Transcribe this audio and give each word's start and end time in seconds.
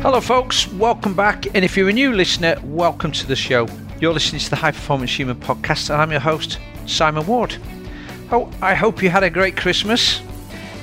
Hello, 0.00 0.20
folks. 0.20 0.68
Welcome 0.74 1.14
back. 1.14 1.46
And 1.56 1.64
if 1.64 1.76
you're 1.76 1.88
a 1.88 1.92
new 1.92 2.12
listener, 2.12 2.54
welcome 2.62 3.10
to 3.10 3.26
the 3.26 3.34
show. 3.34 3.66
You're 4.00 4.12
listening 4.12 4.40
to 4.40 4.48
the 4.48 4.54
High 4.54 4.70
Performance 4.70 5.10
Human 5.18 5.36
podcast, 5.40 5.90
and 5.90 6.00
I'm 6.00 6.12
your 6.12 6.20
host, 6.20 6.60
Simon 6.86 7.26
Ward. 7.26 7.56
Oh, 8.30 8.48
I 8.62 8.74
hope 8.74 9.02
you 9.02 9.10
had 9.10 9.24
a 9.24 9.28
great 9.28 9.56
Christmas 9.56 10.22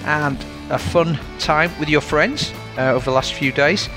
and 0.03 0.37
a 0.69 0.77
fun 0.77 1.17
time 1.39 1.71
with 1.79 1.87
your 1.87 2.01
friends 2.01 2.51
uh, 2.77 2.91
over 2.91 3.05
the 3.05 3.11
last 3.11 3.31
few 3.31 3.53
days. 3.53 3.87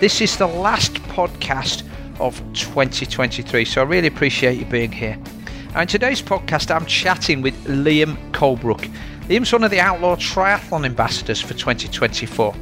This 0.00 0.20
is 0.20 0.36
the 0.36 0.48
last 0.48 0.94
podcast 1.04 1.84
of 2.18 2.36
2023, 2.54 3.64
so 3.64 3.80
I 3.80 3.84
really 3.84 4.08
appreciate 4.08 4.58
you 4.58 4.64
being 4.64 4.90
here. 4.90 5.16
And 5.76 5.88
today's 5.88 6.20
podcast, 6.20 6.74
I'm 6.74 6.86
chatting 6.86 7.42
with 7.42 7.54
Liam 7.66 8.16
Colebrook. 8.32 8.92
Liam's 9.28 9.52
one 9.52 9.62
of 9.62 9.70
the 9.70 9.78
Outlaw 9.78 10.16
Triathlon 10.16 10.84
ambassadors 10.84 11.40
for 11.40 11.54
2024 11.54 12.52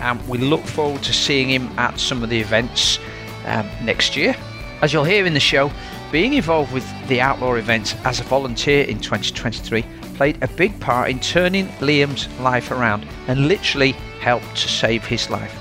and 0.00 0.26
we 0.28 0.38
look 0.38 0.64
forward 0.64 1.02
to 1.02 1.12
seeing 1.12 1.48
him 1.48 1.66
at 1.78 1.98
some 1.98 2.22
of 2.22 2.30
the 2.30 2.40
events 2.40 2.98
um, 3.46 3.68
next 3.82 4.16
year. 4.16 4.34
As 4.82 4.92
you'll 4.92 5.04
hear 5.04 5.26
in 5.26 5.34
the 5.34 5.40
show, 5.40 5.70
being 6.10 6.34
involved 6.34 6.72
with 6.72 6.86
the 7.08 7.20
Outlaw 7.20 7.54
events 7.54 7.94
as 8.04 8.20
a 8.20 8.24
volunteer 8.24 8.84
in 8.84 8.98
2023 8.98 9.84
played 10.14 10.42
a 10.42 10.48
big 10.48 10.78
part 10.80 11.08
in 11.08 11.20
turning 11.20 11.66
Liam's 11.78 12.28
life 12.40 12.70
around 12.70 13.06
and 13.28 13.48
literally 13.48 13.92
helped 14.20 14.56
to 14.56 14.68
save 14.68 15.04
his 15.04 15.30
life. 15.30 15.56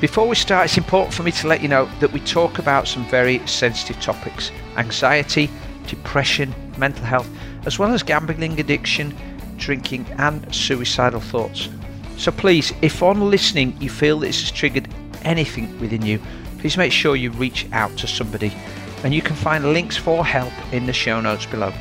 Before 0.00 0.26
we 0.26 0.34
start, 0.34 0.64
it's 0.64 0.78
important 0.78 1.14
for 1.14 1.22
me 1.22 1.30
to 1.30 1.46
let 1.46 1.62
you 1.62 1.68
know 1.68 1.88
that 2.00 2.12
we 2.12 2.20
talk 2.20 2.58
about 2.58 2.88
some 2.88 3.06
very 3.06 3.38
sensitive 3.46 4.00
topics 4.02 4.50
anxiety, 4.76 5.48
depression, 5.86 6.54
mental 6.76 7.04
health, 7.04 7.28
as 7.66 7.78
well 7.78 7.92
as 7.92 8.02
gambling 8.02 8.58
addiction, 8.58 9.14
drinking, 9.58 10.04
and 10.18 10.52
suicidal 10.52 11.20
thoughts. 11.20 11.68
So 12.22 12.30
please, 12.30 12.72
if 12.82 13.02
on 13.02 13.32
listening 13.32 13.76
you 13.80 13.90
feel 13.90 14.20
this 14.20 14.42
has 14.42 14.52
triggered 14.52 14.86
anything 15.22 15.76
within 15.80 16.06
you, 16.06 16.20
please 16.58 16.76
make 16.76 16.92
sure 16.92 17.16
you 17.16 17.32
reach 17.32 17.66
out 17.72 17.96
to 17.96 18.06
somebody. 18.06 18.52
And 19.02 19.12
you 19.12 19.20
can 19.20 19.34
find 19.34 19.72
links 19.72 19.96
for 19.96 20.24
help 20.24 20.52
in 20.72 20.86
the 20.86 20.92
show 20.92 21.20
notes 21.20 21.46
below. 21.46 21.72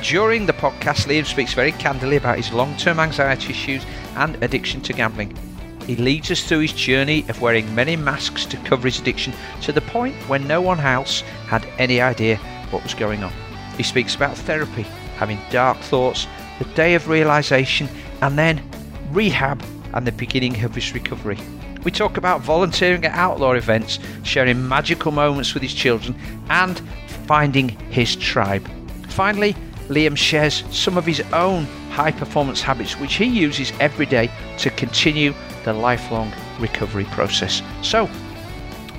During 0.00 0.46
the 0.46 0.52
podcast, 0.52 1.08
Liam 1.08 1.26
speaks 1.26 1.52
very 1.52 1.72
candidly 1.72 2.14
about 2.14 2.36
his 2.36 2.52
long 2.52 2.76
term 2.76 3.00
anxiety 3.00 3.50
issues 3.50 3.84
and 4.14 4.40
addiction 4.40 4.80
to 4.82 4.92
gambling. 4.92 5.36
He 5.84 5.96
leads 5.96 6.30
us 6.30 6.44
through 6.44 6.60
his 6.60 6.72
journey 6.74 7.24
of 7.28 7.42
wearing 7.42 7.74
many 7.74 7.96
masks 7.96 8.46
to 8.46 8.56
cover 8.58 8.86
his 8.86 9.00
addiction 9.00 9.32
to 9.62 9.72
the 9.72 9.80
point 9.80 10.14
when 10.28 10.46
no 10.46 10.60
one 10.60 10.78
else 10.78 11.22
had 11.48 11.66
any 11.76 12.00
idea 12.00 12.36
what 12.70 12.84
was 12.84 12.94
going 12.94 13.24
on. 13.24 13.32
He 13.76 13.82
speaks 13.82 14.14
about 14.14 14.36
therapy, 14.36 14.82
having 15.16 15.40
dark 15.50 15.78
thoughts, 15.78 16.28
the 16.60 16.66
day 16.76 16.94
of 16.94 17.08
realization, 17.08 17.88
and 18.22 18.38
then 18.38 18.62
rehab 19.10 19.60
and 19.94 20.06
the 20.06 20.12
beginning 20.12 20.62
of 20.64 20.74
his 20.74 20.94
recovery. 20.94 21.38
We 21.84 21.90
talk 21.90 22.16
about 22.16 22.40
volunteering 22.40 23.04
at 23.04 23.14
outlaw 23.14 23.52
events, 23.52 23.98
sharing 24.22 24.68
magical 24.68 25.12
moments 25.12 25.54
with 25.54 25.62
his 25.62 25.74
children, 25.74 26.18
and 26.50 26.80
finding 27.26 27.68
his 27.68 28.16
tribe. 28.16 28.68
Finally, 29.08 29.54
Liam 29.88 30.16
shares 30.16 30.64
some 30.70 30.98
of 30.98 31.06
his 31.06 31.20
own 31.32 31.64
high 31.90 32.12
performance 32.12 32.60
habits 32.60 32.98
which 33.00 33.14
he 33.14 33.24
uses 33.24 33.72
every 33.80 34.06
day 34.06 34.30
to 34.58 34.70
continue 34.70 35.34
the 35.64 35.72
lifelong 35.72 36.32
recovery 36.60 37.04
process. 37.04 37.62
So, 37.82 38.08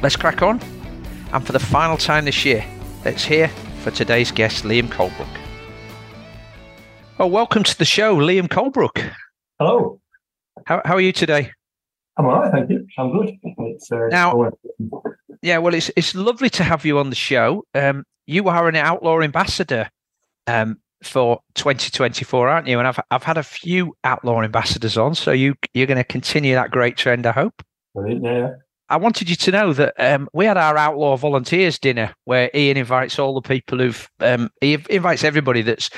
let's 0.01 0.15
crack 0.15 0.41
on. 0.41 0.59
And 1.31 1.45
for 1.45 1.51
the 1.51 1.59
final 1.59 1.97
time 1.97 2.25
this 2.25 2.43
year, 2.43 2.65
let's 3.05 3.23
hear 3.23 3.49
for 3.83 3.91
today's 3.91 4.31
guest, 4.31 4.63
Liam 4.63 4.87
Colebrook. 4.87 5.27
Well, 7.17 7.29
welcome 7.29 7.63
to 7.63 7.77
the 7.77 7.85
show, 7.85 8.15
Liam 8.15 8.47
Colebrook. 8.47 9.11
Hello. 9.59 9.99
How, 10.69 10.83
how 10.85 10.93
are 10.97 11.01
you 11.01 11.11
today? 11.11 11.51
I'm 12.15 12.27
all 12.27 12.41
right, 12.41 12.51
thank 12.51 12.69
you. 12.69 12.85
I'm 12.99 13.11
good. 13.11 13.31
It's, 13.43 13.91
uh, 13.91 14.05
now, 14.11 14.51
yeah, 15.41 15.57
well, 15.57 15.73
it's 15.73 15.89
it's 15.95 16.13
lovely 16.13 16.49
to 16.51 16.63
have 16.63 16.85
you 16.85 16.99
on 16.99 17.09
the 17.09 17.15
show. 17.15 17.63
Um, 17.73 18.03
you 18.27 18.47
are 18.49 18.67
an 18.67 18.75
outlaw 18.75 19.21
ambassador 19.21 19.89
um, 20.45 20.77
for 21.01 21.39
2024, 21.55 22.47
aren't 22.47 22.67
you? 22.67 22.77
And 22.77 22.87
I've 22.87 22.99
I've 23.09 23.23
had 23.23 23.39
a 23.39 23.43
few 23.43 23.95
outlaw 24.03 24.43
ambassadors 24.43 24.95
on, 24.95 25.15
so 25.15 25.31
you 25.31 25.55
you're 25.73 25.87
going 25.87 25.97
to 25.97 26.03
continue 26.03 26.53
that 26.53 26.69
great 26.69 26.97
trend, 26.97 27.25
I 27.25 27.31
hope. 27.31 27.63
Brilliant, 27.95 28.23
yeah. 28.23 28.49
I 28.89 28.97
wanted 28.97 29.27
you 29.27 29.37
to 29.37 29.51
know 29.51 29.73
that 29.73 29.95
um, 29.97 30.29
we 30.33 30.45
had 30.45 30.57
our 30.57 30.77
outlaw 30.77 31.17
volunteers 31.17 31.79
dinner 31.79 32.13
where 32.25 32.51
Ian 32.53 32.77
invites 32.77 33.17
all 33.17 33.33
the 33.33 33.41
people 33.41 33.79
who've 33.79 34.07
um, 34.19 34.51
he 34.61 34.77
invites 34.91 35.23
everybody 35.23 35.63
that's 35.63 35.89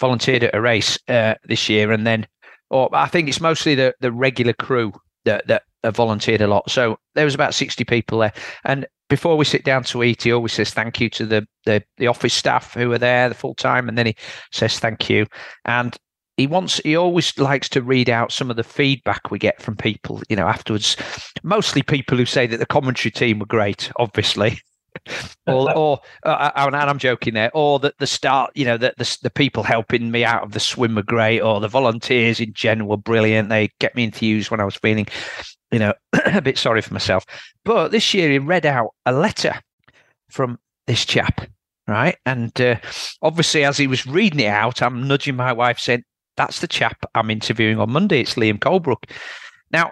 volunteered 0.00 0.44
at 0.44 0.54
a 0.54 0.62
race 0.62 0.98
uh, 1.08 1.34
this 1.44 1.68
year, 1.68 1.92
and 1.92 2.06
then 2.06 2.26
or 2.70 2.88
I 2.92 3.06
think 3.06 3.28
it's 3.28 3.40
mostly 3.40 3.74
the 3.74 3.94
the 4.00 4.12
regular 4.12 4.52
crew 4.52 4.92
that 5.24 5.46
that 5.48 5.62
have 5.82 5.96
volunteered 5.96 6.40
a 6.40 6.46
lot. 6.46 6.70
So 6.70 6.98
there 7.14 7.24
was 7.24 7.34
about 7.34 7.54
sixty 7.54 7.84
people 7.84 8.18
there, 8.18 8.32
and 8.64 8.86
before 9.08 9.36
we 9.36 9.44
sit 9.44 9.64
down 9.64 9.84
to 9.84 10.02
eat, 10.02 10.22
he 10.22 10.32
always 10.32 10.52
says 10.52 10.72
thank 10.72 11.00
you 11.00 11.10
to 11.10 11.26
the 11.26 11.46
the, 11.66 11.82
the 11.98 12.06
office 12.06 12.34
staff 12.34 12.74
who 12.74 12.92
are 12.92 12.98
there 12.98 13.28
the 13.28 13.34
full 13.34 13.54
time, 13.54 13.88
and 13.88 13.98
then 13.98 14.06
he 14.06 14.16
says 14.50 14.78
thank 14.78 15.08
you. 15.10 15.26
And 15.64 15.96
he 16.36 16.46
wants 16.46 16.78
he 16.78 16.96
always 16.96 17.36
likes 17.38 17.68
to 17.70 17.82
read 17.82 18.10
out 18.10 18.32
some 18.32 18.50
of 18.50 18.56
the 18.56 18.64
feedback 18.64 19.30
we 19.30 19.38
get 19.38 19.60
from 19.62 19.76
people, 19.76 20.22
you 20.28 20.36
know, 20.36 20.48
afterwards. 20.48 20.96
Mostly 21.42 21.82
people 21.82 22.16
who 22.16 22.26
say 22.26 22.46
that 22.46 22.58
the 22.58 22.66
commentary 22.66 23.12
team 23.12 23.38
were 23.38 23.46
great, 23.46 23.90
obviously. 23.96 24.58
or, 25.46 25.72
or 25.76 26.00
uh, 26.24 26.50
and 26.56 26.76
I'm 26.76 26.98
joking 26.98 27.34
there, 27.34 27.50
or 27.54 27.78
that 27.80 27.98
the 27.98 28.06
start, 28.06 28.52
you 28.54 28.64
know, 28.64 28.76
that 28.76 28.96
the, 28.96 29.18
the 29.22 29.30
people 29.30 29.62
helping 29.62 30.10
me 30.10 30.24
out 30.24 30.42
of 30.42 30.52
the 30.52 30.60
swim 30.60 30.94
were 30.94 31.02
great, 31.02 31.40
or 31.40 31.60
the 31.60 31.68
volunteers 31.68 32.40
in 32.40 32.52
general 32.52 32.88
were 32.88 32.96
brilliant. 32.96 33.48
They 33.48 33.70
get 33.80 33.94
me 33.94 34.04
enthused 34.04 34.50
when 34.50 34.60
I 34.60 34.64
was 34.64 34.76
feeling, 34.76 35.06
you 35.70 35.78
know, 35.78 35.94
a 36.26 36.42
bit 36.42 36.58
sorry 36.58 36.82
for 36.82 36.92
myself. 36.92 37.24
But 37.64 37.90
this 37.90 38.14
year 38.14 38.30
he 38.30 38.38
read 38.38 38.66
out 38.66 38.90
a 39.06 39.12
letter 39.12 39.54
from 40.30 40.58
this 40.86 41.04
chap, 41.04 41.46
right? 41.86 42.16
And 42.26 42.58
uh, 42.60 42.76
obviously, 43.22 43.64
as 43.64 43.76
he 43.76 43.86
was 43.86 44.06
reading 44.06 44.40
it 44.40 44.48
out, 44.48 44.82
I'm 44.82 45.06
nudging 45.06 45.36
my 45.36 45.52
wife, 45.52 45.78
saying, 45.78 46.04
"That's 46.36 46.60
the 46.60 46.68
chap 46.68 47.04
I'm 47.14 47.30
interviewing 47.30 47.78
on 47.78 47.90
Monday. 47.90 48.20
It's 48.20 48.34
Liam 48.34 48.58
Colebrook." 48.58 49.10
Now, 49.70 49.90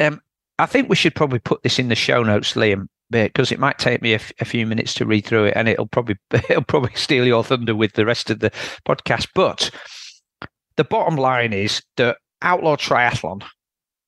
um, 0.00 0.20
I 0.58 0.66
think 0.66 0.88
we 0.88 0.96
should 0.96 1.14
probably 1.14 1.38
put 1.38 1.62
this 1.62 1.78
in 1.78 1.88
the 1.88 1.94
show 1.94 2.22
notes, 2.22 2.54
Liam, 2.54 2.88
because 3.10 3.52
it 3.52 3.58
might 3.58 3.78
take 3.78 4.02
me 4.02 4.12
a, 4.12 4.16
f- 4.16 4.32
a 4.40 4.44
few 4.44 4.66
minutes 4.66 4.94
to 4.94 5.06
read 5.06 5.24
through 5.26 5.46
it, 5.46 5.54
and 5.56 5.68
it'll 5.68 5.86
probably 5.86 6.16
it'll 6.32 6.64
probably 6.64 6.94
steal 6.94 7.24
your 7.24 7.44
thunder 7.44 7.74
with 7.74 7.92
the 7.94 8.06
rest 8.06 8.30
of 8.30 8.40
the 8.40 8.50
podcast. 8.86 9.28
But 9.34 9.70
the 10.76 10.84
bottom 10.84 11.16
line 11.16 11.52
is 11.52 11.82
that 11.96 12.18
Outlaw 12.42 12.76
Triathlon 12.76 13.42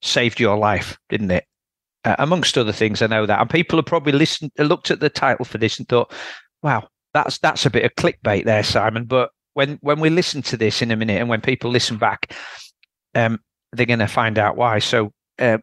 saved 0.02 0.40
your 0.40 0.56
life, 0.56 0.98
didn't 1.08 1.30
it? 1.30 1.44
Uh, 2.04 2.16
amongst 2.18 2.56
other 2.56 2.72
things, 2.72 3.02
I 3.02 3.06
know 3.06 3.26
that, 3.26 3.40
and 3.40 3.50
people 3.50 3.78
have 3.78 3.86
probably 3.86 4.12
listened, 4.12 4.52
looked 4.58 4.90
at 4.90 5.00
the 5.00 5.10
title 5.10 5.44
for 5.44 5.58
this, 5.58 5.78
and 5.78 5.88
thought, 5.88 6.12
"Wow, 6.62 6.88
that's 7.14 7.38
that's 7.38 7.66
a 7.66 7.70
bit 7.70 7.84
of 7.84 7.94
clickbait 7.96 8.44
there, 8.44 8.62
Simon." 8.62 9.04
But 9.04 9.30
when 9.54 9.78
when 9.80 10.00
we 10.00 10.10
listen 10.10 10.42
to 10.42 10.56
this 10.56 10.82
in 10.82 10.90
a 10.90 10.96
minute, 10.96 11.20
and 11.20 11.28
when 11.28 11.40
people 11.40 11.70
listen 11.70 11.98
back, 11.98 12.32
um, 13.14 13.40
they're 13.72 13.86
going 13.86 13.98
to 13.98 14.06
find 14.06 14.38
out 14.38 14.56
why. 14.56 14.78
So, 14.78 15.12
uh, 15.38 15.58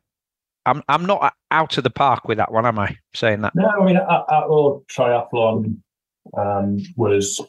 I'm 0.65 0.83
I'm 0.87 1.05
not 1.05 1.33
out 1.51 1.77
of 1.77 1.83
the 1.83 1.89
park 1.89 2.27
with 2.27 2.37
that 2.37 2.51
one, 2.51 2.65
am 2.65 2.79
I? 2.79 2.97
Saying 3.13 3.41
that? 3.41 3.53
No, 3.55 3.67
I 3.67 3.85
mean, 3.85 3.97
outlaw 3.97 4.79
triathlon 4.91 5.77
um, 6.37 6.77
was 6.95 7.41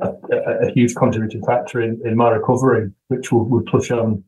a, 0.00 0.08
a, 0.08 0.68
a, 0.68 0.70
huge 0.72 0.94
contributing 0.94 1.42
factor 1.44 1.80
in, 1.80 2.00
in 2.04 2.16
my 2.16 2.30
recovery, 2.30 2.90
which 3.08 3.32
we'll, 3.32 3.44
we'll 3.44 3.64
touch 3.64 3.90
on 3.90 4.22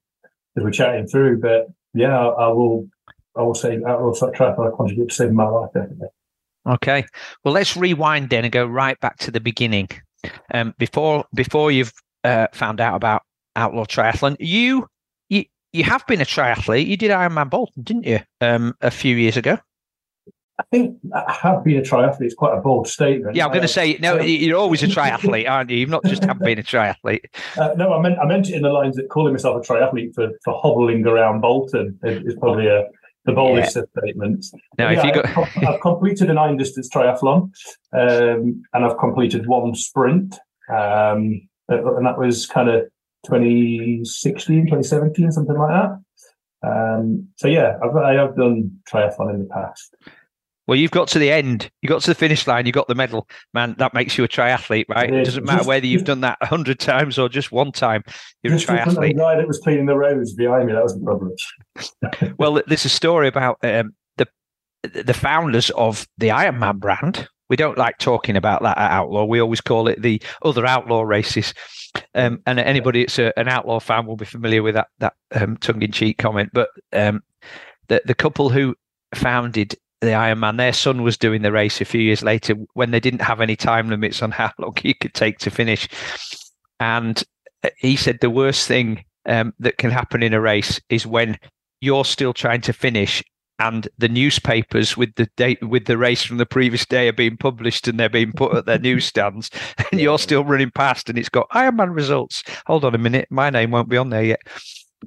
as 0.57 0.65
we're 0.65 0.71
chatting 0.71 1.07
through. 1.07 1.41
But 1.41 1.69
yeah, 1.95 2.19
I, 2.19 2.27
I 2.27 2.49
will 2.49 2.89
I 3.37 3.43
will 3.43 3.55
say 3.55 3.81
outlaw 3.87 4.13
triathlon 4.13 4.77
contributed 4.77 5.11
to 5.11 5.15
saving 5.15 5.34
my 5.34 5.49
life 5.49 5.71
definitely. 5.75 6.09
Okay, 6.67 7.05
well, 7.45 7.55
let's 7.55 7.77
rewind 7.77 8.31
then 8.31 8.45
and 8.45 8.53
go 8.53 8.65
right 8.65 8.99
back 9.01 9.19
to 9.19 9.31
the 9.31 9.41
beginning. 9.41 9.89
Um, 10.55 10.75
before 10.79 11.25
before 11.34 11.73
you've 11.73 11.93
uh, 12.25 12.47
found 12.53 12.81
out 12.81 12.95
about 12.95 13.23
outlaw 13.57 13.84
triathlon, 13.84 14.37
you 14.39 14.87
you 15.72 15.84
have 15.84 16.06
been 16.06 16.21
a 16.21 16.25
triathlete. 16.25 16.86
You 16.86 16.97
did 16.97 17.10
Ironman 17.10 17.51
Bolton, 17.51 17.83
didn't 17.83 18.04
you? 18.04 18.21
Um, 18.41 18.74
a 18.80 18.91
few 18.91 19.16
years 19.16 19.36
ago. 19.36 19.59
I 20.59 20.65
think 20.71 20.98
I 21.15 21.33
have 21.33 21.65
been 21.65 21.78
a 21.78 21.83
triathlete. 21.83 22.21
It's 22.21 22.34
quite 22.34 22.57
a 22.57 22.60
bold 22.60 22.86
statement. 22.86 23.34
Yeah, 23.34 23.47
I'm 23.47 23.51
going 23.51 23.63
to 23.63 23.69
say 23.69 23.97
no. 24.01 24.21
You're 24.21 24.59
always 24.59 24.83
a 24.83 24.86
triathlete, 24.89 25.48
aren't 25.48 25.71
you? 25.71 25.78
You've 25.78 25.91
not 25.91 26.04
just 26.04 26.22
have 26.24 26.39
been 26.39 26.59
a 26.59 26.63
triathlete. 26.63 27.24
Uh, 27.57 27.74
no, 27.77 27.92
I 27.92 28.01
meant 28.01 28.19
I 28.19 28.27
meant 28.27 28.48
it 28.48 28.54
in 28.54 28.63
the 28.63 28.69
lines 28.69 28.97
that 28.97 29.09
calling 29.09 29.33
myself 29.33 29.65
a 29.65 29.72
triathlete 29.72 30.15
for 30.15 30.28
for 30.45 30.60
hobbling 30.60 31.07
around 31.07 31.41
Bolton 31.41 31.98
is, 32.04 32.34
probably 32.39 32.69
a 32.69 32.84
the 33.24 33.33
boldest 33.33 33.77
yeah. 33.77 33.83
of 33.83 33.89
statements. 33.98 34.53
Now, 34.78 34.91
yeah, 34.91 34.98
if 34.98 35.04
you 35.04 35.15
got, 35.15 35.39
I've, 35.39 35.69
I've, 35.69 35.80
completed 35.80 36.28
a 36.28 36.34
nine 36.34 36.57
distance 36.57 36.89
triathlon, 36.91 37.51
um, 37.92 38.63
and 38.72 38.84
I've 38.84 38.98
completed 38.98 39.47
one 39.47 39.74
sprint, 39.74 40.39
um, 40.69 41.48
and 41.69 42.07
that 42.07 42.19
was 42.19 42.47
kind 42.47 42.69
of 42.69 42.89
2016, 43.27 44.66
2017, 44.66 45.33
something 45.33 45.57
like 45.57 45.69
that. 45.69 45.98
Um, 46.65 47.28
so 47.36 47.48
yeah, 47.48 47.78
I've, 47.83 47.97
I 47.97 48.15
have 48.15 48.36
done 48.36 48.78
triathlon 48.91 49.34
in 49.34 49.41
the 49.41 49.48
past. 49.53 49.97
Well, 50.66 50.78
you've 50.78 50.92
got 50.92 51.09
to 51.09 51.19
the 51.19 51.30
end. 51.30 51.69
You 51.83 51.89
got 51.89 52.03
to 52.03 52.10
the 52.10 52.15
finish 52.15 52.47
line. 52.47 52.66
You 52.66 52.72
got 52.72 52.86
the 52.86 52.95
medal, 52.95 53.28
man. 53.53 53.74
That 53.78 53.95
makes 53.95 54.16
you 54.16 54.22
a 54.22 54.28
triathlete, 54.28 54.84
right? 54.89 55.13
It 55.13 55.24
doesn't 55.24 55.45
matter 55.45 55.59
just, 55.59 55.69
whether 55.69 55.86
you've 55.86 56.04
done 56.04 56.21
that 56.21 56.39
a 56.41 56.47
hundred 56.47 56.78
times 56.78 57.19
or 57.19 57.28
just 57.28 57.51
one 57.51 57.72
time. 57.72 58.04
You're 58.42 58.54
a 58.54 58.59
triathlete. 58.59 59.09
The 59.09 59.15
guy 59.15 59.36
that 59.36 59.48
was 59.48 59.59
cleaning 59.59 59.86
the 59.86 59.97
roads 59.97 60.34
behind 60.34 60.66
me. 60.66 60.72
That 60.72 60.84
was 60.84 60.95
the 60.95 61.04
problem. 61.04 61.33
well, 62.39 62.63
there's 62.66 62.84
a 62.84 62.89
story 62.89 63.27
about 63.27 63.59
um, 63.65 63.92
the 64.19 64.28
the 64.83 65.15
founders 65.15 65.71
of 65.71 66.07
the 66.19 66.28
Ironman 66.28 66.78
brand. 66.78 67.28
We 67.51 67.57
don't 67.57 67.77
like 67.77 67.98
talking 67.98 68.36
about 68.36 68.63
that 68.63 68.78
at 68.78 68.92
Outlaw. 68.92 69.24
We 69.24 69.41
always 69.41 69.60
call 69.60 69.89
it 69.89 70.01
the 70.01 70.22
other 70.42 70.65
Outlaw 70.65 71.03
races. 71.03 71.53
Um, 72.15 72.41
and 72.47 72.59
anybody 72.59 73.03
that's 73.03 73.18
a, 73.18 73.39
an 73.39 73.48
Outlaw 73.48 73.80
fan 73.80 74.06
will 74.06 74.16
be 74.16 74.24
familiar 74.24 74.62
with 74.62 74.74
that 74.74 74.89
that 74.98 75.15
um, 75.33 75.56
tongue 75.59 75.83
in 75.83 75.92
cheek 75.92 76.18
comment. 76.18 76.50
But 76.53 76.68
um, 76.92 77.22
the 77.89 78.03
the 78.04 78.15
couple 78.15 78.48
who 78.50 78.74
founded 79.15 79.77
the 80.03 80.09
Ironman. 80.09 80.56
Their 80.56 80.72
son 80.72 81.03
was 81.03 81.16
doing 81.16 81.42
the 81.42 81.53
race 81.53 81.80
a 81.80 81.84
few 81.84 82.00
years 82.00 82.22
later 82.22 82.54
when 82.74 82.91
they 82.91 83.00
didn't 83.00 83.22
have 83.22 83.41
any 83.41 83.54
time 83.56 83.89
limits 83.89 84.21
on 84.21 84.30
how 84.33 84.50
long 84.59 84.77
you 84.83 84.94
could 84.94 85.15
take 85.15 85.39
to 85.39 85.50
finish. 85.50 85.89
And 86.80 87.22
uh, 87.62 87.71
he 87.78 87.97
said 87.97 88.18
the 88.21 88.30
worst 88.30 88.66
thing 88.66 89.04
um, 89.27 89.54
that 89.60 89.78
can 89.78 89.91
happen 89.91 90.22
in 90.22 90.34
a 90.34 90.41
race 90.41 90.80
is 90.88 91.06
when 91.06 91.38
you're 91.80 92.04
still 92.04 92.33
trying 92.33 92.60
to 92.62 92.72
finish 92.72 93.22
and 93.62 93.88
the 93.97 94.09
newspapers 94.09 94.97
with 94.97 95.14
the 95.14 95.28
date 95.36 95.62
with 95.62 95.84
the 95.84 95.97
race 95.97 96.24
from 96.24 96.38
the 96.38 96.47
previous 96.47 96.84
day 96.84 97.06
are 97.06 97.12
being 97.12 97.36
published 97.36 97.86
and 97.86 97.98
they're 97.98 98.09
being 98.09 98.32
put 98.32 98.56
at 98.56 98.66
their 98.66 98.78
newsstands 98.78 99.50
and 99.92 100.00
you're 100.00 100.18
still 100.18 100.44
running 100.44 100.70
past 100.70 101.09
and 101.09 101.16
it's 101.16 101.28
got 101.28 101.48
Ironman 101.50 101.94
results. 101.94 102.42
Hold 102.66 102.84
on 102.84 102.94
a 102.94 102.98
minute, 102.98 103.28
my 103.30 103.50
name 103.50 103.70
won't 103.70 103.88
be 103.88 103.97
on 103.97 104.10
there 104.10 104.24
yet. 104.24 104.41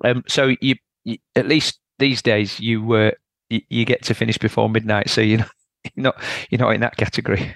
Um, 0.05 0.23
so 0.27 0.55
you, 0.61 0.75
you, 1.03 1.17
at 1.35 1.47
least 1.47 1.79
these 1.99 2.21
days 2.21 2.59
you 2.59 2.81
were 2.81 3.07
uh, 3.07 3.11
you, 3.49 3.61
you 3.69 3.85
get 3.85 4.03
to 4.03 4.13
finish 4.13 4.37
before 4.37 4.69
midnight, 4.69 5.09
so 5.09 5.21
you 5.21 5.37
know 5.37 5.45
you're 5.95 6.03
not 6.03 6.23
you're 6.49 6.59
not 6.59 6.73
in 6.73 6.81
that 6.81 6.97
category. 6.97 7.53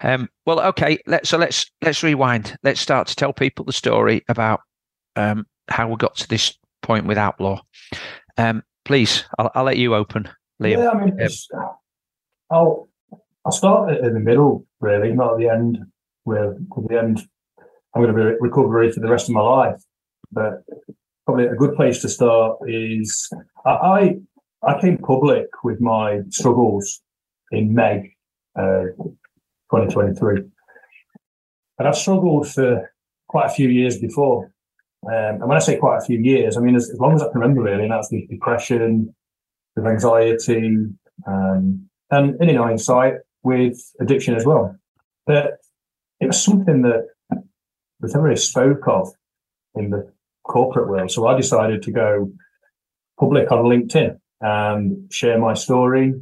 Um, 0.00 0.28
well, 0.44 0.60
okay. 0.60 0.98
let's 1.06 1.30
so 1.30 1.38
let's 1.38 1.70
let's 1.80 2.02
rewind. 2.02 2.56
Let's 2.62 2.80
start 2.80 3.06
to 3.08 3.16
tell 3.16 3.32
people 3.32 3.64
the 3.64 3.72
story 3.72 4.22
about 4.28 4.60
um, 5.16 5.46
how 5.68 5.88
we 5.88 5.96
got 5.96 6.16
to 6.16 6.28
this 6.28 6.58
point 6.82 7.06
with 7.06 7.16
Outlaw. 7.16 7.62
Please, 8.86 9.24
I'll, 9.36 9.50
I'll 9.56 9.64
let 9.64 9.78
you 9.78 9.96
open, 9.96 10.28
Liam. 10.62 10.78
Yeah, 10.78 10.90
I 10.90 11.04
mean, 11.04 11.18
I'll 12.52 12.88
I'll 13.44 13.50
start 13.50 13.96
in 13.96 14.14
the 14.14 14.20
middle, 14.20 14.64
really, 14.80 15.12
not 15.12 15.32
at 15.32 15.38
the 15.38 15.48
end. 15.48 15.78
Where 16.22 16.52
at 16.52 16.88
the 16.88 16.96
end, 16.96 17.20
I'm 17.58 18.02
going 18.02 18.14
to 18.14 18.32
be 18.32 18.36
recovery 18.40 18.92
for 18.92 19.00
the 19.00 19.10
rest 19.10 19.28
of 19.28 19.34
my 19.34 19.40
life. 19.40 19.82
But 20.30 20.62
probably 21.24 21.46
a 21.46 21.56
good 21.56 21.74
place 21.74 22.00
to 22.02 22.08
start 22.08 22.58
is 22.68 23.28
I 23.64 24.18
I 24.62 24.80
came 24.80 24.98
public 24.98 25.46
with 25.64 25.80
my 25.80 26.20
struggles 26.30 27.02
in 27.50 27.74
May 27.74 28.14
uh, 28.56 28.86
2023, 29.74 30.42
and 31.80 31.88
I've 31.88 31.96
struggled 31.96 32.48
for 32.48 32.88
quite 33.26 33.46
a 33.46 33.54
few 33.54 33.68
years 33.68 33.98
before. 33.98 34.52
Um, 35.06 35.40
and 35.40 35.48
when 35.48 35.56
I 35.56 35.60
say 35.60 35.76
quite 35.76 35.98
a 35.98 36.04
few 36.04 36.18
years, 36.18 36.56
I 36.56 36.60
mean 36.60 36.74
as, 36.74 36.90
as 36.90 36.98
long 36.98 37.14
as 37.14 37.22
I 37.22 37.30
can 37.30 37.40
remember, 37.40 37.62
really. 37.62 37.84
And 37.84 37.92
that's 37.92 38.10
with 38.10 38.28
depression, 38.28 39.14
with 39.76 39.86
anxiety, 39.86 40.86
um, 41.26 41.88
and, 42.10 42.40
in 42.40 42.56
hindsight, 42.56 43.14
with 43.42 43.78
addiction 44.00 44.34
as 44.34 44.44
well. 44.44 44.76
But 45.26 45.58
it 46.20 46.26
was 46.26 46.42
something 46.42 46.82
that 46.82 47.06
was 48.00 48.14
never 48.14 48.24
really 48.26 48.36
spoke 48.36 48.86
of 48.88 49.12
in 49.74 49.90
the 49.90 50.12
corporate 50.44 50.88
world. 50.88 51.10
So 51.10 51.26
I 51.26 51.36
decided 51.36 51.82
to 51.82 51.92
go 51.92 52.30
public 53.18 53.50
on 53.50 53.64
LinkedIn 53.64 54.18
and 54.40 55.12
share 55.12 55.38
my 55.38 55.54
story. 55.54 56.14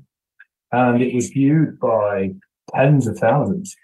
And 0.72 1.02
it 1.02 1.14
was 1.14 1.28
viewed 1.28 1.78
by 1.78 2.34
tens 2.74 3.06
of 3.06 3.18
thousands. 3.18 3.76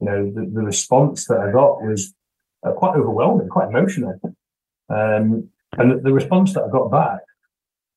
You 0.00 0.06
know, 0.06 0.30
the, 0.30 0.50
the 0.52 0.62
response 0.62 1.26
that 1.26 1.40
I 1.40 1.50
got 1.50 1.82
was 1.82 2.14
uh, 2.66 2.72
quite 2.72 2.96
overwhelming, 2.96 3.48
quite 3.48 3.68
emotional. 3.68 4.20
Um, 4.88 5.48
and 5.78 6.02
the, 6.02 6.12
response 6.12 6.54
that 6.54 6.64
I 6.64 6.70
got 6.70 6.90
back 6.90 7.20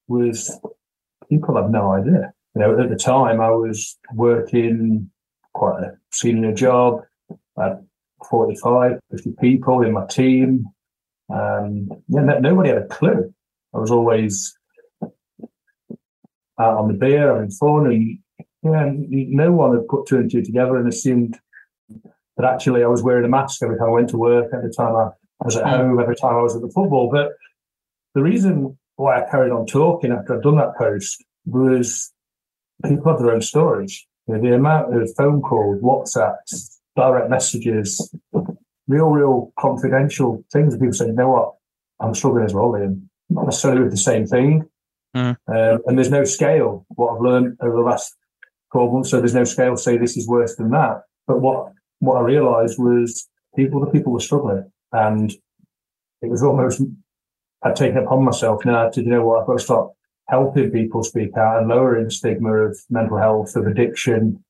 was 0.08 0.60
people 1.30 1.56
have 1.56 1.70
no 1.70 1.94
idea. 1.94 2.34
You 2.56 2.62
know, 2.62 2.80
at 2.80 2.90
the 2.90 2.96
time 2.96 3.40
I 3.40 3.52
was 3.52 3.98
working 4.14 5.10
quite 5.54 5.84
a 5.84 5.92
senior 6.12 6.54
job. 6.54 7.02
I 7.58 7.70
had 7.70 7.88
45, 8.30 9.00
50 9.12 9.36
people 9.40 9.82
in 9.82 9.94
my 9.94 10.06
team. 10.08 10.66
Um, 11.32 11.90
yeah, 12.08 12.22
nobody 12.40 12.70
had 12.70 12.80
a 12.80 12.88
clue. 12.88 13.34
I 13.74 13.78
was 13.78 13.92
always 13.92 14.58
out 16.60 16.78
on 16.78 16.88
the 16.88 16.94
beer, 16.94 17.34
having 17.34 17.52
fun, 17.52 17.86
and 17.86 18.20
yeah, 18.64 18.92
no 18.92 19.52
one 19.52 19.76
had 19.76 19.88
put 19.88 20.08
two 20.08 20.18
and 20.18 20.30
two 20.30 20.42
together 20.42 20.76
and 20.76 20.88
assumed 20.88 21.40
that 22.38 22.46
actually 22.46 22.84
I 22.84 22.88
was 22.88 23.04
wearing 23.04 23.26
a 23.26 23.30
mask 23.30 23.62
every 23.64 23.78
time 23.78 23.90
I 23.90 23.92
went 23.92 24.10
to 24.10 24.18
work, 24.18 24.48
every 24.54 24.72
time 24.74 24.96
I 24.96 25.10
was 25.46 25.58
at 25.58 25.68
home, 25.68 26.00
every 26.00 26.16
time 26.16 26.36
I 26.36 26.42
was 26.42 26.56
at 26.56 26.62
the 26.62 26.70
football. 26.70 27.10
But 27.12 27.32
the 28.16 28.22
reason 28.22 28.78
why 28.96 29.22
I 29.22 29.30
carried 29.30 29.52
on 29.52 29.66
talking 29.66 30.12
after 30.12 30.36
I'd 30.36 30.44
done 30.44 30.58
that 30.58 30.78
post 30.78 31.24
was 31.46 32.12
people 32.86 33.12
have 33.12 33.22
their 33.22 33.32
own 33.32 33.42
stories. 33.42 34.06
You 34.28 34.36
know, 34.36 34.42
the 34.42 34.56
amount 34.56 34.96
of 34.96 35.10
phone 35.16 35.42
calls, 35.42 35.82
WhatsApps, 35.82 36.78
direct 36.96 37.30
messages, 37.30 38.14
real, 38.88 39.10
real 39.10 39.54
confidential 39.58 40.44
things. 40.52 40.76
People 40.76 40.94
say, 40.94 41.08
you 41.08 41.14
know 41.14 41.30
what, 41.30 41.54
I'm 42.00 42.14
struggling 42.14 42.46
as 42.46 42.54
well, 42.54 42.72
Liam. 42.72 43.04
Not 43.30 43.46
necessarily 43.46 43.82
with 43.82 43.92
the 43.92 43.98
same 43.98 44.26
thing. 44.26 44.68
Mm. 45.16 45.38
Um, 45.48 45.82
and 45.86 45.98
there's 45.98 46.12
no 46.12 46.24
scale. 46.24 46.86
What 46.90 47.16
I've 47.16 47.22
learned 47.22 47.58
over 47.62 47.76
the 47.76 47.84
last 47.84 48.16
12 48.72 48.94
months, 48.94 49.10
so 49.10 49.20
there's 49.20 49.34
no 49.34 49.44
scale 49.44 49.76
to 49.76 49.82
say 49.82 49.98
this 49.98 50.18
is 50.18 50.28
worse 50.28 50.56
than 50.56 50.72
that. 50.72 51.04
But 51.28 51.42
what 51.42 51.72
what 52.00 52.18
I 52.18 52.22
realised 52.22 52.80
was 52.80 53.28
people, 53.56 53.80
the 53.82 53.92
people 53.92 54.14
were 54.14 54.20
struggling, 54.20 54.72
and 54.92 55.32
it 56.22 56.30
was 56.30 56.44
almost 56.44 56.82
I'd 57.64 57.76
taken 57.76 57.98
upon 57.98 58.24
myself 58.24 58.64
now 58.66 58.90
to 58.90 59.02
you 59.02 59.10
know 59.10 59.26
what 59.26 59.42
I've 59.42 59.48
got 59.48 59.58
to 59.58 59.64
start 59.64 59.92
helping 60.28 60.72
people 60.72 61.04
speak 61.04 61.36
out 61.38 61.60
and 61.60 61.68
lowering 61.68 62.06
the 62.06 62.12
stigma 62.12 62.54
of 62.54 62.78
mental 62.90 63.18
health, 63.18 63.56
of 63.56 63.66
addiction, 63.66 64.44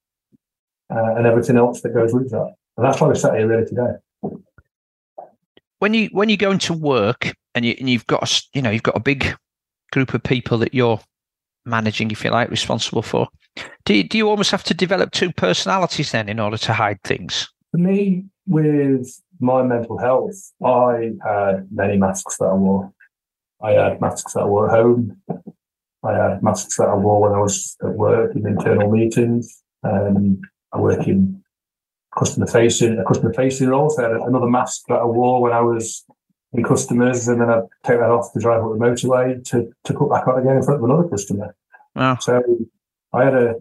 uh, 0.94 1.16
and 1.16 1.26
everything 1.26 1.58
else 1.58 1.82
that 1.82 1.94
goes 1.94 2.14
with 2.14 2.30
that. 2.32 2.54
And 2.78 2.86
that's 2.86 3.00
why 3.00 3.08
we're 3.08 3.16
sat 3.16 3.36
here 3.36 3.48
really 3.48 3.66
today 3.66 3.94
when 5.80 5.94
you 5.94 6.10
when 6.12 6.30
you 6.30 6.38
go 6.38 6.52
into 6.52 6.74
work 6.74 7.34
and 7.56 7.66
you 7.66 7.76
and 7.80 7.90
you've 7.90 8.08
got 8.08 8.24
a, 8.24 8.44
you 8.54 8.62
know 8.62 8.70
you've 8.70 8.84
got 8.84 8.96
a 8.96 9.02
big 9.02 9.34
group 9.92 10.14
of 10.14 10.22
people 10.22 10.58
that 10.60 10.74
you're 10.74 11.00
managing, 11.66 12.12
if 12.12 12.24
you 12.24 12.30
like, 12.30 12.50
responsible 12.50 13.02
for. 13.02 13.28
Do 13.86 13.96
you, 13.96 14.04
do 14.04 14.18
you 14.18 14.30
almost 14.30 14.52
have 14.52 14.64
to 14.66 14.74
develop 14.74 15.12
two 15.12 15.32
personalities 15.32 16.12
then 16.12 16.30
in 16.30 16.40
order 16.40 16.58
to 16.58 16.74
hide 16.74 17.02
things? 17.04 17.48
For 17.72 17.78
me, 17.78 18.26
with 18.48 19.20
my 19.40 19.64
mental 19.64 19.98
health, 19.98 20.52
I 20.64 21.12
had 21.26 21.68
many 21.72 21.98
masks 21.98 22.38
that 22.38 22.46
I 22.46 22.54
wore. 22.54 22.94
I 23.62 23.72
had 23.72 24.02
masks 24.02 24.34
that 24.34 24.42
I 24.42 24.46
wore 24.46 24.70
at 24.70 24.76
home. 24.76 25.22
I 26.04 26.14
had 26.14 26.44
masks 26.44 26.78
that 26.78 26.88
I 26.88 26.96
wore 26.96 27.22
when 27.22 27.34
I 27.34 27.40
was 27.40 27.76
at 27.84 27.94
work 27.94 28.36
in 28.36 28.48
internal 28.48 28.90
meetings. 28.90 29.62
Um, 29.84 30.40
I 30.72 30.80
work 30.80 31.08
in 31.08 31.44
customer 32.18 32.48
facing, 32.48 32.98
a 32.98 33.04
customer 33.06 33.34
facing 33.34 33.68
role. 33.68 33.90
So 33.90 34.06
I 34.06 34.10
had 34.10 34.22
another 34.22 34.50
mask 34.50 34.84
that 34.88 34.96
I 35.00 35.06
wore 35.06 35.42
when 35.42 35.52
I 35.52 35.62
was 35.62 36.06
in 36.54 36.64
customers, 36.64 37.28
and 37.28 37.42
then 37.42 37.50
I'd 37.50 37.64
take 37.84 38.00
that 38.00 38.10
off 38.10 38.34
to 38.34 38.40
drive 38.40 38.64
up 38.64 38.72
the 38.72 38.80
motorway 38.80 39.44
to, 39.50 39.72
to 39.86 39.94
put 39.94 40.10
back 40.10 40.28
on 40.28 40.40
again 40.40 40.58
in 40.58 40.64
front 40.64 40.80
of 40.80 40.90
another 40.90 41.08
customer. 41.08 41.56
Wow. 41.96 42.18
So 42.20 42.42
I 43.14 43.26
had 43.26 43.36
a 43.36 43.56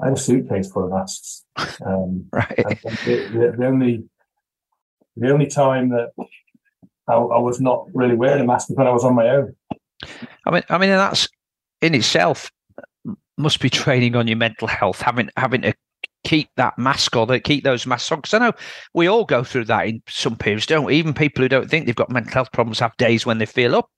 I 0.00 0.06
had 0.06 0.16
a 0.16 0.20
suitcase 0.20 0.70
full 0.70 0.84
of 0.84 0.90
masks. 0.90 1.44
Um, 1.84 2.26
right. 2.32 2.56
The, 2.56 3.28
the, 3.32 3.54
the, 3.58 3.66
only 3.66 4.04
the 5.18 5.30
only 5.30 5.46
time 5.46 5.90
that 5.90 6.10
I, 7.08 7.14
I, 7.14 7.38
was 7.38 7.60
not 7.60 7.86
really 7.94 8.14
wearing 8.14 8.42
a 8.42 8.46
mask 8.46 8.68
was 8.68 8.76
when 8.76 8.86
I 8.86 8.92
was 8.92 9.04
on 9.04 9.14
my 9.14 9.28
own. 9.28 9.54
I 10.46 10.50
mean, 10.50 10.62
I 10.68 10.78
mean, 10.78 10.90
that's 10.90 11.28
in 11.80 11.94
itself 11.94 12.50
must 13.36 13.60
be 13.60 13.70
training 13.70 14.16
on 14.16 14.26
your 14.26 14.36
mental 14.36 14.68
health, 14.68 15.00
having 15.00 15.30
having 15.36 15.62
to 15.62 15.74
keep 16.24 16.50
that 16.56 16.76
mask 16.76 17.16
or 17.16 17.26
they 17.26 17.40
keep 17.40 17.64
those 17.64 17.86
masks 17.86 18.10
on. 18.12 18.18
Because 18.18 18.34
I 18.34 18.38
know 18.38 18.52
we 18.94 19.06
all 19.06 19.24
go 19.24 19.44
through 19.44 19.66
that 19.66 19.86
in 19.86 20.02
some 20.08 20.36
periods, 20.36 20.66
don't 20.66 20.84
we? 20.84 20.96
Even 20.96 21.14
people 21.14 21.42
who 21.42 21.48
don't 21.48 21.70
think 21.70 21.86
they've 21.86 21.94
got 21.94 22.10
mental 22.10 22.32
health 22.32 22.52
problems 22.52 22.80
have 22.80 22.96
days 22.96 23.24
when 23.24 23.38
they 23.38 23.46
feel 23.46 23.74
up 23.76 23.90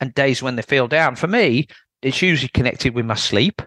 and 0.00 0.14
days 0.14 0.42
when 0.42 0.56
they 0.56 0.62
feel 0.62 0.88
down. 0.88 1.16
For 1.16 1.26
me, 1.28 1.68
it's 2.02 2.22
usually 2.22 2.48
connected 2.48 2.94
with 2.94 3.06
my 3.06 3.14
sleep. 3.14 3.62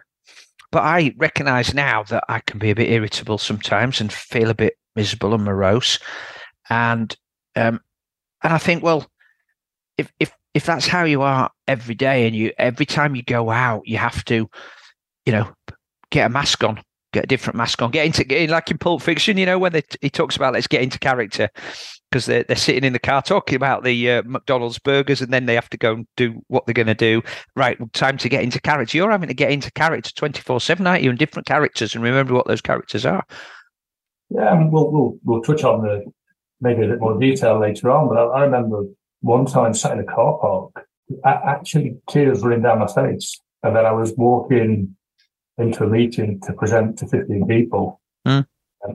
But 0.72 0.84
I 0.84 1.14
recognize 1.18 1.74
now 1.74 2.04
that 2.04 2.24
I 2.30 2.40
can 2.40 2.58
be 2.58 2.72
a 2.72 2.76
bit 2.76 2.90
irritable 2.90 3.38
sometimes 3.38 4.00
and 4.00 4.12
feel 4.12 4.50
a 4.50 4.56
bit 4.56 4.74
miserable 4.96 5.34
and 5.34 5.44
morose. 5.44 6.00
And 6.72 7.16
um, 7.58 7.82
and 8.42 8.54
I 8.54 8.58
think, 8.58 8.82
well, 8.82 9.06
if 9.98 10.12
if 10.20 10.32
if 10.54 10.66
that's 10.66 10.88
how 10.88 11.04
you 11.04 11.22
are 11.22 11.52
every 11.68 11.96
day 11.96 12.26
and 12.26 12.36
you 12.36 12.54
every 12.58 12.86
time 12.86 13.14
you 13.14 13.24
go 13.24 13.52
out, 13.52 13.84
you 13.86 13.98
have 13.98 14.24
to, 14.26 14.50
you 15.26 15.34
know, 15.34 15.54
get 16.12 16.28
a 16.28 16.30
mask 16.30 16.64
on 16.64 16.82
get 17.14 17.26
a 17.26 17.28
different 17.28 17.58
mask 17.58 17.82
on, 17.82 17.92
get 17.92 18.06
into 18.06 18.48
like 18.48 18.72
in 18.72 18.78
Pulp 18.78 19.02
Fiction, 19.02 19.38
you 19.38 19.46
know, 19.46 19.60
when 19.60 19.74
they, 19.74 19.84
he 20.02 20.10
talks 20.10 20.36
about 20.36 20.54
let's 20.54 20.68
get 20.68 20.82
into 20.82 20.98
character. 21.00 21.50
because 22.10 22.26
they're, 22.26 22.44
they're 22.44 22.56
sitting 22.56 22.84
in 22.84 22.94
the 22.94 23.00
car 23.00 23.22
talking 23.22 23.56
about 23.56 23.84
the 23.84 24.12
uh, 24.12 24.24
McDonald's 24.26 24.80
burgers 24.80 25.22
and 25.22 25.32
then 25.32 25.46
they 25.46 25.56
have 25.56 25.70
to 25.70 25.78
go 25.78 25.94
and 25.94 26.08
do 26.16 26.42
what 26.48 26.66
they're 26.66 26.74
going 26.74 26.88
to 26.88 26.96
do. 26.96 27.22
Right, 27.56 27.78
time 27.94 28.18
to 28.20 28.30
get 28.30 28.44
into 28.44 28.62
character. 28.62 28.98
You're 28.98 29.12
having 29.12 29.28
to 29.28 29.34
get 29.34 29.52
into 29.52 29.72
character 29.74 30.12
24 30.16 30.62
7, 30.62 30.88
aren't 30.88 31.04
you? 31.04 31.10
And 31.10 31.20
different 31.20 31.48
characters 31.48 31.96
and 31.96 32.04
remember 32.04 32.34
what 32.34 32.48
those 32.48 32.62
characters 32.62 33.06
are. 33.06 33.26
Yeah, 34.30 34.66
we'll, 34.70 34.92
we'll, 34.92 35.18
we'll 35.24 35.42
touch 35.42 35.64
on 35.66 35.82
the 35.82 36.06
maybe 36.62 36.86
a 36.86 36.88
bit 36.88 37.00
more 37.00 37.20
detail 37.20 37.60
later 37.60 37.90
on, 37.92 38.08
but 38.08 38.18
I, 38.18 38.24
I 38.24 38.44
remember 38.44 38.86
one 39.22 39.46
time 39.46 39.74
sat 39.74 39.94
in 39.94 40.00
a 40.00 40.04
car 40.04 40.38
park, 40.40 40.88
actually 41.26 41.98
tears 42.10 42.42
running 42.42 42.62
down 42.62 42.80
my 42.80 42.88
face. 42.88 43.40
And 43.64 43.76
then 43.76 43.86
I 43.86 43.92
was 43.92 44.14
walking 44.18 44.96
into 45.58 45.84
a 45.84 45.88
meeting 45.88 46.40
to 46.42 46.54
present 46.54 46.98
to 47.00 47.08
15 47.08 47.46
people 47.48 48.02
mm. 48.28 48.46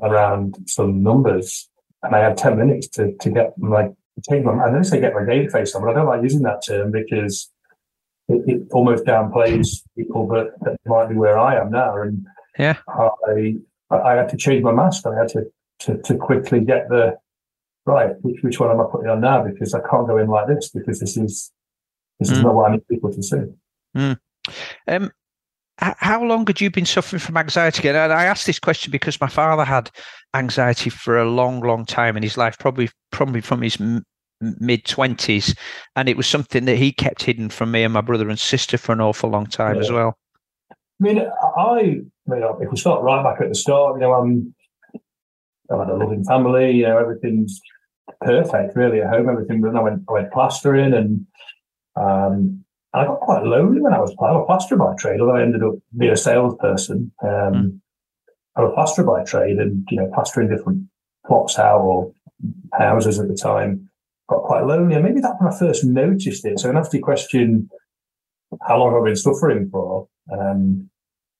around 0.02 0.56
some 0.66 1.02
numbers 1.02 1.68
and 2.02 2.14
I 2.14 2.20
had 2.20 2.36
10 2.36 2.58
minutes 2.58 2.88
to, 2.88 3.14
to 3.20 3.30
get 3.30 3.52
like 3.58 3.92
change 4.28 4.44
my, 4.44 4.52
I 4.52 4.70
don't 4.70 4.84
say 4.84 5.00
get 5.00 5.14
my 5.14 5.24
game 5.24 5.50
face 5.50 5.74
on, 5.74 5.82
but 5.82 5.90
I 5.90 5.94
don't 5.94 6.06
like 6.06 6.22
using 6.22 6.42
that 6.42 6.64
term 6.66 6.90
because 6.90 7.50
it, 8.28 8.42
it 8.46 8.62
almost 8.72 9.04
downplays 9.04 9.82
people 9.96 10.26
that, 10.28 10.52
that 10.62 10.78
might 10.86 11.08
be 11.08 11.14
where 11.14 11.38
I 11.38 11.60
am 11.60 11.70
now. 11.70 12.00
And 12.00 12.26
yeah, 12.58 12.76
I, 12.88 13.56
I 13.90 14.14
had 14.14 14.28
to 14.30 14.36
change 14.36 14.62
my 14.62 14.72
mask. 14.72 15.06
I 15.06 15.14
had 15.14 15.28
to, 15.28 15.44
to, 15.80 15.98
to 16.02 16.16
quickly 16.16 16.60
get 16.60 16.88
the, 16.88 17.16
right, 17.86 18.10
which, 18.20 18.42
which 18.42 18.60
one 18.60 18.70
am 18.70 18.80
I 18.80 18.84
putting 18.90 19.08
on 19.08 19.20
now? 19.20 19.44
Because 19.44 19.74
I 19.74 19.80
can't 19.80 20.06
go 20.06 20.18
in 20.18 20.28
like 20.28 20.48
this 20.48 20.70
because 20.70 21.00
this 21.00 21.16
is, 21.16 21.52
this 22.20 22.30
is 22.30 22.38
mm. 22.38 22.44
not 22.44 22.54
what 22.54 22.70
I 22.70 22.74
need 22.74 22.88
people 22.88 23.12
to 23.12 23.22
see. 23.22 23.42
Mm. 23.96 24.18
Um, 24.88 25.10
how 25.78 26.22
long 26.24 26.46
had 26.46 26.60
you 26.60 26.70
been 26.70 26.86
suffering 26.86 27.20
from 27.20 27.36
anxiety? 27.36 27.86
And 27.88 27.98
I 27.98 28.24
asked 28.24 28.46
this 28.46 28.58
question 28.58 28.90
because 28.90 29.20
my 29.20 29.28
father 29.28 29.64
had 29.64 29.90
anxiety 30.34 30.88
for 30.88 31.18
a 31.18 31.28
long, 31.28 31.60
long 31.60 31.84
time 31.84 32.16
in 32.16 32.22
his 32.22 32.38
life, 32.38 32.58
probably 32.58 32.88
probably 33.12 33.42
from 33.42 33.60
his 33.60 33.78
mid 34.40 34.84
twenties, 34.86 35.54
and 35.94 36.08
it 36.08 36.16
was 36.16 36.26
something 36.26 36.64
that 36.64 36.76
he 36.76 36.92
kept 36.92 37.22
hidden 37.22 37.50
from 37.50 37.72
me 37.72 37.82
and 37.82 37.92
my 37.92 38.00
brother 38.00 38.30
and 38.30 38.38
sister 38.38 38.78
for 38.78 38.92
an 38.92 39.02
awful 39.02 39.28
long 39.28 39.46
time 39.46 39.74
yeah. 39.74 39.80
as 39.82 39.92
well. 39.92 40.16
I 40.70 40.74
mean, 40.98 41.18
I, 41.58 41.80
you 41.80 42.10
know, 42.26 42.58
if 42.60 42.70
we 42.70 42.76
start 42.78 43.02
right 43.02 43.22
back 43.22 43.42
at 43.42 43.50
the 43.50 43.54
start, 43.54 43.96
you 43.96 44.00
know, 44.00 44.14
I'm, 44.14 44.54
I 45.70 45.78
had 45.78 45.90
a 45.90 45.94
loving 45.94 46.24
family, 46.24 46.70
you 46.70 46.84
know, 46.84 46.96
everything's 46.96 47.60
perfect 48.20 48.76
really 48.76 49.00
at 49.00 49.10
home. 49.10 49.28
Everything, 49.28 49.60
but 49.60 49.68
then 49.68 49.76
I 49.76 49.82
went, 49.82 50.02
I 50.08 50.12
went 50.12 50.32
plastering 50.32 50.94
and, 50.94 51.26
um, 51.96 52.64
I 52.94 53.04
got 53.04 53.20
quite 53.20 53.44
lonely 53.44 53.80
when 53.80 53.92
I 53.92 54.00
was 54.00 54.14
I'm 54.22 54.36
a 54.36 54.46
plasterer 54.46 54.78
by 54.78 54.94
trade, 54.98 55.20
although 55.20 55.36
I 55.36 55.42
ended 55.42 55.62
up 55.62 55.74
being 55.96 56.12
a 56.12 56.16
salesperson. 56.16 57.12
Um, 57.22 57.30
mm. 57.30 57.80
I'm 58.56 58.64
a 58.64 58.72
plasterer 58.72 59.04
by 59.04 59.22
trade 59.24 59.58
and, 59.58 59.86
you 59.90 59.98
know, 59.98 60.10
plastering 60.14 60.48
different 60.48 60.82
plots 61.26 61.58
out 61.58 61.80
or 61.80 62.12
houses 62.72 63.18
at 63.18 63.28
the 63.28 63.34
time. 63.34 63.90
Got 64.30 64.44
quite 64.44 64.64
lonely. 64.64 64.94
And 64.94 65.04
maybe 65.04 65.20
that's 65.20 65.38
when 65.38 65.52
I 65.52 65.58
first 65.58 65.84
noticed 65.84 66.44
it. 66.46 66.58
So, 66.58 66.70
an 66.70 66.82
your 66.92 67.02
question, 67.02 67.68
how 68.66 68.78
long 68.78 68.96
I've 68.96 69.04
been 69.04 69.16
suffering 69.16 69.68
for, 69.70 70.08
um, 70.32 70.88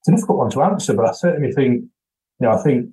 it's 0.01 0.09
a 0.09 0.13
difficult 0.13 0.39
one 0.39 0.51
to 0.51 0.63
answer, 0.63 0.95
but 0.95 1.07
I 1.07 1.13
certainly 1.13 1.53
think, 1.53 1.83
you 1.83 1.91
know, 2.41 2.51
I 2.51 2.63
think, 2.63 2.91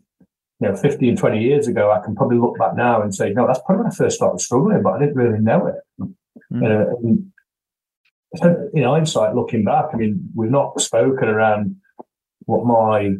you 0.59 0.69
know, 0.69 0.75
15, 0.75 1.17
20 1.17 1.41
years 1.41 1.67
ago, 1.67 1.91
I 1.91 1.99
can 2.03 2.15
probably 2.15 2.37
look 2.37 2.57
back 2.57 2.75
now 2.75 3.01
and 3.01 3.13
say, 3.13 3.33
no, 3.33 3.45
that's 3.45 3.59
probably 3.65 3.83
when 3.83 3.91
I 3.91 3.95
first 3.95 4.15
started 4.15 4.39
struggling, 4.39 4.81
but 4.81 4.93
I 4.93 4.99
didn't 4.99 5.15
really 5.15 5.39
know 5.39 5.67
it. 5.67 6.07
Mm. 6.51 7.33
Uh, 8.41 8.49
in 8.73 8.83
hindsight, 8.83 9.35
looking 9.35 9.63
back, 9.63 9.85
I 9.93 9.97
mean, 9.97 10.29
we've 10.35 10.49
not 10.49 10.79
spoken 10.81 11.27
around 11.27 11.75
what 12.45 12.65
my 12.65 13.15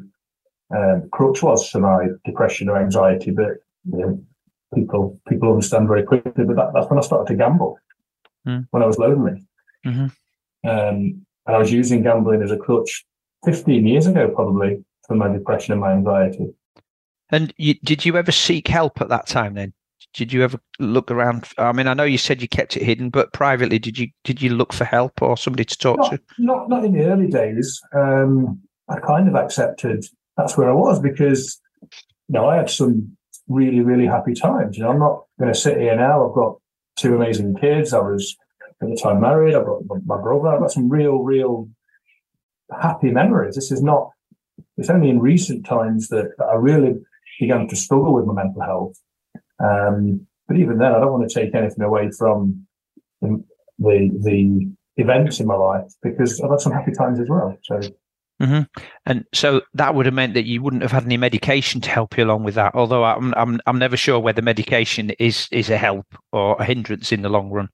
um, 0.76 1.10
crutch 1.12 1.44
was 1.44 1.70
for 1.70 1.80
my 1.80 2.08
depression 2.26 2.70
or 2.70 2.78
anxiety, 2.78 3.32
but 3.32 3.52
you 3.92 4.00
know, 4.00 4.24
people 4.74 5.20
people 5.28 5.52
understand 5.52 5.88
very 5.88 6.04
quickly. 6.04 6.32
But 6.46 6.56
that, 6.56 6.72
that's 6.74 6.90
when 6.90 6.98
I 6.98 7.04
started 7.04 7.32
to 7.32 7.38
gamble 7.38 7.78
mm. 8.48 8.66
when 8.72 8.82
I 8.82 8.88
was 8.88 8.98
lonely, 8.98 9.44
mm-hmm. 9.86 10.06
um, 10.68 11.26
and 11.46 11.56
I 11.56 11.58
was 11.58 11.72
using 11.72 12.02
gambling 12.02 12.42
as 12.42 12.52
a 12.52 12.58
crutch 12.58 13.06
15 13.46 13.86
years 13.86 14.08
ago, 14.08 14.30
probably 14.30 14.84
for 15.08 15.16
my 15.16 15.28
depression 15.32 15.74
and 15.74 15.82
my 15.82 15.92
anxiety. 15.92 16.54
And 17.34 17.52
you, 17.58 17.74
did 17.84 18.06
you 18.06 18.16
ever 18.16 18.32
seek 18.32 18.68
help 18.68 19.02
at 19.02 19.10
that 19.10 19.26
time? 19.26 19.56
Then 19.56 19.74
did 20.14 20.32
you 20.32 20.44
ever 20.44 20.60
look 20.80 21.10
around? 21.10 21.48
I 21.58 21.72
mean, 21.72 21.88
I 21.88 21.96
know 21.96 22.04
you 22.04 22.20
said 22.20 22.44
you 22.44 22.48
kept 22.48 22.78
it 22.78 22.84
hidden, 22.84 23.10
but 23.10 23.34
privately, 23.34 23.80
did 23.80 23.98
you 23.98 24.10
did 24.24 24.40
you 24.40 24.52
look 24.52 24.72
for 24.72 24.86
help 24.86 25.20
or 25.20 25.36
somebody 25.36 25.66
to 25.66 25.78
talk 25.78 25.98
not, 25.98 26.12
to? 26.12 26.22
Not 26.38 26.70
not 26.70 26.86
in 26.86 26.94
the 26.94 27.06
early 27.06 27.28
days. 27.28 27.82
Um, 27.96 28.62
I 28.88 29.00
kind 29.00 29.28
of 29.28 29.34
accepted 29.34 30.06
that's 30.38 30.56
where 30.58 30.70
I 30.70 30.74
was 30.74 31.00
because 31.00 31.60
you 31.82 31.90
know 32.30 32.48
I 32.48 32.58
had 32.58 32.70
some 32.70 33.18
really 33.48 33.82
really 33.82 34.06
happy 34.06 34.36
times. 34.36 34.78
You 34.78 34.84
know, 34.84 34.92
I'm 34.92 35.00
not 35.00 35.24
going 35.40 35.52
to 35.52 35.60
sit 35.60 35.80
here 35.80 35.96
now. 35.96 36.30
I've 36.30 36.36
got 36.36 36.58
two 36.98 37.16
amazing 37.16 37.56
kids. 37.56 37.94
I 37.94 38.00
was 38.00 38.38
at 38.80 38.88
the 38.88 39.00
time 39.02 39.22
married. 39.22 39.56
I've 39.56 39.66
got 39.66 39.82
my 40.06 40.22
brother. 40.22 40.50
I've 40.50 40.60
got 40.60 40.72
some 40.72 40.88
real 40.88 41.24
real 41.24 41.68
happy 42.80 43.10
memories. 43.10 43.56
This 43.56 43.72
is 43.72 43.82
not. 43.82 44.12
It's 44.78 44.92
only 44.92 45.10
in 45.10 45.20
recent 45.20 45.66
times 45.66 46.10
that, 46.10 46.32
that 46.38 46.46
I 46.46 46.56
really 46.56 47.00
began 47.40 47.68
to 47.68 47.76
struggle 47.76 48.14
with 48.14 48.26
my 48.26 48.34
mental 48.34 48.62
health. 48.62 49.00
Um, 49.64 50.28
but 50.48 50.58
even 50.58 50.78
then, 50.78 50.94
I 50.94 51.00
don't 51.00 51.12
want 51.12 51.30
to 51.30 51.34
take 51.34 51.56
anything 51.56 51.84
away 51.84 52.10
from 52.18 52.66
the 53.22 53.44
the 53.80 54.70
events 54.98 55.40
in 55.40 55.48
my 55.48 55.56
life 55.56 55.92
because 56.02 56.40
I've 56.42 56.52
had 56.52 56.60
some 56.60 56.74
happy 56.74 56.92
times 56.92 57.20
as 57.20 57.30
well. 57.30 57.58
So. 57.64 57.80
Mm-hmm. 58.42 58.62
And 59.06 59.26
so 59.34 59.62
that 59.76 59.96
would 59.96 60.06
have 60.06 60.16
meant 60.16 60.34
that 60.34 60.46
you 60.46 60.62
wouldn't 60.62 60.82
have 60.82 60.92
had 60.92 61.06
any 61.06 61.18
medication 61.18 61.80
to 61.82 61.90
help 61.90 62.18
you 62.18 62.26
along 62.26 62.44
with 62.44 62.56
that. 62.56 62.76
Although 62.76 63.04
I'm 63.04 63.34
I'm 63.36 63.60
I'm 63.68 63.80
never 63.80 63.96
sure 63.96 64.20
whether 64.20 64.42
medication 64.42 65.12
is 65.12 65.48
is 65.52 65.70
a 65.70 65.78
help 65.78 66.08
or 66.32 66.58
a 66.60 66.66
hindrance 66.66 67.12
in 67.12 67.22
the 67.22 67.30
long 67.30 67.52
run. 67.52 67.70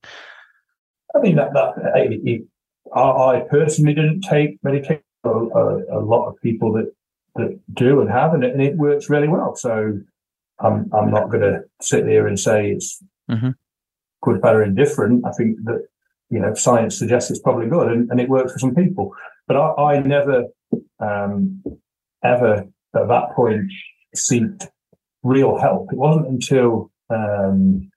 I 1.15 1.19
mean 1.19 1.37
that 1.37 1.53
that 1.53 1.73
it, 1.95 2.21
it, 2.23 2.41
I 2.95 3.43
personally 3.49 3.93
didn't 3.93 4.21
take 4.21 4.59
medication. 4.63 5.03
A, 5.25 5.29
a, 5.29 5.99
a, 5.99 5.99
lot 5.99 6.29
of 6.29 6.35
people 6.41 6.71
that 6.73 6.93
that 7.39 7.59
do 7.73 8.01
and 8.01 8.09
have, 8.09 8.33
and 8.33 8.43
it, 8.43 8.53
and 8.53 8.61
it 8.61 8.77
works 8.77 9.09
really 9.09 9.27
well. 9.27 9.55
So 9.55 9.99
I'm 10.59 10.89
I'm 10.93 11.11
not 11.11 11.29
going 11.29 11.41
to 11.41 11.61
sit 11.81 12.05
here 12.05 12.27
and 12.27 12.39
say 12.39 12.71
it's 12.71 13.01
mm-hmm. 13.29 13.51
good, 14.21 14.41
better, 14.41 14.63
indifferent. 14.63 15.25
I 15.25 15.31
think 15.31 15.57
that 15.63 15.87
you 16.29 16.39
know 16.39 16.53
science 16.53 16.97
suggests 16.97 17.31
it's 17.31 17.39
probably 17.39 17.67
good, 17.67 17.91
and, 17.91 18.09
and 18.11 18.19
it 18.19 18.29
works 18.29 18.53
for 18.53 18.59
some 18.59 18.75
people. 18.75 19.13
But 19.47 19.57
I, 19.57 19.95
I 19.95 19.99
never 19.99 20.45
um, 20.99 21.63
ever 22.23 22.65
at 22.95 23.07
that 23.07 23.31
point 23.35 23.71
seeked 24.15 24.67
real 25.23 25.57
help. 25.57 25.91
It 25.91 25.97
wasn't 25.97 26.27
until 26.27 26.91
um, 27.09 27.89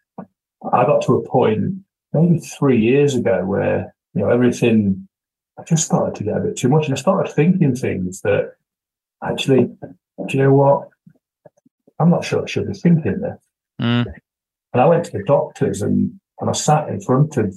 I 0.72 0.84
got 0.84 1.02
to 1.02 1.16
a 1.16 1.28
point 1.28 1.74
maybe 2.12 2.38
three 2.38 2.80
years 2.80 3.14
ago 3.14 3.44
where 3.44 3.94
you 4.14 4.22
know 4.22 4.30
everything. 4.30 5.08
I 5.58 5.64
just 5.64 5.84
started 5.84 6.14
to 6.14 6.24
get 6.24 6.38
a 6.38 6.40
bit 6.40 6.56
too 6.56 6.70
much, 6.70 6.86
and 6.86 6.94
I 6.94 7.00
started 7.00 7.30
thinking 7.30 7.74
things 7.74 8.22
that 8.22 8.54
actually, 9.24 9.64
do 9.64 10.36
you 10.36 10.42
know 10.42 10.52
what? 10.52 10.88
I'm 11.98 12.10
not 12.10 12.24
sure 12.24 12.42
I 12.42 12.46
should 12.46 12.68
be 12.68 12.74
thinking 12.74 13.20
this. 13.20 13.38
Mm. 13.80 14.06
And 14.72 14.82
I 14.82 14.86
went 14.86 15.04
to 15.06 15.12
the 15.12 15.24
doctors 15.24 15.82
and, 15.82 16.18
and 16.40 16.50
I 16.50 16.52
sat 16.52 16.88
in 16.88 17.00
front 17.00 17.36
of 17.36 17.54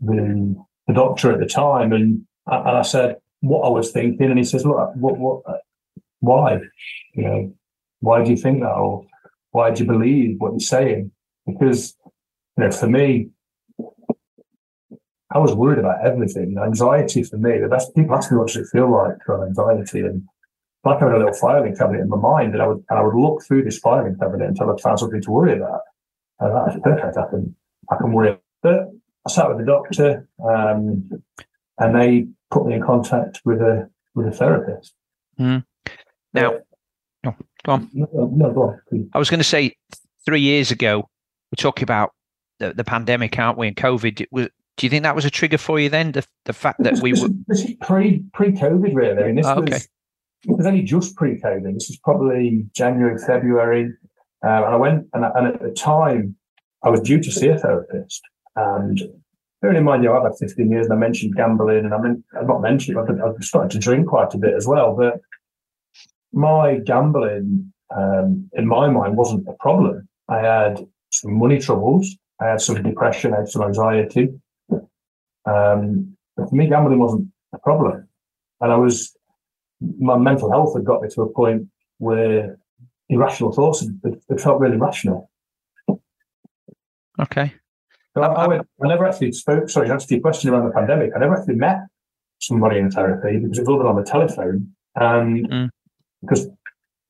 the, 0.00 0.54
the 0.86 0.94
doctor 0.94 1.32
at 1.32 1.40
the 1.40 1.46
time 1.46 1.92
and, 1.92 2.24
and 2.46 2.76
I 2.76 2.82
said 2.82 3.16
what 3.40 3.66
I 3.66 3.70
was 3.70 3.90
thinking. 3.90 4.30
And 4.30 4.38
he 4.38 4.44
says, 4.44 4.64
look, 4.64 4.94
what, 4.94 5.18
what, 5.18 5.42
why? 6.20 6.58
You 7.14 7.22
know, 7.22 7.54
why 8.00 8.22
do 8.22 8.30
you 8.30 8.36
think 8.36 8.60
that? 8.60 8.72
Or 8.72 9.04
why 9.50 9.70
do 9.70 9.84
you 9.84 9.90
believe 9.90 10.36
what 10.38 10.52
you're 10.52 10.60
saying? 10.60 11.10
Because, 11.46 11.94
you 12.56 12.64
know, 12.64 12.70
for 12.70 12.88
me, 12.88 13.30
I 15.30 15.38
was 15.38 15.54
worried 15.54 15.80
about 15.80 16.06
everything. 16.06 16.56
Anxiety 16.62 17.22
for 17.24 17.38
me, 17.38 17.58
the 17.58 17.68
best 17.68 17.94
people 17.94 18.14
ask 18.14 18.30
me 18.30 18.38
what 18.38 18.48
does 18.48 18.56
it 18.56 18.68
feel 18.70 18.90
like 18.90 19.16
to 19.26 19.32
have 19.32 19.42
anxiety. 19.42 20.00
And 20.00 20.22
like 20.84 21.02
I 21.02 21.06
had 21.06 21.14
a 21.14 21.18
little 21.18 21.32
filing 21.32 21.76
cabinet 21.76 22.02
in 22.02 22.08
my 22.08 22.16
mind, 22.16 22.52
and 22.52 22.62
I 22.62 22.66
would 22.66 22.84
and 22.88 22.98
I 22.98 23.02
would 23.02 23.14
look 23.14 23.42
through 23.44 23.64
this 23.64 23.78
filing 23.78 24.16
cabinet 24.18 24.48
until 24.48 24.70
I 24.70 24.80
found 24.80 24.98
something 24.98 25.22
to 25.22 25.30
worry 25.30 25.56
about. 25.56 25.80
And 26.40 26.54
that's 26.54 26.80
perfect. 26.82 27.16
I 27.16 27.30
can 27.30 27.56
I 27.90 27.96
can 27.96 28.12
worry. 28.12 28.38
But 28.62 28.90
I 29.26 29.30
sat 29.30 29.48
with 29.48 29.58
the 29.58 29.64
doctor, 29.64 30.28
um, 30.44 31.10
and 31.78 31.94
they 31.94 32.26
put 32.50 32.66
me 32.66 32.74
in 32.74 32.82
contact 32.82 33.40
with 33.44 33.60
a 33.60 33.88
with 34.14 34.26
a 34.26 34.32
therapist. 34.32 34.94
Mm. 35.38 35.64
Now, 36.32 36.58
no, 37.22 37.34
go 37.64 37.72
on. 37.72 37.90
No, 37.92 38.08
no 38.12 38.52
go 38.52 38.62
on. 38.92 39.10
I 39.12 39.18
was 39.18 39.30
going 39.30 39.40
to 39.40 39.44
say 39.44 39.76
three 40.24 40.40
years 40.40 40.70
ago, 40.70 41.08
we're 41.50 41.62
talking 41.62 41.84
about 41.84 42.12
the, 42.58 42.72
the 42.72 42.84
pandemic, 42.84 43.38
aren't 43.38 43.58
we? 43.58 43.68
And 43.68 43.76
COVID. 43.76 44.26
Was, 44.30 44.48
do 44.76 44.86
you 44.86 44.90
think 44.90 45.04
that 45.04 45.14
was 45.14 45.24
a 45.24 45.30
trigger 45.30 45.58
for 45.58 45.78
you 45.78 45.88
then? 45.88 46.12
The, 46.12 46.26
the 46.46 46.52
fact 46.52 46.82
that 46.82 46.98
we 46.98 47.12
were 47.12 47.28
pre 47.80 48.24
pre 48.32 48.52
COVID, 48.52 48.94
really. 48.94 49.22
I 49.22 49.26
mean, 49.26 49.36
this 49.36 49.46
oh, 49.46 49.60
okay. 49.60 49.74
was 49.74 49.88
it 50.46 50.56
was 50.56 50.66
only 50.66 50.82
just 50.82 51.16
pre-COVID. 51.16 51.74
This 51.74 51.88
was 51.88 51.98
probably 52.02 52.66
January, 52.74 53.18
February, 53.18 53.92
uh, 54.44 54.48
and 54.48 54.64
I 54.64 54.76
went 54.76 55.06
and, 55.14 55.24
and, 55.24 55.46
at 55.46 55.62
the 55.62 55.70
time 55.70 56.36
I 56.82 56.90
was 56.90 57.00
due 57.00 57.20
to 57.20 57.30
see 57.30 57.48
a 57.48 57.58
therapist. 57.58 58.20
And 58.56 59.00
bearing 59.62 59.78
in 59.78 59.84
mind, 59.84 60.04
you 60.04 60.10
know, 60.10 60.16
I've 60.16 60.24
had 60.24 60.38
15 60.38 60.70
years, 60.70 60.86
and 60.86 60.94
I 60.94 60.96
mentioned 60.96 61.34
gambling, 61.34 61.84
and 61.84 61.94
I 61.94 62.00
mean, 62.00 62.22
I've 62.38 62.46
not 62.46 62.60
mentioned, 62.60 62.98
I've, 62.98 63.08
I've 63.08 63.42
started 63.42 63.70
to 63.72 63.78
drink 63.78 64.06
quite 64.06 64.34
a 64.34 64.38
bit 64.38 64.54
as 64.54 64.66
well. 64.66 64.94
But 64.94 65.20
my 66.32 66.78
gambling, 66.78 67.72
um, 67.96 68.50
in 68.52 68.66
my 68.66 68.88
mind, 68.90 69.16
wasn't 69.16 69.48
a 69.48 69.54
problem. 69.54 70.06
I 70.28 70.38
had 70.40 70.86
some 71.10 71.38
money 71.38 71.58
troubles. 71.58 72.14
I 72.40 72.48
had 72.48 72.60
some 72.60 72.82
depression. 72.82 73.32
I 73.32 73.38
had 73.38 73.48
some 73.48 73.62
anxiety. 73.62 74.28
Um, 75.46 76.16
but 76.36 76.50
for 76.50 76.54
me, 76.54 76.68
gambling 76.68 76.98
wasn't 76.98 77.28
a 77.54 77.58
problem, 77.58 78.08
and 78.60 78.72
I 78.72 78.76
was 78.76 79.14
my 79.80 80.16
mental 80.16 80.50
health 80.50 80.74
had 80.74 80.84
got 80.84 81.02
me 81.02 81.08
to 81.10 81.22
a 81.22 81.28
point 81.28 81.68
where 81.98 82.58
irrational 83.08 83.52
thoughts 83.52 83.80
had, 83.80 84.20
had 84.28 84.40
felt 84.40 84.60
really 84.60 84.76
rational. 84.76 85.30
Okay. 87.20 87.52
So 88.14 88.22
I, 88.22 88.26
I, 88.26 88.48
went, 88.48 88.66
I 88.82 88.88
never 88.88 89.06
actually 89.06 89.32
spoke. 89.32 89.68
Sorry, 89.68 89.88
to 89.88 89.92
answer 89.92 90.14
your 90.14 90.20
question 90.20 90.50
around 90.50 90.66
the 90.66 90.72
pandemic. 90.72 91.10
I 91.14 91.18
never 91.18 91.36
actually 91.36 91.56
met 91.56 91.78
somebody 92.40 92.78
in 92.78 92.90
therapy 92.90 93.38
because 93.38 93.58
it 93.58 93.62
was 93.62 93.68
all 93.68 93.78
done 93.78 93.86
on 93.88 93.96
the 93.96 94.04
telephone, 94.04 94.74
and 94.94 95.48
mm. 95.48 95.70
because 96.20 96.48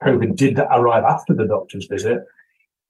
COVID 0.03 0.37
did 0.37 0.59
arrive 0.59 1.05
after 1.05 1.35
the 1.35 1.47
doctor's 1.47 1.87
visit, 1.87 2.25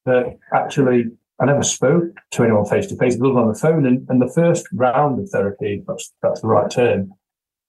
that 0.06 0.36
actually 0.52 1.06
I 1.40 1.46
never 1.46 1.62
spoke 1.62 2.20
to 2.32 2.44
anyone 2.44 2.66
face 2.66 2.86
to 2.88 2.96
face, 2.96 3.16
other 3.16 3.38
on 3.38 3.48
the 3.48 3.58
phone. 3.58 3.86
And, 3.86 4.08
and 4.08 4.22
the 4.22 4.32
first 4.32 4.66
round 4.72 5.20
of 5.20 5.28
therapy, 5.30 5.82
that's 5.86 6.12
that's 6.22 6.40
the 6.40 6.48
right 6.48 6.70
term, 6.70 7.12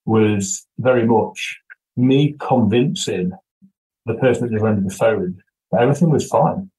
was 0.05 0.67
very 0.77 1.05
much 1.05 1.57
me 1.97 2.35
convincing 2.39 3.31
the 4.05 4.15
person 4.15 4.43
that 4.43 4.53
was 4.53 4.63
on 4.63 4.83
the 4.83 4.93
phone 4.93 5.37
that 5.71 5.81
everything 5.81 6.09
was 6.09 6.27
fine. 6.27 6.69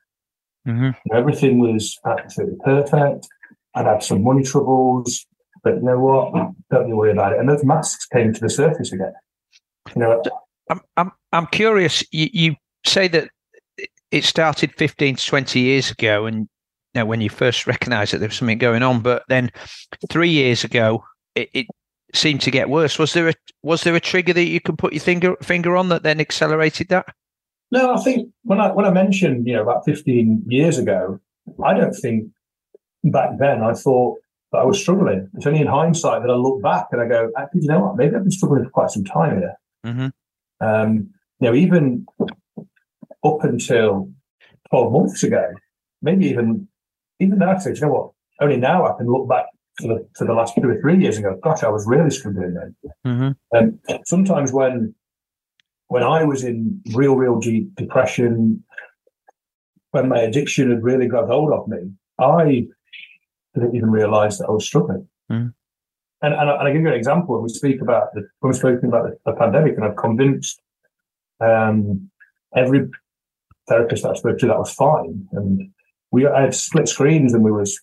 Mm-hmm. 0.66 0.90
Everything 1.14 1.58
was 1.58 1.98
absolutely 2.06 2.58
perfect. 2.64 3.26
I'd 3.74 3.86
had 3.86 4.02
some 4.02 4.22
money 4.22 4.42
troubles, 4.42 5.26
but 5.62 5.76
you 5.76 5.82
know 5.82 5.98
what? 5.98 6.32
Don't 6.70 6.88
you 6.88 6.96
worry 6.96 7.12
about 7.12 7.32
it. 7.32 7.38
And 7.38 7.48
those 7.48 7.64
masks 7.64 8.06
came 8.06 8.32
to 8.32 8.40
the 8.40 8.50
surface 8.50 8.92
again. 8.92 9.12
You 9.94 10.02
know, 10.02 10.22
I'm 10.70 10.80
I'm 10.96 11.12
I'm 11.32 11.46
curious. 11.46 12.02
You, 12.10 12.28
you 12.32 12.54
say 12.84 13.08
that 13.08 13.28
it 14.10 14.24
started 14.24 14.74
15 14.76 15.16
to 15.16 15.26
20 15.26 15.60
years 15.60 15.90
ago, 15.90 16.26
and 16.26 16.48
you 16.94 17.00
know, 17.00 17.06
when 17.06 17.20
you 17.20 17.30
first 17.30 17.66
recognised 17.66 18.12
that 18.12 18.18
there 18.18 18.28
was 18.28 18.36
something 18.36 18.58
going 18.58 18.82
on, 18.82 19.00
but 19.00 19.22
then 19.28 19.50
three 20.10 20.30
years 20.30 20.64
ago, 20.64 21.04
it, 21.34 21.50
it 21.52 21.66
seemed 22.16 22.40
to 22.42 22.50
get 22.50 22.68
worse. 22.68 22.98
Was 22.98 23.12
there 23.12 23.28
a 23.28 23.34
was 23.62 23.82
there 23.82 23.94
a 23.94 24.00
trigger 24.00 24.32
that 24.32 24.44
you 24.44 24.60
can 24.60 24.76
put 24.76 24.92
your 24.92 25.00
finger 25.00 25.36
finger 25.42 25.76
on 25.76 25.88
that 25.90 26.02
then 26.02 26.20
accelerated 26.20 26.88
that? 26.88 27.14
No, 27.70 27.94
I 27.94 28.00
think 28.02 28.30
when 28.42 28.60
I 28.60 28.72
when 28.72 28.86
I 28.86 28.90
mentioned 28.90 29.46
you 29.46 29.54
know 29.54 29.62
about 29.62 29.84
15 29.84 30.44
years 30.48 30.78
ago, 30.78 31.20
I 31.64 31.74
don't 31.74 31.94
think 31.94 32.28
back 33.04 33.38
then 33.38 33.62
I 33.62 33.72
thought 33.72 34.18
that 34.52 34.58
I 34.58 34.64
was 34.64 34.80
struggling. 34.80 35.28
It's 35.34 35.46
only 35.46 35.60
in 35.60 35.66
hindsight 35.66 36.22
that 36.22 36.30
I 36.30 36.34
look 36.34 36.62
back 36.62 36.86
and 36.92 37.00
I 37.00 37.08
go, 37.08 37.30
actually, 37.36 37.62
you 37.62 37.68
know 37.68 37.80
what? 37.80 37.96
Maybe 37.96 38.14
I've 38.14 38.22
been 38.22 38.30
struggling 38.30 38.64
for 38.64 38.70
quite 38.70 38.90
some 38.90 39.04
time 39.04 39.38
here. 39.38 39.54
Mm-hmm. 39.84 40.66
Um, 40.66 41.10
you 41.40 41.48
know, 41.48 41.54
even 41.54 42.06
up 43.24 43.42
until 43.42 44.10
12 44.70 44.92
months 44.92 45.22
ago, 45.22 45.52
maybe 46.02 46.26
even 46.26 46.68
even 47.20 47.38
then 47.38 47.48
I 47.48 47.58
said, 47.58 47.76
you 47.76 47.82
know 47.82 47.92
what? 47.92 48.10
Only 48.40 48.56
now 48.58 48.86
I 48.86 48.96
can 48.96 49.06
look 49.06 49.28
back 49.28 49.46
to 49.78 49.88
the 49.88 50.08
to 50.16 50.24
the 50.24 50.32
last 50.32 50.54
two 50.54 50.68
or 50.68 50.80
three 50.80 50.98
years 50.98 51.16
and 51.16 51.24
go, 51.24 51.38
gosh, 51.42 51.62
I 51.62 51.68
was 51.68 51.86
really 51.86 52.10
struggling 52.10 52.54
then. 52.54 52.76
Mm-hmm. 53.06 53.56
Um, 53.56 53.78
sometimes 54.04 54.52
when 54.52 54.94
when 55.88 56.02
I 56.02 56.24
was 56.24 56.44
in 56.44 56.80
real, 56.94 57.16
real 57.16 57.38
deep 57.38 57.74
depression, 57.76 58.64
when 59.92 60.08
my 60.08 60.18
addiction 60.18 60.70
had 60.70 60.82
really 60.82 61.06
grabbed 61.06 61.28
hold 61.28 61.52
of 61.52 61.68
me, 61.68 61.92
I 62.18 62.66
didn't 63.54 63.76
even 63.76 63.90
realize 63.90 64.38
that 64.38 64.48
I 64.48 64.50
was 64.50 64.66
struggling. 64.66 65.08
Mm. 65.30 65.54
And, 66.22 66.34
and, 66.34 66.50
I, 66.50 66.58
and 66.58 66.68
I 66.68 66.72
give 66.72 66.82
you 66.82 66.88
an 66.88 66.94
example 66.94 67.34
when 67.34 67.44
we 67.44 67.50
speak 67.50 67.80
about 67.80 68.12
the, 68.14 68.22
when 68.40 68.50
we're 68.50 68.52
speaking 68.52 68.88
about 68.88 69.04
the, 69.04 69.30
the 69.30 69.36
pandemic, 69.36 69.76
and 69.76 69.84
I've 69.84 69.96
convinced 69.96 70.60
um, 71.40 72.10
every 72.54 72.88
therapist 73.68 74.02
that 74.02 74.10
I 74.10 74.14
spoke 74.14 74.38
to 74.38 74.46
that 74.46 74.58
was 74.58 74.72
fine. 74.72 75.28
And 75.32 75.70
we 76.10 76.26
I 76.26 76.42
had 76.42 76.54
split 76.54 76.88
screens 76.88 77.34
and 77.34 77.44
we 77.44 77.52
was, 77.52 77.80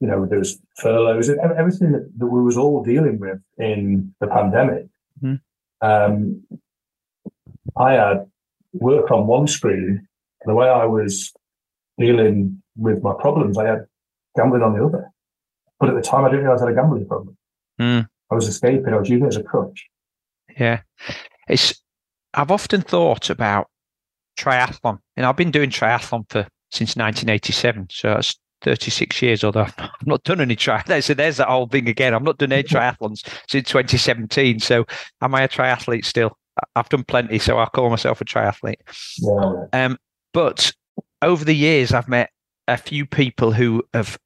you 0.00 0.08
know, 0.08 0.26
there 0.26 0.38
was 0.38 0.58
furloughs 0.76 1.28
and 1.28 1.40
everything 1.40 1.92
that, 1.92 2.10
that 2.18 2.26
we 2.26 2.42
was 2.42 2.56
all 2.56 2.82
dealing 2.82 3.18
with 3.18 3.40
in 3.58 4.14
the 4.20 4.26
pandemic. 4.26 4.86
Mm. 5.22 5.40
Um, 5.80 6.42
I 7.76 7.92
had 7.92 8.26
work 8.72 9.10
on 9.10 9.26
one 9.26 9.46
screen. 9.46 10.06
The 10.46 10.54
way 10.54 10.68
I 10.68 10.84
was 10.84 11.32
dealing 11.98 12.62
with 12.76 13.02
my 13.02 13.14
problems, 13.18 13.56
I 13.56 13.66
had 13.66 13.86
gambling 14.36 14.62
on 14.62 14.76
the 14.76 14.84
other. 14.84 15.10
But 15.78 15.90
at 15.90 15.94
the 15.94 16.02
time, 16.02 16.24
I 16.24 16.28
didn't 16.28 16.44
realize 16.44 16.62
I 16.62 16.66
had 16.66 16.72
a 16.72 16.80
gambling 16.80 17.06
problem. 17.06 17.36
Mm. 17.80 18.08
I 18.30 18.34
was 18.34 18.48
escaping. 18.48 18.92
I 18.92 18.98
was 18.98 19.08
using 19.08 19.26
it 19.26 19.28
as 19.28 19.36
a 19.36 19.42
crutch. 19.42 19.86
Yeah, 20.58 20.82
it's. 21.48 21.80
I've 22.32 22.50
often 22.50 22.82
thought 22.82 23.30
about 23.30 23.68
triathlon, 24.38 24.98
and 25.16 25.26
I've 25.26 25.36
been 25.36 25.50
doing 25.50 25.70
triathlon 25.70 26.28
for 26.28 26.46
since 26.70 26.96
1987. 26.96 27.88
So 27.90 28.14
that's 28.14 28.36
36 28.64 29.22
years, 29.22 29.44
although 29.44 29.66
I've 29.78 30.06
not 30.06 30.24
done 30.24 30.40
any 30.40 30.56
triathlons. 30.56 31.04
So 31.04 31.14
there's 31.14 31.36
that 31.36 31.48
whole 31.48 31.68
thing 31.68 31.88
again. 31.88 32.14
I've 32.14 32.22
not 32.22 32.38
done 32.38 32.52
any 32.52 32.62
triathlons 32.64 33.26
since 33.48 33.68
2017. 33.68 34.60
So 34.60 34.84
am 35.20 35.34
I 35.34 35.42
a 35.42 35.48
triathlete 35.48 36.04
still? 36.04 36.36
I've 36.76 36.88
done 36.88 37.04
plenty, 37.04 37.38
so 37.38 37.58
I 37.58 37.66
call 37.66 37.90
myself 37.90 38.20
a 38.20 38.24
triathlete. 38.24 38.76
Yeah. 39.18 39.84
Um, 39.84 39.98
but 40.32 40.72
over 41.20 41.44
the 41.44 41.54
years, 41.54 41.92
I've 41.92 42.08
met 42.08 42.30
a 42.68 42.76
few 42.76 43.06
people 43.06 43.52
who 43.52 43.82
have 43.92 44.18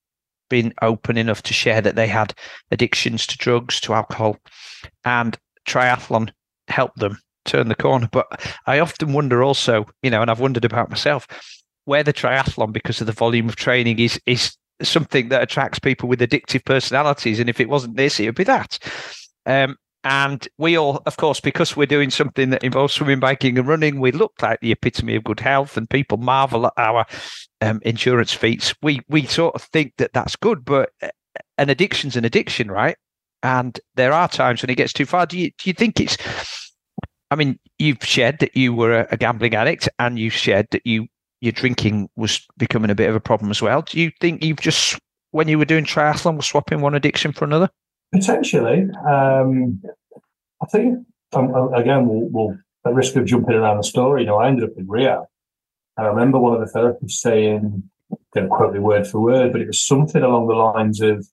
been 0.50 0.72
open 0.82 1.16
enough 1.16 1.42
to 1.42 1.54
share 1.54 1.80
that 1.80 1.96
they 1.96 2.06
had 2.06 2.34
addictions 2.70 3.26
to 3.26 3.38
drugs, 3.38 3.80
to 3.80 3.94
alcohol, 3.94 4.38
and 5.04 5.38
triathlon 5.66 6.30
helped 6.68 6.98
them 6.98 7.18
turn 7.44 7.68
the 7.68 7.74
corner. 7.74 8.08
But 8.10 8.26
I 8.66 8.78
often 8.78 9.12
wonder 9.12 9.42
also, 9.42 9.86
you 10.02 10.10
know, 10.10 10.22
and 10.22 10.30
I've 10.30 10.40
wondered 10.40 10.64
about 10.64 10.90
myself, 10.90 11.26
where 11.88 12.02
the 12.02 12.12
triathlon, 12.12 12.70
because 12.70 13.00
of 13.00 13.06
the 13.06 13.12
volume 13.14 13.48
of 13.48 13.56
training, 13.56 13.98
is 13.98 14.20
is 14.26 14.56
something 14.82 15.30
that 15.30 15.42
attracts 15.42 15.78
people 15.78 16.08
with 16.08 16.20
addictive 16.20 16.64
personalities. 16.64 17.40
And 17.40 17.48
if 17.48 17.60
it 17.60 17.68
wasn't 17.68 17.96
this, 17.96 18.20
it 18.20 18.26
would 18.26 18.34
be 18.34 18.44
that. 18.44 18.78
Um, 19.46 19.76
and 20.04 20.46
we 20.58 20.76
all, 20.76 21.02
of 21.06 21.16
course, 21.16 21.40
because 21.40 21.76
we're 21.76 21.86
doing 21.86 22.10
something 22.10 22.50
that 22.50 22.62
involves 22.62 22.92
swimming, 22.92 23.20
biking, 23.20 23.58
and 23.58 23.66
running, 23.66 23.98
we 23.98 24.12
look 24.12 24.34
like 24.40 24.60
the 24.60 24.70
epitome 24.70 25.16
of 25.16 25.24
good 25.24 25.40
health, 25.40 25.76
and 25.78 25.88
people 25.88 26.18
marvel 26.18 26.66
at 26.66 26.74
our 26.76 27.06
um, 27.62 27.80
endurance 27.84 28.34
feats. 28.34 28.74
We 28.82 29.00
we 29.08 29.24
sort 29.24 29.54
of 29.54 29.62
think 29.62 29.94
that 29.96 30.12
that's 30.12 30.36
good, 30.36 30.66
but 30.66 30.90
uh, 31.02 31.08
an 31.56 31.70
addiction's 31.70 32.16
an 32.16 32.26
addiction, 32.26 32.70
right? 32.70 32.96
And 33.42 33.80
there 33.94 34.12
are 34.12 34.28
times 34.28 34.62
when 34.62 34.70
it 34.70 34.76
gets 34.76 34.92
too 34.92 35.06
far. 35.06 35.24
Do 35.24 35.38
you 35.38 35.50
do 35.58 35.70
you 35.70 35.74
think 35.74 35.98
it's? 36.00 36.18
I 37.30 37.34
mean, 37.34 37.58
you've 37.78 38.04
shared 38.04 38.38
that 38.40 38.56
you 38.56 38.72
were 38.74 39.06
a, 39.10 39.16
gambling 39.16 39.54
addict, 39.54 39.88
and 39.98 40.18
you 40.18 40.30
shared 40.30 40.66
that 40.70 40.86
you 40.86 41.08
your 41.40 41.52
drinking 41.52 42.08
was 42.16 42.46
becoming 42.56 42.90
a 42.90 42.94
bit 42.94 43.08
of 43.08 43.16
a 43.16 43.20
problem 43.20 43.50
as 43.50 43.62
well. 43.62 43.82
Do 43.82 44.00
you 44.00 44.10
think 44.20 44.42
you've 44.42 44.60
just 44.60 44.98
when 45.30 45.48
you 45.48 45.58
were 45.58 45.64
doing 45.64 45.84
triathlon, 45.84 46.36
was 46.36 46.46
swapping 46.46 46.80
one 46.80 46.94
addiction 46.94 47.32
for 47.32 47.44
another? 47.44 47.68
Potentially. 48.12 48.88
Um, 49.08 49.82
I 50.62 50.66
think, 50.66 51.06
um, 51.34 51.74
again, 51.74 52.08
we'll, 52.08 52.28
we'll, 52.30 52.58
at 52.86 52.94
risk 52.94 53.16
of 53.16 53.26
jumping 53.26 53.54
around 53.54 53.76
the 53.76 53.82
story, 53.82 54.22
you 54.22 54.26
know, 54.26 54.38
I 54.38 54.48
ended 54.48 54.70
up 54.70 54.76
in 54.78 54.86
rehab. 54.86 55.24
And 55.96 56.06
I 56.06 56.10
remember 56.10 56.38
one 56.38 56.54
of 56.54 56.60
the 56.60 56.78
therapists 56.78 57.12
saying, 57.12 57.82
don't 58.34 58.48
quote 58.48 58.72
me 58.72 58.78
word 58.78 59.06
for 59.06 59.20
word, 59.20 59.52
but 59.52 59.60
it 59.60 59.66
was 59.66 59.80
something 59.80 60.22
along 60.22 60.46
the 60.46 60.54
lines 60.54 61.00
of, 61.00 61.26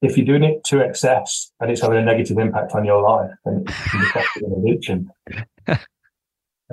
if 0.00 0.16
you're 0.16 0.26
doing 0.26 0.44
it 0.44 0.64
to 0.64 0.80
excess 0.80 1.50
and 1.60 1.70
it's 1.70 1.80
having 1.80 1.98
a 1.98 2.04
negative 2.04 2.38
impact 2.38 2.72
on 2.72 2.84
your 2.84 3.02
life, 3.02 3.30
then 3.44 3.64
it's 3.68 4.36
an 4.36 4.64
addiction. 4.64 5.10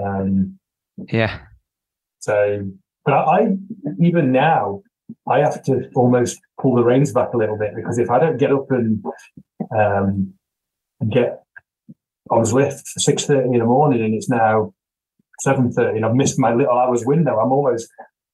um, 0.01 0.59
yeah. 1.09 1.39
So, 2.21 2.65
but 3.03 3.13
I, 3.13 3.17
I, 3.17 3.47
even 3.99 4.31
now, 4.31 4.81
I 5.27 5.39
have 5.39 5.61
to 5.63 5.89
almost 5.95 6.39
pull 6.59 6.75
the 6.75 6.83
reins 6.83 7.11
back 7.11 7.33
a 7.33 7.37
little 7.37 7.57
bit 7.57 7.75
because 7.75 7.97
if 7.97 8.09
I 8.09 8.19
don't 8.19 8.37
get 8.37 8.51
up 8.51 8.69
and 8.69 9.03
um, 9.77 10.33
get 11.09 11.43
on 12.29 12.39
his 12.39 12.53
lift 12.53 12.87
for 12.87 12.99
six 12.99 13.25
thirty 13.25 13.49
in 13.49 13.59
the 13.59 13.65
morning 13.65 14.01
and 14.03 14.13
it's 14.13 14.29
now 14.29 14.73
seven 15.41 15.71
thirty 15.71 15.97
and 15.97 16.05
I've 16.05 16.15
missed 16.15 16.39
my 16.39 16.53
little 16.53 16.77
hours 16.77 17.03
window, 17.05 17.37
I'm 17.39 17.51
almost 17.51 17.89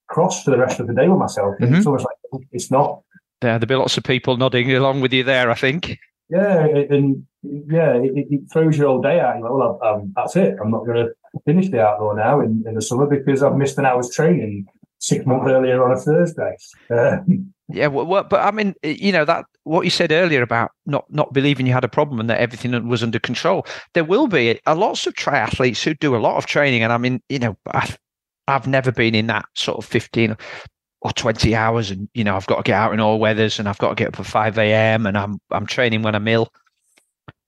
cross 0.08 0.44
for 0.44 0.52
the 0.52 0.58
rest 0.58 0.80
of 0.80 0.88
the 0.88 0.94
day 0.94 1.08
with 1.08 1.20
myself. 1.20 1.56
Mm-hmm. 1.60 1.76
It's 1.76 1.86
almost 1.86 2.06
like 2.06 2.44
it's 2.52 2.70
not. 2.70 3.02
There, 3.42 3.58
there'll 3.58 3.68
be 3.68 3.76
lots 3.76 3.98
of 3.98 4.04
people 4.04 4.38
nodding 4.38 4.72
along 4.74 5.02
with 5.02 5.14
you 5.14 5.24
there. 5.24 5.50
I 5.50 5.56
think. 5.56 5.98
Yeah, 6.30 6.66
and 6.66 7.26
yeah, 7.42 7.94
it, 7.94 8.28
it 8.30 8.42
throws 8.52 8.78
your 8.78 8.88
whole 8.88 9.02
day 9.02 9.20
out. 9.20 9.38
You're 9.38 9.50
like, 9.50 9.82
well, 9.82 10.10
that's 10.16 10.36
it. 10.36 10.56
I'm 10.62 10.72
not 10.72 10.86
going 10.86 11.06
to 11.06 11.14
finish 11.46 11.70
the 11.70 11.82
outlaw 11.82 12.14
now 12.14 12.42
in, 12.42 12.64
in 12.68 12.76
the 12.76 12.82
summer 12.82 13.06
because 13.06 13.44
I've 13.44 13.56
missed 13.56 13.78
an 13.78 13.86
hour's 13.86 14.10
training 14.10 14.68
six 15.00 15.26
months 15.26 15.48
earlier 15.50 15.84
on 15.84 15.92
a 15.92 16.00
Thursday. 16.00 16.58
Yeah, 17.70 17.88
well, 17.88 18.06
well, 18.06 18.24
but 18.24 18.40
I 18.40 18.52
mean, 18.52 18.76
you 18.82 19.12
know 19.12 19.26
that 19.26 19.44
what 19.66 19.82
you 19.82 19.90
said 19.90 20.14
earlier 20.14 20.42
about 20.42 20.72
not 20.86 21.04
not 21.12 21.34
believing 21.34 21.68
you 21.68 21.74
had 21.74 21.84
a 21.84 21.90
problem 21.90 22.22
and 22.22 22.30
that 22.30 22.40
everything 22.40 22.88
was 22.88 23.04
under 23.04 23.20
control. 23.20 23.66
There 23.94 24.06
will 24.06 24.28
be 24.28 24.58
a 24.66 24.74
lots 24.74 25.06
of 25.06 25.16
triathletes 25.16 25.84
who 25.84 25.94
do 25.94 26.16
a 26.16 26.18
lot 26.18 26.38
of 26.38 26.46
training, 26.46 26.82
and 26.82 26.94
I 26.94 26.98
mean, 26.98 27.22
you 27.28 27.40
know, 27.40 27.58
I've, 27.72 27.98
I've 28.48 28.68
never 28.68 28.94
been 28.94 29.16
in 29.16 29.28
that 29.28 29.48
sort 29.54 29.78
of 29.80 29.84
fifteen 29.84 30.38
or 31.02 31.12
20 31.12 31.56
hours 31.56 31.92
and 31.92 32.10
you 32.14 32.24
know 32.24 32.36
I've 32.36 32.48
got 32.48 32.58
to 32.58 32.64
get 32.64 32.76
out 32.76 32.94
in 32.94 33.00
all 33.00 33.20
weathers 33.20 33.60
and 33.60 33.70
I've 33.70 33.78
got 33.78 33.90
to 33.90 33.96
get 33.96 34.10
up 34.10 34.20
at 34.20 34.26
5 34.26 34.58
a.m. 34.58 35.06
and 35.06 35.18
I'm 35.18 35.40
I'm 35.52 35.66
training 35.66 36.02
when 36.02 36.16
I'm 36.16 36.28
ill. 36.28 36.52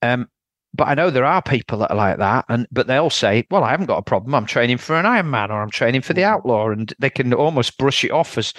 Um, 0.02 0.30
but 0.74 0.88
I 0.88 0.94
know 0.94 1.10
there 1.10 1.26
are 1.26 1.42
people 1.42 1.80
that 1.80 1.92
are 1.92 1.98
like 1.98 2.20
that, 2.20 2.46
and 2.48 2.68
but 2.72 2.88
they'll 2.88 3.10
say, 3.10 3.46
"Well, 3.50 3.64
I 3.64 3.72
haven't 3.72 3.88
got 3.88 3.98
a 3.98 4.04
problem. 4.04 4.36
I'm 4.36 4.46
training 4.46 4.78
for 4.78 4.96
an 4.96 5.06
Ironman 5.06 5.50
or 5.50 5.62
I'm 5.62 5.72
training 5.72 6.02
for 6.02 6.14
the 6.14 6.22
mm. 6.22 6.28
Outlaw," 6.28 6.70
and 6.70 6.94
they 7.00 7.10
can 7.10 7.34
almost 7.34 7.78
brush 7.78 8.04
it 8.04 8.12
off 8.12 8.38
as 8.38 8.54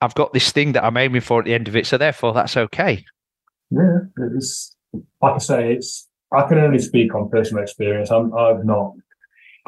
I've 0.00 0.14
got 0.14 0.32
this 0.32 0.50
thing 0.50 0.72
that 0.72 0.84
I'm 0.84 0.96
aiming 0.96 1.20
for 1.20 1.38
at 1.38 1.44
the 1.44 1.54
end 1.54 1.68
of 1.68 1.76
it, 1.76 1.86
so 1.86 1.96
therefore 1.96 2.32
that's 2.32 2.56
okay. 2.56 3.04
Yeah, 3.70 3.98
it's 4.34 4.74
like 5.20 5.34
I 5.34 5.38
say, 5.38 5.72
it's 5.74 6.08
I 6.32 6.42
can 6.48 6.58
only 6.58 6.80
speak 6.80 7.14
on 7.14 7.30
personal 7.30 7.62
experience. 7.62 8.10
I'm 8.10 8.34
I've 8.34 8.64
not 8.64 8.94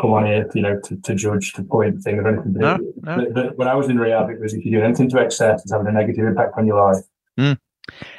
come 0.00 0.12
on 0.12 0.26
here, 0.26 0.50
you 0.54 0.62
know, 0.62 0.80
to, 0.84 0.96
to 0.96 1.14
judge, 1.14 1.52
to 1.54 1.62
point 1.62 2.02
things 2.02 2.18
or 2.18 2.28
anything. 2.28 2.52
No, 2.54 2.76
no. 2.76 3.16
But, 3.16 3.34
but 3.34 3.58
when 3.58 3.68
I 3.68 3.74
was 3.74 3.88
in 3.88 3.98
rehab, 3.98 4.30
it 4.30 4.40
was 4.40 4.54
if 4.54 4.64
you 4.64 4.72
do 4.72 4.82
anything 4.82 5.08
to 5.10 5.18
excess, 5.18 5.62
it's 5.62 5.72
having 5.72 5.86
a 5.86 5.92
negative 5.92 6.26
impact 6.26 6.54
on 6.56 6.66
your 6.66 6.80
life. 6.80 7.04
Mm. 7.38 7.58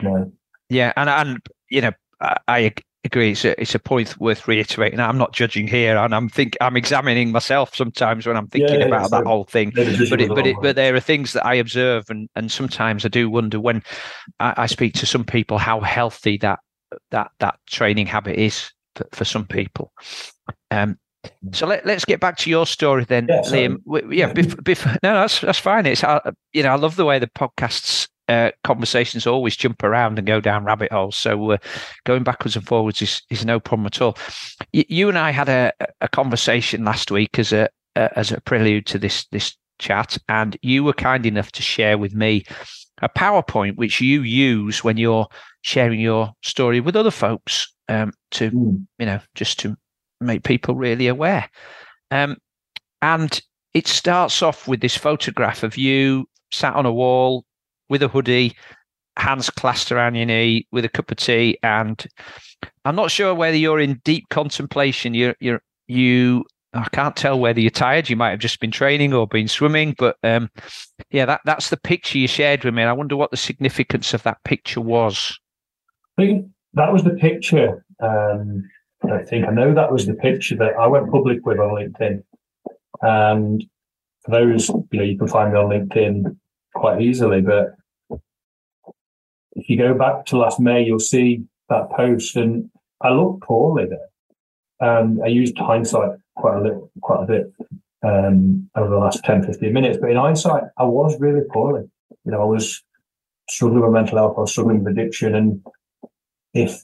You 0.02 0.10
know, 0.10 0.32
Yeah, 0.70 0.94
and 0.96 1.10
and 1.10 1.40
you 1.70 1.82
know, 1.82 1.92
I, 2.22 2.38
I 2.48 2.74
agree. 3.04 3.32
It's 3.32 3.46
a 3.46 3.60
it's 3.60 3.76
a 3.76 3.80
point 3.80 4.20
worth 4.20 4.48
reiterating. 4.48 5.00
I'm 5.00 5.18
not 5.18 5.34
judging 5.34 5.68
here, 5.68 5.98
and 5.98 6.16
I'm 6.16 6.30
think 6.30 6.56
I'm 6.62 6.78
examining 6.78 7.32
myself 7.32 7.76
sometimes 7.76 8.26
when 8.26 8.38
I'm 8.38 8.48
thinking 8.48 8.80
Yeah, 8.80 8.88
yeah, 8.88 8.96
about 8.96 9.12
that 9.12 9.26
whole 9.26 9.46
thing. 9.46 9.72
But 9.76 9.88
it, 9.88 10.30
but 10.30 10.48
it, 10.48 10.56
but 10.62 10.76
there 10.76 10.96
are 10.96 11.00
things 11.00 11.34
that 11.34 11.46
I 11.46 11.56
observe, 11.56 12.06
and 12.10 12.30
and 12.36 12.52
sometimes 12.52 13.06
I 13.06 13.10
do 13.10 13.30
wonder 13.30 13.60
when 13.60 13.84
I, 14.40 14.54
I 14.58 14.66
speak 14.68 14.94
to 14.96 15.06
some 15.06 15.26
people 15.26 15.58
how 15.58 15.80
healthy 15.82 16.38
that 16.38 16.60
that 17.12 17.32
that 17.40 17.60
training 17.68 18.08
habit 18.08 18.38
is 18.38 18.72
for, 18.96 19.08
for 19.12 19.26
some 19.26 19.46
people. 19.46 19.92
Um, 20.72 20.98
so 21.54 21.66
let, 21.68 21.86
let's 21.86 22.06
get 22.06 22.20
back 22.20 22.38
to 22.38 22.50
your 22.50 22.66
story 22.66 23.06
then, 23.06 23.28
Yeah. 23.30 23.42
Liam. 23.42 23.84
W- 23.86 24.12
Yeah, 24.12 24.32
bef- 24.34 24.62
bef- 24.64 24.98
no, 25.04 25.14
that's 25.22 25.42
that's 25.42 25.60
fine. 25.60 25.86
It's 25.86 26.04
uh, 26.04 26.20
you 26.54 26.64
know 26.64 26.70
I 26.70 26.76
love 26.76 26.96
the 26.96 27.06
way 27.06 27.20
the 27.20 27.28
podcasts 27.28 28.08
uh, 28.28 28.50
conversations 28.64 29.28
always 29.28 29.56
jump 29.56 29.84
around 29.84 30.18
and 30.18 30.26
go 30.28 30.40
down 30.42 30.64
rabbit 30.66 30.92
holes. 30.92 31.16
So 31.16 31.52
uh, 31.52 31.58
going 32.06 32.24
backwards 32.24 32.56
and 32.56 32.66
forwards 32.66 33.02
is, 33.02 33.22
is 33.30 33.46
no 33.46 33.60
problem 33.60 33.86
at 33.86 34.02
all. 34.02 34.18
Y- 34.74 34.86
you 34.90 35.10
and 35.10 35.18
I 35.18 35.30
had 35.32 35.48
a, 35.50 35.72
a 36.02 36.08
conversation 36.08 36.84
last 36.84 37.12
week 37.12 37.38
as 37.38 37.54
a, 37.54 37.70
a 37.96 38.18
as 38.18 38.32
a 38.32 38.42
prelude 38.42 38.86
to 38.88 38.98
this 39.00 39.28
this 39.32 39.56
chat, 39.80 40.18
and 40.30 40.58
you 40.62 40.84
were 40.84 40.94
kind 40.94 41.26
enough 41.26 41.52
to 41.52 41.62
share 41.62 41.98
with 41.98 42.14
me 42.16 42.44
a 43.02 43.10
PowerPoint 43.10 43.76
which 43.76 44.00
you 44.02 44.22
use 44.22 44.84
when 44.84 44.98
you're 44.98 45.28
sharing 45.62 46.00
your 46.00 46.32
story 46.42 46.80
with 46.80 46.96
other 46.96 47.12
folks 47.12 47.74
um, 47.90 48.12
to 48.32 48.50
Mm. 48.52 48.88
you 49.00 49.06
know 49.06 49.20
just 49.36 49.60
to 49.60 49.76
make 50.22 50.44
people 50.44 50.76
really 50.76 51.08
aware. 51.08 51.50
Um, 52.12 52.38
and 53.02 53.42
it 53.74 53.88
starts 53.88 54.42
off 54.42 54.68
with 54.68 54.82
this 54.82 54.98
photograph 54.98 55.64
of 55.64 55.78
you 55.78 56.28
sat 56.52 56.76
on 56.76 56.86
a 56.86 56.94
wall 56.94 57.46
with 57.90 58.02
a 58.02 58.08
hoodie, 58.08 58.56
hands 59.18 59.50
clasped 59.50 59.92
around 59.92 60.16
your 60.16 60.26
knee 60.26 60.68
with 60.72 60.86
a 60.86 60.90
cup 60.90 61.12
of 61.12 61.18
tea. 61.18 61.58
And 61.62 62.06
I'm 62.86 62.96
not 62.96 63.12
sure 63.12 63.36
whether 63.36 63.58
you're 63.58 63.80
in 63.80 64.02
deep 64.04 64.30
contemplation. 64.30 65.14
You're, 65.14 65.36
you're, 65.40 65.62
you, 65.88 66.46
I 66.74 66.88
can't 66.92 67.16
tell 67.16 67.40
whether 67.40 67.60
you're 67.60 67.70
tired. 67.70 68.10
You 68.10 68.16
might 68.16 68.32
have 68.32 68.40
just 68.40 68.60
been 68.60 68.72
training 68.72 69.14
or 69.14 69.28
been 69.28 69.48
swimming, 69.48 69.96
but 69.98 70.18
um, 70.24 70.50
yeah, 71.12 71.26
that, 71.26 71.42
that's 71.46 71.70
the 71.70 71.78
picture 71.78 72.18
you 72.18 72.28
shared 72.28 72.64
with 72.64 72.74
me. 72.74 72.82
And 72.82 72.90
I 72.90 72.94
wonder 72.94 73.16
what 73.16 73.32
the 73.32 73.38
significance 73.38 74.14
of 74.14 74.24
that 74.24 74.44
picture 74.44 74.82
was. 74.82 75.38
I 76.18 76.24
think 76.24 76.48
that 76.74 76.92
was 76.92 77.04
the 77.04 77.12
picture. 77.12 77.86
Um, 78.02 78.64
I 79.12 79.24
think 79.24 79.48
I 79.48 79.52
know 79.52 79.74
that 79.74 79.92
was 79.92 80.06
the 80.06 80.14
picture 80.14 80.56
that 80.58 80.74
I 80.80 80.88
went 80.88 81.12
public 81.12 81.46
with 81.46 81.60
on 81.60 81.76
LinkedIn. 81.76 82.24
And 83.02 83.64
for 84.24 84.32
those, 84.32 84.70
you 84.70 84.86
know, 84.94 85.04
you 85.04 85.18
can 85.18 85.28
find 85.28 85.54
me 85.54 85.60
on 85.60 85.70
LinkedIn 85.70 86.36
quite 86.74 87.02
easily. 87.02 87.42
But 87.42 87.76
if 89.54 89.70
you 89.70 89.78
go 89.78 89.94
back 89.94 90.26
to 90.28 90.38
last 90.38 90.60
May, 90.60 90.84
you'll 90.84 91.00
see 91.00 91.44
that 91.70 91.90
post, 91.92 92.36
and 92.36 92.70
I 93.02 93.10
looked 93.10 93.44
poorly 93.44 93.88
there. 93.88 94.10
And 94.80 95.24
I 95.24 95.28
used 95.28 95.58
hindsight 95.58 96.20
quite 96.36 96.58
a 96.58 96.62
little, 96.62 96.92
quite 97.02 97.24
a 97.24 97.28
bit 97.28 97.54
um, 98.04 98.70
over 98.76 98.90
the 98.90 98.98
last 98.98 99.24
10, 99.24 99.44
15 99.44 99.72
minutes. 99.74 99.98
But 100.00 100.12
in 100.12 100.18
hindsight, 100.18 100.64
I 100.78 100.84
was 100.84 101.20
really 101.20 101.42
poorly. 101.52 101.90
You 102.26 102.32
know, 102.32 102.42
I 102.42 102.46
was 102.46 102.84
struggling 103.50 103.82
with 103.82 103.92
mental 103.92 104.18
health, 104.18 104.36
I 104.38 104.42
was 104.42 104.52
struggling 104.52 104.84
with 104.84 104.98
addiction, 104.98 105.36
and 105.36 105.62
if 106.54 106.84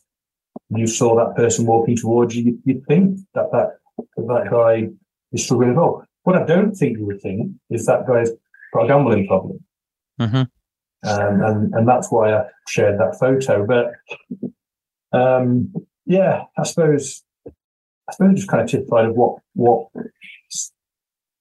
you 0.79 0.87
saw 0.87 1.15
that 1.15 1.35
person 1.35 1.65
walking 1.65 1.97
towards 1.97 2.35
you, 2.35 2.57
you'd 2.63 2.85
think 2.85 3.19
that 3.33 3.51
that, 3.51 3.77
that 4.17 4.47
guy 4.49 4.89
is 5.31 5.43
struggling 5.43 5.71
as 5.71 5.75
well. 5.75 6.05
What 6.23 6.35
I 6.35 6.45
don't 6.45 6.73
think 6.73 6.97
you 6.97 7.05
would 7.05 7.21
think 7.21 7.51
is 7.69 7.85
that 7.85 8.07
guy's 8.07 8.29
got 8.73 8.85
a 8.85 8.87
gambling 8.87 9.27
problem. 9.27 9.63
Mm-hmm. 10.19 10.43
Um, 11.03 11.41
and, 11.43 11.73
and 11.73 11.87
that's 11.87 12.11
why 12.11 12.33
I 12.33 12.45
shared 12.67 12.99
that 12.99 13.17
photo. 13.19 13.65
But 13.65 13.91
um, 15.11 15.73
yeah, 16.05 16.43
I 16.57 16.63
suppose 16.63 17.23
I 17.47 18.13
suppose 18.13 18.35
just 18.35 18.47
kind 18.47 18.63
of 18.63 18.69
typified 18.69 19.05
of 19.05 19.15
what 19.15 19.39
what 19.53 19.87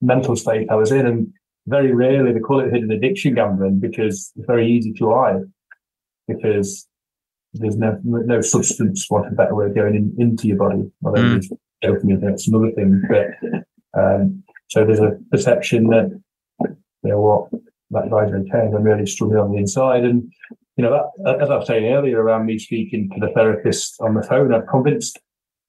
mental 0.01 0.37
state 0.37 0.71
I 0.71 0.77
was 0.77 0.93
in. 0.93 1.07
And 1.07 1.33
very 1.67 1.93
rarely 1.93 2.33
they 2.33 2.41
call 2.41 2.61
it 2.61 2.73
hidden 2.73 2.91
addiction 2.91 3.35
gambling 3.35 3.81
because 3.81 4.33
it's 4.35 4.47
very 4.47 4.71
easy 4.71 4.93
to 4.95 5.13
hide 5.13 5.43
because 6.27 6.87
there's 7.55 7.77
no 7.77 7.99
no 8.05 8.41
substance, 8.41 9.05
for 9.07 9.27
a 9.27 9.31
better 9.33 9.55
way, 9.55 9.67
of 9.67 9.75
going 9.75 9.95
in, 9.95 10.15
into 10.19 10.49
your 10.49 10.57
body. 10.59 10.91
Although 11.05 11.21
Mm. 11.23 11.59
dopamine 11.83 12.27
and 12.27 12.41
some 12.41 12.55
other 12.57 12.71
things, 12.73 13.03
but 13.09 13.27
um, 14.01 14.43
so 14.69 14.85
there's 14.85 15.01
a 15.01 15.19
perception 15.31 15.89
that 15.89 16.11
you 16.61 17.11
know 17.11 17.21
what 17.21 17.51
that 17.91 18.11
guy's 18.11 18.33
okay. 18.33 18.67
I'm 18.75 18.83
really 18.83 19.07
struggling 19.07 19.39
on 19.41 19.53
the 19.53 19.59
inside, 19.59 20.05
and 20.05 20.31
you 20.77 20.85
know 20.85 20.91
that 21.25 21.41
as 21.43 21.51
I 21.51 21.57
was 21.57 21.67
saying 21.67 21.93
earlier 21.93 22.21
around 22.23 22.47
me 22.47 22.59
speaking 22.59 23.11
to 23.15 23.21
the 23.21 23.33
therapist 23.35 23.97
on 24.01 24.15
the 24.15 24.23
phone, 24.23 24.55
I've 24.55 24.67
convinced 24.69 25.19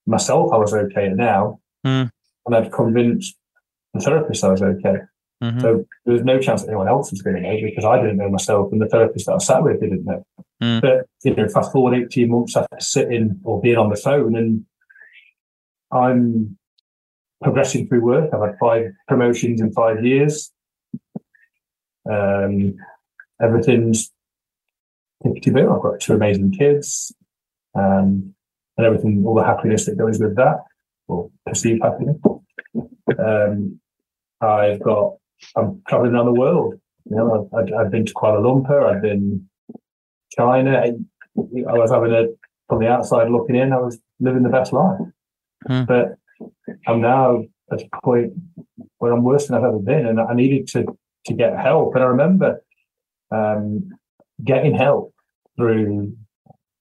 myself 0.05 0.51
I 0.53 0.57
was 0.57 0.73
okay 0.73 1.09
now, 1.09 1.59
Mm. 1.85 2.11
and 2.45 2.55
I've 2.55 2.71
convinced 2.71 3.35
the 3.93 4.01
therapist 4.01 4.43
I 4.43 4.49
was 4.51 4.61
okay. 4.61 4.97
Mhm. 5.41 5.61
So 5.61 5.85
there 6.05 6.13
was 6.13 6.23
no 6.23 6.39
chance 6.39 6.61
that 6.61 6.69
anyone 6.69 6.87
else 6.87 7.11
was 7.11 7.21
going 7.21 7.35
to 7.37 7.41
know 7.41 7.57
because 7.63 7.83
I 7.83 7.99
didn't 7.99 8.17
know 8.17 8.29
myself, 8.29 8.71
and 8.71 8.81
the 8.81 8.87
therapist 8.87 9.25
that 9.25 9.33
I 9.33 9.37
sat 9.39 9.63
with 9.63 9.79
didn't 9.81 10.05
know. 10.05 10.23
Mm. 10.61 10.81
But 10.81 11.07
you 11.23 11.35
know, 11.35 11.47
fast 11.47 11.71
forward 11.71 11.95
eighteen 11.95 12.29
months 12.29 12.55
after 12.55 12.79
sitting 12.79 13.39
or 13.43 13.59
being 13.61 13.77
on 13.77 13.89
the 13.89 13.95
phone, 13.95 14.35
and 14.35 14.65
I'm 15.91 16.57
progressing 17.41 17.87
through 17.87 18.01
work. 18.01 18.31
I've 18.33 18.41
had 18.41 18.59
five 18.59 18.91
promotions 19.07 19.61
in 19.61 19.71
five 19.73 20.05
years. 20.05 20.51
Um, 22.09 22.75
everything's 23.41 24.11
tippity 25.23 25.53
boo. 25.53 25.73
I've 25.73 25.81
got 25.81 25.99
two 25.99 26.13
amazing 26.13 26.51
kids, 26.51 27.11
um, 27.73 28.35
and 28.77 28.85
everything, 28.85 29.23
all 29.25 29.35
the 29.35 29.43
happiness 29.43 29.85
that 29.87 29.97
goes 29.97 30.19
with 30.19 30.35
that, 30.35 30.57
or 31.07 31.31
perceived 31.45 31.81
happiness. 31.83 32.17
Um, 33.17 33.79
I've 34.39 34.81
got, 34.81 35.17
I'm 35.55 35.81
traveling 35.87 36.13
around 36.13 36.25
the 36.25 36.39
world. 36.39 36.75
You 37.09 37.15
know, 37.15 37.49
I've, 37.55 37.73
I've, 37.73 37.91
been 37.91 38.05
to 38.05 38.13
Kuala 38.13 38.41
Lumpur. 38.41 38.83
I've 38.83 39.01
been 39.01 39.49
China. 40.37 40.77
I, 40.77 40.93
I 41.69 41.73
was 41.73 41.91
having 41.91 42.11
a, 42.11 42.27
from 42.69 42.79
the 42.79 42.87
outside 42.87 43.29
looking 43.29 43.55
in, 43.55 43.73
I 43.73 43.79
was 43.79 43.99
living 44.19 44.43
the 44.43 44.49
best 44.49 44.71
life. 44.71 44.99
Hmm. 45.67 45.83
But 45.85 46.15
I'm 46.87 47.01
now 47.01 47.43
at 47.71 47.81
a 47.81 47.89
point 48.03 48.33
where 48.97 49.11
I'm 49.11 49.23
worse 49.23 49.47
than 49.47 49.57
I've 49.57 49.63
ever 49.63 49.79
been, 49.79 50.05
and 50.05 50.19
I 50.19 50.33
needed 50.33 50.67
to 50.69 50.85
to 51.25 51.33
get 51.33 51.59
help. 51.59 51.93
And 51.95 52.03
I 52.03 52.07
remember 52.07 52.63
um, 53.31 53.89
getting 54.43 54.75
help 54.75 55.13
through 55.55 56.15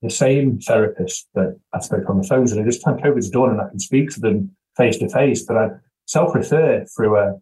the 0.02 0.10
same 0.10 0.58
therapist 0.60 1.28
that 1.34 1.58
I 1.74 1.80
spoke 1.80 2.08
on 2.08 2.18
the 2.18 2.26
phones. 2.26 2.52
And 2.52 2.66
this 2.66 2.82
time 2.82 2.98
COVID's 2.98 3.30
done, 3.30 3.50
and 3.50 3.60
I 3.60 3.68
can 3.68 3.78
speak 3.78 4.10
to 4.10 4.20
them 4.20 4.50
face 4.76 4.96
to 4.98 5.08
face. 5.08 5.44
But 5.44 5.56
I 5.56 5.68
self-referred 6.06 6.88
through 6.96 7.18
a 7.18 7.34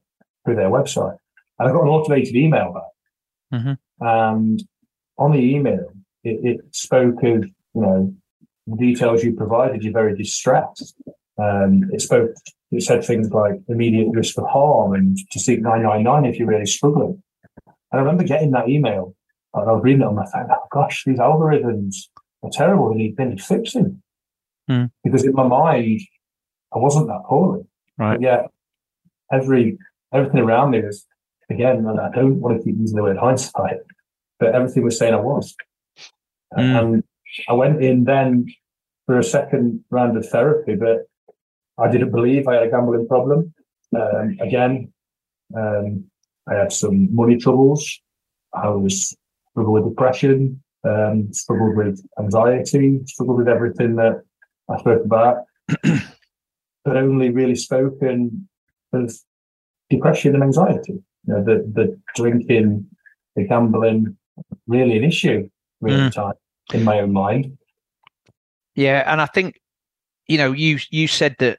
through 0.44 0.56
their 0.56 0.70
website, 0.70 1.16
and 1.58 1.68
I 1.68 1.72
got 1.72 1.82
an 1.82 1.88
automated 1.88 2.34
email 2.34 2.72
back. 2.72 3.60
Mhm. 3.60 3.78
And 4.00 4.62
on 5.18 5.32
the 5.32 5.38
email, 5.38 5.92
it, 6.24 6.44
it 6.44 6.60
spoke 6.74 7.22
of 7.22 7.44
you 7.44 7.80
know 7.80 8.14
the 8.66 8.76
details 8.76 9.24
you 9.24 9.34
provided. 9.34 9.82
You're 9.82 9.92
very 9.92 10.16
distressed. 10.16 10.94
Um, 11.38 11.84
it 11.92 12.00
spoke. 12.00 12.30
It 12.70 12.82
said 12.82 13.02
things 13.02 13.30
like 13.30 13.54
immediate 13.68 14.08
risk 14.12 14.36
of 14.38 14.46
harm 14.46 14.92
and 14.92 15.16
to 15.30 15.40
seek 15.40 15.60
999 15.60 16.26
if 16.26 16.38
you're 16.38 16.48
really 16.48 16.66
struggling. 16.66 17.22
And 17.66 17.74
I 17.92 17.96
remember 17.98 18.24
getting 18.24 18.50
that 18.50 18.68
email 18.68 19.14
and 19.54 19.70
I 19.70 19.72
was 19.72 19.82
reading 19.82 20.02
it 20.02 20.06
on 20.06 20.14
my 20.14 20.26
phone. 20.30 20.48
Oh 20.50 20.66
gosh, 20.70 21.04
these 21.06 21.18
algorithms 21.18 21.94
are 22.42 22.50
terrible. 22.52 22.90
They 22.90 22.96
need, 22.96 23.16
they 23.16 23.24
need 23.24 23.40
fixing. 23.40 24.02
Hmm. 24.68 24.86
Because 25.02 25.24
in 25.24 25.32
my 25.32 25.46
mind, 25.46 26.00
I 26.74 26.78
wasn't 26.78 27.06
that 27.06 27.22
poorly. 27.26 27.64
Right. 27.96 28.14
But 28.14 28.20
yeah, 28.20 28.42
every 29.32 29.78
everything 30.12 30.40
around 30.40 30.70
me 30.70 30.82
was 30.82 31.06
again, 31.50 31.86
and 31.86 32.00
I 32.00 32.10
don't 32.10 32.40
want 32.40 32.58
to 32.58 32.64
keep 32.64 32.78
using 32.78 32.96
the 32.96 33.02
word 33.02 33.16
hindsight, 33.16 33.78
but 34.38 34.54
everything 34.54 34.84
was 34.84 34.98
saying 34.98 35.14
I 35.14 35.20
was. 35.20 35.54
Hmm. 36.54 36.60
And 36.60 37.04
I 37.48 37.52
went 37.52 37.82
in 37.82 38.04
then 38.04 38.46
for 39.06 39.18
a 39.18 39.24
second 39.24 39.84
round 39.90 40.16
of 40.16 40.28
therapy, 40.28 40.76
but 40.76 41.06
I 41.78 41.90
didn't 41.90 42.10
believe 42.10 42.46
I 42.46 42.54
had 42.54 42.64
a 42.64 42.70
gambling 42.70 43.08
problem. 43.08 43.54
Um, 43.96 44.36
again, 44.40 44.92
um, 45.56 46.04
I 46.48 46.54
had 46.54 46.72
some 46.72 47.14
money 47.14 47.36
troubles. 47.36 48.00
I 48.52 48.68
was 48.68 49.16
struggled 49.50 49.74
with 49.74 49.94
depression, 49.94 50.62
um, 50.84 51.32
struggled 51.32 51.76
with 51.76 52.04
anxiety, 52.18 53.00
struggled 53.06 53.38
with 53.38 53.48
everything 53.48 53.96
that 53.96 54.22
I 54.68 54.78
spoke 54.78 55.04
about, 55.04 55.44
but 55.82 56.96
only 56.96 57.30
really 57.30 57.54
spoken 57.54 58.48
of 58.92 59.14
depression 59.90 60.34
and 60.34 60.42
anxiety. 60.42 61.02
You 61.26 61.34
know, 61.34 61.44
the 61.44 61.70
the 61.74 61.98
drinking 62.14 62.86
the 63.36 63.44
gambling 63.44 64.16
really 64.66 64.96
an 64.96 65.04
issue 65.04 65.48
really 65.80 66.08
mm. 66.08 66.12
time 66.12 66.34
in 66.72 66.84
my 66.84 67.00
own 67.00 67.12
mind. 67.12 67.56
Yeah, 68.74 69.10
and 69.10 69.20
I 69.20 69.26
think 69.26 69.60
you 70.26 70.38
know 70.38 70.52
you 70.52 70.78
you 70.90 71.08
said 71.08 71.36
that 71.38 71.58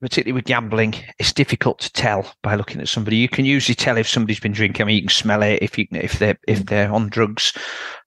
particularly 0.00 0.32
with 0.32 0.46
gambling, 0.46 0.94
it's 1.18 1.32
difficult 1.32 1.78
to 1.80 1.92
tell 1.92 2.32
by 2.42 2.54
looking 2.54 2.80
at 2.80 2.88
somebody. 2.88 3.16
You 3.16 3.28
can 3.28 3.44
usually 3.44 3.74
tell 3.74 3.98
if 3.98 4.08
somebody's 4.08 4.40
been 4.40 4.52
drinking. 4.52 4.82
I 4.82 4.86
mean, 4.86 4.96
you 4.96 5.02
can 5.02 5.10
smell 5.10 5.42
it 5.42 5.62
if 5.62 5.78
you 5.78 5.86
if 5.92 6.18
they're 6.18 6.38
if 6.48 6.66
they're 6.66 6.92
on 6.92 7.08
drugs 7.08 7.52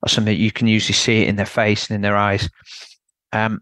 or 0.02 0.10
something. 0.10 0.36
You 0.36 0.52
can 0.52 0.68
usually 0.68 0.94
see 0.94 1.22
it 1.22 1.30
in 1.30 1.36
their 1.36 1.46
face 1.46 1.90
and 1.90 1.96
in 1.96 2.02
their 2.02 2.18
eyes. 2.18 2.50
Um, 3.32 3.62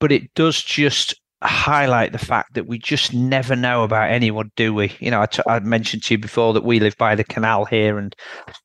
but 0.00 0.10
it 0.10 0.34
does 0.34 0.60
just 0.60 1.14
highlight 1.42 2.12
the 2.12 2.18
fact 2.18 2.54
that 2.54 2.66
we 2.66 2.78
just 2.78 3.12
never 3.12 3.56
know 3.56 3.82
about 3.82 4.10
anyone, 4.10 4.50
do 4.56 4.72
we? 4.72 4.92
You 5.00 5.10
know, 5.10 5.22
I, 5.22 5.26
t- 5.26 5.42
I 5.46 5.58
mentioned 5.60 6.02
to 6.04 6.14
you 6.14 6.18
before 6.18 6.52
that 6.52 6.64
we 6.64 6.80
live 6.80 6.96
by 6.96 7.14
the 7.14 7.24
canal 7.24 7.64
here, 7.64 7.98
and 7.98 8.14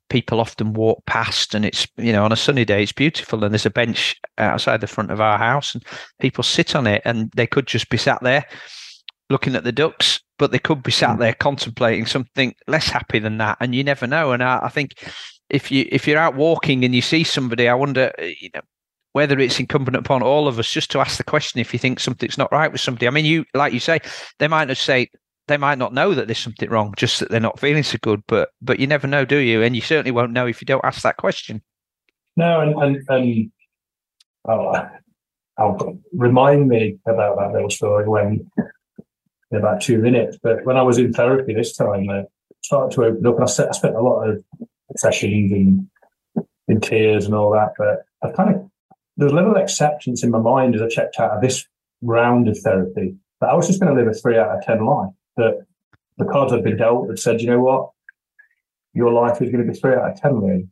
people 0.09 0.39
often 0.39 0.73
walk 0.73 1.05
past, 1.05 1.55
and 1.55 1.65
it's 1.65 1.87
you 1.97 2.11
know 2.11 2.23
on 2.23 2.31
a 2.31 2.37
sunny 2.37 2.65
day 2.65 2.83
it's 2.83 2.91
beautiful, 2.91 3.43
and 3.43 3.53
there's 3.53 3.65
a 3.65 3.71
bench 3.71 4.15
outside 4.37 4.81
the 4.81 4.87
front 4.87 5.11
of 5.11 5.21
our 5.21 5.37
house, 5.37 5.73
and 5.73 5.83
people 6.19 6.43
sit 6.43 6.75
on 6.75 6.87
it, 6.87 7.01
and 7.05 7.31
they 7.35 7.47
could 7.47 7.67
just 7.67 7.89
be 7.89 7.97
sat 7.97 8.21
there 8.21 8.45
looking 9.29 9.55
at 9.55 9.63
the 9.63 9.71
ducks, 9.71 10.21
but 10.37 10.51
they 10.51 10.59
could 10.59 10.83
be 10.83 10.91
sat 10.91 11.15
hmm. 11.15 11.21
there 11.21 11.33
contemplating 11.33 12.05
something 12.05 12.53
less 12.67 12.87
happy 12.87 13.19
than 13.19 13.37
that, 13.37 13.57
and 13.59 13.75
you 13.75 13.83
never 13.83 14.07
know. 14.07 14.31
And 14.31 14.43
I, 14.43 14.59
I 14.63 14.69
think 14.69 14.93
if 15.49 15.71
you 15.71 15.87
if 15.91 16.07
you're 16.07 16.19
out 16.19 16.35
walking 16.35 16.83
and 16.85 16.93
you 16.93 17.01
see 17.01 17.23
somebody, 17.23 17.67
I 17.67 17.73
wonder, 17.73 18.11
you 18.19 18.49
know, 18.53 18.61
whether 19.17 19.39
it's 19.39 19.59
incumbent 19.59 19.97
upon 19.97 20.21
all 20.21 20.47
of 20.47 20.59
us 20.59 20.71
just 20.71 20.91
to 20.91 20.99
ask 20.99 21.17
the 21.17 21.23
question 21.23 21.59
if 21.59 21.73
you 21.73 21.79
think 21.79 21.99
something's 21.99 22.37
not 22.37 22.51
right 22.51 22.71
with 22.71 22.79
somebody. 22.79 23.07
I 23.07 23.09
mean, 23.09 23.25
you 23.25 23.45
like 23.55 23.73
you 23.73 23.79
say, 23.79 23.99
they 24.37 24.47
might 24.47 24.67
not 24.67 24.77
say 24.77 25.09
they 25.47 25.57
might 25.57 25.79
not 25.79 25.91
know 25.91 26.13
that 26.13 26.27
there's 26.27 26.37
something 26.37 26.69
wrong, 26.69 26.93
just 26.95 27.19
that 27.19 27.31
they're 27.31 27.39
not 27.39 27.59
feeling 27.59 27.81
so 27.81 27.97
good. 28.03 28.21
But 28.27 28.49
but 28.61 28.79
you 28.79 28.85
never 28.85 29.07
know, 29.07 29.25
do 29.25 29.37
you? 29.37 29.63
And 29.63 29.75
you 29.75 29.81
certainly 29.81 30.11
won't 30.11 30.33
know 30.33 30.45
if 30.45 30.61
you 30.61 30.67
don't 30.67 30.85
ask 30.85 31.01
that 31.01 31.17
question. 31.17 31.63
No, 32.35 32.61
and 32.61 32.75
and, 32.75 32.97
and 33.09 33.51
oh, 34.45 34.67
uh, 34.67 34.89
oh 35.57 35.77
I'll 35.79 35.99
remind 36.13 36.67
me 36.67 36.99
about 37.07 37.39
that 37.39 37.53
little 37.53 37.71
story 37.71 38.07
when 38.07 38.51
in 39.49 39.57
about 39.57 39.81
two 39.81 39.97
minutes. 39.97 40.37
But 40.43 40.63
when 40.63 40.77
I 40.77 40.83
was 40.83 40.99
in 40.99 41.11
therapy 41.11 41.55
this 41.55 41.75
time, 41.75 42.07
I 42.11 42.25
started 42.61 42.93
to 42.93 43.05
open 43.05 43.25
up, 43.25 43.39
and 43.39 43.49
I, 43.49 43.67
I 43.67 43.71
spent 43.71 43.95
a 43.95 44.01
lot 44.01 44.29
of 44.29 44.43
sessions 44.95 45.89
in 46.67 46.81
tears 46.81 47.25
and 47.25 47.33
all 47.33 47.49
that. 47.53 47.71
But 47.79 48.03
I've 48.21 48.35
kind 48.35 48.53
of 48.53 48.69
there's 49.17 49.31
a 49.31 49.35
little 49.35 49.57
acceptance 49.57 50.23
in 50.23 50.31
my 50.31 50.39
mind 50.39 50.75
as 50.75 50.81
I 50.81 50.87
checked 50.87 51.19
out 51.19 51.31
of 51.31 51.41
this 51.41 51.65
round 52.01 52.47
of 52.47 52.57
therapy 52.59 53.15
that 53.41 53.49
I 53.49 53.55
was 53.55 53.67
just 53.67 53.79
going 53.81 53.93
to 53.93 53.99
live 53.99 54.09
a 54.09 54.13
three 54.13 54.37
out 54.37 54.55
of 54.55 54.63
10 54.63 54.85
life. 54.85 55.11
That 55.37 55.65
the 56.17 56.25
cards 56.25 56.53
had 56.53 56.63
been 56.63 56.77
dealt 56.77 57.09
had 57.09 57.19
said, 57.19 57.41
you 57.41 57.47
know 57.47 57.59
what? 57.59 57.89
Your 58.93 59.11
life 59.11 59.41
is 59.41 59.51
going 59.51 59.65
to 59.65 59.71
be 59.71 59.77
three 59.77 59.93
out 59.93 60.11
of 60.11 60.21
10, 60.21 60.35
really. 60.39 60.67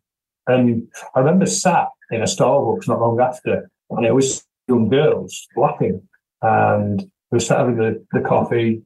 And 0.47 0.87
I 1.15 1.19
remember 1.19 1.45
sat 1.45 1.87
in 2.11 2.21
a 2.21 2.25
Starbucks 2.25 2.87
not 2.87 3.01
long 3.01 3.19
after, 3.19 3.69
and 3.89 4.05
it 4.05 4.13
was 4.13 4.43
young 4.67 4.89
girls 4.89 5.47
laughing. 5.55 6.01
And 6.41 7.01
we 7.01 7.35
were 7.35 7.39
sat 7.39 7.59
having 7.59 7.77
the, 7.77 8.05
the 8.11 8.21
coffee 8.21 8.83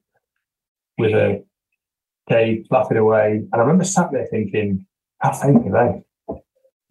with 0.98 1.14
a 1.14 1.44
cake, 2.30 2.66
laughing 2.70 2.98
away. 2.98 3.44
And 3.52 3.54
I 3.54 3.60
remember 3.60 3.84
sat 3.84 4.12
there 4.12 4.28
thinking, 4.28 4.86
how 5.20 5.34
fake 5.34 5.56
are 5.56 6.04
they? 6.28 6.38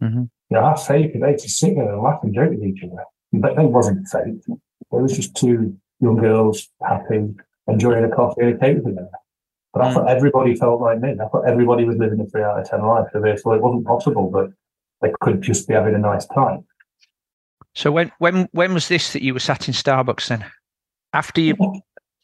Mm-hmm 0.06 0.24
you 0.50 0.56
know, 0.56 0.62
how 0.62 0.76
fake 0.76 1.12
they 1.20 1.34
to 1.34 1.48
sit 1.48 1.74
there 1.74 1.92
and 1.92 2.02
laugh 2.02 2.20
and 2.22 2.34
joke 2.34 2.50
with 2.50 2.64
each 2.64 2.82
other? 2.82 3.04
But 3.32 3.56
they 3.56 3.66
wasn't 3.66 4.08
fake. 4.08 4.42
It 4.48 4.56
was 4.90 5.14
just 5.14 5.36
two 5.36 5.76
young 6.00 6.16
girls 6.16 6.68
happy, 6.86 7.34
enjoying 7.66 8.04
a 8.04 8.08
coffee 8.08 8.42
and 8.42 8.54
a 8.54 8.58
cake 8.58 8.82
together. 8.82 9.10
But 9.72 9.82
I 9.82 9.90
mm. 9.90 9.94
thought 9.94 10.08
everybody 10.08 10.54
felt 10.54 10.80
like 10.80 11.00
me. 11.00 11.12
I 11.12 11.28
thought 11.28 11.46
everybody 11.46 11.84
was 11.84 11.98
living 11.98 12.20
a 12.20 12.26
three 12.26 12.42
out 12.42 12.58
of 12.58 12.68
ten 12.68 12.82
life. 12.82 13.06
So 13.12 13.20
therefore, 13.20 13.56
it 13.56 13.62
wasn't 13.62 13.86
possible 13.86 14.30
that 14.30 14.52
they 15.02 15.12
could 15.20 15.42
just 15.42 15.68
be 15.68 15.74
having 15.74 15.94
a 15.94 15.98
nice 15.98 16.26
time. 16.26 16.64
So 17.74 17.92
when 17.92 18.10
when 18.18 18.48
when 18.52 18.74
was 18.74 18.88
this 18.88 19.12
that 19.12 19.22
you 19.22 19.34
were 19.34 19.40
sat 19.40 19.68
in 19.68 19.74
Starbucks 19.74 20.28
then? 20.28 20.44
After 21.12 21.40
you 21.40 21.56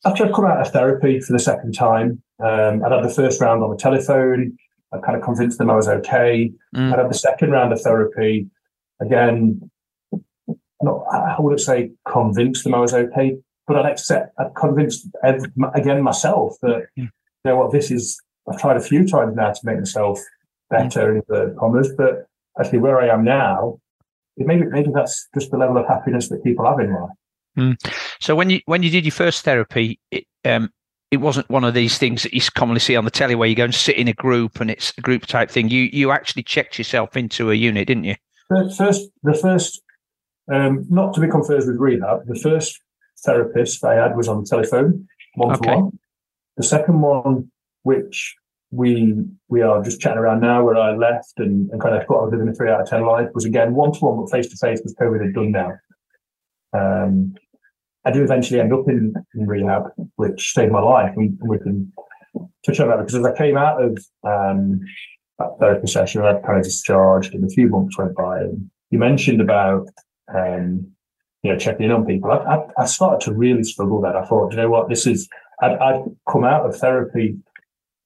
after 0.04 0.26
I'd 0.26 0.34
come 0.34 0.44
out 0.44 0.60
of 0.60 0.72
therapy 0.72 1.20
for 1.20 1.32
the 1.32 1.38
second 1.38 1.72
time, 1.72 2.22
um, 2.42 2.84
I'd 2.84 2.92
had 2.92 3.04
the 3.04 3.14
first 3.14 3.40
round 3.40 3.62
on 3.62 3.70
the 3.70 3.76
telephone. 3.76 4.56
I 4.94 4.98
kind 5.04 5.16
of 5.16 5.22
convinced 5.22 5.58
them 5.58 5.70
I 5.70 5.76
was 5.76 5.88
okay. 5.88 6.52
Mm. 6.74 6.92
I 6.92 7.02
had 7.02 7.10
the 7.10 7.14
second 7.14 7.50
round 7.50 7.72
of 7.72 7.80
therapy. 7.80 8.48
Again, 9.00 9.70
not 10.82 11.04
I 11.12 11.36
wouldn't 11.38 11.60
say 11.60 11.90
convinced 12.08 12.64
them 12.64 12.74
I 12.74 12.78
was 12.78 12.94
okay, 12.94 13.36
but 13.66 13.76
I'd 13.76 13.90
accept. 13.90 14.32
I'd 14.38 14.54
convinced 14.54 15.08
every, 15.24 15.48
again 15.74 16.02
myself 16.02 16.56
that 16.62 16.86
you 16.94 17.08
know 17.44 17.56
what 17.56 17.72
this 17.72 17.90
is. 17.90 18.20
I've 18.48 18.60
tried 18.60 18.76
a 18.76 18.80
few 18.80 19.06
times 19.06 19.34
now 19.34 19.52
to 19.52 19.60
make 19.64 19.78
myself 19.78 20.20
better 20.70 21.16
in 21.16 21.22
the 21.28 21.56
commas, 21.58 21.90
but 21.96 22.26
actually 22.60 22.78
where 22.78 23.00
I 23.00 23.08
am 23.08 23.24
now, 23.24 23.78
maybe 24.36 24.66
maybe 24.66 24.90
that's 24.94 25.28
just 25.34 25.50
the 25.50 25.56
level 25.56 25.76
of 25.78 25.86
happiness 25.86 26.28
that 26.28 26.44
people 26.44 26.66
have 26.66 26.78
in 26.80 26.92
life. 26.92 27.10
Mm. 27.58 27.92
So 28.20 28.34
when 28.34 28.50
you 28.50 28.60
when 28.66 28.82
you 28.82 28.90
did 28.90 29.04
your 29.04 29.12
first 29.12 29.44
therapy, 29.44 29.98
it, 30.10 30.24
um, 30.44 30.70
it 31.14 31.20
wasn't 31.20 31.48
one 31.48 31.64
of 31.64 31.74
these 31.74 31.96
things 31.96 32.24
that 32.24 32.34
you 32.34 32.40
commonly 32.54 32.80
see 32.80 32.96
on 32.96 33.04
the 33.04 33.10
telly 33.10 33.34
where 33.34 33.48
you 33.48 33.54
go 33.54 33.64
and 33.64 33.74
sit 33.74 33.96
in 33.96 34.08
a 34.08 34.12
group 34.12 34.60
and 34.60 34.70
it's 34.70 34.92
a 34.98 35.00
group 35.00 35.26
type 35.26 35.50
thing. 35.50 35.68
You 35.68 35.88
you 35.92 36.10
actually 36.10 36.42
checked 36.42 36.76
yourself 36.76 37.16
into 37.16 37.50
a 37.50 37.54
unit, 37.54 37.86
didn't 37.86 38.04
you? 38.04 38.16
The 38.50 38.74
first, 38.76 39.08
the 39.22 39.34
first, 39.34 39.80
um, 40.52 40.84
not 40.90 41.14
to 41.14 41.20
be 41.20 41.28
confused 41.28 41.66
with 41.68 41.78
rehab. 41.78 42.26
The 42.26 42.38
first 42.38 42.78
therapist 43.24 43.84
I 43.84 43.94
had 43.94 44.16
was 44.16 44.28
on 44.28 44.40
the 44.40 44.46
telephone, 44.46 45.06
one 45.36 45.58
to 45.58 45.68
one. 45.68 45.98
The 46.56 46.64
second 46.64 47.00
one, 47.00 47.50
which 47.84 48.34
we 48.70 49.14
we 49.48 49.62
are 49.62 49.82
just 49.82 50.00
chatting 50.00 50.18
around 50.18 50.40
now, 50.40 50.64
where 50.64 50.76
I 50.76 50.96
left 50.96 51.34
and, 51.38 51.70
and 51.70 51.80
kind 51.80 51.94
of 51.94 52.06
thought 52.06 52.20
I 52.20 52.24
was 52.24 52.32
living 52.32 52.48
a 52.48 52.54
three 52.54 52.70
out 52.70 52.80
of 52.80 52.88
ten 52.88 53.06
life, 53.06 53.28
was 53.34 53.44
again 53.44 53.74
one 53.74 53.92
to 53.92 53.98
one, 54.00 54.16
but 54.16 54.30
face 54.30 54.48
to 54.48 54.56
face, 54.56 54.80
because 54.80 54.94
COVID 54.94 55.24
had 55.24 55.34
done 55.34 55.52
now. 55.52 55.72
Um, 56.72 57.36
I 58.04 58.10
do 58.10 58.22
eventually 58.22 58.60
end 58.60 58.72
up 58.72 58.88
in, 58.88 59.14
in 59.34 59.46
rehab, 59.46 59.84
which 60.16 60.52
saved 60.52 60.72
my 60.72 60.80
life. 60.80 61.14
And 61.16 61.38
we 61.40 61.58
can 61.58 61.92
touch 62.64 62.80
on 62.80 62.88
that 62.88 62.98
because 62.98 63.14
as 63.14 63.24
I 63.24 63.36
came 63.36 63.56
out 63.56 63.82
of 63.82 63.98
um, 64.24 64.80
that 65.38 65.56
therapy 65.58 65.86
session, 65.86 66.22
I 66.22 66.34
kind 66.40 66.58
of 66.58 66.64
discharged 66.64 67.34
and 67.34 67.44
a 67.44 67.48
few 67.48 67.68
months 67.68 67.96
went 67.96 68.14
by. 68.14 68.40
And 68.40 68.70
you 68.90 68.98
mentioned 68.98 69.40
about, 69.40 69.88
um, 70.34 70.86
you 71.42 71.52
know, 71.52 71.58
checking 71.58 71.86
in 71.86 71.92
on 71.92 72.06
people. 72.06 72.30
I, 72.30 72.36
I, 72.36 72.82
I, 72.82 72.86
started 72.86 73.24
to 73.26 73.34
really 73.34 73.64
struggle 73.64 74.00
then. 74.00 74.16
I 74.16 74.24
thought, 74.24 74.52
you 74.52 74.58
know 74.58 74.70
what, 74.70 74.88
this 74.88 75.06
is, 75.06 75.28
I'd, 75.60 75.72
I'd 75.72 76.04
come 76.30 76.44
out 76.44 76.66
of 76.66 76.76
therapy 76.76 77.36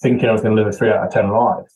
thinking 0.02 0.28
I 0.28 0.32
was 0.32 0.42
going 0.42 0.56
to 0.56 0.62
live 0.62 0.72
a 0.72 0.76
three 0.76 0.90
out 0.90 1.06
of 1.06 1.12
10 1.12 1.30
life. 1.30 1.66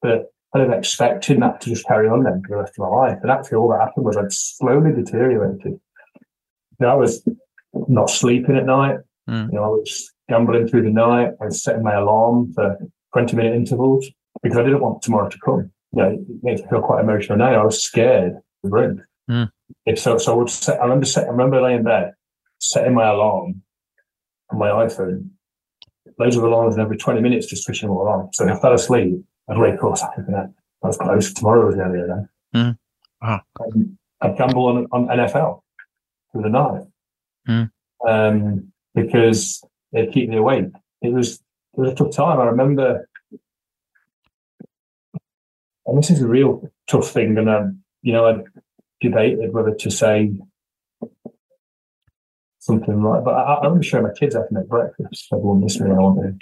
But 0.00 0.32
I 0.54 0.58
was 0.58 0.76
expecting 0.76 1.40
that 1.40 1.60
to 1.62 1.70
just 1.70 1.86
carry 1.86 2.08
on 2.08 2.24
then 2.24 2.42
for 2.42 2.56
the 2.56 2.62
rest 2.62 2.74
of 2.78 2.90
my 2.90 2.96
life. 2.96 3.18
And 3.22 3.30
actually, 3.30 3.56
all 3.56 3.70
that 3.70 3.80
happened 3.80 4.04
was 4.04 4.16
I'd 4.16 4.32
slowly 4.32 4.92
deteriorated 4.92 5.80
know, 6.80 6.88
I 6.88 6.94
was 6.94 7.26
not 7.88 8.10
sleeping 8.10 8.56
at 8.56 8.66
night. 8.66 8.98
Mm. 9.28 9.52
You 9.52 9.58
know, 9.58 9.64
I 9.64 9.68
was 9.68 10.12
gambling 10.28 10.68
through 10.68 10.82
the 10.82 10.90
night. 10.90 11.32
I 11.40 11.46
was 11.46 11.62
setting 11.62 11.82
my 11.82 11.94
alarm 11.94 12.52
for 12.54 12.76
20 13.12 13.36
minute 13.36 13.54
intervals 13.54 14.08
because 14.42 14.58
I 14.58 14.62
didn't 14.62 14.80
want 14.80 15.02
tomorrow 15.02 15.28
to 15.28 15.38
come. 15.44 15.70
You 15.92 16.02
know, 16.02 16.10
it 16.10 16.20
makes 16.42 16.62
me 16.62 16.68
feel 16.68 16.80
quite 16.80 17.02
emotional 17.02 17.38
now. 17.38 17.60
I 17.60 17.64
was 17.64 17.82
scared 17.82 18.34
the 18.62 18.70
room. 18.70 19.02
Mm. 19.30 19.50
So, 19.96 20.18
so 20.18 20.32
I 20.32 20.36
would 20.36 20.50
set, 20.50 20.80
I 20.80 20.84
remember, 20.84 21.06
set, 21.06 21.26
I 21.26 21.30
remember 21.30 21.60
laying 21.60 21.78
in 21.78 21.84
bed, 21.84 22.12
setting 22.58 22.94
my 22.94 23.08
alarm 23.08 23.62
on 24.50 24.58
my 24.58 24.68
iPhone. 24.68 25.28
Loads 26.18 26.36
of 26.36 26.44
alarms 26.44 26.74
and 26.74 26.82
every 26.82 26.96
20 26.96 27.20
minutes 27.20 27.46
just 27.46 27.64
switching 27.64 27.88
them 27.88 27.96
all 27.96 28.08
on. 28.08 28.32
So 28.32 28.46
if 28.46 28.58
I 28.58 28.60
fell 28.60 28.74
asleep, 28.74 29.22
I'd 29.48 29.58
wake 29.58 29.82
up, 29.82 29.98
I 30.02 30.86
was 30.86 30.96
close. 30.96 31.32
Tomorrow 31.32 31.66
was 31.66 31.76
nearly 31.76 32.06
there. 32.06 32.30
Mm. 32.54 32.78
Wow. 33.22 33.40
Um, 33.60 33.98
I'd 34.20 34.36
gamble 34.36 34.66
on, 34.66 34.86
on 34.92 35.06
NFL 35.06 35.61
through 36.32 36.42
the 36.42 36.48
night 36.48 36.82
mm. 37.48 37.70
um, 38.06 38.72
because 38.94 39.62
it 39.92 40.12
keep 40.12 40.28
me 40.28 40.36
awake. 40.36 40.66
It 41.02 41.12
was 41.12 41.34
it 41.74 41.80
was 41.80 41.92
a 41.92 41.94
tough 41.94 42.12
time. 42.12 42.40
I 42.40 42.44
remember, 42.44 43.08
and 45.86 45.98
this 45.98 46.10
is 46.10 46.20
a 46.20 46.28
real 46.28 46.70
tough 46.86 47.08
thing. 47.10 47.38
And 47.38 47.50
I, 47.50 47.66
you 48.02 48.12
know, 48.12 48.26
I 48.26 48.42
debated 49.00 49.52
whether 49.52 49.74
to 49.74 49.90
say 49.90 50.32
something 52.58 53.02
like, 53.02 53.24
but 53.24 53.34
I, 53.34 53.54
I 53.54 53.64
remember 53.64 53.82
showing 53.82 54.04
my 54.04 54.12
kids 54.12 54.34
how 54.34 54.42
to 54.42 54.54
make 54.54 54.68
breakfast. 54.68 55.28
Everyone 55.32 55.60
me. 55.60 55.90
I 55.90 55.94
wanted. 55.94 56.34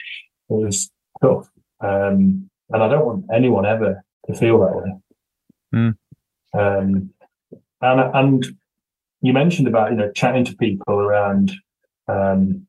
It 0.49 0.55
was 0.55 0.91
tough, 1.23 1.49
um, 1.81 2.51
and 2.71 2.83
I 2.83 2.89
don't 2.89 3.07
want 3.07 3.27
anyone 3.33 3.67
ever 3.67 4.05
to 4.27 4.35
feel 4.35 4.61
that 4.61 4.77
way. 4.77 4.93
Mm. 5.75 5.97
Um, 6.53 7.11
and 7.81 8.01
and 8.15 8.60
you 9.23 9.33
mentioned 9.33 9.69
about 9.69 9.91
you 9.91 9.97
know 9.97 10.11
chatting 10.13 10.45
to 10.47 10.57
people 10.57 10.95
around 10.95 11.53
um, 12.09 12.67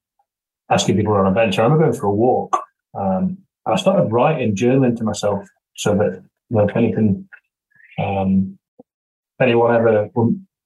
asking 0.70 0.98
people 0.98 1.14
on 1.14 1.28
a 1.28 1.32
bench. 1.32 1.58
I 1.58 1.64
remember 1.64 1.86
going 1.86 1.98
for 1.98 2.08
a 2.08 2.14
walk. 2.14 2.60
Um, 2.94 3.38
I 3.66 3.76
started 3.76 4.12
writing, 4.12 4.56
journaling 4.56 4.98
to 4.98 5.04
myself, 5.04 5.48
so 5.76 5.96
that 5.96 6.24
you 6.50 6.58
know 6.58 6.68
if 6.68 6.76
anything, 6.76 7.28
um, 8.00 8.58
anyone 9.42 9.76
ever 9.76 10.10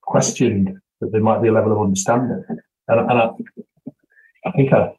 questioned 0.01 0.77
that 1.01 1.11
there 1.11 1.21
might 1.21 1.41
be 1.41 1.49
a 1.49 1.53
level 1.53 1.71
of 1.71 1.81
understanding, 1.81 2.43
and, 2.87 2.99
and 2.99 3.11
I, 3.11 3.29
I 4.45 4.51
think 4.51 4.73
I, 4.73 4.91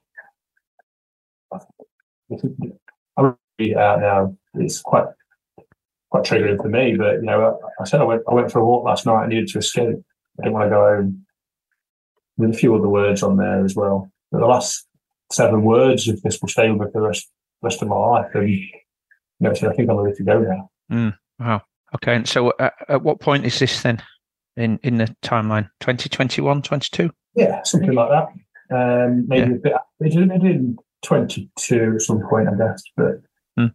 I 3.16 3.22
read 3.22 3.37
it 3.59 3.77
out 3.77 4.01
now. 4.01 4.37
It's 4.55 4.81
quite 4.81 5.07
quite 6.11 6.25
triggering 6.25 6.59
for 6.59 6.68
me. 6.68 6.96
But 6.96 7.14
you 7.14 7.22
know, 7.22 7.59
I, 7.79 7.83
I 7.83 7.85
said 7.85 8.01
I 8.01 8.05
went 8.05 8.22
I 8.29 8.35
went 8.35 8.53
for 8.53 8.61
a 8.61 8.64
walk 8.64 8.85
last 8.85 9.07
night. 9.07 9.25
I 9.25 9.27
needed 9.27 9.49
to 9.49 9.59
escape. 9.59 9.96
I 10.38 10.42
didn't 10.42 10.55
want 10.55 10.66
to 10.66 10.70
go 10.70 10.96
home. 10.96 11.27
With 12.38 12.51
a 12.51 12.53
few 12.59 12.75
other 12.75 12.88
words 12.88 13.22
on 13.22 13.37
there 13.38 13.64
as 13.64 13.75
well. 13.75 14.11
But 14.31 14.40
the 14.40 14.46
last 14.46 14.87
seven 15.33 15.62
words 15.62 16.07
of 16.09 16.20
this 16.22 16.40
will 16.40 16.49
stay 16.49 16.70
with 16.70 16.81
me 16.81 16.87
for 16.92 17.01
the 17.01 17.07
rest 17.09 17.31
rest 17.62 17.81
of 17.83 17.88
my 17.88 17.96
life. 17.96 18.31
And 18.35 18.49
you 18.51 18.68
know, 19.40 19.55
so 19.55 19.70
I 19.70 19.72
think 19.75 19.88
I'm 19.88 19.96
ready 19.96 20.16
to 20.16 20.22
go 20.25 20.40
now. 20.40 20.70
Mm, 20.92 21.16
wow. 21.38 21.62
Okay. 21.94 22.14
And 22.16 22.29
so, 22.29 22.51
uh, 22.51 22.70
at 22.88 23.03
what 23.03 23.20
point 23.20 23.46
is 23.46 23.59
this 23.59 23.83
then 23.83 24.03
in 24.57 24.79
in 24.83 24.99
the 24.99 25.14
timeline? 25.22 25.70
2021, 25.81 26.61
22? 26.62 27.11
Yeah, 27.35 27.62
something 27.62 27.92
like 27.92 28.11
that. 28.11 28.29
Um, 28.75 29.27
maybe 29.29 29.51
Yeah. 29.51 29.57
a 29.57 29.59
bit. 29.59 29.72
It 30.01 30.12
did, 30.12 30.31
it 30.31 30.42
did 30.42 30.77
22 31.03 31.92
at 31.94 32.01
some 32.03 32.20
point, 32.29 32.49
I 32.49 32.55
guess. 32.57 32.83
But 32.96 33.22
Hmm. 33.57 33.66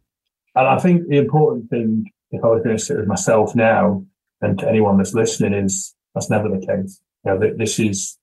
and 0.56 0.68
I 0.68 0.78
think 0.78 1.08
the 1.08 1.18
important 1.18 1.70
thing, 1.72 2.06
if 2.30 2.44
I 2.44 2.48
was 2.48 2.62
going 2.64 2.78
to 2.78 2.84
sit 2.84 2.98
with 2.98 3.08
myself 3.08 3.56
now, 3.56 4.06
and 4.42 4.60
to 4.60 4.68
anyone 4.70 4.98
that's 4.98 5.14
listening, 5.16 5.54
is 5.54 5.96
that's 6.14 6.30
never 6.30 6.50
the 6.50 6.66
case. 6.66 7.02
You 7.26 7.32
know, 7.32 7.56
this 7.58 7.80
is. 7.80 8.18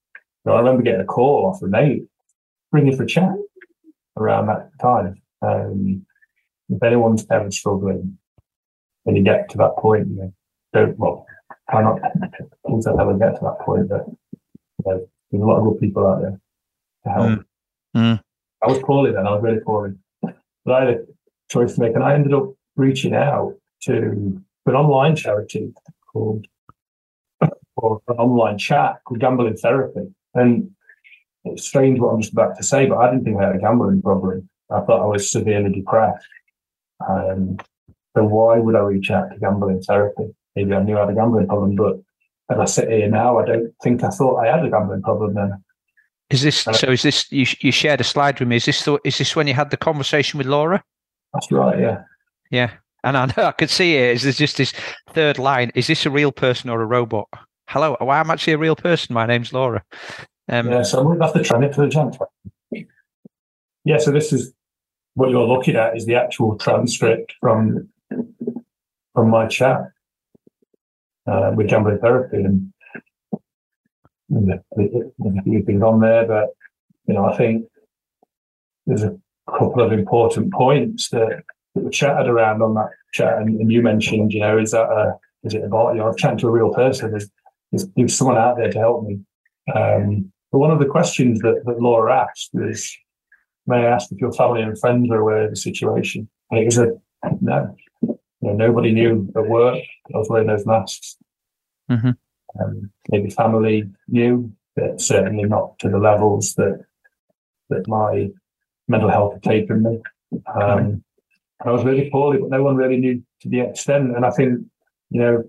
You 0.44 0.52
know, 0.52 0.56
I 0.56 0.60
remember 0.60 0.82
getting 0.82 1.00
a 1.00 1.04
call 1.04 1.46
off 1.46 1.62
a 1.62 1.66
mate, 1.66 2.04
ringing 2.72 2.96
for 2.96 3.02
a 3.02 3.06
chat 3.06 3.34
around 4.16 4.46
that 4.46 4.70
time. 4.80 5.20
Um, 5.42 6.06
if 6.68 6.82
anyone's 6.82 7.26
ever 7.30 7.50
struggling, 7.50 8.18
when 9.04 9.16
you 9.16 9.22
get 9.22 9.48
to 9.50 9.58
that 9.58 9.76
point, 9.78 10.08
you 10.08 10.16
know, 10.16 10.32
don't 10.72 10.98
well, 10.98 11.26
try 11.70 11.82
not 11.82 12.00
things 12.66 12.84
that 12.84 12.98
ever 13.00 13.14
get 13.14 13.34
to 13.34 13.40
that 13.42 13.58
point, 13.60 13.88
but 13.88 14.06
you 14.06 14.84
know, 14.84 15.08
there's 15.30 15.42
a 15.42 15.46
lot 15.46 15.58
of 15.58 15.64
good 15.64 15.80
people 15.80 16.06
out 16.06 16.20
there 16.20 16.40
to 17.04 17.10
help. 17.10 17.26
Mm. 17.26 17.44
Mm. 17.96 18.20
I 18.62 18.66
was 18.66 18.78
poorly 18.80 19.12
then, 19.12 19.26
I 19.26 19.30
was 19.30 19.42
really 19.42 19.60
poorly. 19.60 19.94
But 20.22 20.74
I 20.74 20.80
had 20.84 20.88
a 20.90 21.04
choice 21.50 21.74
to 21.74 21.80
make, 21.80 21.94
and 21.94 22.04
I 22.04 22.14
ended 22.14 22.34
up 22.34 22.52
reaching 22.76 23.14
out 23.14 23.54
to 23.82 24.42
an 24.66 24.74
online 24.74 25.16
charity 25.16 25.72
called, 26.12 26.46
or 27.78 28.00
an 28.08 28.16
online 28.16 28.58
chat 28.58 29.00
called 29.04 29.20
Gambling 29.20 29.56
Therapy. 29.56 30.12
And 30.34 30.70
it's 31.44 31.64
strange 31.64 32.00
what 32.00 32.08
I'm 32.08 32.20
just 32.20 32.32
about 32.32 32.56
to 32.56 32.62
say, 32.62 32.86
but 32.86 32.98
I 32.98 33.10
didn't 33.10 33.24
think 33.24 33.38
I 33.38 33.46
had 33.46 33.56
a 33.56 33.58
gambling 33.58 34.02
problem. 34.02 34.48
I 34.70 34.80
thought 34.80 35.02
I 35.02 35.06
was 35.06 35.30
severely 35.30 35.72
depressed. 35.72 36.26
Um, 37.08 37.58
so 38.16 38.24
why 38.24 38.58
would 38.58 38.74
I 38.74 38.80
reach 38.80 39.10
out 39.10 39.30
to 39.30 39.38
gambling 39.38 39.80
therapy? 39.82 40.34
Maybe 40.56 40.74
I 40.74 40.82
knew 40.82 40.96
I 40.96 41.00
had 41.00 41.10
a 41.10 41.14
gambling 41.14 41.46
problem, 41.46 41.76
but 41.76 42.00
as 42.50 42.58
I 42.58 42.64
sit 42.64 42.90
here 42.90 43.08
now, 43.08 43.38
I 43.38 43.46
don't 43.46 43.72
think 43.82 44.02
I 44.02 44.10
thought 44.10 44.38
I 44.38 44.46
had 44.54 44.64
a 44.64 44.70
gambling 44.70 45.02
problem 45.02 45.34
then. 45.34 45.62
Is 46.30 46.42
this 46.42 46.66
Uh, 46.66 46.72
so? 46.72 46.90
Is 46.90 47.02
this 47.02 47.30
you? 47.32 47.46
You 47.60 47.72
shared 47.72 48.00
a 48.00 48.04
slide 48.04 48.38
with 48.38 48.48
me. 48.48 48.56
Is 48.56 48.66
this 48.66 48.84
the, 48.84 48.98
is 49.04 49.16
this 49.16 49.34
when 49.34 49.46
you 49.46 49.54
had 49.54 49.70
the 49.70 49.76
conversation 49.76 50.36
with 50.38 50.46
Laura? 50.46 50.82
That's 51.32 51.50
right, 51.52 51.78
yeah. 51.78 52.02
Yeah, 52.50 52.70
and 53.04 53.16
I 53.16 53.26
know 53.26 53.44
I 53.44 53.52
could 53.52 53.70
see 53.70 53.96
it. 53.96 54.16
Is 54.16 54.22
there's 54.24 54.36
just 54.36 54.56
this 54.56 54.72
third 55.10 55.38
line? 55.38 55.70
Is 55.74 55.86
this 55.86 56.04
a 56.04 56.10
real 56.10 56.32
person 56.32 56.68
or 56.68 56.82
a 56.82 56.86
robot? 56.86 57.28
Hello, 57.68 57.98
well, 58.00 58.10
I'm 58.10 58.30
actually 58.30 58.54
a 58.54 58.58
real 58.58 58.74
person. 58.74 59.12
My 59.12 59.26
name's 59.26 59.52
Laura. 59.52 59.84
Um, 60.48 60.70
Yeah, 60.70 60.82
so 60.82 61.02
to 61.02 61.22
have 61.22 61.34
to 61.34 61.44
for 61.74 61.84
the 61.84 61.90
chance. 61.90 62.16
Yeah, 63.84 63.98
so 63.98 64.10
this 64.10 64.32
is 64.32 64.54
what 65.12 65.28
you're 65.28 65.46
looking 65.46 65.76
at 65.76 65.94
is 65.94 66.06
the 66.06 66.14
actual 66.14 66.56
transcript 66.56 67.34
from 67.40 67.90
from 69.12 69.28
my 69.28 69.48
chat 69.48 69.82
uh, 71.26 71.52
with 71.54 71.68
gambling 71.68 71.98
therapy, 71.98 72.38
and, 72.38 72.72
and 74.30 74.48
the, 74.48 74.62
the, 75.18 75.40
few 75.44 75.62
things 75.62 75.82
on 75.82 76.00
there, 76.00 76.26
but 76.26 76.48
you 77.06 77.12
know, 77.12 77.26
I 77.26 77.36
think 77.36 77.66
there's 78.86 79.02
a 79.02 79.14
couple 79.46 79.82
of 79.82 79.92
important 79.92 80.54
points 80.54 81.10
that, 81.10 81.42
that 81.74 81.84
were 81.84 81.90
chatted 81.90 82.28
around 82.28 82.62
on 82.62 82.72
that 82.76 82.88
chat, 83.12 83.36
and, 83.42 83.60
and 83.60 83.70
you 83.70 83.82
mentioned, 83.82 84.32
you 84.32 84.40
know, 84.40 84.56
is 84.56 84.70
that 84.70 84.88
a 84.88 85.18
is 85.44 85.52
it 85.52 85.64
a 85.64 85.68
bot? 85.68 85.94
You 85.94 86.00
know, 86.00 86.08
I've 86.08 86.16
chatted 86.16 86.38
to 86.40 86.48
a 86.48 86.50
real 86.50 86.72
person. 86.72 87.10
There's, 87.10 87.30
there's, 87.70 87.86
there's 87.96 88.16
someone 88.16 88.38
out 88.38 88.56
there 88.56 88.70
to 88.70 88.78
help 88.78 89.04
me. 89.04 89.20
Um, 89.74 90.32
but 90.50 90.58
one 90.58 90.70
of 90.70 90.78
the 90.78 90.86
questions 90.86 91.40
that, 91.40 91.62
that 91.66 91.80
Laura 91.80 92.22
asked 92.22 92.50
was, 92.52 92.96
may 93.66 93.86
I 93.86 93.90
ask 93.90 94.10
if 94.10 94.20
your 94.20 94.32
family 94.32 94.62
and 94.62 94.78
friends 94.78 95.10
are 95.10 95.20
aware 95.20 95.44
of 95.44 95.50
the 95.50 95.56
situation? 95.56 96.28
And 96.50 96.60
it 96.60 96.64
was 96.64 96.78
a 96.78 96.92
no. 97.40 97.76
You 98.02 98.18
know, 98.40 98.52
nobody 98.54 98.92
knew 98.92 99.30
at 99.36 99.46
work 99.46 99.82
I 100.14 100.16
was 100.16 100.28
wearing 100.30 100.46
those 100.46 100.64
masks. 100.64 101.16
Mhm. 101.90 102.16
Um, 102.58 102.90
maybe 103.10 103.30
family 103.30 103.84
knew, 104.06 104.52
but 104.74 105.00
certainly 105.00 105.44
not 105.44 105.78
to 105.80 105.88
the 105.88 105.98
levels 105.98 106.54
that 106.54 106.84
that 107.68 107.86
my 107.88 108.30
mental 108.86 109.10
health 109.10 109.34
had 109.34 109.42
taken 109.42 109.82
me. 109.82 110.00
Um, 110.46 111.04
I 111.64 111.70
was 111.70 111.84
really 111.84 112.08
poorly, 112.10 112.38
but 112.38 112.50
no 112.50 112.62
one 112.62 112.76
really 112.76 112.96
knew 112.96 113.22
to 113.42 113.48
the 113.48 113.60
extent. 113.60 114.16
And 114.16 114.24
I 114.24 114.30
think, 114.30 114.60
you 115.10 115.20
know, 115.20 115.44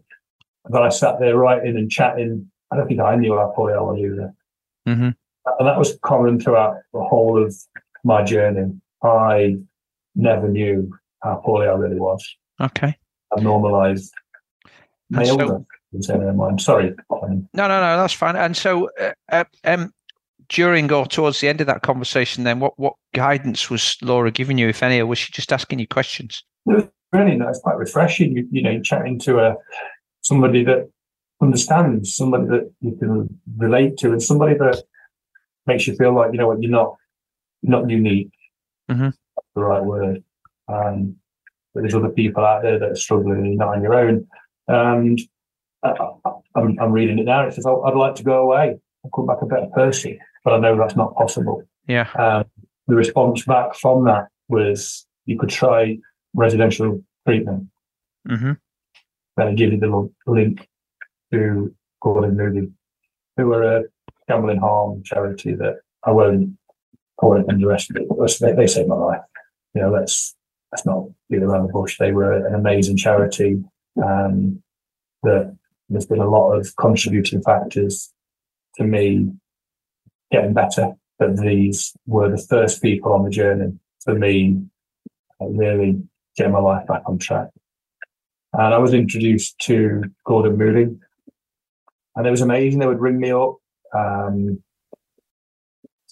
that 0.69 0.81
I 0.81 0.89
sat 0.89 1.19
there 1.19 1.37
writing 1.37 1.77
and 1.77 1.89
chatting, 1.89 2.49
I 2.71 2.75
don't 2.77 2.87
think 2.87 2.99
I 2.99 3.15
knew 3.15 3.35
how 3.37 3.53
poorly 3.55 3.73
I 3.73 3.81
was 3.81 3.99
either. 3.99 4.33
mhm. 4.87 5.15
And 5.57 5.67
that 5.67 5.79
was 5.79 5.97
common 6.03 6.39
throughout 6.39 6.75
the 6.93 7.01
whole 7.01 7.41
of 7.43 7.55
my 8.03 8.23
journey. 8.23 8.71
I 9.03 9.57
never 10.15 10.47
knew 10.47 10.91
how 11.23 11.41
poorly 11.43 11.67
I 11.67 11.73
really 11.73 11.99
was. 11.99 12.23
Okay. 12.61 12.95
I 13.35 13.41
normalized 13.41 14.13
my 15.09 15.23
so- 15.23 15.39
illness. 15.39 15.65
I'm 15.91 16.59
sorry. 16.59 16.93
No, 17.09 17.67
no, 17.67 17.67
no. 17.67 17.97
That's 17.97 18.13
fine. 18.13 18.35
And 18.35 18.55
so, 18.55 18.89
uh, 18.99 19.13
uh, 19.31 19.43
um, 19.63 19.91
during 20.49 20.91
or 20.91 21.07
towards 21.07 21.41
the 21.41 21.47
end 21.47 21.61
of 21.61 21.67
that 21.67 21.81
conversation, 21.81 22.43
then 22.43 22.59
what 22.59 22.77
what 22.77 22.93
guidance 23.15 23.71
was 23.71 23.97
Laura 24.03 24.29
giving 24.29 24.59
you, 24.59 24.67
if 24.67 24.83
any, 24.83 24.99
or 24.99 25.07
was 25.07 25.17
she 25.17 25.31
just 25.31 25.51
asking 25.51 25.79
you 25.79 25.87
questions? 25.87 26.43
It 26.67 26.75
was 26.75 26.83
really 27.11 27.35
nice, 27.35 27.59
quite 27.59 27.77
refreshing. 27.77 28.35
You, 28.37 28.47
you 28.51 28.61
know, 28.61 28.79
chatting 28.81 29.17
to 29.21 29.39
a 29.39 29.55
somebody 30.21 30.63
that 30.63 30.89
understands, 31.41 32.15
somebody 32.15 32.45
that 32.47 32.71
you 32.81 32.95
can 32.97 33.39
relate 33.57 33.97
to, 33.97 34.11
and 34.11 34.21
somebody 34.21 34.55
that 34.55 34.83
makes 35.65 35.87
you 35.87 35.95
feel 35.95 36.13
like 36.13 36.31
you 36.31 36.37
know 36.39 36.47
what 36.47 36.61
you're 36.61 36.71
not 36.71 36.95
not 37.63 37.89
unique. 37.89 38.31
Mhm. 38.89 39.13
That's 39.35 39.47
the 39.55 39.61
right 39.61 39.83
word. 39.83 40.23
Um, 40.67 41.15
but 41.73 41.81
there's 41.81 41.95
other 41.95 42.09
people 42.09 42.45
out 42.45 42.63
there 42.63 42.79
that 42.79 42.91
are 42.91 42.95
struggling, 42.95 43.39
and 43.39 43.47
you're 43.47 43.57
not 43.57 43.75
on 43.75 43.83
your 43.83 43.95
own. 43.95 44.27
And 44.67 45.19
I, 45.83 45.93
I'm 46.55 46.91
reading 46.91 47.19
it 47.19 47.25
now. 47.25 47.47
It 47.47 47.53
says, 47.53 47.65
"Oh, 47.65 47.83
"I'd 47.83 47.95
like 47.95 48.15
to 48.15 48.23
go 48.23 48.43
away 48.43 48.79
and 49.03 49.13
come 49.13 49.27
back 49.27 49.41
a 49.41 49.45
better 49.45 49.67
person," 49.73 50.17
but 50.43 50.53
I 50.53 50.59
know 50.59 50.77
that's 50.77 50.95
not 50.95 51.15
possible. 51.15 51.63
Yeah. 51.87 52.09
Um, 52.17 52.45
the 52.87 52.95
response 52.95 53.45
back 53.45 53.75
from 53.75 54.05
that 54.05 54.27
was, 54.47 55.05
"You 55.25 55.37
could 55.37 55.49
try 55.49 55.97
residential 56.33 57.03
treatment." 57.25 57.67
hmm 58.27 58.53
then 59.39 59.47
I 59.47 59.53
give 59.53 59.71
you 59.71 59.79
the 59.79 60.09
link 60.27 60.67
to 61.31 61.73
Gordon 62.01 62.37
Moody, 62.37 62.69
who 63.37 63.53
are 63.53 63.77
a 63.77 63.83
gambling 64.27 64.59
harm 64.59 65.03
charity 65.03 65.53
that 65.55 65.77
I 66.03 66.11
won't 66.11 66.51
I 67.21 67.25
won't 67.25 67.49
underestimate. 67.49 68.07
They, 68.39 68.53
they 68.53 68.67
saved 68.67 68.87
my 68.87 68.95
life. 68.95 69.21
You 69.73 69.81
know, 69.81 69.91
let's 69.91 70.35
let's 70.71 70.85
not 70.85 71.07
beat 71.29 71.43
around 71.43 71.67
the 71.67 71.73
bush. 71.73 71.97
They 71.97 72.11
were 72.11 72.47
an 72.47 72.53
amazing 72.53 72.97
charity. 72.97 73.63
Um, 74.01 74.61
that 75.23 75.55
there's 75.89 76.05
been 76.05 76.19
a 76.19 76.29
lot 76.29 76.53
of 76.53 76.75
contributing 76.77 77.41
factors 77.41 78.13
to 78.75 78.83
me 78.83 79.31
getting 80.31 80.53
better. 80.53 80.93
But 81.17 81.37
these 81.37 81.93
were 82.05 82.29
the 82.29 82.37
first 82.37 82.81
people 82.81 83.11
on 83.11 83.25
the 83.25 83.29
journey 83.29 83.73
for 84.03 84.15
me 84.15 84.61
really 85.41 86.01
getting 86.37 86.53
my 86.53 86.59
life 86.59 86.87
back 86.87 87.01
on 87.05 87.17
track. 87.17 87.49
And 88.53 88.73
I 88.73 88.77
was 88.77 88.93
introduced 88.93 89.59
to 89.59 90.03
Gordon 90.25 90.57
Moody. 90.57 90.87
And 92.15 92.27
it 92.27 92.31
was 92.31 92.41
amazing. 92.41 92.79
They 92.79 92.87
would 92.87 92.99
ring 92.99 93.19
me 93.19 93.31
up, 93.31 93.57
um, 93.93 94.61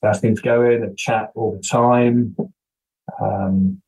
ask 0.04 0.22
things 0.22 0.40
going 0.40 0.84
and 0.84 0.98
chat 0.98 1.32
all 1.36 1.58
the 1.58 1.68
time. 1.68 2.36
Um, 3.22 3.82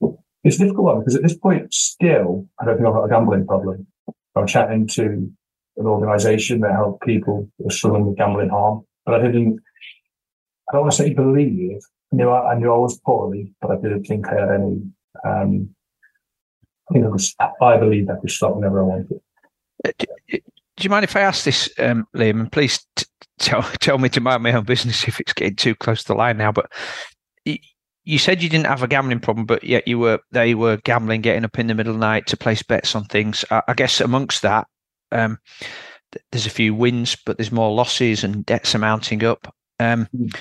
it's 0.44 0.56
a 0.56 0.60
difficult 0.60 0.86
one 0.86 1.00
because 1.00 1.16
at 1.16 1.22
this 1.22 1.38
point, 1.38 1.74
still, 1.74 2.48
I 2.60 2.66
don't 2.66 2.78
think 2.78 2.88
I've 2.88 2.94
got 2.94 3.06
a 3.06 3.10
gambling 3.10 3.46
problem. 3.46 3.88
I'm 4.36 4.48
chatting 4.48 4.88
to 4.88 5.32
an 5.78 5.86
organization 5.86 6.62
that 6.62 6.72
help 6.72 7.02
people 7.02 7.48
who 7.58 7.68
are 7.68 7.72
struggling 7.72 8.06
with 8.06 8.18
gambling 8.18 8.50
harm. 8.50 8.84
But 9.06 9.16
I 9.16 9.26
didn't, 9.26 9.60
I 10.70 10.74
don't 10.74 10.82
want 10.82 10.94
to 10.94 10.98
say 10.98 11.14
believe. 11.14 11.80
I 12.12 12.16
knew 12.16 12.30
I, 12.30 12.54
I 12.54 12.58
knew 12.58 12.74
I 12.74 12.78
was 12.78 13.00
poorly, 13.00 13.54
but 13.62 13.72
I 13.72 13.76
didn't 13.76 14.04
think 14.06 14.28
I 14.28 14.40
had 14.40 14.50
any 14.50 14.82
um, 15.26 15.70
I 16.90 16.94
think 16.94 17.06
I, 17.06 17.10
was, 17.10 17.36
I 17.40 18.16
could 18.22 18.32
stop 18.32 18.56
whenever 18.56 18.82
I 18.82 18.84
wanted. 18.84 19.22
Uh, 19.86 19.92
Do, 19.98 20.06
do 20.32 20.84
you 20.84 20.90
mind 20.90 21.04
if 21.04 21.16
I 21.16 21.22
ask 21.22 21.44
this, 21.44 21.70
um, 21.80 22.08
Liam? 22.16 22.40
And 22.40 22.52
please 22.52 22.86
t- 22.96 23.06
tell 23.38 23.62
tell 23.80 23.98
me 23.98 24.10
to 24.10 24.22
mind 24.22 24.44
my 24.44 24.54
own 24.54 24.64
business 24.64 25.08
if 25.08 25.20
it's 25.20 25.34
getting 25.34 25.56
too 25.56 25.76
close 25.76 26.02
to 26.04 26.08
the 26.10 26.16
line 26.16 26.38
now. 26.38 26.52
But 26.52 26.72
y- 27.46 27.60
you 28.06 28.18
said 28.18 28.42
you 28.42 28.50
didn't 28.50 28.66
have 28.68 28.82
a 28.82 28.88
gambling 28.88 29.20
problem, 29.20 29.46
but 29.46 29.64
yet 29.64 29.88
you 29.88 30.00
were 30.00 30.20
they 30.32 30.56
were 30.56 30.78
gambling, 30.78 31.22
getting 31.22 31.46
up 31.46 31.60
in 31.60 31.68
the 31.68 31.76
middle 31.76 31.94
of 31.94 32.00
the 32.00 32.06
night 32.06 32.28
to 32.28 32.38
place 32.38 32.64
bets 32.64 32.96
on 32.96 33.06
things. 33.06 33.46
I, 33.52 33.62
I 33.68 33.74
guess 33.74 34.02
amongst 34.02 34.42
that, 34.42 34.68
um, 35.12 35.38
th- 36.12 36.24
there's 36.32 36.46
a 36.48 36.50
few 36.52 36.74
wins, 36.74 37.16
but 37.26 37.38
there's 37.38 37.52
more 37.52 37.72
losses 37.74 38.24
and 38.24 38.46
debts 38.46 38.74
are 38.74 38.80
mounting 38.80 39.24
up. 39.24 39.54
Um, 39.82 40.08
Mm. 40.16 40.36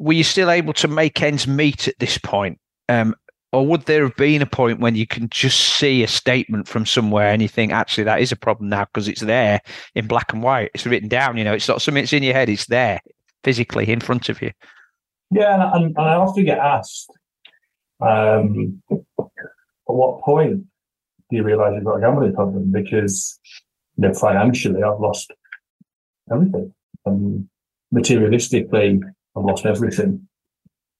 were 0.00 0.14
you 0.14 0.24
still 0.24 0.50
able 0.50 0.72
to 0.74 0.88
make 0.88 1.22
ends 1.22 1.46
meet 1.46 1.86
at 1.88 1.98
this 2.00 2.18
point? 2.18 2.58
Um, 2.88 3.14
or 3.52 3.66
would 3.66 3.82
there 3.82 4.04
have 4.04 4.16
been 4.16 4.42
a 4.42 4.46
point 4.46 4.80
when 4.80 4.94
you 4.94 5.06
can 5.06 5.28
just 5.28 5.58
see 5.58 6.02
a 6.02 6.08
statement 6.08 6.68
from 6.68 6.86
somewhere 6.86 7.28
and 7.28 7.42
you 7.42 7.48
think 7.48 7.72
actually 7.72 8.04
that 8.04 8.20
is 8.20 8.32
a 8.32 8.36
problem 8.36 8.68
now 8.68 8.84
because 8.84 9.08
it's 9.08 9.22
there 9.22 9.60
in 9.94 10.06
black 10.06 10.32
and 10.32 10.42
white. 10.42 10.70
It's 10.74 10.86
written 10.86 11.08
down 11.08 11.36
you 11.36 11.44
know 11.44 11.54
it's 11.54 11.68
not 11.68 11.82
something 11.82 12.02
that's 12.02 12.12
in 12.12 12.22
your 12.22 12.34
head 12.34 12.48
it's 12.48 12.66
there 12.66 13.00
physically 13.42 13.88
in 13.90 14.00
front 14.00 14.28
of 14.28 14.40
you. 14.42 14.52
Yeah 15.30 15.70
and, 15.74 15.86
and 15.86 15.98
i 15.98 16.14
often 16.14 16.44
get 16.44 16.58
asked 16.58 17.10
um, 18.00 18.82
at 18.90 18.96
what 19.84 20.22
point 20.22 20.64
do 21.28 21.36
you 21.36 21.42
realize 21.42 21.72
you've 21.74 21.84
got 21.84 21.96
a 21.96 22.00
gambling 22.00 22.34
problem? 22.34 22.72
Because 22.72 23.38
you 23.96 24.08
know 24.08 24.14
financially 24.14 24.82
i've 24.82 25.00
lost 25.00 25.32
everything. 26.32 26.72
And 27.04 27.48
materialistically 27.94 29.00
i've 29.36 29.44
lost 29.44 29.66
everything. 29.66 30.28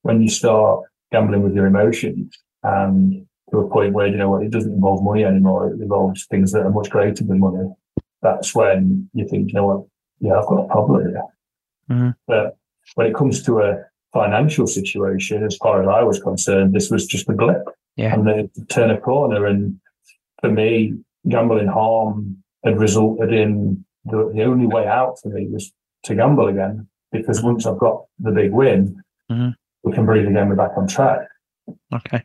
When 0.03 0.21
you 0.21 0.29
start 0.29 0.85
gambling 1.11 1.43
with 1.43 1.53
your 1.53 1.65
emotions 1.65 2.37
and 2.63 3.25
to 3.51 3.59
a 3.59 3.69
point 3.69 3.93
where 3.93 4.07
you 4.07 4.17
know 4.17 4.29
what 4.29 4.43
it 4.43 4.51
doesn't 4.51 4.73
involve 4.73 5.03
money 5.03 5.25
anymore. 5.25 5.71
It 5.71 5.81
involves 5.81 6.25
things 6.25 6.51
that 6.53 6.65
are 6.65 6.71
much 6.71 6.89
greater 6.89 7.23
than 7.23 7.39
money. 7.39 7.69
That's 8.21 8.55
when 8.55 9.09
you 9.13 9.27
think, 9.27 9.49
you 9.49 9.55
know 9.55 9.67
what, 9.67 9.85
yeah, 10.19 10.39
I've 10.39 10.47
got 10.47 10.65
a 10.65 10.67
problem 10.67 11.09
here. 11.09 11.23
Mm-hmm. 11.89 12.09
But 12.27 12.57
when 12.95 13.07
it 13.07 13.15
comes 13.15 13.43
to 13.43 13.59
a 13.59 13.83
financial 14.13 14.67
situation, 14.67 15.43
as 15.43 15.57
far 15.57 15.81
as 15.81 15.87
I 15.87 16.03
was 16.03 16.21
concerned, 16.21 16.73
this 16.73 16.89
was 16.89 17.05
just 17.05 17.27
a 17.29 17.33
blip. 17.33 17.63
Yeah. 17.97 18.13
And 18.13 18.25
then 18.25 18.49
turn 18.69 18.91
a 18.91 18.99
corner. 18.99 19.45
And 19.45 19.79
for 20.39 20.49
me, 20.49 20.93
gambling 21.27 21.67
harm 21.67 22.37
had 22.63 22.79
resulted 22.79 23.33
in 23.33 23.83
the, 24.05 24.31
the 24.33 24.43
only 24.43 24.67
way 24.67 24.87
out 24.87 25.19
for 25.21 25.29
me 25.29 25.47
was 25.49 25.73
to 26.03 26.15
gamble 26.15 26.47
again. 26.47 26.87
Because 27.11 27.43
once 27.43 27.65
I've 27.65 27.79
got 27.79 28.05
the 28.19 28.31
big 28.31 28.51
win, 28.51 29.03
mm-hmm 29.29 29.49
we 29.83 29.93
can 29.93 30.05
breathe 30.05 30.27
again. 30.27 30.49
We're 30.49 30.55
back 30.55 30.71
on 30.77 30.87
track. 30.87 31.19
Okay, 31.93 32.23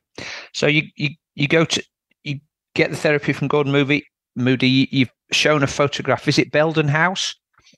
so 0.53 0.67
you 0.67 0.83
you 0.97 1.11
you 1.35 1.49
go 1.49 1.65
to 1.65 1.83
you 2.25 2.41
get 2.75 2.91
the 2.91 2.97
therapy 2.97 3.33
from 3.33 3.49
Gordon 3.49 3.73
Moody. 3.73 4.07
Moody, 4.35 4.89
you've 4.91 5.13
shown 5.33 5.63
a 5.63 5.67
photograph. 5.67 6.29
Is 6.29 6.39
it 6.39 6.53
Belden 6.53 6.89
House? 6.89 7.35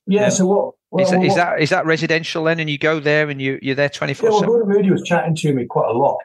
Yeah. 0.07 0.25
Um, 0.25 0.31
so 0.31 0.47
what? 0.47 0.75
Well, 0.91 1.05
is, 1.05 1.11
that, 1.11 1.23
is 1.23 1.35
that 1.35 1.61
is 1.61 1.71
that 1.71 1.87
residential 1.87 2.45
then? 2.45 2.61
And 2.61 2.71
you 2.71 2.79
go 2.79 2.99
there 2.99 3.29
and 3.29 3.41
you 3.41 3.59
you're 3.63 3.75
there 3.75 3.89
twenty 3.89 4.15
four. 4.15 4.31
Yeah. 4.31 4.37
Well, 4.37 4.43
Gordon 4.43 4.69
Moody 4.69 4.91
was 4.91 5.03
chatting 5.03 5.37
to 5.37 5.53
me 5.53 5.67
quite 5.67 5.91
a 5.91 5.93
lot, 5.93 6.19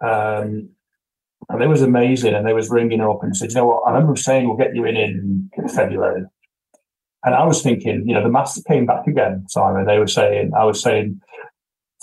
um, 0.00 0.70
and 1.48 1.62
it 1.62 1.68
was 1.68 1.82
amazing. 1.82 2.34
And 2.34 2.46
they 2.46 2.54
was 2.54 2.70
ringing 2.70 3.00
her 3.00 3.10
up 3.10 3.22
and 3.22 3.36
said, 3.36 3.50
"You 3.50 3.56
know 3.56 3.66
what? 3.66 3.82
I 3.86 3.92
remember 3.92 4.16
saying 4.16 4.48
we'll 4.48 4.56
get 4.56 4.74
you 4.74 4.84
in 4.86 4.96
in 4.96 5.68
February." 5.68 6.24
And 7.22 7.34
I 7.34 7.44
was 7.44 7.62
thinking, 7.62 8.04
you 8.06 8.14
know, 8.14 8.22
the 8.22 8.30
master 8.30 8.62
came 8.66 8.86
back 8.86 9.06
again, 9.06 9.44
Simon. 9.48 9.84
They 9.84 9.98
were 9.98 10.06
saying, 10.06 10.52
I 10.56 10.64
was 10.64 10.80
saying, 10.80 11.20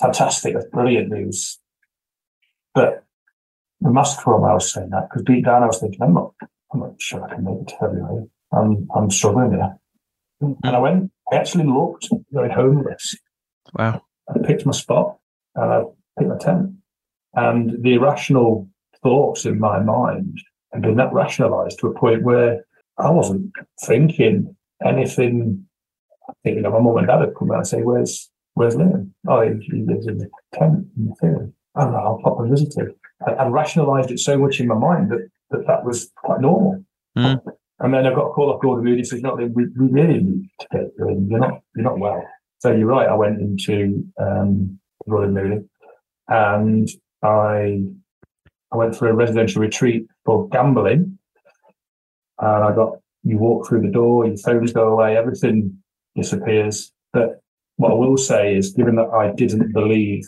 fantastic, 0.00 0.54
that's 0.54 0.66
brilliant 0.66 1.10
news. 1.10 1.58
But 2.74 3.04
the 3.80 3.90
mask 3.90 4.22
from 4.22 4.44
I 4.44 4.54
was 4.54 4.72
saying 4.72 4.90
that 4.90 5.08
because 5.08 5.24
deep 5.24 5.44
down 5.44 5.62
I 5.62 5.66
was 5.66 5.78
thinking, 5.78 6.02
I'm 6.02 6.14
not, 6.14 6.32
I'm 6.72 6.80
not 6.80 7.00
sure 7.00 7.22
I 7.24 7.34
can 7.34 7.44
make 7.44 7.60
it 7.60 7.68
to 7.68 7.76
February. 7.76 8.26
I'm, 8.52 8.88
I'm 8.94 9.10
struggling 9.10 9.52
here. 9.52 9.78
And 10.40 10.76
I 10.76 10.78
went, 10.78 11.10
I 11.32 11.36
actually 11.36 11.64
looked 11.64 12.08
going 12.32 12.50
homeless. 12.50 13.16
Wow. 13.74 14.02
I 14.28 14.38
picked 14.46 14.66
my 14.66 14.72
spot 14.72 15.18
and 15.54 15.72
I 15.72 15.82
picked 16.18 16.30
my 16.30 16.38
tent. 16.38 16.72
And 17.34 17.82
the 17.82 17.94
irrational 17.94 18.68
thoughts 19.02 19.44
in 19.44 19.58
my 19.58 19.80
mind 19.80 20.38
had 20.72 20.82
been 20.82 20.96
that 20.96 21.12
rationalized 21.12 21.78
to 21.80 21.88
a 21.88 21.98
point 21.98 22.22
where 22.22 22.64
I 22.98 23.10
wasn't 23.10 23.52
thinking 23.84 24.56
anything. 24.84 25.64
Thinking 26.44 26.66
of 26.66 26.72
my 26.74 26.80
mum 26.80 26.98
and 26.98 27.06
dad 27.06 27.20
had 27.20 27.34
come 27.34 27.50
out 27.50 27.58
and 27.58 27.66
say, 27.66 27.82
Where's 27.82 28.30
Where's 28.58 28.74
Liam? 28.74 29.10
Oh, 29.28 29.40
he, 29.40 29.50
he 29.70 29.82
lives 29.82 30.08
in 30.08 30.18
the 30.18 30.28
tent 30.52 30.84
in 30.96 31.06
the 31.06 31.14
field. 31.20 31.52
I 31.76 31.84
don't 31.84 31.92
know, 31.92 31.98
I'll 31.98 32.20
pop 32.24 32.40
and 32.40 32.50
visit 32.50 32.74
him. 32.76 32.92
Rationalised 33.52 34.10
it 34.10 34.18
so 34.18 34.36
much 34.36 34.58
in 34.58 34.66
my 34.66 34.74
mind 34.74 35.12
that 35.12 35.28
that, 35.50 35.66
that 35.68 35.84
was 35.84 36.10
quite 36.16 36.40
normal. 36.40 36.84
Mm. 37.16 37.40
And 37.78 37.94
then 37.94 38.04
I 38.04 38.10
got 38.10 38.26
a 38.26 38.32
call 38.32 38.52
off 38.52 38.60
Gordon 38.60 38.84
Moody 38.84 39.04
says, 39.04 39.22
"No, 39.22 39.34
we, 39.34 39.46
we 39.46 39.68
really 39.76 40.18
need 40.18 40.50
to 40.58 40.66
get 40.72 40.86
you 40.98 41.08
in. 41.08 41.28
You're 41.30 41.38
not 41.38 41.62
you're 41.76 41.84
not 41.84 42.00
well." 42.00 42.26
So 42.58 42.72
you're 42.72 42.88
right. 42.88 43.08
I 43.08 43.14
went 43.14 43.40
into 43.40 44.04
um, 44.20 44.80
Gordon 45.08 45.34
Moody, 45.34 45.60
and 46.26 46.88
I 47.22 47.84
I 48.72 48.76
went 48.76 48.96
for 48.96 49.08
a 49.08 49.14
residential 49.14 49.62
retreat 49.62 50.06
for 50.24 50.48
gambling, 50.48 51.16
and 52.40 52.64
I 52.64 52.74
got 52.74 52.98
you 53.22 53.38
walk 53.38 53.68
through 53.68 53.82
the 53.82 53.92
door, 53.92 54.26
your 54.26 54.36
phones 54.38 54.72
go 54.72 54.88
away, 54.88 55.16
everything 55.16 55.78
disappears. 56.16 56.92
But 57.12 57.40
what 57.78 57.92
I 57.92 57.94
will 57.94 58.16
say 58.16 58.56
is, 58.56 58.72
given 58.72 58.96
that 58.96 59.08
I 59.08 59.32
didn't 59.32 59.72
believe 59.72 60.24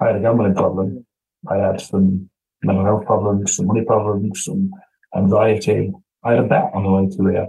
I 0.00 0.06
had 0.06 0.16
a 0.16 0.20
gambling 0.20 0.54
problem, 0.54 1.04
I 1.48 1.56
had 1.56 1.80
some 1.80 2.30
mental 2.62 2.84
health 2.84 3.06
problems, 3.06 3.56
some 3.56 3.66
money 3.66 3.84
problems, 3.84 4.44
some 4.44 4.70
anxiety. 5.16 5.92
I 6.24 6.30
had 6.30 6.44
a 6.44 6.48
bet 6.48 6.70
on 6.72 6.84
the 6.84 6.90
way 6.90 7.08
to 7.08 7.22
rehab. 7.22 7.48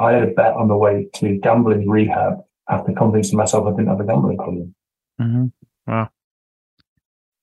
I 0.00 0.12
had 0.12 0.28
a 0.28 0.32
bet 0.32 0.54
on 0.54 0.68
the 0.68 0.76
way 0.76 1.06
to 1.14 1.38
gambling 1.38 1.88
rehab 1.88 2.34
after 2.68 2.92
convincing 2.92 3.36
myself 3.36 3.66
I 3.66 3.70
didn't 3.70 3.88
have 3.88 4.00
a 4.00 4.04
gambling 4.04 4.36
problem. 4.36 4.74
Mm-hmm. 5.20 5.46
Wow. 5.86 6.10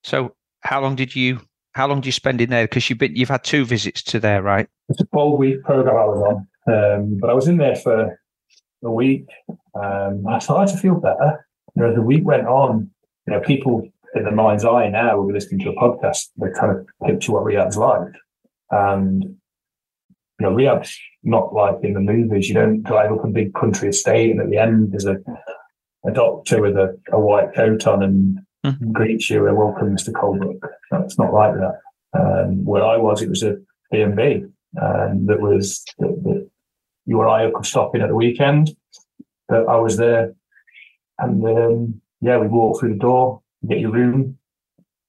So, 0.04 0.36
how 0.62 0.82
long 0.82 0.96
did 0.96 1.16
you? 1.16 1.40
How 1.74 1.88
long 1.88 2.02
did 2.02 2.08
you 2.08 2.12
spend 2.12 2.42
in 2.42 2.50
there? 2.50 2.66
Because 2.66 2.90
you've 2.90 3.00
been, 3.00 3.16
you've 3.16 3.30
had 3.30 3.46
two 3.46 3.64
visits 3.64 4.04
to 4.04 4.20
there, 4.20 4.42
right? 4.42 4.68
It's 4.90 5.00
a 5.00 5.06
twelve 5.06 5.40
week 5.40 5.64
program 5.64 5.96
I 5.96 6.06
was 6.06 6.46
on, 6.68 6.74
um, 6.74 7.18
but 7.22 7.30
I 7.30 7.34
was 7.34 7.48
in 7.48 7.58
there 7.58 7.78
for 7.78 8.20
a 8.84 8.92
week. 8.92 9.28
Um, 9.76 10.26
I 10.28 10.40
started 10.40 10.74
to 10.74 10.80
feel 10.80 10.96
better. 10.96 11.46
You 11.76 11.84
know, 11.84 11.90
as 11.90 11.96
the 11.96 12.02
week 12.02 12.26
went 12.26 12.48
on, 12.48 12.90
you 13.28 13.34
know, 13.34 13.40
people 13.40 13.88
in 14.16 14.24
the 14.24 14.32
mind's 14.32 14.66
eye 14.66 14.90
now 14.90 15.18
will 15.18 15.28
be 15.28 15.34
listening 15.34 15.60
to 15.62 15.72
a 15.72 15.76
podcast, 15.76 16.30
they 16.38 16.48
kind 16.60 16.78
of 16.78 16.88
picture 17.06 17.32
what 17.32 17.46
rehab's 17.46 17.78
like. 17.78 18.12
And, 18.70 19.24
you 19.24 19.38
know, 20.40 20.54
rehab's 20.54 20.98
not 21.24 21.54
like 21.54 21.76
in 21.84 21.94
the 21.94 22.00
movies. 22.00 22.50
You 22.50 22.56
don't 22.56 22.84
drive 22.84 23.12
up 23.12 23.24
a 23.24 23.30
big 23.30 23.54
country 23.54 23.90
estate 23.90 24.32
and 24.32 24.42
at 24.42 24.50
the 24.50 24.58
end 24.58 24.92
there's 24.92 25.06
a, 25.06 25.18
a 26.06 26.12
doctor 26.12 26.62
with 26.62 26.76
a, 26.76 26.98
a 27.12 27.20
white 27.20 27.54
coat 27.54 27.88
on 27.88 28.04
and 28.04 28.40
mm-hmm. 28.66 28.92
greets 28.92 29.30
you 29.30 29.48
and 29.48 29.58
welcome 29.58 29.96
Mr. 29.96 30.12
Colebrook. 30.12 30.60
No, 30.92 31.02
it's 31.02 31.18
not 31.18 31.34
like 31.34 31.54
that. 31.54 31.80
Um, 32.14 32.66
where 32.66 32.84
I 32.84 32.98
was, 32.98 33.22
it 33.22 33.30
was 33.30 33.44
a 33.44 33.56
B&B 33.92 34.44
um, 34.82 35.26
that 35.28 35.40
was, 35.40 35.84
that, 36.00 36.22
that 36.24 36.50
you 37.06 37.18
or 37.18 37.28
I 37.28 37.50
could 37.52 37.66
stop 37.66 37.96
in 37.96 38.02
at 38.02 38.10
the 38.10 38.16
weekend. 38.16 38.72
But 39.48 39.68
I 39.68 39.78
was 39.78 39.98
there, 39.98 40.34
and 41.20 41.46
um, 41.46 42.02
yeah, 42.22 42.38
we 42.38 42.48
walk 42.48 42.80
through 42.80 42.94
the 42.94 43.00
door, 43.00 43.42
get 43.68 43.80
your 43.80 43.92
room, 43.92 44.38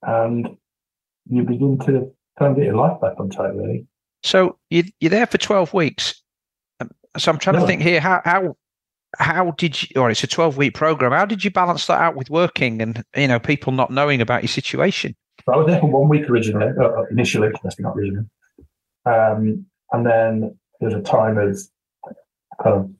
and 0.02 0.56
you 1.30 1.42
begin 1.42 1.78
to 1.80 2.12
try 2.38 2.48
and 2.48 2.56
get 2.56 2.64
your 2.64 2.76
life 2.76 3.00
back 3.00 3.18
on 3.18 3.30
track. 3.30 3.52
Really. 3.54 3.86
So 4.22 4.58
you 4.70 4.84
you're 5.00 5.10
there 5.10 5.26
for 5.26 5.38
twelve 5.38 5.72
weeks. 5.72 6.22
Um, 6.80 6.90
so 7.16 7.30
I'm 7.30 7.38
trying 7.38 7.54
yeah. 7.54 7.60
to 7.60 7.66
think 7.66 7.82
here 7.82 8.00
how 8.00 8.20
how 8.24 8.56
how 9.18 9.50
did 9.52 9.82
you 9.82 10.00
or 10.00 10.10
it's 10.10 10.24
a 10.24 10.26
12 10.26 10.56
week 10.56 10.74
program 10.74 11.12
how 11.12 11.26
did 11.26 11.44
you 11.44 11.50
balance 11.50 11.86
that 11.86 12.00
out 12.00 12.16
with 12.16 12.30
working 12.30 12.80
and 12.80 13.04
you 13.14 13.28
know 13.28 13.38
people 13.38 13.72
not 13.72 13.90
knowing 13.90 14.20
about 14.20 14.42
your 14.42 14.48
situation 14.48 15.14
i 15.48 15.56
was 15.56 15.66
there 15.66 15.80
for 15.80 15.90
one 15.90 16.08
week 16.08 16.28
originally 16.30 16.72
uh, 16.80 17.02
initially 17.10 17.50
that's 17.62 17.78
not 17.78 17.94
originally 17.96 18.26
um, 19.04 19.66
and 19.92 20.06
then 20.06 20.56
there's 20.80 20.94
a 20.94 21.02
time 21.02 21.36
of 21.36 21.60
of 22.66 22.90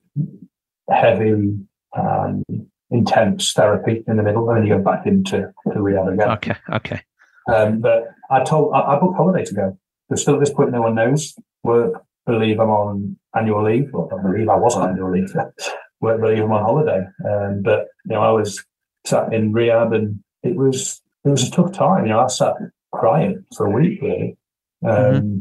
heavy, 0.91 1.59
um, 1.97 2.43
intense 2.91 3.53
therapy 3.53 4.05
in 4.07 4.17
the 4.17 4.23
middle, 4.23 4.49
and 4.49 4.59
then 4.59 4.67
you 4.67 4.77
go 4.77 4.83
back 4.83 5.07
into 5.07 5.53
to 5.73 5.83
rehab 5.83 6.09
again. 6.09 6.31
Okay, 6.31 6.55
okay. 6.73 7.03
Um, 7.53 7.81
but 7.81 8.09
I 8.31 8.45
told 8.45 8.75
I, 8.75 8.81
I 8.81 9.01
booked 9.01 9.17
holiday 9.17 9.45
to 9.45 9.55
go. 9.55 9.79
But 10.09 10.19
still, 10.19 10.35
at 10.35 10.41
this 10.41 10.53
point, 10.53 10.73
no 10.73 10.83
one 10.83 10.95
knows. 10.95 11.35
Work 11.65 12.05
believe 12.27 12.61
I'm 12.61 12.71
on 12.71 13.17
annual 13.35 13.65
leave. 13.65 13.91
Well, 13.93 14.11
I 14.13 14.23
believe 14.23 14.49
I 14.49 14.57
was 14.57 14.77
on 14.77 14.91
annual 14.91 15.11
leave. 15.11 15.35
Work 16.01 16.21
believe 16.21 16.43
I'm 16.43 16.53
on 16.53 16.63
holiday. 16.63 17.07
Um, 17.25 17.63
but 17.63 17.89
you 18.05 18.15
know, 18.15 18.23
I 18.23 18.31
was 18.31 18.63
sat 19.07 19.33
in 19.33 19.53
rehab, 19.53 19.93
and 19.93 20.23
it 20.43 20.57
was 20.57 21.01
it 21.25 21.31
was 21.31 21.49
a 21.49 21.51
tough 21.51 21.73
time. 21.73 22.05
You 22.05 22.11
know, 22.11 22.21
I 22.21 22.27
sat 22.27 22.55
crying 22.93 23.45
for 23.57 23.67
a 23.67 23.71
week 23.71 24.01
really. 24.03 24.37
Mm-hmm. 24.85 25.17
Um, 25.17 25.23
mm-hmm. 25.23 25.39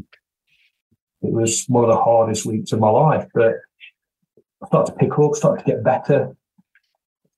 It 1.26 1.32
was 1.32 1.64
one 1.68 1.84
of 1.84 1.90
the 1.90 2.02
hardest 2.02 2.46
weeks 2.46 2.72
of 2.72 2.80
my 2.80 2.90
life, 2.90 3.28
but 3.32 3.54
start 4.66 4.86
to 4.86 4.92
pick 4.92 5.18
up, 5.18 5.34
start 5.34 5.58
to 5.60 5.64
get 5.64 5.84
better. 5.84 6.36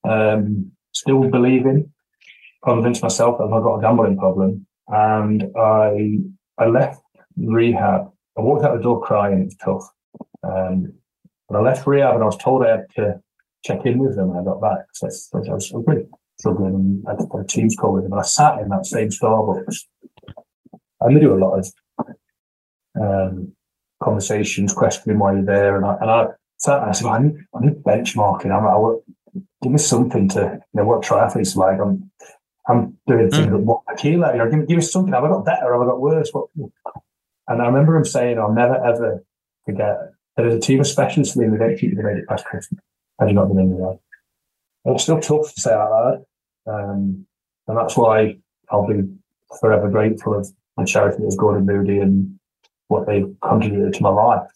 Um, 0.08 0.72
still 0.92 1.28
believing, 1.28 1.92
convinced 2.62 3.02
myself 3.02 3.38
that 3.38 3.44
I've 3.44 3.62
got 3.62 3.76
a 3.76 3.80
gambling 3.80 4.18
problem, 4.18 4.66
and 4.88 5.44
I 5.56 6.18
I 6.58 6.66
left 6.66 7.02
rehab. 7.36 8.10
I 8.36 8.40
walked 8.40 8.64
out 8.64 8.76
the 8.76 8.82
door 8.82 9.00
crying. 9.00 9.40
It 9.40 9.44
was 9.44 9.56
tough. 9.56 9.90
Um, 10.42 10.92
but 11.48 11.58
I 11.58 11.60
left 11.62 11.86
rehab, 11.86 12.14
and 12.14 12.22
I 12.22 12.26
was 12.26 12.36
told 12.36 12.64
I 12.64 12.70
had 12.70 12.86
to 12.96 13.20
check 13.64 13.86
in 13.86 13.98
with 13.98 14.16
them 14.16 14.28
when 14.28 14.38
I 14.38 14.44
got 14.44 14.60
back. 14.60 14.86
So 14.92 15.06
I 15.06 15.38
was, 15.38 15.48
I 15.48 15.54
was 15.54 15.72
really 15.86 16.06
struggling, 16.38 16.74
and 16.74 17.04
I 17.06 17.12
had 17.12 17.20
a 17.20 17.46
team's 17.46 17.76
call 17.76 17.94
with 17.94 18.04
them. 18.04 18.12
And 18.12 18.20
I 18.20 18.24
sat 18.24 18.58
in 18.60 18.68
that 18.68 18.86
same 18.86 19.08
Starbucks, 19.08 19.76
and 21.00 21.16
they 21.16 21.20
do 21.20 21.34
a 21.34 21.42
lot 21.42 21.58
of 21.58 21.72
um, 23.00 23.52
conversations, 24.02 24.72
questioning 24.74 25.18
why 25.18 25.32
you're 25.32 25.44
there, 25.44 25.76
and 25.76 25.86
I, 25.86 25.96
and 26.00 26.10
I 26.10 26.26
so 26.56 26.78
I 26.80 26.92
said, 26.92 27.06
I 27.06 27.18
need, 27.18 27.34
I 27.54 27.60
need 27.64 27.82
benchmarking. 27.82 28.50
I'm, 28.50 28.66
I, 28.66 29.40
give 29.62 29.72
me 29.72 29.78
something 29.78 30.28
to, 30.30 30.40
you 30.40 30.80
know, 30.80 30.84
what 30.84 31.02
triathletes 31.02 31.56
like. 31.56 31.80
I'm, 31.80 32.10
I'm 32.68 32.96
doing 33.06 33.30
things 33.30 33.46
mm. 33.46 33.60
what 33.60 33.82
a 33.90 33.94
kilo, 33.94 34.32
you 34.32 34.38
know, 34.38 34.50
give, 34.50 34.68
give 34.68 34.76
me 34.76 34.82
something. 34.82 35.12
Have 35.12 35.24
I 35.24 35.28
got 35.28 35.44
better? 35.44 35.72
Have 35.72 35.82
I 35.82 35.86
got 35.86 36.00
worse? 36.00 36.30
What? 36.32 36.48
And 37.46 37.60
I 37.60 37.66
remember 37.66 37.96
him 37.96 38.04
saying, 38.04 38.38
I'll 38.38 38.52
never 38.52 38.76
ever 38.84 39.24
forget 39.66 40.14
there's 40.36 40.54
a 40.54 40.60
team 40.60 40.80
of 40.80 40.86
specialists 40.86 41.36
in 41.36 41.50
the 41.50 41.58
don't 41.58 41.78
keep 41.78 41.92
you 41.92 42.02
made 42.02 42.18
it 42.18 42.28
past 42.28 42.44
Christmas. 42.44 42.80
Had 43.20 43.28
you 43.28 43.34
not 43.34 43.48
been 43.48 43.58
in 43.58 43.78
there? 43.78 43.98
It's 44.86 45.04
still 45.04 45.20
tough 45.20 45.54
to 45.54 45.60
say 45.60 45.72
out 45.72 45.90
loud. 45.90 46.24
Um, 46.66 47.26
and 47.68 47.78
that's 47.78 47.96
why 47.96 48.36
I'll 48.70 48.86
be 48.86 49.02
forever 49.60 49.88
grateful 49.88 50.34
of 50.34 50.50
the 50.76 50.84
charity 50.84 51.24
as 51.26 51.36
Gordon 51.36 51.66
Moody 51.66 51.98
and 51.98 52.38
what 52.88 53.06
they've 53.06 53.34
contributed 53.42 53.94
to 53.94 54.02
my 54.02 54.08
life. 54.08 54.50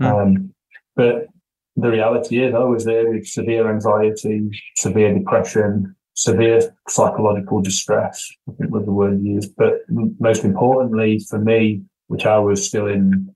Mm. 0.00 0.22
Um, 0.22 0.54
but 0.96 1.28
the 1.76 1.90
reality 1.90 2.42
is, 2.42 2.54
oh, 2.54 2.62
I 2.62 2.64
was 2.64 2.84
there 2.84 3.10
with 3.10 3.26
severe 3.26 3.70
anxiety, 3.70 4.50
severe 4.76 5.14
depression, 5.18 5.94
severe 6.14 6.74
psychological 6.88 7.62
distress, 7.62 8.30
I 8.48 8.52
think 8.52 8.70
was 8.70 8.84
the 8.84 8.92
word 8.92 9.22
used. 9.22 9.56
But 9.56 9.80
most 9.88 10.44
importantly 10.44 11.20
for 11.28 11.38
me, 11.38 11.82
which 12.08 12.26
I 12.26 12.38
was 12.38 12.66
still 12.66 12.86
in, 12.86 13.34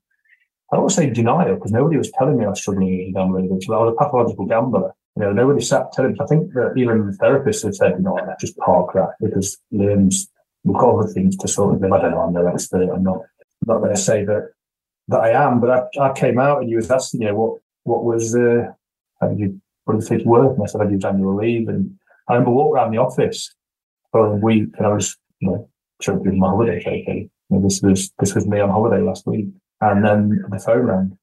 I 0.71 0.75
don't 0.75 0.83
want 0.83 0.91
to 0.91 0.97
say 0.97 1.09
denial 1.09 1.55
because 1.55 1.71
nobody 1.71 1.97
was 1.97 2.11
telling 2.11 2.37
me 2.37 2.45
I 2.45 2.49
was 2.49 2.59
struggling 2.59 3.05
with 3.05 3.15
gambling 3.15 3.45
addiction. 3.45 3.73
I 3.73 3.77
was 3.77 3.93
a 3.93 4.03
pathological 4.03 4.45
gambler. 4.45 4.93
You 5.15 5.23
know, 5.23 5.33
nobody 5.33 5.63
sat 5.63 5.91
telling 5.93 6.11
me. 6.11 6.19
I 6.21 6.27
think 6.27 6.53
that 6.53 6.73
even 6.77 7.07
the 7.07 7.17
therapists 7.17 7.63
have 7.63 7.75
said, 7.75 7.93
you 7.97 8.03
know, 8.03 8.19
just 8.39 8.57
park 8.57 8.93
that 8.93 9.15
because 9.19 9.57
Liam's, 9.73 10.29
we've 10.63 10.77
got 10.77 10.95
other 10.95 11.07
things 11.07 11.35
to 11.37 11.47
sort 11.47 11.73
of, 11.73 11.83
I 11.91 12.01
don't 12.01 12.11
know, 12.11 12.21
I'm 12.21 12.33
no 12.33 12.45
expert. 12.45 12.89
I'm 12.93 13.01
not, 13.01 13.21
not 13.65 13.79
going 13.79 13.95
to 13.95 13.99
say 13.99 14.25
that 14.25 14.51
that 15.07 15.21
I 15.21 15.29
am, 15.29 15.59
but 15.59 15.89
I, 15.97 16.09
I 16.09 16.13
came 16.13 16.37
out 16.37 16.61
and 16.61 16.69
you 16.69 16.75
was 16.75 16.91
asking, 16.91 17.21
you 17.21 17.27
know, 17.27 17.35
what, 17.35 17.61
what 17.87 18.03
was, 18.03 18.35
uh, 18.35 18.67
how 19.19 19.29
did 19.29 19.39
you, 19.39 19.61
what 19.85 19.99
did 19.99 20.07
think 20.07 20.25
work? 20.25 20.55
And 20.55 20.63
I 20.63 20.65
said, 20.67 20.81
I 20.81 20.89
used 20.89 21.05
annual 21.05 21.35
leave. 21.35 21.69
And 21.69 21.97
I 22.27 22.33
remember 22.33 22.51
walking 22.51 22.75
around 22.75 22.91
the 22.91 22.97
office 22.97 23.53
for 24.11 24.27
a 24.27 24.35
week 24.35 24.69
and 24.77 24.85
I 24.85 24.93
was, 24.93 25.15
you 25.39 25.49
know, 25.49 25.69
choking 26.01 26.37
my 26.37 26.49
holiday 26.49 26.83
taking. 26.83 27.29
You 27.49 27.57
know, 27.57 27.63
this 27.63 27.81
was, 27.81 28.11
this 28.19 28.35
was 28.35 28.45
me 28.45 28.59
on 28.59 28.69
holiday 28.69 29.01
last 29.01 29.25
week. 29.25 29.47
And 29.79 30.03
then 30.03 30.43
the 30.49 30.59
phone 30.59 30.85
rang 30.85 31.17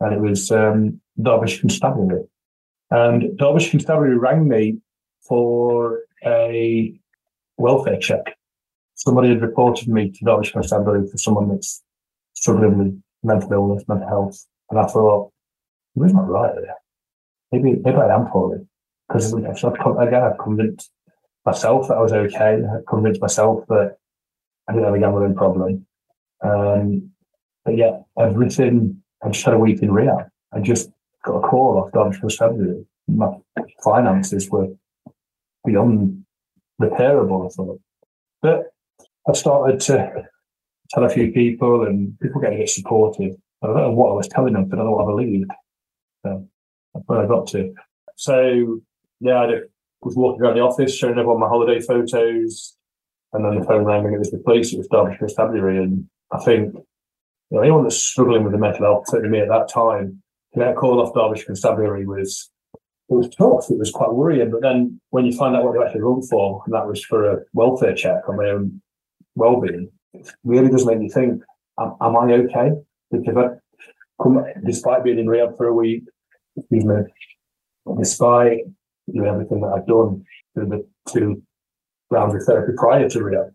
and 0.00 0.14
it 0.14 0.20
was, 0.20 0.50
um, 0.52 1.00
Derbyshire 1.20 1.60
Constabulary. 1.60 2.24
And 2.90 3.36
Derbyshire 3.36 3.72
Constabulary 3.72 4.16
rang 4.16 4.46
me 4.48 4.78
for 5.26 6.02
a 6.24 6.94
welfare 7.56 7.98
check. 7.98 8.36
Somebody 8.94 9.30
had 9.30 9.42
reported 9.42 9.88
me 9.88 10.10
to 10.10 10.24
Derbyshire 10.24 10.52
Constabulary 10.52 11.08
for 11.10 11.18
someone 11.18 11.48
that's 11.48 11.82
struggling 12.34 12.78
with 12.78 13.02
mental 13.24 13.52
illness, 13.52 13.84
mental 13.88 14.08
health. 14.08 14.46
And 14.70 14.78
I 14.78 14.86
thought, 14.86 15.32
who's 15.98 16.14
not 16.14 16.28
right 16.28 16.54
there? 16.54 16.74
Maybe, 17.52 17.78
maybe 17.82 17.96
I 17.96 18.14
am 18.14 18.26
poorly. 18.26 18.66
Because 19.08 19.32
again, 19.32 20.22
I've 20.22 20.38
convinced 20.38 20.90
myself 21.44 21.88
that 21.88 21.96
I 21.96 22.00
was 22.00 22.12
okay. 22.12 22.62
I 22.62 22.78
convinced 22.88 23.22
myself 23.22 23.64
that 23.68 23.96
I 24.68 24.72
didn't 24.72 24.84
have 24.84 24.94
a 24.94 24.98
gambling 24.98 25.34
problem. 25.34 25.86
Um, 26.42 27.10
but 27.64 27.76
yeah, 27.76 28.00
everything, 28.18 29.02
I 29.22 29.30
just 29.30 29.44
had 29.44 29.54
a 29.54 29.58
week 29.58 29.82
in 29.82 29.90
rehab. 29.90 30.28
I 30.52 30.60
just 30.60 30.90
got 31.24 31.38
a 31.38 31.48
call 31.48 31.78
off 31.78 31.92
Derbyshire 31.92 32.20
Constabulary. 32.20 32.84
My 33.08 33.34
finances 33.82 34.50
were 34.50 34.68
beyond 35.64 36.24
repairable, 36.80 37.46
I 37.46 37.48
thought. 37.48 37.80
But 38.42 38.66
I 39.28 39.32
started 39.32 39.80
to 39.80 40.28
tell 40.90 41.04
a 41.04 41.08
few 41.08 41.32
people 41.32 41.86
and 41.86 42.18
people 42.20 42.40
getting 42.40 42.58
a 42.58 42.62
bit 42.62 42.70
supportive. 42.70 43.36
I 43.62 43.66
don't 43.66 43.76
know 43.76 43.90
what 43.90 44.10
I 44.10 44.14
was 44.14 44.28
telling 44.28 44.52
them, 44.52 44.66
but 44.66 44.78
I 44.78 44.82
don't 44.82 44.90
know 44.90 44.96
what 44.96 45.04
I 45.04 45.10
believed. 45.10 45.50
So 46.24 46.48
that's 46.94 47.06
where 47.06 47.24
I 47.24 47.26
got 47.26 47.46
to. 47.48 47.74
So 48.16 48.80
yeah, 49.20 49.40
I 49.40 49.60
was 50.02 50.16
walking 50.16 50.42
around 50.42 50.54
the 50.54 50.60
office 50.60 50.96
showing 50.96 51.18
everyone 51.18 51.40
my 51.40 51.48
holiday 51.48 51.80
photos, 51.80 52.76
and 53.32 53.44
then 53.44 53.58
the 53.58 53.66
phone 53.66 53.84
rang 53.84 54.04
and 54.04 54.14
it 54.14 54.18
was 54.18 54.30
the 54.30 54.38
police. 54.38 54.72
It 54.72 54.78
was 54.78 54.88
Derbyshire 54.88 55.18
Constabulary, 55.18 55.78
and 55.78 56.08
I 56.32 56.38
think 56.38 56.74
you 56.74 56.84
know 57.50 57.60
anyone 57.60 57.82
that's 57.84 57.96
struggling 57.96 58.44
with 58.44 58.52
the 58.52 58.58
mental 58.58 58.84
health, 58.84 59.04
certainly 59.08 59.30
me 59.30 59.40
at 59.40 59.48
that 59.48 59.68
time, 59.68 60.22
to 60.54 60.60
get 60.60 60.72
a 60.72 60.74
call 60.74 61.00
off 61.00 61.14
Derbyshire 61.14 61.46
Constabulary 61.46 62.06
was 62.06 62.50
it 63.10 63.14
was 63.14 63.28
tough. 63.30 63.70
It 63.70 63.78
was 63.78 63.90
quite 63.90 64.12
worrying. 64.12 64.50
But 64.50 64.62
then 64.62 65.00
when 65.10 65.24
you 65.24 65.36
find 65.36 65.56
out 65.56 65.64
what 65.64 65.74
they 65.74 65.84
actually 65.84 66.02
run 66.02 66.22
for, 66.22 66.62
and 66.66 66.74
that 66.74 66.86
was 66.86 67.02
for 67.04 67.32
a 67.32 67.38
welfare 67.54 67.94
check 67.94 68.28
on 68.28 68.36
my 68.36 68.50
own 68.50 68.82
well-being, 69.34 69.90
it 70.12 70.30
really 70.44 70.68
does 70.68 70.84
make 70.84 71.00
you 71.00 71.08
think, 71.08 71.42
am, 71.80 71.94
am 72.00 72.16
I 72.16 72.32
okay? 72.32 72.72
Because 73.10 73.58
come, 74.22 74.44
despite 74.64 75.04
being 75.04 75.18
in 75.18 75.28
rehab 75.28 75.56
for 75.56 75.66
a 75.66 75.74
week, 75.74 76.04
excuse 76.56 76.84
me, 76.84 76.96
despite 77.98 78.58
you 79.06 79.22
know, 79.22 79.32
everything 79.32 79.60
that 79.60 79.68
I've 79.68 79.86
done 79.86 80.24
in 80.56 80.68
the 80.68 80.86
two 81.08 81.42
rounds 82.10 82.34
of 82.34 82.42
therapy 82.42 82.72
prior 82.76 83.08
to 83.08 83.22
rehab, 83.22 83.52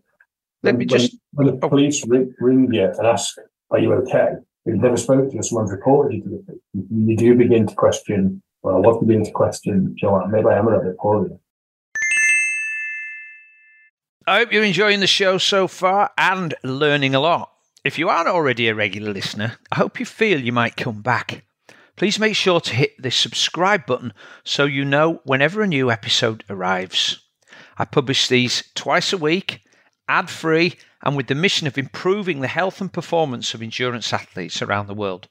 let 0.62 0.76
me 0.76 0.86
just 0.86 1.16
when, 1.32 1.46
when 1.46 1.60
the 1.60 1.66
oh. 1.66 1.68
police 1.68 2.06
ring, 2.06 2.34
ring 2.38 2.72
you 2.72 2.84
and 2.84 3.06
ask, 3.06 3.36
"Are 3.70 3.78
you 3.78 3.92
okay?" 3.94 4.34
You've 4.66 4.80
never 4.80 4.96
spoken 4.96 5.28
to 5.28 5.36
you, 5.36 5.42
someone's 5.42 5.70
reported 5.70 6.16
you 6.16 6.22
to 6.22 6.28
the 6.30 6.42
police. 6.46 6.86
you 6.90 7.16
do 7.16 7.34
begin 7.34 7.66
to 7.66 7.74
question. 7.74 8.42
Well, 8.62 8.76
I 8.76 8.78
was 8.78 8.98
beginning 8.98 9.26
to 9.26 9.30
question, 9.30 9.94
you 9.98 10.08
know 10.08 10.14
what, 10.14 10.30
maybe 10.30 10.46
I 10.46 10.58
am 10.58 10.66
a 10.66 10.70
little 10.70 10.84
bit 10.84 10.96
poorly. 10.96 11.36
I 14.26 14.38
hope 14.38 14.52
you're 14.52 14.64
enjoying 14.64 15.00
the 15.00 15.06
show 15.06 15.36
so 15.36 15.68
far 15.68 16.10
and 16.16 16.54
learning 16.64 17.14
a 17.14 17.20
lot. 17.20 17.53
If 17.84 17.98
you 17.98 18.08
aren't 18.08 18.28
already 18.28 18.68
a 18.68 18.74
regular 18.74 19.12
listener, 19.12 19.58
I 19.70 19.76
hope 19.76 20.00
you 20.00 20.06
feel 20.06 20.40
you 20.40 20.52
might 20.52 20.74
come 20.74 21.02
back. 21.02 21.44
Please 21.96 22.18
make 22.18 22.34
sure 22.34 22.58
to 22.58 22.74
hit 22.74 22.94
the 22.98 23.10
subscribe 23.10 23.84
button 23.84 24.14
so 24.42 24.64
you 24.64 24.86
know 24.86 25.20
whenever 25.24 25.60
a 25.60 25.66
new 25.66 25.90
episode 25.90 26.44
arrives. 26.48 27.20
I 27.76 27.84
publish 27.84 28.26
these 28.26 28.70
twice 28.74 29.12
a 29.12 29.18
week, 29.18 29.60
ad 30.08 30.30
free, 30.30 30.78
and 31.02 31.14
with 31.14 31.26
the 31.26 31.34
mission 31.34 31.66
of 31.66 31.76
improving 31.76 32.40
the 32.40 32.48
health 32.48 32.80
and 32.80 32.90
performance 32.90 33.52
of 33.52 33.60
endurance 33.60 34.14
athletes 34.14 34.62
around 34.62 34.86
the 34.86 34.94
world. 34.94 35.28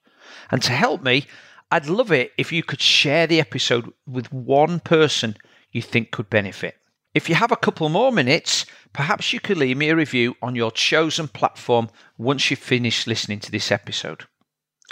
And 0.52 0.62
to 0.62 0.74
help 0.74 1.02
me, 1.02 1.26
I'd 1.72 1.88
love 1.88 2.12
it 2.12 2.34
if 2.38 2.52
you 2.52 2.62
could 2.62 2.82
share 2.82 3.26
the 3.26 3.40
episode 3.40 3.92
with 4.06 4.32
one 4.32 4.80
person 4.80 5.38
you 5.72 5.82
think 5.82 6.12
could 6.12 6.30
benefit. 6.30 6.78
If 7.14 7.30
you 7.30 7.36
have 7.36 7.52
a 7.52 7.58
couple 7.58 7.88
more 7.90 8.12
minutes, 8.12 8.66
perhaps 8.92 9.34
you 9.34 9.40
could 9.40 9.58
leave 9.58 9.78
me 9.78 9.90
a 9.90 9.96
review 9.96 10.36
on 10.42 10.56
your 10.56 10.72
chosen 10.72 11.28
platform 11.28 11.90
once 12.18 12.50
you've 12.50 12.60
finished 12.60 13.06
listening 13.06 13.40
to 13.42 13.52
this 13.52 13.72
episode. 13.72 14.24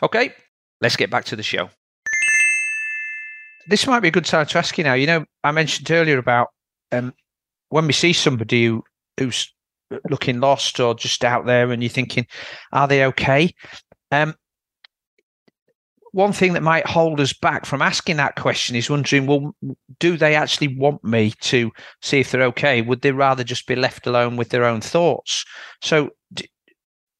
Okay, 0.03 0.32
let's 0.82 0.95
get 0.95 1.09
back 1.09 1.26
to 1.26 1.36
the 1.36 1.43
show. 1.43 1.69
This 3.67 3.88
might 3.88 4.01
be 4.01 4.09
a 4.09 4.11
good 4.11 4.26
time 4.26 4.45
to 4.45 4.57
ask 4.59 4.78
you 4.78 4.84
now. 4.84 4.93
You 4.93 5.07
know, 5.07 5.26
I 5.43 5.51
mentioned 5.51 5.89
earlier 5.89 6.19
about 6.19 6.49
um, 6.91 7.13
when 7.69 7.88
we 7.88 7.93
see 7.93 8.13
somebody 8.13 8.65
who, 8.65 8.84
who's 9.19 9.51
looking 10.09 10.39
lost 10.39 10.80
or 10.80 10.93
just 10.93 11.24
out 11.24 11.47
there 11.47 11.72
and 11.72 11.82
you're 11.82 11.89
thinking, 11.89 12.28
are 12.72 12.88
they 12.88 13.05
okay? 13.05 13.51
Um, 14.11 14.36
one 16.12 16.34
thing 16.34 16.53
that 16.53 16.64
might 16.64 16.86
hold 16.86 17.22
us 17.22 17.34
back 17.34 17.66
from 17.66 17.82
asking 17.82 18.18
that 18.18 18.36
question 18.36 18.76
is 18.76 18.89
wondering, 18.89 19.28
well, 19.28 19.55
do 19.99 20.18
they 20.18 20.36
actually 20.36 20.76
want 20.76 21.03
me 21.03 21.34
to 21.41 21.72
see 22.01 22.20
if 22.20 22.32
they're 22.32 22.43
okay? 22.43 22.82
Would 22.82 23.01
they 23.01 23.12
rather 23.12 23.43
just 23.43 23.66
be 23.66 23.76
left 23.76 24.05
alone 24.07 24.36
with 24.36 24.49
their 24.49 24.66
own 24.66 24.82
thoughts? 24.82 25.45
So, 25.82 26.09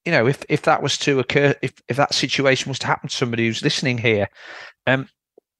you 0.06 0.12
know, 0.12 0.28
if 0.28 0.44
if 0.50 0.64
that 0.64 0.84
was 0.84 0.98
to 1.00 1.20
occur, 1.20 1.56
if 1.62 1.74
if 1.88 1.96
that 1.98 2.14
situation 2.14 2.70
was 2.70 2.80
to 2.80 2.88
happen 2.88 3.08
to 3.08 3.16
somebody 3.16 3.48
who's 3.48 3.64
listening 3.64 3.98
here, 3.98 4.28
um, 4.88 5.08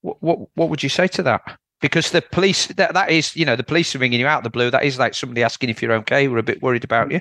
what 0.02 0.16
what, 0.20 0.38
what 0.54 0.68
would 0.68 0.82
you 0.82 0.88
say 0.88 1.06
to 1.08 1.22
that? 1.22 1.58
Because 1.80 2.10
the 2.10 2.22
police, 2.22 2.66
that 2.66 2.92
that 2.92 3.10
is, 3.10 3.34
you 3.34 3.46
know, 3.46 3.56
the 3.56 3.64
police 3.64 3.94
are 3.94 3.98
ringing 3.98 4.20
you 4.20 4.26
out 4.26 4.38
of 4.38 4.44
the 4.44 4.50
blue. 4.50 4.70
That 4.70 4.84
is 4.84 4.98
like 4.98 5.14
somebody 5.14 5.42
asking 5.42 5.70
if 5.70 5.80
you're 5.80 5.92
okay. 5.94 6.28
We're 6.28 6.38
a 6.38 6.42
bit 6.42 6.62
worried 6.62 6.84
about 6.84 7.10
you. 7.10 7.20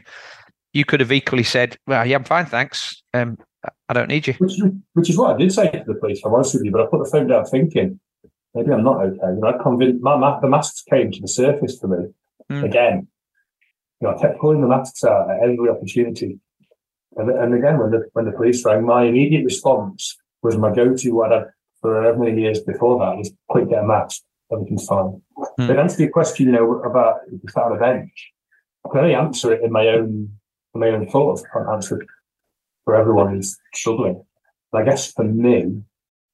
You 0.74 0.84
could 0.84 1.00
have 1.00 1.12
equally 1.12 1.44
said, 1.44 1.78
"Well, 1.88 2.06
yeah, 2.06 2.18
I'm 2.18 2.24
fine, 2.24 2.46
thanks. 2.46 3.02
Um, 3.14 3.38
I 3.90 3.94
don't 3.94 4.08
need 4.08 4.28
you. 4.28 4.34
Which 4.34 4.54
is, 4.54 4.64
which 4.94 5.10
is 5.10 5.18
what 5.18 5.36
I 5.36 5.38
did 5.38 5.54
say 5.54 5.70
to 5.70 5.84
the 5.86 5.96
police, 5.96 6.22
I'm 6.26 6.34
honest 6.34 6.56
with 6.56 6.64
you, 6.64 6.72
but 6.72 6.82
I 6.82 6.86
put 6.88 7.04
the 7.04 7.10
phone 7.10 7.28
down 7.28 7.46
thinking, 7.46 8.00
maybe 8.56 8.72
I'm 8.72 8.84
not 8.84 9.02
okay. 9.06 9.18
You 9.22 9.40
know, 9.42 9.48
I 9.48 9.62
convinced, 9.62 10.02
my, 10.02 10.18
my, 10.18 10.40
the 10.40 10.48
masks 10.48 10.84
came 10.90 11.12
to 11.12 11.22
the 11.22 11.28
surface 11.28 11.80
for 11.80 11.88
me 11.88 12.08
mm. 12.52 12.64
again. 12.64 13.08
You 14.00 14.08
know, 14.08 14.16
I 14.16 14.22
kept 14.22 14.40
pulling 14.40 14.62
the 14.62 14.68
masks 14.68 15.04
out 15.04 15.30
at 15.30 15.44
every 15.44 15.70
opportunity. 15.70 16.40
And, 17.18 17.30
and 17.30 17.54
again, 17.54 17.78
when 17.78 17.92
the, 17.92 18.10
when 18.14 18.26
the 18.26 18.32
police 18.32 18.66
rang, 18.66 18.86
my 18.86 19.04
immediate 19.04 19.44
response 19.44 20.18
was 20.42 20.58
my 20.58 20.74
go-to 20.74 21.12
what 21.12 21.34
I'd 21.34 21.46
for 21.82 22.02
however 22.02 22.20
many 22.20 22.42
years 22.42 22.60
before 22.62 23.00
that 23.00 23.18
was 23.18 23.32
quick 23.50 23.70
get 23.70 23.84
a 23.84 23.88
mask, 23.88 24.22
everything's 24.52 24.86
fine. 24.86 25.22
Mm. 25.60 25.68
But 25.68 25.80
answer 25.80 26.04
your 26.04 26.12
question, 26.12 26.46
you 26.48 26.52
know, 26.52 26.82
about 26.82 27.22
if 27.28 27.42
you 27.44 27.50
found 27.54 27.76
a 27.76 27.80
bench, 27.80 28.32
I 28.86 28.90
can 28.90 29.00
only 29.00 29.16
answer 29.16 29.52
it 29.52 29.64
in 29.64 29.72
my 29.72 29.88
own 29.88 30.30
in 30.74 30.80
my 30.80 30.90
own 30.90 31.08
thoughts. 31.10 31.44
I 31.44 31.58
can't 31.58 31.70
answer 31.70 32.02
for 32.92 32.98
everyone 32.98 33.34
who's 33.34 33.58
struggling. 33.74 34.22
I 34.74 34.84
guess 34.84 35.14
for 35.14 35.24
me, 35.24 35.82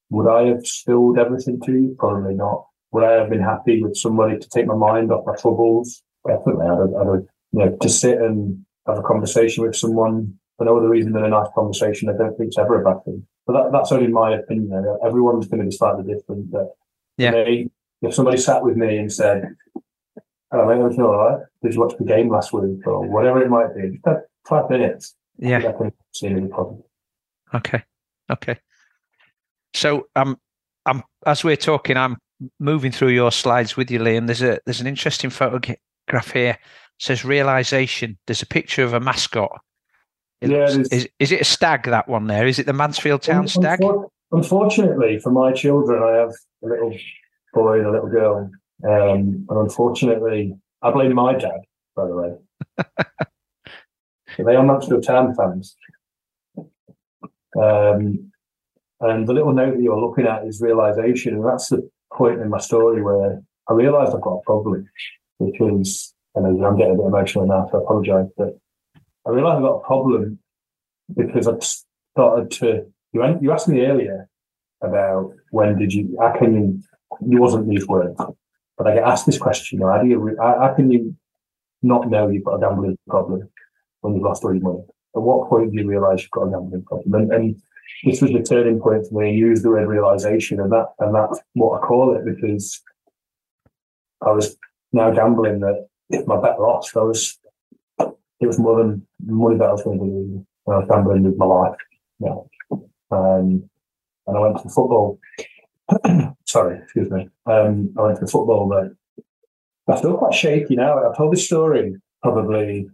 would 0.10 0.28
I 0.28 0.48
have 0.48 0.66
spilled 0.66 1.20
everything 1.20 1.60
to 1.66 1.72
you? 1.72 1.96
Probably 2.00 2.34
not. 2.34 2.66
Would 2.92 3.04
I 3.04 3.12
have 3.12 3.30
been 3.30 3.42
happy 3.42 3.84
with 3.84 3.96
somebody 3.96 4.40
to 4.40 4.50
take 4.50 4.66
my 4.66 4.74
mind 4.74 5.12
off 5.12 5.26
my 5.28 5.36
troubles? 5.36 6.02
Definitely. 6.26 6.66
I'd, 6.66 7.02
I'd, 7.02 7.26
you 7.52 7.60
know, 7.60 7.78
to 7.80 7.90
sit 7.90 8.18
and 8.20 8.66
have 8.88 8.98
a 8.98 9.04
conversation 9.04 9.64
with 9.64 9.76
someone 9.76 10.34
for 10.58 10.66
no 10.66 10.78
other 10.78 10.90
reason 10.90 11.12
than 11.12 11.26
a 11.26 11.30
nice 11.30 11.50
conversation, 11.54 12.10
I 12.10 12.18
don't 12.18 12.36
think 12.36 12.48
it's 12.48 12.58
ever 12.58 12.82
a 12.82 12.84
bad 12.84 13.06
thing. 13.06 13.28
But 13.46 13.54
that, 13.54 13.72
that's 13.72 13.92
only 13.92 14.08
my 14.08 14.34
opinion. 14.34 14.98
Everyone's 15.06 15.48
going 15.48 15.60
to 15.60 15.66
be 15.66 15.76
slightly 15.76 16.12
different. 16.12 16.50
But 16.50 16.70
yeah. 17.18 17.32
Me, 17.32 17.70
if 18.02 18.16
somebody 18.16 18.38
sat 18.38 18.64
with 18.64 18.78
me 18.78 18.98
and 18.98 19.14
said, 19.14 19.44
oh, 20.52 20.66
mate, 20.66 20.80
everything 20.80 21.04
all 21.04 21.18
right? 21.18 21.40
Did 21.62 21.76
you 21.76 21.82
watch 21.82 21.94
the 22.00 22.06
game 22.06 22.30
last 22.30 22.52
week 22.52 22.88
or 22.88 23.08
whatever 23.08 23.44
it 23.44 23.50
might 23.50 23.76
be? 23.76 23.92
Just 23.92 24.06
have 24.08 24.22
five 24.48 24.70
minutes. 24.72 25.14
Yeah. 25.40 25.58
I 25.60 25.72
can 25.72 25.92
see 26.14 26.28
any 26.28 26.48
problem. 26.48 26.84
Okay. 27.54 27.84
Okay. 28.30 28.58
So 29.74 30.08
um 30.16 30.38
I'm 30.86 31.04
as 31.26 31.44
we're 31.44 31.56
talking, 31.58 31.98
I'm 31.98 32.18
moving 32.60 32.92
through 32.92 33.10
your 33.10 33.32
slides 33.32 33.76
with 33.78 33.92
you, 33.92 34.00
Liam. 34.00 34.26
There's 34.28 34.42
a 34.42 34.60
there's 34.66 34.82
an 34.82 34.88
interesting 34.88 35.30
photograph 35.30 36.32
here. 36.34 36.52
It 36.52 36.60
says 37.04 37.24
realization. 37.26 38.18
There's 38.26 38.42
a 38.42 38.48
picture 38.48 38.84
of 38.84 38.94
a 38.94 39.00
mascot. 39.00 39.60
It 40.42 40.50
Yeah, 40.52 40.66
looks- 40.66 40.90
is 40.92 41.08
is 41.20 41.32
it 41.32 41.42
a 41.42 41.46
stag 41.46 41.84
that 41.84 42.08
one 42.08 42.28
there? 42.28 42.48
Is 42.48 42.60
it 42.60 42.66
the 42.66 42.74
Mansfield 42.74 43.22
Town 43.22 43.48
stag? 43.48 43.80
Unfortunately, 44.32 45.20
for 45.20 45.32
my 45.32 45.52
children, 45.54 46.04
I 46.04 46.18
have 46.20 46.32
a 46.64 46.68
little 46.68 46.94
boy 47.54 47.78
and 47.80 47.88
a 47.88 47.92
little 47.92 48.10
girl. 48.10 48.50
Um, 48.84 49.46
and 49.50 49.58
unfortunately, 49.58 50.54
I 50.82 50.92
blame 50.92 51.14
my 51.16 51.34
dad, 51.34 51.62
by 51.96 52.06
the 52.08 52.16
way. 52.16 52.34
They 54.38 54.56
are 54.56 54.64
Mansfield 54.64 55.04
Town 55.04 55.36
fans. 55.36 55.76
Um, 57.60 58.32
and 59.00 59.28
the 59.28 59.34
little 59.34 59.54
note 59.54 59.76
that 59.76 59.82
you're 59.82 60.00
looking 60.00 60.28
at 60.28 60.46
is 60.46 60.62
realization. 60.62 61.36
And 61.36 61.46
that's 61.46 61.70
the 61.70 61.90
point 62.14 62.42
in 62.42 62.50
my 62.50 62.60
story 62.60 63.02
where 63.02 63.42
I 63.68 63.74
realized 63.74 64.14
I've 64.16 64.22
got 64.22 64.38
a 64.38 64.42
problem 64.44 64.90
because, 65.40 66.14
and 66.36 66.64
I'm 66.64 66.78
getting 66.78 66.94
a 66.94 66.98
bit 66.98 67.06
emotional 67.06 67.48
now, 67.48 67.68
so 67.72 67.80
I 67.80 67.84
apologize, 67.84 68.28
but 68.38 68.58
I 69.26 69.32
realized 69.32 69.58
I've 69.58 69.64
got 69.64 69.78
a 69.78 69.86
problem 69.86 70.40
because 71.16 71.48
I've 71.48 71.64
started 71.64 72.52
to 72.60 72.86
you, 73.14 73.40
you 73.42 73.52
asked 73.52 73.68
me 73.68 73.82
earlier 73.82 74.30
about 74.82 75.34
when 75.52 75.78
did 75.78 75.94
you, 75.94 76.18
how 76.20 76.38
can 76.38 76.54
you, 76.54 76.82
you 77.28 77.40
wasn't 77.42 77.70
these 77.70 77.88
words, 77.88 78.20
but 78.78 78.88
I 78.88 78.94
get 78.94 79.04
asked 79.04 79.26
this 79.26 79.38
question, 79.38 79.82
how 79.82 80.02
do 80.02 80.08
you, 80.08 80.36
how, 80.40 80.60
how 80.60 80.74
can 80.74 80.92
you 80.92 81.16
not 81.82 82.10
know 82.10 82.30
you've 82.30 82.44
got 82.44 82.56
a 82.56 82.60
gambling 82.60 82.98
problem 83.08 83.50
when 84.02 84.16
you've 84.16 84.24
lost 84.24 84.44
all 84.44 84.54
your 84.54 84.64
money? 84.64 84.84
At 85.16 85.22
what 85.22 85.50
point 85.50 85.72
do 85.72 85.80
you 85.80 85.88
realise 85.88 86.22
you've 86.22 86.32
got 86.32 86.44
a 86.44 86.52
gambling 86.52 86.84
problem? 86.84 87.14
And, 87.14 87.32
and 87.32 87.62
this 88.04 88.22
was 88.22 88.32
the 88.32 88.44
turning 88.44 88.80
point 88.80 89.08
for 89.08 89.22
me. 89.22 89.34
You 89.34 89.48
used 89.48 89.64
the 89.64 89.70
word 89.70 89.88
realisation, 89.88 90.60
and 90.60 90.72
that 90.72 90.88
and 91.00 91.16
that's 91.16 91.40
what 91.54 91.78
I 91.78 91.86
call 91.86 92.16
it 92.16 92.26
because 92.26 92.82
I 94.26 94.32
was 94.32 94.58
now 94.94 95.12
gambling 95.12 95.60
that 95.62 95.88
if 96.10 96.26
my 96.28 96.40
bet 96.40 96.60
lost, 96.60 96.96
I 96.96 97.02
was 97.02 97.38
it 98.00 98.46
was 98.46 98.60
more 98.60 98.78
than 98.78 99.06
money 99.26 99.58
that 99.58 99.70
I 99.70 99.72
was 99.72 99.84
going 99.84 100.00
to 100.00 100.06
do. 100.06 100.46
I 100.68 100.78
was 100.78 100.88
gambling 100.90 101.24
with 101.24 101.38
my 101.38 101.46
life. 101.46 101.76
Yeah. 102.20 102.36
Um, 103.10 103.70
and 104.28 104.38
I 104.38 104.40
went 104.40 104.62
to 104.62 104.70
football. 104.70 105.20
Sorry, 106.46 106.80
excuse 106.80 107.10
me. 107.10 107.30
Um, 107.46 107.94
I 107.98 108.02
went 108.02 108.20
to 108.20 108.28
football, 108.28 108.68
but 108.68 109.94
I 109.94 110.02
feel 110.02 110.18
quite 110.18 110.34
shaky 110.34 110.76
now. 110.76 111.04
I've 111.04 111.16
told 111.16 111.34
this 111.34 111.46
story 111.46 111.96
probably 112.22 112.90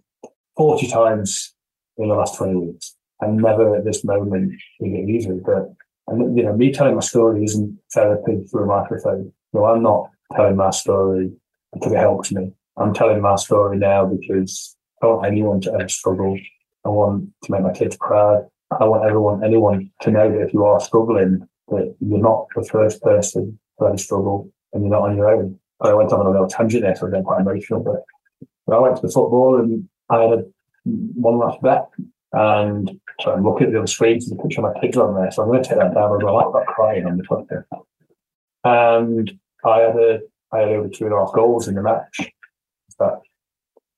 40 0.58 0.88
times 0.88 1.54
in 1.98 2.10
the 2.10 2.16
last 2.16 2.38
20 2.38 2.56
weeks. 2.56 2.96
And 3.22 3.38
never 3.38 3.76
at 3.76 3.86
this 3.86 4.04
moment 4.04 4.54
is 4.54 4.60
it 4.80 5.10
easy. 5.10 5.40
But, 5.46 5.74
and, 6.08 6.38
you 6.38 6.44
know, 6.44 6.56
me 6.56 6.72
telling 6.72 6.96
my 6.96 7.02
story 7.02 7.44
isn't 7.44 7.78
therapy 7.94 8.44
through 8.50 8.64
a 8.64 8.66
microphone. 8.66 9.32
No, 9.54 9.66
I'm 9.66 9.84
not 9.84 10.10
telling 10.36 10.56
my 10.56 10.72
story 10.72 11.32
because 11.74 11.92
it 11.92 11.98
helps 11.98 12.32
me. 12.32 12.52
I'm 12.78 12.94
telling 12.94 13.22
my 13.22 13.36
story 13.36 13.78
now 13.78 14.06
because 14.06 14.76
I 15.02 15.08
want 15.08 15.26
anyone 15.26 15.62
to 15.62 15.74
ever 15.74 15.88
struggle. 15.88 16.38
I 16.86 16.90
want 16.90 17.30
to 17.44 17.52
make 17.52 17.62
my 17.62 17.72
kids 17.72 17.98
proud. 17.98 18.48
I 18.80 18.86
want 18.86 19.06
everyone, 19.06 19.44
anyone 19.44 19.92
to 20.02 20.12
know 20.12 20.32
that 20.32 20.42
if 20.42 20.54
you 20.54 20.66
are 20.66 20.80
struggling, 20.80 21.48
that 21.70 21.96
you're 22.00 22.20
not 22.20 22.48
the 22.56 22.64
first 22.66 23.02
person 23.02 23.60
to 23.80 23.86
ever 23.86 23.98
struggle 23.98 24.52
and 24.74 24.84
you're 24.84 24.92
not 24.92 25.04
on 25.04 25.16
your 25.16 25.34
own. 25.34 25.60
I 25.82 25.94
went 25.94 26.12
on 26.12 26.26
a 26.26 26.30
little 26.30 26.48
tangent 26.48 26.84
there, 26.84 26.96
so 26.96 27.08
I'm 27.08 27.24
quite 27.24 27.42
emotional, 27.42 27.82
but 27.82 28.74
I 28.74 28.80
went 28.80 28.96
to 28.96 29.02
the 29.02 29.12
football 29.12 29.60
and 29.60 29.88
I 30.14 30.24
had 30.24 30.46
one 30.86 31.40
last 31.40 31.62
bet. 31.62 31.90
And 32.34 33.00
so 33.22 33.32
I'm 33.32 33.44
looking 33.44 33.68
at 33.68 33.74
the 33.74 33.80
other 33.80 33.88
screens 33.88 34.30
and 34.30 34.38
the 34.38 34.44
picture 34.44 34.66
of 34.66 34.74
my 34.74 34.82
kids 34.82 34.98
on 34.98 35.16
there. 35.16 35.32
So 35.32 35.44
I'm 35.44 35.50
going 35.50 35.64
to 35.64 35.70
take 35.70 35.78
that 35.78 35.94
down 35.94 36.12
with 36.12 36.22
my 36.22 36.32
laptop 36.32 36.66
crying 36.68 37.06
on 37.06 37.18
the 37.18 37.24
Twitter. 37.24 37.68
And 38.64 39.40
I 39.66 39.80
had 39.80 39.96
a, 39.96 40.20
I 40.52 40.60
had 40.60 40.70
over 40.70 40.90
two 40.90 41.06
and 41.06 41.14
a 41.14 41.18
half 41.18 41.34
goals 41.34 41.68
in 41.68 41.76
the 41.76 41.84
match. 41.84 42.32
That 43.00 43.22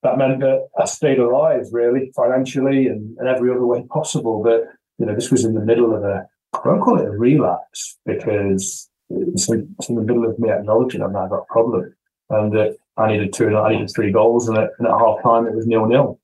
that 0.04 0.18
meant 0.18 0.40
that 0.42 0.68
I 0.80 0.86
stayed 0.86 1.20
alive, 1.20 1.66
really, 1.72 2.12
financially 2.16 2.88
and, 2.88 3.18
and 3.18 3.28
every 3.28 3.50
other 3.52 3.66
way 3.66 3.84
possible. 3.90 4.44
But 4.44 4.64
you 4.98 5.06
know, 5.06 5.16
this 5.16 5.32
was 5.32 5.44
in 5.44 5.54
the 5.54 5.62
middle 5.62 5.96
of 5.96 6.04
a 6.04 6.28
I 6.54 6.68
won't 6.68 6.82
call 6.82 7.00
it 7.00 7.06
a 7.06 7.12
relapse 7.12 7.98
because 8.06 8.90
it's 9.10 9.50
in, 9.50 9.76
it's 9.78 9.90
in 9.90 9.96
the 9.96 10.02
middle 10.02 10.30
of 10.30 10.40
me 10.40 10.50
acknowledging 10.50 11.02
I've 11.02 11.12
now 11.12 11.28
got 11.28 11.44
a 11.44 11.46
problem 11.54 11.94
and 12.30 12.54
that 12.54 12.78
I 12.98 13.12
needed 13.12 13.34
two 13.34 13.48
and 13.48 13.58
I 13.58 13.72
needed 13.72 13.92
three 13.94 14.12
goals 14.12 14.48
and 14.48 14.58
at, 14.58 14.70
and 14.80 14.88
at 14.88 14.94
half 14.94 15.22
time 15.24 15.48
it 15.48 15.56
was 15.56 15.68
nil 15.68 15.86
nil. 15.86 16.20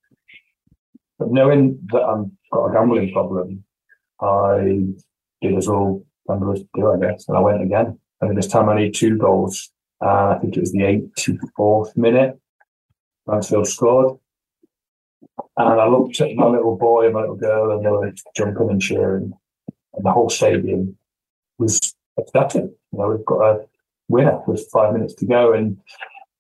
But 1.20 1.32
knowing 1.32 1.80
that 1.92 2.02
I've 2.02 2.26
got 2.52 2.66
a 2.66 2.74
gambling 2.74 3.12
problem, 3.14 3.64
I 4.22 4.88
did 5.42 5.58
as 5.58 5.68
all 5.68 6.06
gamblers 6.28 6.64
do, 6.74 6.92
I 6.92 7.00
guess, 7.00 7.28
and 7.28 7.38
I 7.38 7.42
went 7.42 7.62
again. 7.62 8.00
And 8.22 8.38
this 8.38 8.48
time 8.48 8.70
I 8.70 8.76
need 8.76 8.94
two 8.94 9.18
goals. 9.18 9.72
Uh, 10.04 10.36
I 10.36 10.40
think 10.40 10.56
it 10.56 10.60
was 10.60 10.72
the 10.72 10.80
84th 11.60 11.96
minute. 11.98 12.40
Mansfield 13.28 13.68
scored. 13.68 14.18
And 15.58 15.80
I 15.80 15.88
looked 15.88 16.20
at 16.22 16.36
my 16.36 16.48
little 16.48 16.78
boy 16.78 17.06
and 17.06 17.14
my 17.14 17.22
little 17.22 17.36
girl, 17.36 17.72
and 17.72 17.86
they 17.86 17.90
were 17.90 18.12
jumping 18.36 18.70
and 18.70 18.82
cheering. 18.82 19.34
And 19.94 20.06
the 20.06 20.12
whole 20.12 20.30
stadium 20.30 20.98
was 21.58 21.94
ecstatic. 22.20 22.64
You 22.64 23.00
know, 23.00 23.10
we've 23.10 23.26
got 23.26 23.42
a 23.42 23.66
winner 24.08 24.40
with 24.48 24.68
five 24.72 24.94
minutes 24.94 25.14
to 25.16 25.26
go. 25.26 25.54
And 25.54 25.78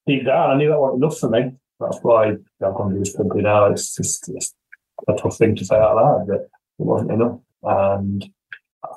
deep 0.07 0.25
down, 0.25 0.51
I 0.51 0.57
knew 0.57 0.69
that 0.69 0.79
wasn't 0.79 1.03
enough 1.03 1.17
for 1.17 1.29
me. 1.29 1.51
That's 1.79 1.99
why 2.01 2.29
I've 2.29 2.75
gone 2.75 2.89
to 2.89 2.95
do 2.95 2.99
this 2.99 3.15
company 3.15 3.43
now. 3.43 3.65
It's 3.65 3.95
just 3.95 4.29
it's 4.29 4.53
a 5.07 5.13
tough 5.13 5.37
thing 5.37 5.55
to 5.55 5.65
say 5.65 5.75
out 5.75 5.95
loud, 5.95 6.27
but 6.27 6.41
it 6.41 6.49
wasn't 6.77 7.11
enough. 7.11 7.39
And 7.63 8.25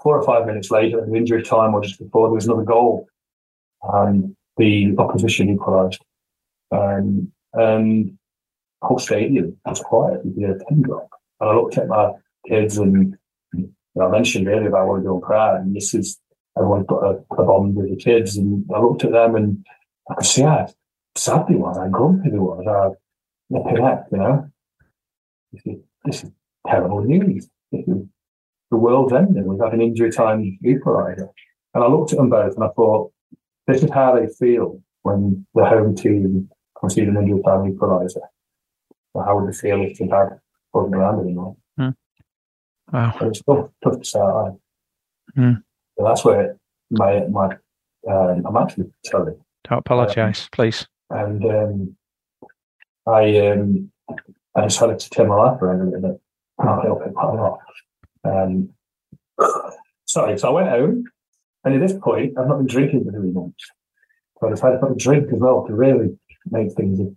four 0.03 0.19
or 0.19 0.25
five 0.25 0.47
minutes 0.47 0.71
later, 0.71 1.05
in 1.05 1.17
injury 1.17 1.43
time 1.43 1.75
or 1.75 1.83
just 1.83 1.99
before, 1.99 2.29
there 2.29 2.35
was 2.35 2.47
another 2.47 2.63
goal. 2.63 3.07
And 3.83 4.37
the 4.57 4.95
opposition 4.99 5.51
equalised. 5.51 6.03
Um, 6.71 7.33
and 7.53 8.07
the 8.81 8.87
whole 8.87 8.99
stadium 8.99 9.57
was 9.65 9.81
quiet. 9.81 10.23
Could 10.23 10.35
hear 10.37 10.53
a 10.53 10.65
pin 10.65 10.83
drop. 10.83 11.09
And 11.41 11.51
I 11.51 11.55
looked 11.55 11.79
at 11.79 11.89
my 11.89 12.13
kids 12.49 12.79
and 12.79 13.17
you 13.53 13.71
know, 13.95 14.09
I 14.09 14.11
mentioned 14.11 14.49
earlier 14.49 14.69
about 14.69 14.87
what 14.87 14.99
we're 14.99 15.03
doing 15.03 15.21
proud. 15.21 15.61
And 15.61 15.75
this 15.75 15.95
is, 15.95 16.19
everyone's 16.57 16.87
got 16.87 17.05
a, 17.05 17.25
a 17.39 17.45
bond 17.45 17.77
with 17.77 17.91
the 17.91 17.97
kids. 17.97 18.37
And 18.37 18.65
I 18.75 18.81
looked 18.81 19.05
at 19.05 19.13
them 19.13 19.37
and 19.37 19.65
I 20.11 20.15
could 20.15 20.27
see 20.27 20.43
how 20.43 20.69
sad 21.17 21.47
they 21.49 21.55
was, 21.55 21.77
how 21.77 21.89
grumpy 21.89 22.31
they 22.31 22.39
was, 22.39 22.65
how 22.67 22.97
they 23.51 23.75
connect, 23.75 24.13
you 24.13 24.19
know. 24.19 24.51
This 25.53 25.63
is, 25.67 25.77
this 26.05 26.25
is 26.25 26.31
terrible 26.67 27.03
news. 27.03 27.49
This 27.71 27.87
is, 27.87 28.03
the 28.71 28.77
world's 28.77 29.13
ending. 29.13 29.47
We've 29.47 29.61
had 29.61 29.75
an 29.75 29.83
injury 29.83 30.11
time 30.11 30.59
equaliser. 30.65 31.29
And 31.75 31.85
I 31.85 31.87
looked 31.87 32.13
at 32.13 32.19
them 32.19 32.31
both 32.31 32.55
and 32.55 32.65
I 32.65 32.69
thought, 32.69 33.13
this 33.67 33.83
is 33.83 33.91
how 33.91 34.19
they 34.19 34.27
feel 34.27 34.81
when 35.03 35.47
the 35.55 35.65
home 35.65 35.95
team 35.95 36.51
concede 36.79 37.09
an 37.09 37.17
injury 37.17 37.43
time 37.45 37.73
equaliser. 37.73 38.23
Well, 39.13 39.25
how 39.25 39.39
would 39.39 39.53
they 39.53 39.57
feel 39.57 39.83
if 39.83 39.99
the 39.99 40.07
dad 40.07 40.41
wasn't 40.73 40.97
around 40.97 41.21
anymore? 41.21 41.57
Wow. 42.93 43.15
So 43.19 43.29
it's 43.29 43.43
tough, 43.43 43.71
tough 43.83 43.99
to 43.99 44.05
say. 44.05 44.19
Hmm. 45.35 45.53
So 45.97 46.05
that's 46.05 46.25
where 46.25 46.57
my 46.91 47.21
my 47.27 47.57
um, 48.09 48.45
I'm 48.47 48.57
actually 48.57 48.93
sorry, 49.07 49.35
Don't 49.69 49.79
apologise, 49.79 50.49
please. 50.53 50.87
And 51.15 51.45
um, 51.45 51.97
I 53.07 53.39
um, 53.49 53.91
I 54.55 54.63
decided 54.63 54.99
to 54.99 55.11
turn 55.11 55.29
my 55.29 55.37
life 55.37 55.63
around 55.63 55.81
a 55.81 55.85
little 55.85 56.01
bit. 56.01 56.21
Can't 56.61 56.85
help 56.85 57.07
it 57.07 57.15
quite 57.15 57.35
a 57.35 57.43
lot. 57.43 57.59
Um, 58.25 58.71
sorry, 60.07 60.39
so 60.39 60.49
I 60.49 60.53
went 60.53 60.69
home, 60.69 61.05
and 61.65 61.75
at 61.75 61.81
this 61.81 61.99
point, 61.99 62.37
I've 62.39 62.49
not 62.49 62.59
been 62.59 62.67
drinking 62.67 63.05
for 63.05 63.13
three 63.13 63.31
months. 63.31 63.65
So 64.41 64.49
I 64.49 64.51
decided 64.51 64.81
to 64.81 64.87
have 64.87 64.97
a 64.97 64.99
drink 64.99 65.33
as 65.33 65.39
well 65.39 65.67
to 65.67 65.75
really 65.75 66.19
make 66.51 66.73
things 66.73 67.01
a 67.01 67.15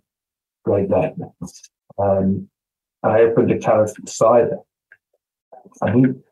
great 0.64 0.88
day. 0.88 1.14
Um, 1.98 2.48
and 3.02 3.12
I 3.12 3.20
opened 3.22 3.50
a 3.50 3.58
can 3.58 3.80
of 3.80 3.96
cider. 4.06 4.58
I 5.82 5.90
didn't 5.90 6.22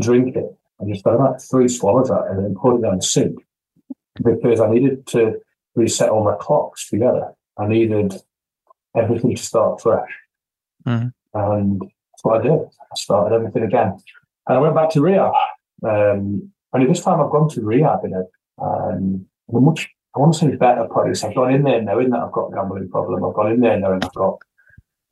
drink 0.00 0.36
it. 0.36 0.56
I 0.80 0.84
just 0.86 1.04
had 1.04 1.14
about 1.14 1.42
three 1.42 1.68
swallows 1.68 2.10
out 2.10 2.30
and 2.30 2.44
then 2.44 2.54
poured 2.54 2.80
it 2.80 2.82
down 2.82 2.96
the 2.96 3.02
sink 3.02 3.38
because 4.22 4.60
I 4.60 4.70
needed 4.70 5.06
to 5.08 5.40
reset 5.74 6.08
all 6.08 6.24
my 6.24 6.36
clocks 6.38 6.88
together. 6.88 7.32
I 7.58 7.66
needed 7.66 8.14
everything 8.96 9.34
to 9.34 9.42
start 9.42 9.80
fresh. 9.80 10.10
Mhm. 10.86 11.12
And 11.34 11.80
that's 11.80 12.24
what 12.24 12.40
I 12.40 12.42
did. 12.42 12.60
I 12.60 12.94
started 12.94 13.34
everything 13.34 13.64
again. 13.64 13.98
And 14.46 14.58
I 14.58 14.60
went 14.60 14.74
back 14.74 14.90
to 14.90 15.00
rehab. 15.00 15.32
Um, 15.82 16.50
only 16.72 16.86
this 16.86 17.02
time 17.02 17.20
I've 17.20 17.30
gone 17.30 17.48
to 17.50 17.62
rehab 17.62 18.04
in 18.04 18.14
a, 18.14 18.62
um, 18.64 19.26
a 19.52 19.60
much, 19.60 19.88
I 20.14 20.20
want 20.20 20.32
to 20.34 20.38
say 20.38 20.56
better 20.56 20.86
place. 20.92 21.24
I've 21.24 21.34
gone 21.34 21.52
in 21.52 21.64
there 21.64 21.82
knowing 21.82 22.10
that 22.10 22.20
I've 22.20 22.32
got 22.32 22.48
a 22.48 22.54
gambling 22.54 22.88
problem. 22.88 23.24
I've 23.24 23.34
gone 23.34 23.52
in 23.52 23.60
there 23.60 23.78
knowing 23.78 24.02
I've 24.04 24.14
got 24.14 24.38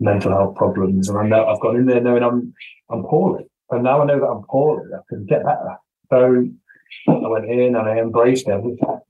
mental 0.00 0.32
health 0.32 0.54
problems. 0.56 1.08
And 1.08 1.18
I 1.18 1.26
know 1.26 1.46
I've 1.46 1.60
gone 1.60 1.76
in 1.76 1.86
there 1.86 2.00
knowing 2.00 2.22
I'm, 2.22 2.54
I'm 2.90 3.02
poorly. 3.04 3.44
And 3.70 3.84
now 3.84 4.02
I 4.02 4.04
know 4.04 4.20
that 4.20 4.26
I'm 4.26 4.42
poorly, 4.42 4.84
I 4.94 5.00
can 5.08 5.24
get 5.24 5.44
better. 5.44 5.76
So 6.10 6.46
I 7.08 7.28
went 7.28 7.46
in 7.46 7.74
and 7.74 7.88
I 7.88 7.98
embraced 7.98 8.48
everything. 8.48 9.00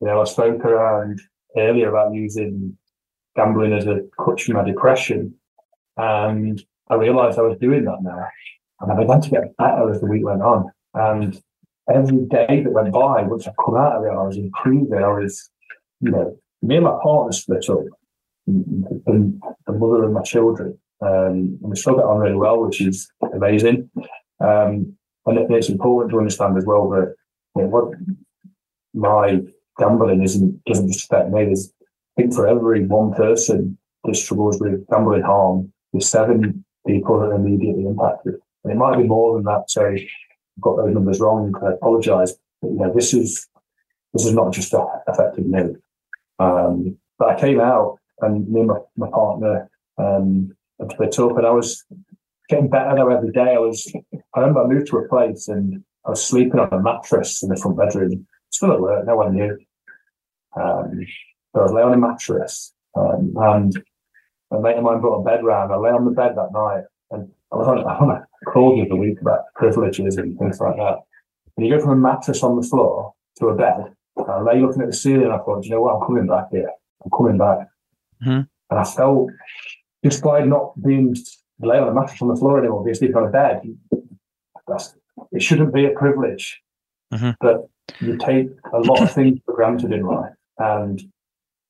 You 0.00 0.06
know, 0.08 0.20
I 0.20 0.24
spoke 0.24 0.64
around 0.64 1.20
earlier 1.56 1.88
about 1.88 2.14
using 2.14 2.76
gambling 3.36 3.72
as 3.72 3.86
a 3.86 4.02
crutch 4.16 4.44
for 4.44 4.54
my 4.54 4.64
depression. 4.64 5.34
And 5.96 6.62
I 6.90 6.94
realized 6.94 7.38
I 7.38 7.42
was 7.42 7.58
doing 7.58 7.84
that 7.84 8.02
now. 8.02 8.26
And 8.80 8.92
I 8.92 8.96
began 8.96 9.20
to 9.20 9.30
get 9.30 9.56
better 9.56 9.90
as 9.90 10.00
the 10.00 10.06
week 10.06 10.24
went 10.24 10.42
on. 10.42 10.70
And 10.94 11.40
every 11.92 12.26
day 12.26 12.62
that 12.62 12.72
went 12.72 12.92
by, 12.92 13.22
once 13.22 13.46
I 13.46 13.52
come 13.64 13.76
out 13.76 13.96
of 13.96 14.04
it, 14.04 14.10
I 14.10 14.22
was 14.22 14.36
improving. 14.36 15.02
I 15.02 15.08
was, 15.08 15.50
you 16.00 16.10
know, 16.10 16.38
me 16.62 16.76
and 16.76 16.84
my 16.84 16.98
partner 17.02 17.32
split 17.32 17.68
up, 17.68 17.80
and 18.46 19.42
the 19.66 19.72
mother 19.72 20.04
and 20.04 20.14
my 20.14 20.22
children. 20.22 20.78
Um, 21.00 21.58
and 21.62 21.70
we 21.70 21.76
still 21.76 21.94
get 21.94 22.04
on 22.04 22.18
really 22.18 22.34
well, 22.34 22.64
which 22.64 22.80
is 22.80 23.10
amazing. 23.34 23.90
Um, 24.40 24.96
and 25.26 25.54
it's 25.54 25.68
important 25.68 26.10
to 26.12 26.18
understand 26.18 26.56
as 26.56 26.64
well 26.64 26.88
that 26.90 27.14
you 27.56 27.62
know, 27.62 27.68
what 27.68 27.92
my 28.94 29.40
gambling 29.78 30.22
isn't 30.22 30.64
doesn't 30.64 30.88
just 30.88 31.04
affect 31.04 31.30
me. 31.30 31.46
There's, 31.46 31.72
I 32.16 32.22
think 32.22 32.34
for 32.34 32.46
every 32.46 32.86
one 32.86 33.12
person 33.12 33.78
that 34.04 34.16
struggles 34.16 34.60
with 34.60 34.86
gambling 34.88 35.22
harm, 35.22 35.72
there's 35.92 36.08
seven 36.08 36.64
people 36.86 37.18
that 37.20 37.26
are 37.26 37.34
immediately 37.34 37.84
impacted. 37.84 38.34
And 38.64 38.72
it 38.72 38.76
might 38.76 38.96
be 38.96 39.04
more 39.04 39.36
than 39.36 39.44
that. 39.44 39.70
So 39.70 39.86
I've 39.86 40.00
got 40.60 40.76
those 40.76 40.94
numbers 40.94 41.20
wrong. 41.20 41.54
I 41.64 41.72
apologise. 41.72 42.34
But 42.60 42.68
you 42.68 42.78
know, 42.78 42.92
this 42.92 43.14
is 43.14 43.46
this 44.12 44.26
is 44.26 44.34
not 44.34 44.52
just 44.52 44.74
affected 45.06 45.46
me. 45.46 45.76
Um, 46.38 46.96
but 47.18 47.28
I 47.28 47.40
came 47.40 47.60
out 47.60 47.98
and 48.20 48.48
me 48.48 48.60
and 48.60 48.68
my, 48.68 48.78
my 48.96 49.08
partner 49.10 49.70
um, 49.98 50.56
split 50.90 51.18
up, 51.18 51.36
and 51.36 51.46
I 51.46 51.50
was 51.50 51.84
getting 52.48 52.68
better 52.68 52.96
though 52.96 53.10
every 53.10 53.32
day. 53.32 53.54
I 53.54 53.58
was. 53.58 53.92
I 54.34 54.40
remember 54.40 54.64
I 54.64 54.66
moved 54.66 54.88
to 54.88 54.98
a 54.98 55.08
place 55.08 55.48
and 55.48 55.82
I 56.06 56.10
was 56.10 56.24
sleeping 56.24 56.60
on 56.60 56.72
a 56.72 56.80
mattress 56.80 57.42
in 57.42 57.48
the 57.48 57.56
front 57.56 57.76
bedroom. 57.76 58.26
Still 58.50 58.72
at 58.72 58.80
work, 58.80 59.06
no 59.06 59.16
one 59.16 59.34
knew. 59.34 59.58
Um, 60.56 61.06
so 61.54 61.60
I 61.60 61.62
was 61.62 61.72
laying 61.72 61.88
on 61.88 61.94
a 61.94 61.98
mattress, 61.98 62.72
um, 62.94 63.34
and 63.36 63.72
a 64.50 64.60
mate 64.60 64.76
of 64.76 64.84
mine 64.84 65.00
brought 65.00 65.20
a 65.20 65.24
bed 65.24 65.44
round. 65.44 65.72
I 65.72 65.76
lay 65.76 65.90
on 65.90 66.04
the 66.04 66.10
bed 66.10 66.36
that 66.36 66.52
night, 66.52 66.84
and 67.10 67.28
I 67.52 67.56
was 67.56 67.68
on, 67.68 67.78
on 67.84 68.10
a 68.10 68.50
call 68.50 68.76
the 68.76 68.86
other 68.86 68.96
week 68.96 69.20
about 69.20 69.40
privileges 69.54 70.16
and 70.16 70.38
things 70.38 70.60
like 70.60 70.76
that. 70.76 70.98
And 71.56 71.66
you 71.66 71.76
go 71.76 71.80
from 71.82 71.90
a 71.90 71.96
mattress 71.96 72.42
on 72.42 72.56
the 72.56 72.66
floor 72.66 73.12
to 73.38 73.48
a 73.48 73.56
bed. 73.56 73.92
I 74.28 74.40
lay 74.40 74.60
looking 74.60 74.82
at 74.82 74.88
the 74.88 74.96
ceiling. 74.96 75.24
And 75.24 75.32
I 75.32 75.38
thought, 75.38 75.64
you 75.64 75.70
know 75.70 75.82
what? 75.82 75.96
I'm 75.96 76.06
coming 76.06 76.26
back 76.26 76.46
here. 76.50 76.70
I'm 77.04 77.10
coming 77.10 77.38
back. 77.38 77.66
Mm-hmm. 78.22 78.40
And 78.70 78.78
I 78.78 78.84
felt 78.84 79.30
just 80.04 80.22
by 80.22 80.44
not 80.44 80.80
being 80.82 81.14
lay 81.60 81.78
on 81.78 81.88
a 81.88 81.94
mattress 81.94 82.22
on 82.22 82.28
the 82.28 82.36
floor 82.36 82.58
anymore, 82.58 82.84
being 82.84 82.94
sleeping 82.94 83.16
on 83.16 83.26
a 83.26 83.30
bed, 83.30 83.62
that's, 84.66 84.94
it 85.32 85.42
shouldn't 85.42 85.74
be 85.74 85.86
a 85.86 85.90
privilege. 85.90 86.60
Mm-hmm. 87.12 87.30
But 87.40 87.68
you 88.00 88.16
take 88.18 88.50
a 88.72 88.78
lot 88.78 89.02
of 89.02 89.12
things 89.12 89.40
for 89.44 89.54
granted 89.54 89.92
in 89.92 90.02
life. 90.02 90.32
And 90.58 91.00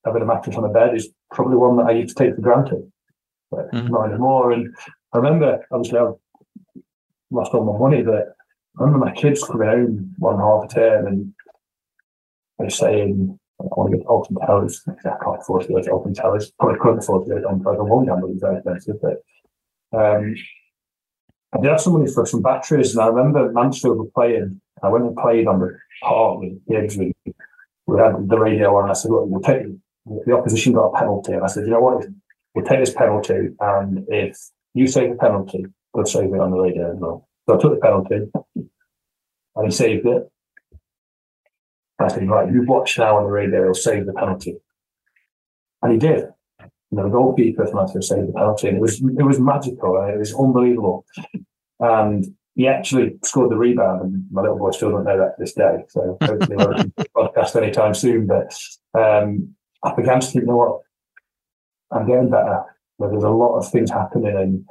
having 0.05 0.23
a 0.23 0.27
mattress 0.27 0.57
on 0.57 0.65
a 0.65 0.69
bed 0.69 0.95
is 0.95 1.09
probably 1.31 1.57
one 1.57 1.77
that 1.77 1.87
I 1.87 1.93
used 1.93 2.17
to 2.17 2.25
take 2.25 2.35
for 2.35 2.41
granted, 2.41 2.91
but 3.51 3.71
mm-hmm. 3.73 3.89
not 3.89 4.11
anymore. 4.11 4.53
And 4.53 4.75
I 5.13 5.19
remember, 5.19 5.65
obviously, 5.71 5.99
I've 5.99 6.15
lost 7.31 7.53
all 7.55 7.65
my 7.65 7.79
money, 7.79 8.03
but 8.03 8.35
I 8.79 8.85
remember 8.85 9.07
my 9.07 9.13
kids 9.13 9.45
coming 9.45 9.69
home 9.69 10.15
one 10.19 10.39
half 10.39 10.65
a 10.65 10.75
term 10.75 11.07
and 11.07 11.35
they're 12.59 12.71
saying, 12.71 13.39
I 13.61 13.65
want 13.65 13.91
to 13.91 13.99
get 13.99 14.07
Alton 14.07 14.37
Towers. 14.37 14.83
I 14.87 14.93
can't 15.03 15.41
afford 15.41 15.67
to 15.67 15.73
go 15.73 15.83
to 15.83 15.91
Alton 15.91 16.15
Towers. 16.15 16.53
Probably 16.59 16.79
couldn't 16.79 16.99
afford 16.99 17.27
to 17.27 17.35
go 17.35 17.41
to 17.41 17.47
Alton 17.47 17.65
Towers. 17.65 17.79
I 17.81 17.83
won't 17.83 18.07
gamble, 18.07 18.31
it's 18.31 18.41
very 18.41 18.57
expensive. 18.57 18.97
But 19.03 19.23
um, 19.93 20.35
I 21.53 21.61
did 21.61 21.71
have 21.71 21.81
some 21.81 21.95
money 21.95 22.11
for 22.11 22.27
some 22.27 22.43
batteries, 22.43 22.95
and 22.95 23.03
I 23.03 23.09
remember 23.09 23.53
Mansfield 23.53 23.99
were 23.99 24.07
playing. 24.07 24.61
I 24.83 24.89
went 24.89 25.07
and 25.07 25.17
played 25.17 25.47
on 25.49 25.59
the 25.59 25.77
park 26.03 26.41
with 26.41 26.65
kids. 26.69 26.97
We, 26.97 27.13
we 27.89 27.99
had 27.99 28.29
the 28.29 28.39
radio 28.39 28.77
on, 28.77 28.85
and 28.85 28.91
I 28.91 28.95
said, 28.95 29.11
Look, 29.11 29.25
we'll 29.27 29.41
take 29.41 29.67
the 30.27 30.33
opposition 30.33 30.75
got 30.75 30.89
a 30.89 30.99
penalty. 30.99 31.33
And 31.33 31.43
I 31.43 31.47
said, 31.49 31.65
You 31.65 31.71
know 31.71 31.81
what? 31.81 32.07
We'll 32.55 32.65
take 32.65 32.81
this 32.81 32.95
penalty, 32.95 33.49
and 33.61 34.07
if 34.09 34.39
you 34.75 34.87
save 34.87 35.11
the 35.11 35.17
penalty, 35.17 35.65
we'll 35.95 36.07
save 36.07 36.33
it 36.33 36.41
on 36.41 36.51
the 36.51 36.59
radio 36.59 36.93
as 36.93 36.99
well. 36.99 37.29
So 37.49 37.57
I 37.57 37.61
took 37.61 37.75
the 37.75 37.81
penalty, 37.81 38.31
and 39.57 39.65
he 39.65 39.71
saved 39.71 40.07
it. 40.07 40.31
I 42.01 42.09
said, 42.09 42.29
right, 42.29 42.51
you 42.51 42.63
watch 42.63 42.99
now 42.99 43.17
on 43.17 43.25
the 43.25 43.31
radio, 43.31 43.65
he'll 43.65 43.75
save 43.75 44.07
the 44.07 44.13
penalty. 44.13 44.57
And 45.83 45.93
he 45.93 45.99
did. 45.99 46.27
You 46.61 46.97
know, 46.97 47.05
the 47.05 47.11
goalkeeper 47.11 47.69
managed 47.73 47.95
to 47.95 48.03
save 48.03 48.27
the 48.27 48.33
penalty, 48.33 48.69
and 48.69 48.77
it 48.79 48.81
was 48.81 49.01
it 49.01 49.25
was 49.25 49.41
magical. 49.41 49.97
It 50.03 50.19
was 50.19 50.35
unbelievable. 50.35 51.05
And 51.81 52.25
he 52.59 52.67
actually 52.67 53.17
scored 53.23 53.53
the 53.53 53.57
rebound, 53.57 54.03
and 54.03 54.25
my 54.33 54.43
little 54.43 54.59
boy 54.59 54.73
still 54.73 54.91
don't 54.91 55.05
know 55.05 55.17
that 55.17 55.37
to 55.37 55.39
this 55.39 55.53
day. 55.55 55.85
So 55.91 56.19
hopefully 56.21 56.57
won't 56.57 56.97
podcast 57.17 57.55
anytime 57.55 57.95
soon. 57.95 58.27
But 58.27 58.53
um, 58.99 59.55
I 59.85 59.95
began 59.95 60.19
to 60.19 60.27
think, 60.27 60.43
you 60.43 60.47
know 60.47 60.57
what, 60.57 60.81
I'm 61.93 62.09
getting 62.09 62.31
better. 62.31 62.65
But 62.99 63.11
there's 63.11 63.23
a 63.23 63.31
lot 63.31 63.57
of 63.57 63.71
things 63.71 63.93
happening, 63.93 64.37
and 64.37 64.65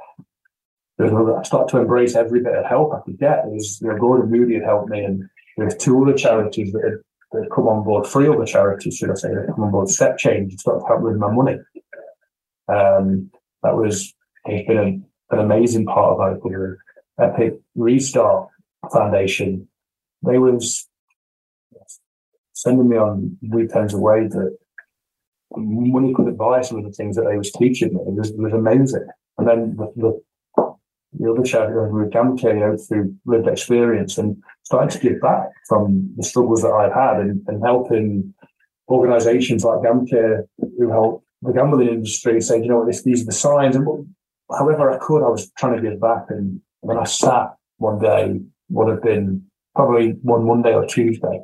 I 1.00 1.42
started 1.44 1.70
to 1.70 1.78
embrace 1.78 2.14
every 2.14 2.42
bit 2.42 2.56
of 2.56 2.66
help 2.66 2.92
I 2.92 3.00
could 3.06 3.18
get. 3.18 3.44
There's 3.48 3.80
you 3.80 3.88
know, 3.88 3.96
Gordon 3.96 4.30
Moody 4.30 4.56
had 4.56 4.64
helped 4.64 4.90
me, 4.90 5.04
and 5.04 5.24
there's 5.56 5.74
two 5.76 6.02
other 6.02 6.12
charities 6.12 6.72
that 6.72 6.84
had 6.84 6.98
that 7.32 7.48
come 7.54 7.68
on 7.68 7.84
board, 7.84 8.06
three 8.06 8.28
other 8.28 8.44
charities, 8.44 8.96
should 8.96 9.10
I 9.10 9.14
say, 9.14 9.28
that 9.28 9.46
come 9.54 9.64
on 9.64 9.70
board, 9.70 9.88
Step 9.88 10.18
Change, 10.18 10.52
and 10.52 10.60
started 10.60 10.84
help 10.86 11.00
with 11.00 11.16
my 11.16 11.30
money. 11.30 11.56
Um, 12.68 13.30
that 13.62 13.74
was 13.74 14.12
has 14.44 14.66
been 14.66 14.76
an, 14.76 15.06
an 15.30 15.38
amazing 15.38 15.86
part 15.86 16.12
of 16.12 16.20
our 16.20 16.38
career. 16.38 16.78
Epic 17.20 17.58
Restart 17.74 18.48
Foundation, 18.92 19.68
they 20.22 20.38
was 20.38 20.88
sending 22.52 22.88
me 22.88 22.96
on 22.96 23.36
weekends 23.42 23.94
away 23.94 24.26
that 24.26 24.56
money 25.56 26.12
couldn't 26.14 26.36
buy 26.36 26.60
some 26.60 26.78
of 26.78 26.84
the 26.84 26.92
things 26.92 27.16
that 27.16 27.24
they 27.24 27.36
was 27.36 27.52
teaching 27.52 27.94
me. 27.94 28.00
It 28.00 28.14
was, 28.14 28.30
it 28.30 28.38
was 28.38 28.52
amazing. 28.52 29.06
And 29.38 29.48
then 29.48 29.76
the, 29.76 29.92
the 29.96 30.20
the 31.18 31.30
other 31.30 31.42
charity 31.42 31.78
uh, 31.78 31.92
with 31.92 32.12
GamCare, 32.12 32.54
you 32.54 32.60
know, 32.60 32.76
through 32.76 33.14
lived 33.24 33.48
experience 33.48 34.18
and 34.18 34.36
starting 34.62 34.90
to 34.90 34.98
give 34.98 35.20
back 35.20 35.48
from 35.66 36.12
the 36.16 36.22
struggles 36.22 36.62
that 36.62 36.72
I've 36.72 36.92
had 36.92 37.20
and, 37.20 37.42
and 37.46 37.62
helping 37.64 38.34
organisations 38.88 39.64
like 39.64 39.78
GamCare 39.78 40.42
who 40.58 40.90
help 40.90 41.24
the 41.42 41.52
gambling 41.52 41.88
industry 41.88 42.40
say, 42.40 42.60
you 42.60 42.68
know 42.68 42.78
what, 42.78 42.86
this, 42.86 43.02
these 43.02 43.22
are 43.22 43.26
the 43.26 43.32
signs. 43.32 43.76
And 43.76 44.14
however 44.50 44.90
I 44.90 44.98
could, 44.98 45.24
I 45.24 45.28
was 45.28 45.50
trying 45.52 45.76
to 45.76 45.82
give 45.82 46.00
back. 46.00 46.26
And 46.28 46.60
when 46.80 46.98
I 46.98 47.04
sat 47.04 47.54
one 47.78 47.98
day, 47.98 48.40
would 48.70 48.88
have 48.88 49.02
been 49.02 49.44
probably 49.74 50.10
one 50.22 50.46
Monday 50.46 50.74
or 50.74 50.84
Tuesday, 50.86 51.40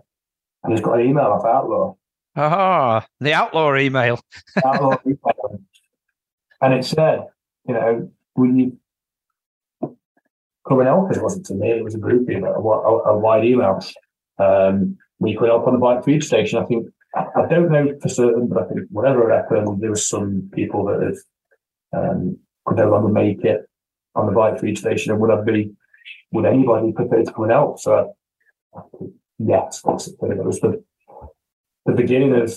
and 0.62 0.72
he's 0.72 0.80
got 0.80 1.00
an 1.00 1.06
email 1.06 1.26
off 1.26 1.44
Outlaw. 1.44 1.94
Ah, 2.36 3.06
the 3.20 3.32
Outlaw 3.32 3.76
email. 3.76 4.20
outlaw 4.64 4.96
email. 5.06 5.60
And 6.60 6.74
it 6.74 6.84
said, 6.84 7.26
you 7.66 7.74
know, 7.74 8.10
we 8.36 8.72
come 9.80 10.80
and 10.80 10.88
help. 10.88 11.12
It 11.12 11.22
wasn't 11.22 11.46
to 11.46 11.54
me, 11.54 11.70
it 11.70 11.84
was 11.84 11.94
a 11.94 11.98
group 11.98 12.28
email, 12.28 12.54
a, 12.54 12.58
a, 12.58 13.14
a 13.14 13.18
wide 13.18 13.44
email. 13.44 13.80
Um, 14.38 14.96
we 15.18 15.36
could 15.36 15.48
help 15.48 15.66
on 15.66 15.74
the 15.74 15.78
bike 15.78 16.04
feed 16.04 16.24
station. 16.24 16.58
I 16.58 16.64
think, 16.64 16.88
I 17.14 17.46
don't 17.48 17.70
know 17.70 17.96
for 18.02 18.08
certain, 18.08 18.48
but 18.48 18.64
I 18.64 18.66
think 18.66 18.80
whatever 18.90 19.30
happened, 19.32 19.80
there 19.80 19.90
was 19.90 20.08
some 20.08 20.50
people 20.52 20.84
that 20.86 21.02
have, 21.02 22.10
um, 22.10 22.38
could 22.66 22.78
no 22.78 22.90
longer 22.90 23.08
make 23.08 23.44
it 23.44 23.68
on 24.14 24.26
the 24.26 24.32
bike 24.32 24.60
feed 24.60 24.78
station. 24.78 25.12
And 25.12 25.20
would 25.20 25.30
I 25.30 25.40
be, 25.42 25.72
would 26.32 26.46
anybody 26.46 26.92
prepared 26.92 27.26
to 27.26 27.32
come 27.32 27.44
and 27.44 27.52
help? 27.52 27.80
So, 27.80 28.14
yes, 29.38 29.82
basically, 29.86 30.30
it 30.30 30.44
was 30.44 30.60
the, 30.60 30.82
the 31.86 31.92
beginning 31.92 32.34
of, 32.34 32.54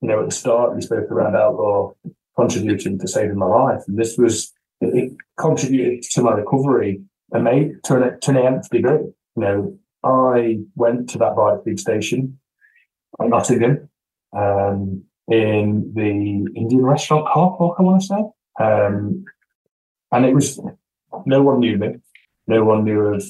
you 0.00 0.08
know, 0.08 0.20
at 0.20 0.26
the 0.26 0.34
start, 0.34 0.74
we 0.74 0.82
spoke 0.82 1.10
around 1.10 1.36
outlaw 1.36 1.92
contributing 2.36 2.98
to 2.98 3.08
saving 3.08 3.36
my 3.36 3.46
life. 3.46 3.82
And 3.88 3.98
this 3.98 4.16
was, 4.16 4.52
it, 4.80 4.94
it 4.94 5.12
contributed 5.36 6.02
to 6.10 6.22
my 6.22 6.32
recovery 6.32 7.02
and 7.32 7.46
they 7.46 7.72
to 7.84 7.96
an, 7.96 8.20
to 8.20 8.30
an 8.30 8.36
nth 8.36 8.70
degree. 8.70 9.12
You 9.36 9.42
know, 9.42 9.78
I 10.04 10.60
went 10.76 11.10
to 11.10 11.18
that 11.18 11.36
bike 11.36 11.64
feed 11.64 11.80
station 11.80 12.38
in 13.20 13.30
Nottingham 13.30 13.88
um, 14.36 15.04
in 15.28 15.92
the 15.94 16.58
Indian 16.58 16.84
restaurant 16.84 17.26
car 17.28 17.56
park, 17.56 17.76
I 17.78 17.82
want 17.82 18.00
to 18.02 18.06
say. 18.06 18.64
Um, 18.64 19.24
and 20.12 20.24
it 20.24 20.34
was, 20.34 20.60
no 21.28 21.42
one 21.42 21.60
knew 21.60 21.76
me. 21.76 21.96
No 22.46 22.64
one 22.64 22.84
knew 22.84 23.00
of 23.00 23.24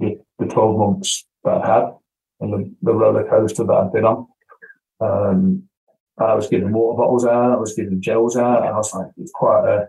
the, 0.00 0.20
the 0.38 0.46
12 0.46 0.78
months 0.78 1.26
that 1.44 1.62
I 1.62 1.74
had 1.74 1.90
and 2.40 2.52
the, 2.52 2.74
the 2.82 2.92
roller 2.92 3.28
coaster 3.28 3.64
that 3.64 3.72
I'd 3.72 3.92
been 3.92 4.04
on. 4.04 4.26
Um, 5.00 5.62
I 6.18 6.34
was 6.34 6.48
giving 6.48 6.72
water 6.72 6.98
bottles 6.98 7.24
out, 7.24 7.52
I 7.52 7.56
was 7.56 7.74
giving 7.74 8.00
gels 8.00 8.36
out, 8.36 8.66
and 8.66 8.74
I 8.74 8.76
was 8.76 8.92
like, 8.92 9.10
it's 9.16 9.30
quite 9.32 9.64
a 9.64 9.88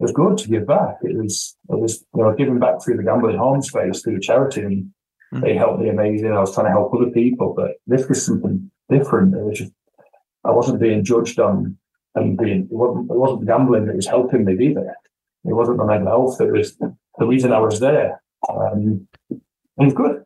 it 0.00 0.04
was 0.04 0.12
good 0.12 0.38
to 0.38 0.48
give 0.48 0.66
back. 0.66 0.96
It 1.02 1.14
was 1.14 1.56
it 1.68 1.78
was 1.78 2.04
you 2.14 2.22
know 2.22 2.34
giving 2.34 2.58
back 2.58 2.82
through 2.82 2.96
the 2.96 3.02
gambling 3.02 3.36
harm 3.36 3.62
space 3.62 4.02
through 4.02 4.20
charity, 4.20 4.62
and 4.62 4.84
mm-hmm. 4.84 5.40
they 5.40 5.54
helped 5.54 5.80
me 5.80 5.90
amazing. 5.90 6.32
I 6.32 6.40
was 6.40 6.54
trying 6.54 6.66
to 6.66 6.72
help 6.72 6.94
other 6.94 7.10
people, 7.10 7.52
but 7.54 7.72
this 7.86 8.08
was 8.08 8.24
something 8.24 8.70
different. 8.88 9.34
It 9.34 9.44
was 9.44 9.58
just 9.58 9.72
I 10.44 10.52
wasn't 10.52 10.80
being 10.80 11.04
judged 11.04 11.38
on 11.38 11.76
and 12.14 12.38
being 12.38 12.62
it 12.62 12.72
wasn't, 12.72 13.10
it 13.10 13.16
wasn't 13.16 13.46
gambling 13.46 13.86
that 13.86 13.96
was 13.96 14.06
helping 14.06 14.46
me 14.46 14.54
either. 14.68 14.94
It 15.44 15.54
wasn't 15.54 15.78
the 15.78 15.84
mental 15.84 16.08
health 16.08 16.38
that 16.38 16.50
was 16.50 16.76
the 17.20 17.26
reason 17.26 17.52
I 17.52 17.60
was 17.60 17.78
there. 17.78 18.20
Um, 18.48 19.06
it 19.30 19.38
was 19.76 19.92
good. 19.92 20.24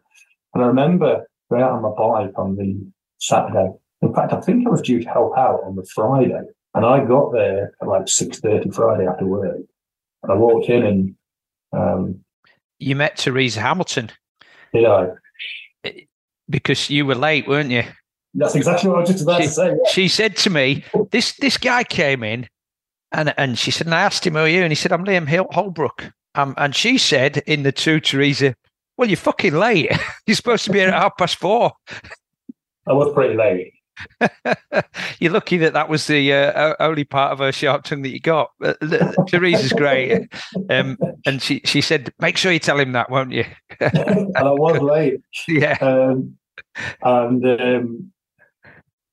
And 0.54 0.64
I 0.64 0.68
remember 0.68 1.26
going 1.50 1.62
out 1.62 1.72
on 1.72 1.82
my 1.82 1.90
bike 1.90 2.38
on 2.38 2.56
the 2.56 2.80
Saturday 3.18 3.72
In 4.00 4.14
fact, 4.14 4.32
I 4.32 4.40
think 4.40 4.66
I 4.66 4.70
was 4.70 4.80
due 4.80 5.02
to 5.02 5.08
help 5.08 5.36
out 5.36 5.60
on 5.64 5.76
the 5.76 5.86
Friday, 5.94 6.40
and 6.74 6.86
I 6.86 7.04
got 7.04 7.32
there 7.32 7.72
at 7.82 7.88
like 7.88 8.08
six 8.08 8.38
thirty 8.38 8.70
Friday 8.70 9.06
after 9.06 9.26
work. 9.26 9.56
And 10.22 10.32
I 10.32 10.36
walked 10.36 10.68
in, 10.68 10.84
and 10.84 11.14
um, 11.72 12.20
you 12.78 12.96
met 12.96 13.16
Teresa 13.16 13.60
Hamilton. 13.60 14.10
Did 14.72 14.84
I? 14.84 15.08
Because 16.48 16.90
you 16.90 17.06
were 17.06 17.14
late, 17.14 17.48
weren't 17.48 17.70
you? 17.70 17.84
That's 18.34 18.54
exactly 18.54 18.90
what 18.90 18.98
I 18.98 19.00
was 19.00 19.10
just 19.10 19.22
about 19.22 19.40
she, 19.40 19.46
to 19.48 19.52
say. 19.52 19.68
Yeah. 19.68 19.90
She 19.90 20.08
said 20.08 20.36
to 20.38 20.50
me, 20.50 20.84
"This 21.10 21.36
this 21.38 21.56
guy 21.56 21.82
came 21.82 22.22
in, 22.22 22.46
and 23.10 23.34
and 23.36 23.58
she 23.58 23.70
said, 23.70 23.86
and 23.86 23.94
I 23.94 24.02
asked 24.02 24.26
him 24.26 24.34
who 24.34 24.40
are 24.40 24.48
you, 24.48 24.62
and 24.62 24.70
he 24.70 24.76
said, 24.76 24.92
I'm 24.92 25.04
Liam 25.04 25.26
Colebrook. 25.26 26.12
Um, 26.34 26.54
and 26.56 26.74
she 26.74 26.98
said 26.98 27.38
in 27.46 27.62
the 27.62 27.72
two 27.72 28.00
Teresa, 28.00 28.54
well, 28.96 29.08
you're 29.08 29.16
fucking 29.16 29.54
late. 29.54 29.90
you're 30.26 30.36
supposed 30.36 30.64
to 30.64 30.70
be 30.70 30.78
here 30.78 30.88
at 30.88 30.94
half 30.94 31.16
past 31.16 31.36
four. 31.36 31.72
I 32.86 32.92
was 32.92 33.12
pretty 33.14 33.36
late. 33.36 33.72
You're 35.20 35.32
lucky 35.32 35.56
that 35.58 35.72
that 35.72 35.88
was 35.88 36.06
the 36.06 36.32
uh, 36.32 36.74
only 36.80 37.04
part 37.04 37.32
of 37.32 37.38
her 37.38 37.52
sharp 37.52 37.84
tongue 37.84 38.02
that 38.02 38.10
you 38.10 38.20
got. 38.20 38.50
Uh, 38.62 38.74
Teresa's 39.28 39.72
great, 39.72 40.28
um, 40.68 40.98
and 41.24 41.40
she 41.40 41.60
she 41.64 41.80
said, 41.80 42.12
"Make 42.18 42.36
sure 42.36 42.52
you 42.52 42.58
tell 42.58 42.78
him 42.78 42.92
that, 42.92 43.10
won't 43.10 43.32
you?" 43.32 43.44
and 43.80 44.36
I 44.36 44.50
was 44.50 44.80
late. 44.80 45.20
Yeah. 45.46 45.78
Um, 45.80 46.36
and 47.02 47.60
um, 47.60 48.12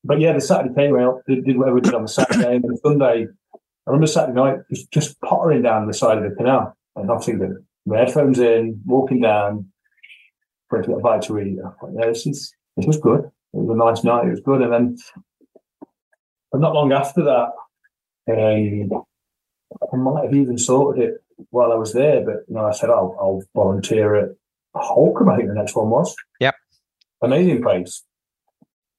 but 0.04 0.20
yeah, 0.20 0.34
the 0.34 0.42
Saturday 0.42 0.74
came 0.74 0.98
out, 0.98 1.22
did, 1.28 1.46
did 1.46 1.58
whatever 1.58 1.76
we 1.76 1.82
did 1.82 1.94
on 1.94 2.04
the 2.04 2.08
Saturday, 2.08 2.56
and 2.56 2.64
the 2.64 2.80
Sunday. 2.84 3.28
I 3.54 3.90
remember 3.90 4.08
Saturday 4.08 4.34
night 4.34 4.60
just 4.70 4.92
just 4.92 5.22
pottering 5.22 5.62
down 5.62 5.88
the 5.88 5.94
side 5.94 6.18
of 6.18 6.24
the 6.24 6.36
canal, 6.36 6.76
and 6.96 7.10
obviously 7.10 7.36
the, 7.36 7.64
the 7.86 7.98
headphones 7.98 8.40
in, 8.40 8.82
walking 8.86 9.22
down, 9.22 9.72
for 10.70 10.82
to 10.82 10.88
get 10.88 10.98
a 10.98 11.02
bite 11.02 11.22
to 11.24 11.40
eat. 11.40 11.58
yeah, 11.58 12.06
this 12.06 12.26
is 12.26 12.54
this 12.78 12.86
was 12.86 12.98
good. 12.98 13.26
It 13.26 13.58
was 13.58 13.70
a 13.70 13.78
nice 13.78 14.04
night. 14.04 14.28
It 14.28 14.32
was 14.32 14.40
good, 14.40 14.62
and 14.62 14.72
then 14.72 14.98
but 16.52 16.62
not 16.62 16.74
long 16.74 16.92
after 16.92 17.24
that, 17.24 17.52
um, 18.30 19.04
I 19.94 19.96
might 19.96 20.26
have 20.26 20.34
even 20.34 20.58
sorted 20.58 21.04
it 21.04 21.24
while 21.50 21.72
I 21.72 21.76
was 21.76 21.94
there. 21.94 22.24
But 22.26 22.44
you 22.48 22.56
know, 22.56 22.66
I 22.66 22.72
said 22.72 22.90
I'll, 22.90 23.16
I'll 23.20 23.44
volunteer 23.56 24.16
at 24.16 24.30
Holkham. 24.76 25.32
I 25.32 25.38
think 25.38 25.50
the 25.50 25.56
next 25.56 25.76
one 25.76 25.90
was. 25.90 26.16
Yep. 26.40 26.56
Amazing 27.22 27.62
place. 27.62 28.04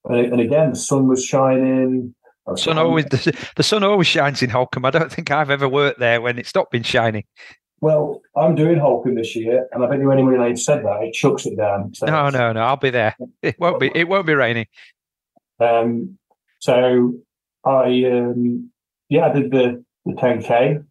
And, 0.05 0.16
and 0.18 0.40
again, 0.40 0.70
the 0.70 0.76
sun 0.76 1.09
was 1.09 1.24
shining. 1.24 2.14
Sun 2.57 2.76
always 2.76 3.05
the, 3.07 3.51
the 3.55 3.62
sun 3.62 3.84
always 3.84 4.09
shines 4.09 4.43
in 4.43 4.51
Holkham. 4.51 4.84
I 4.84 4.90
don't 4.90 5.12
think 5.12 5.30
I've 5.30 5.51
ever 5.51 5.68
worked 5.68 6.01
there 6.01 6.20
when 6.20 6.38
it's 6.38 6.55
not 6.55 6.70
been 6.70 6.82
shining. 6.82 7.24
Well, 7.83 8.22
I'm 8.37 8.55
doing 8.55 8.78
Holkham 8.78 9.16
this 9.16 9.35
year, 9.35 9.66
and 9.72 9.85
I 9.85 9.89
bet 9.89 9.99
you 9.99 10.12
anyone 10.12 10.37
who 10.37 10.57
said 10.57 10.85
that 10.85 11.03
it 11.03 11.14
chucks 11.14 11.47
it 11.47 11.57
down. 11.57 11.93
So. 11.95 12.07
No, 12.07 12.30
no, 12.30 12.53
no. 12.53 12.61
I'll 12.61 12.76
be 12.76 12.91
there. 12.91 13.16
It 13.43 13.59
won't 13.59 13.80
be. 13.80 13.91
It 13.93 14.09
won't 14.09 14.24
be 14.24 14.35
raining. 14.35 14.66
Um. 15.59 16.16
So 16.61 17.14
I 17.66 18.05
um. 18.05 18.70
Yeah, 19.09 19.26
I 19.26 19.33
did 19.33 19.51
the 19.51 19.85
the 20.07 20.12
10k. 20.12 20.85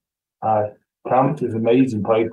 I 0.43 0.63
camped. 1.07 1.41
It 1.41 1.45
was 1.45 1.55
amazing 1.55 2.03
place. 2.03 2.27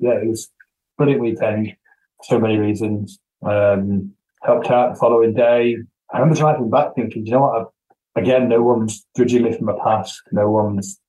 Yeah, 0.00 0.10
it 0.14 0.28
was 0.28 0.50
brilliant 0.98 1.22
weekend. 1.22 1.76
For 2.18 2.34
so 2.34 2.38
many 2.40 2.56
reasons. 2.56 3.20
Um. 3.42 4.12
Helped 4.42 4.68
out 4.68 4.94
the 4.94 4.98
following 4.98 5.32
day. 5.32 5.76
I 6.12 6.18
remember 6.18 6.38
driving 6.38 6.70
back 6.70 6.96
thinking, 6.96 7.24
you 7.24 7.32
know 7.32 7.42
what? 7.42 7.72
I, 8.16 8.20
again, 8.20 8.48
no 8.48 8.62
one's 8.62 9.06
judging 9.16 9.44
me 9.44 9.52
from 9.52 9.66
my 9.66 9.74
past. 9.82 10.20
No 10.32 10.50
one's 10.50 11.00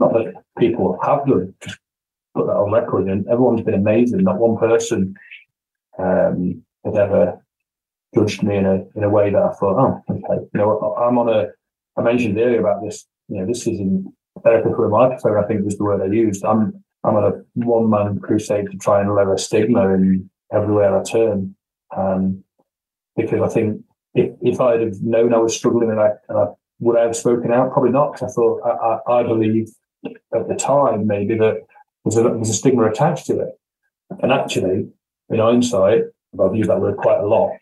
not 0.00 0.12
that 0.12 0.34
people 0.58 0.98
have 1.02 1.26
done, 1.26 1.54
just 1.60 1.78
put 2.34 2.46
that 2.46 2.56
on 2.56 2.72
record. 2.72 3.08
And 3.08 3.26
everyone's 3.28 3.62
been 3.62 3.74
amazing. 3.74 4.22
Not 4.22 4.38
one 4.38 4.56
person 4.58 5.14
um, 5.98 6.62
has 6.84 6.96
ever 6.96 7.44
judged 8.14 8.42
me 8.42 8.56
in 8.56 8.66
a 8.66 8.84
in 8.96 9.04
a 9.04 9.10
way 9.10 9.30
that 9.30 9.42
I 9.42 9.52
thought, 9.52 9.78
oh, 9.78 10.02
okay, 10.10 10.44
you 10.52 10.58
know, 10.58 10.94
I'm 10.98 11.18
on 11.18 11.28
a. 11.28 11.46
I 11.96 12.02
mentioned 12.02 12.38
earlier 12.38 12.60
about 12.60 12.82
this. 12.82 13.06
You 13.28 13.40
know, 13.40 13.46
this 13.46 13.66
isn't 13.66 14.12
therapy 14.42 14.70
for 14.70 14.88
a. 14.88 14.94
I 14.94 15.46
think 15.46 15.64
was 15.64 15.78
the 15.78 15.84
word 15.84 16.02
I 16.02 16.12
used. 16.12 16.44
I'm 16.44 16.84
I'm 17.04 17.16
on 17.16 17.24
a 17.24 17.42
one 17.54 17.90
man 17.90 18.18
crusade 18.20 18.70
to 18.70 18.78
try 18.78 19.00
and 19.00 19.14
lower 19.14 19.36
stigma 19.36 19.92
in 19.94 20.30
everywhere 20.52 20.98
I 20.98 21.02
turn. 21.02 21.54
Um, 21.96 22.42
because 23.16 23.40
I 23.42 23.48
think 23.52 23.82
if, 24.14 24.32
if 24.42 24.60
I'd 24.60 24.80
have 24.80 25.00
known 25.00 25.34
I 25.34 25.38
was 25.38 25.56
struggling 25.56 25.90
and 25.90 26.00
I, 26.00 26.10
and 26.28 26.38
I 26.38 26.46
would 26.80 26.98
I 26.98 27.02
have 27.02 27.16
spoken 27.16 27.52
out? 27.52 27.72
Probably 27.72 27.92
not, 27.92 28.12
because 28.12 28.30
I 28.30 28.34
thought 28.34 28.60
I, 28.64 29.12
I, 29.12 29.20
I 29.20 29.22
believe 29.22 29.68
at 30.34 30.48
the 30.48 30.54
time 30.54 31.06
maybe 31.06 31.36
that 31.38 31.58
there's 32.04 32.16
a, 32.16 32.22
there's 32.22 32.50
a 32.50 32.54
stigma 32.54 32.88
attached 32.88 33.26
to 33.26 33.40
it. 33.40 33.58
And 34.22 34.32
actually, 34.32 34.88
in 35.30 35.38
hindsight, 35.38 36.02
I've 36.40 36.54
used 36.54 36.70
that 36.70 36.80
word 36.80 36.96
quite 36.96 37.20
a 37.20 37.26
lot, 37.26 37.52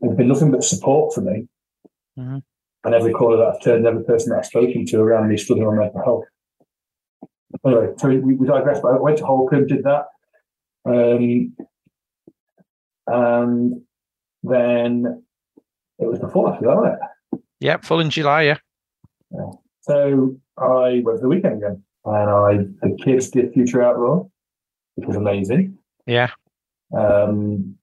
there's 0.00 0.16
been 0.16 0.28
nothing 0.28 0.50
but 0.50 0.64
support 0.64 1.14
for 1.14 1.20
me. 1.22 1.48
Mm-hmm. 2.18 2.38
And 2.84 2.94
every 2.94 3.12
caller 3.12 3.38
that 3.38 3.54
I've 3.54 3.62
turned, 3.62 3.86
every 3.86 4.04
person 4.04 4.30
that 4.30 4.38
I've 4.38 4.46
spoken 4.46 4.86
to 4.86 5.00
around 5.00 5.28
me 5.28 5.36
struggling 5.36 5.66
on 5.66 5.78
mental 5.78 6.02
health. 6.04 6.24
Anyway, 7.66 7.92
so 7.96 8.08
we, 8.08 8.34
we 8.34 8.46
digress. 8.46 8.78
I 8.84 8.96
went 8.98 9.18
to 9.18 9.24
Holkham, 9.24 9.66
did 9.66 9.84
that. 9.84 10.06
Um, 10.84 11.56
and 13.06 13.82
then 14.42 15.24
it 15.98 16.06
was 16.06 16.18
before 16.20 16.52
after 16.52 16.66
that, 16.66 16.76
wasn't 16.76 16.94
it? 17.32 17.40
Yeah, 17.60 17.78
full 17.78 18.00
in 18.00 18.10
July, 18.10 18.42
yeah. 18.42 18.58
yeah. 19.32 19.50
So 19.80 20.36
I 20.56 21.02
went 21.04 21.18
for 21.18 21.22
the 21.22 21.28
weekend 21.28 21.64
again 21.64 21.82
and 22.08 22.30
I 22.30 22.56
the 22.82 22.96
kids 23.02 23.30
did 23.30 23.52
Future 23.52 23.82
Outlaw, 23.82 24.26
which 24.96 25.06
was 25.06 25.16
amazing. 25.16 25.78
Yeah. 26.06 26.30
Um, 26.96 27.76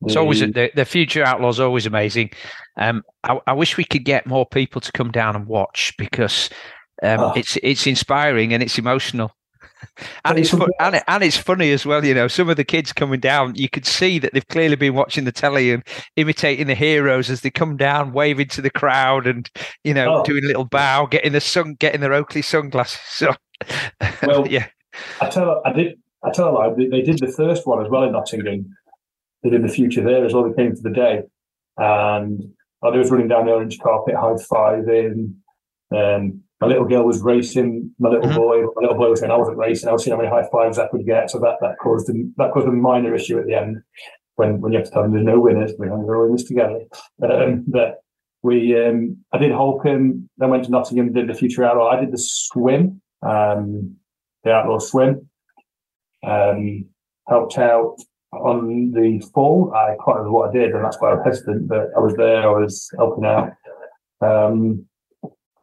the, 0.00 0.08
it's 0.08 0.16
always 0.16 0.40
the, 0.40 0.70
the 0.74 0.84
Future 0.84 1.24
Outlaws 1.24 1.60
always 1.60 1.86
amazing. 1.86 2.30
Um, 2.76 3.02
I, 3.24 3.38
I, 3.46 3.52
wish 3.52 3.76
we 3.76 3.84
could 3.84 4.04
get 4.04 4.26
more 4.26 4.46
people 4.46 4.80
to 4.80 4.92
come 4.92 5.10
down 5.10 5.36
and 5.36 5.46
watch 5.46 5.94
because 5.96 6.50
um, 7.02 7.20
oh. 7.20 7.32
it's 7.34 7.56
it's 7.62 7.86
inspiring 7.86 8.52
and 8.52 8.62
it's 8.62 8.78
emotional. 8.78 9.32
and 10.24 10.38
it's 10.38 10.50
fun, 10.50 10.68
and, 10.80 10.96
it, 10.96 11.02
and 11.08 11.22
it's 11.22 11.36
funny 11.36 11.72
as 11.72 11.84
well. 11.84 12.04
You 12.04 12.14
know, 12.14 12.28
some 12.28 12.48
of 12.48 12.56
the 12.56 12.64
kids 12.64 12.92
coming 12.92 13.20
down, 13.20 13.54
you 13.54 13.68
could 13.68 13.86
see 13.86 14.18
that 14.18 14.32
they've 14.32 14.46
clearly 14.48 14.76
been 14.76 14.94
watching 14.94 15.24
the 15.24 15.32
telly 15.32 15.72
and 15.72 15.82
imitating 16.16 16.66
the 16.66 16.74
heroes 16.74 17.30
as 17.30 17.40
they 17.40 17.50
come 17.50 17.76
down, 17.76 18.12
waving 18.12 18.48
to 18.48 18.62
the 18.62 18.70
crowd, 18.70 19.26
and 19.26 19.50
you 19.84 19.94
know, 19.94 20.20
oh. 20.20 20.24
doing 20.24 20.44
a 20.44 20.46
little 20.46 20.64
bow, 20.64 21.06
getting 21.06 21.32
the 21.32 21.40
sun, 21.40 21.74
getting 21.74 22.00
their 22.00 22.12
Oakley 22.12 22.42
sunglasses. 22.42 23.00
So, 23.12 23.34
well, 24.22 24.46
yeah, 24.46 24.66
I 25.20 25.28
tell 25.28 25.62
I 25.64 25.72
did. 25.72 25.98
I 26.24 26.30
tell 26.30 26.74
they 26.76 27.02
did 27.02 27.18
the 27.18 27.32
first 27.36 27.66
one 27.66 27.84
as 27.84 27.90
well 27.90 28.04
in 28.04 28.12
Nottingham. 28.12 28.76
They 29.42 29.50
did 29.50 29.64
the 29.64 29.68
future 29.68 30.02
there 30.02 30.24
as 30.24 30.32
well. 30.32 30.48
They 30.48 30.54
came 30.54 30.74
to 30.74 30.82
the 30.82 30.90
day, 30.90 31.22
and 31.76 32.40
they 32.82 32.98
was 32.98 33.10
running 33.10 33.28
down 33.28 33.46
the 33.46 33.52
orange 33.52 33.78
carpet, 33.78 34.14
high 34.14 34.36
five 34.48 34.88
in. 34.88 35.36
Um, 35.94 36.42
my 36.60 36.68
little 36.68 36.84
girl 36.84 37.04
was 37.04 37.20
racing. 37.22 37.92
My 37.98 38.08
little 38.08 38.26
mm-hmm. 38.26 38.36
boy, 38.36 38.62
my 38.76 38.82
little 38.82 38.96
boy 38.96 39.10
was 39.10 39.20
saying 39.20 39.32
I 39.32 39.36
wasn't 39.36 39.58
racing. 39.58 39.88
I 39.88 39.92
was 39.92 40.04
seeing 40.04 40.16
how 40.16 40.22
many 40.22 40.32
high 40.32 40.48
fives 40.50 40.78
I 40.78 40.86
could 40.88 41.04
get. 41.04 41.28
So 41.30 41.40
that 41.40 41.56
that 41.60 41.76
caused 41.82 42.08
a, 42.08 42.12
that 42.36 42.52
caused 42.52 42.68
a 42.68 42.72
minor 42.72 43.14
issue 43.14 43.38
at 43.38 43.46
the 43.46 43.54
end 43.54 43.78
when 44.36 44.60
when 44.60 44.72
you 44.72 44.78
have 44.78 44.86
to 44.86 44.92
tell 44.92 45.02
them 45.02 45.12
there's 45.12 45.24
no 45.24 45.40
winners. 45.40 45.72
We're 45.76 45.90
all 45.90 46.26
in 46.26 46.32
this 46.32 46.44
together. 46.44 46.80
Um, 47.20 47.64
but 47.66 48.02
we, 48.42 48.76
um, 48.78 49.18
I 49.32 49.38
did 49.38 49.52
Holkham, 49.52 50.28
then 50.38 50.50
went 50.50 50.64
to 50.64 50.70
Nottingham, 50.70 51.12
did 51.12 51.28
the 51.28 51.34
Future 51.34 51.64
Outlaw. 51.64 51.90
I 51.90 52.00
did 52.00 52.12
the 52.12 52.18
swim, 52.18 53.00
um, 53.22 53.96
the 54.44 54.52
outlaw 54.52 54.78
swim. 54.78 55.28
Um, 56.24 56.86
helped 57.28 57.58
out 57.58 57.96
on 58.32 58.92
the 58.92 59.20
fall. 59.34 59.72
I 59.74 59.94
quite 59.98 60.14
remember 60.16 60.32
what 60.32 60.50
I 60.50 60.52
did, 60.52 60.72
and 60.72 60.84
that's 60.84 61.00
why 61.00 61.10
I 61.10 61.14
was 61.14 61.24
hesitant. 61.24 61.68
But 61.68 61.90
I 61.96 62.00
was 62.00 62.14
there. 62.16 62.42
I 62.42 62.60
was 62.60 62.90
helping 62.96 63.24
out. 63.24 63.50
Um, 64.20 64.86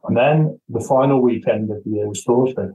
and 0.05 0.17
then 0.17 0.59
the 0.69 0.81
final 0.81 1.21
weekend 1.21 1.71
of 1.71 1.83
the 1.83 1.89
year 1.91 2.07
was 2.07 2.23
Thoresby. 2.23 2.73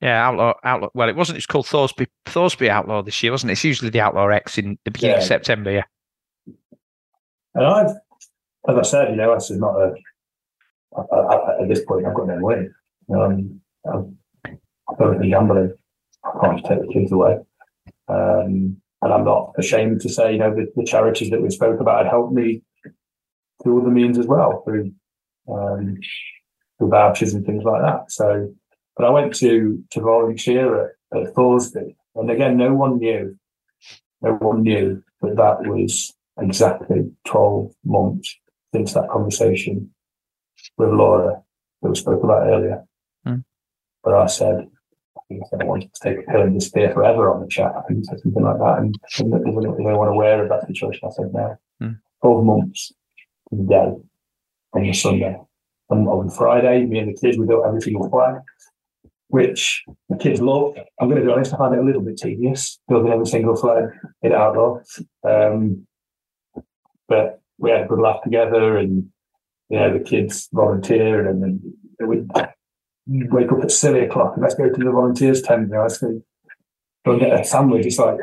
Yeah, 0.00 0.24
Outlaw, 0.24 0.54
Outlaw. 0.62 0.88
Well, 0.94 1.08
it 1.08 1.16
wasn't. 1.16 1.38
It's 1.38 1.46
called 1.46 1.66
Thorsby, 1.66 2.06
Thoresby 2.26 2.68
Outlaw 2.68 3.02
this 3.02 3.20
year, 3.22 3.32
wasn't 3.32 3.50
it? 3.50 3.54
It's 3.54 3.64
usually 3.64 3.90
the 3.90 4.00
Outlaw 4.00 4.28
X 4.28 4.56
in 4.58 4.78
the 4.84 4.90
beginning 4.92 5.16
yeah. 5.16 5.22
of 5.22 5.26
September. 5.26 5.72
Yeah. 5.72 5.84
And 7.54 7.66
I've, 7.66 7.96
as 8.68 8.76
I 8.76 8.82
said, 8.82 9.10
you 9.10 9.16
know, 9.16 9.34
this 9.34 9.50
is 9.50 9.58
not 9.58 9.74
a. 9.74 9.94
I, 10.96 11.16
I, 11.16 11.62
at 11.62 11.68
this 11.68 11.84
point, 11.84 12.06
I've 12.06 12.14
got 12.14 12.28
no 12.28 12.38
way. 12.38 12.68
Um, 13.12 13.60
I'm 13.92 14.18
currently 14.96 15.30
gambling. 15.30 15.72
I 16.24 16.30
can't 16.40 16.64
take 16.64 16.80
the 16.80 16.92
kids 16.92 17.12
away. 17.12 17.38
Um, 18.08 18.80
and 19.02 19.12
I'm 19.12 19.24
not 19.24 19.52
ashamed 19.58 20.00
to 20.00 20.08
say, 20.08 20.32
you 20.32 20.38
know, 20.38 20.54
the, 20.54 20.66
the 20.74 20.84
charities 20.84 21.30
that 21.30 21.42
we 21.42 21.50
spoke 21.50 21.80
about 21.80 22.06
helped 22.06 22.32
me 22.32 22.62
through 23.62 23.82
other 23.82 23.90
means 23.90 24.18
as 24.18 24.26
well, 24.26 24.62
through 24.64 24.92
um, 25.48 25.98
vouchers 26.80 27.34
and 27.34 27.44
things 27.44 27.64
like 27.64 27.82
that. 27.82 28.10
So, 28.10 28.52
but 28.96 29.06
I 29.06 29.10
went 29.10 29.34
to 29.36 29.82
to 29.90 30.00
volunteer 30.00 30.94
at, 31.12 31.18
at 31.18 31.34
and 32.14 32.30
again, 32.30 32.56
no 32.56 32.74
one 32.74 32.98
knew, 32.98 33.38
no 34.22 34.32
one 34.32 34.62
knew 34.62 35.02
that 35.22 35.36
that 35.36 35.68
was 35.68 36.12
exactly 36.40 37.10
twelve 37.24 37.72
months 37.84 38.36
since 38.74 38.94
that 38.94 39.08
conversation 39.08 39.90
with 40.76 40.90
Laura 40.90 41.42
that 41.82 41.88
we 41.88 41.94
spoke 41.94 42.22
about 42.22 42.48
earlier. 42.48 42.84
I 44.16 44.26
said, 44.26 44.66
I 45.16 45.20
think 45.28 45.42
I 45.60 45.64
wanted 45.64 45.92
to 45.92 46.00
take 46.02 46.18
a 46.18 46.30
pill 46.30 46.42
and 46.42 46.58
disappear 46.58 46.92
forever 46.92 47.32
on 47.32 47.42
the 47.42 47.48
chat. 47.48 47.72
I 47.76 47.82
think 47.82 48.04
said 48.04 48.20
something 48.20 48.42
like 48.42 48.58
that. 48.58 48.78
And, 48.78 48.94
and 49.18 49.48
is 49.48 49.64
anyone 49.78 50.08
aware 50.08 50.42
of 50.42 50.48
that 50.48 50.66
situation? 50.66 51.08
I 51.08 51.10
said 51.10 51.32
no. 51.32 51.56
Mm. 51.82 51.98
Twelve 52.22 52.44
months, 52.44 52.92
day 53.68 53.92
on 54.72 54.82
the 54.82 54.92
Sunday. 54.92 55.36
And 55.90 56.08
on 56.08 56.30
Friday, 56.30 56.84
me 56.84 56.98
and 56.98 57.14
the 57.14 57.18
kids, 57.18 57.38
we 57.38 57.46
built 57.46 57.66
every 57.66 57.80
single 57.80 58.10
flag, 58.10 58.36
which 59.28 59.84
the 60.08 60.16
kids 60.16 60.40
love. 60.40 60.76
I'm 61.00 61.08
going 61.08 61.20
to 61.20 61.26
be 61.26 61.32
honest, 61.32 61.54
I 61.54 61.56
find 61.56 61.74
it 61.74 61.80
a 61.80 61.84
little 61.84 62.02
bit 62.02 62.18
tedious 62.18 62.78
building 62.88 63.12
every 63.12 63.26
single 63.26 63.56
flag 63.56 63.84
in 64.22 64.32
outdoor. 64.32 64.84
Um, 65.26 65.86
but 67.08 67.40
we 67.58 67.70
had 67.70 67.82
a 67.82 67.86
good 67.86 68.00
laugh 68.00 68.22
together 68.22 68.76
and, 68.76 69.08
you 69.70 69.78
know, 69.78 69.96
the 69.96 70.04
kids 70.04 70.48
volunteered 70.52 71.26
and 71.26 71.42
then 71.42 71.74
we 72.06 72.26
wake 73.08 73.50
up 73.52 73.62
at 73.62 73.70
silly 73.70 74.00
o'clock 74.00 74.34
and 74.34 74.42
let's 74.42 74.54
go 74.54 74.68
to 74.68 74.84
the 74.84 74.90
volunteers 74.90 75.42
tent. 75.42 75.68
You 75.68 75.74
know, 75.74 75.82
let's 75.82 75.98
go, 75.98 76.20
go 77.04 77.12
and 77.12 77.20
get 77.20 77.40
a 77.40 77.44
sandwich. 77.44 77.86
It's 77.86 77.98
like, 77.98 78.18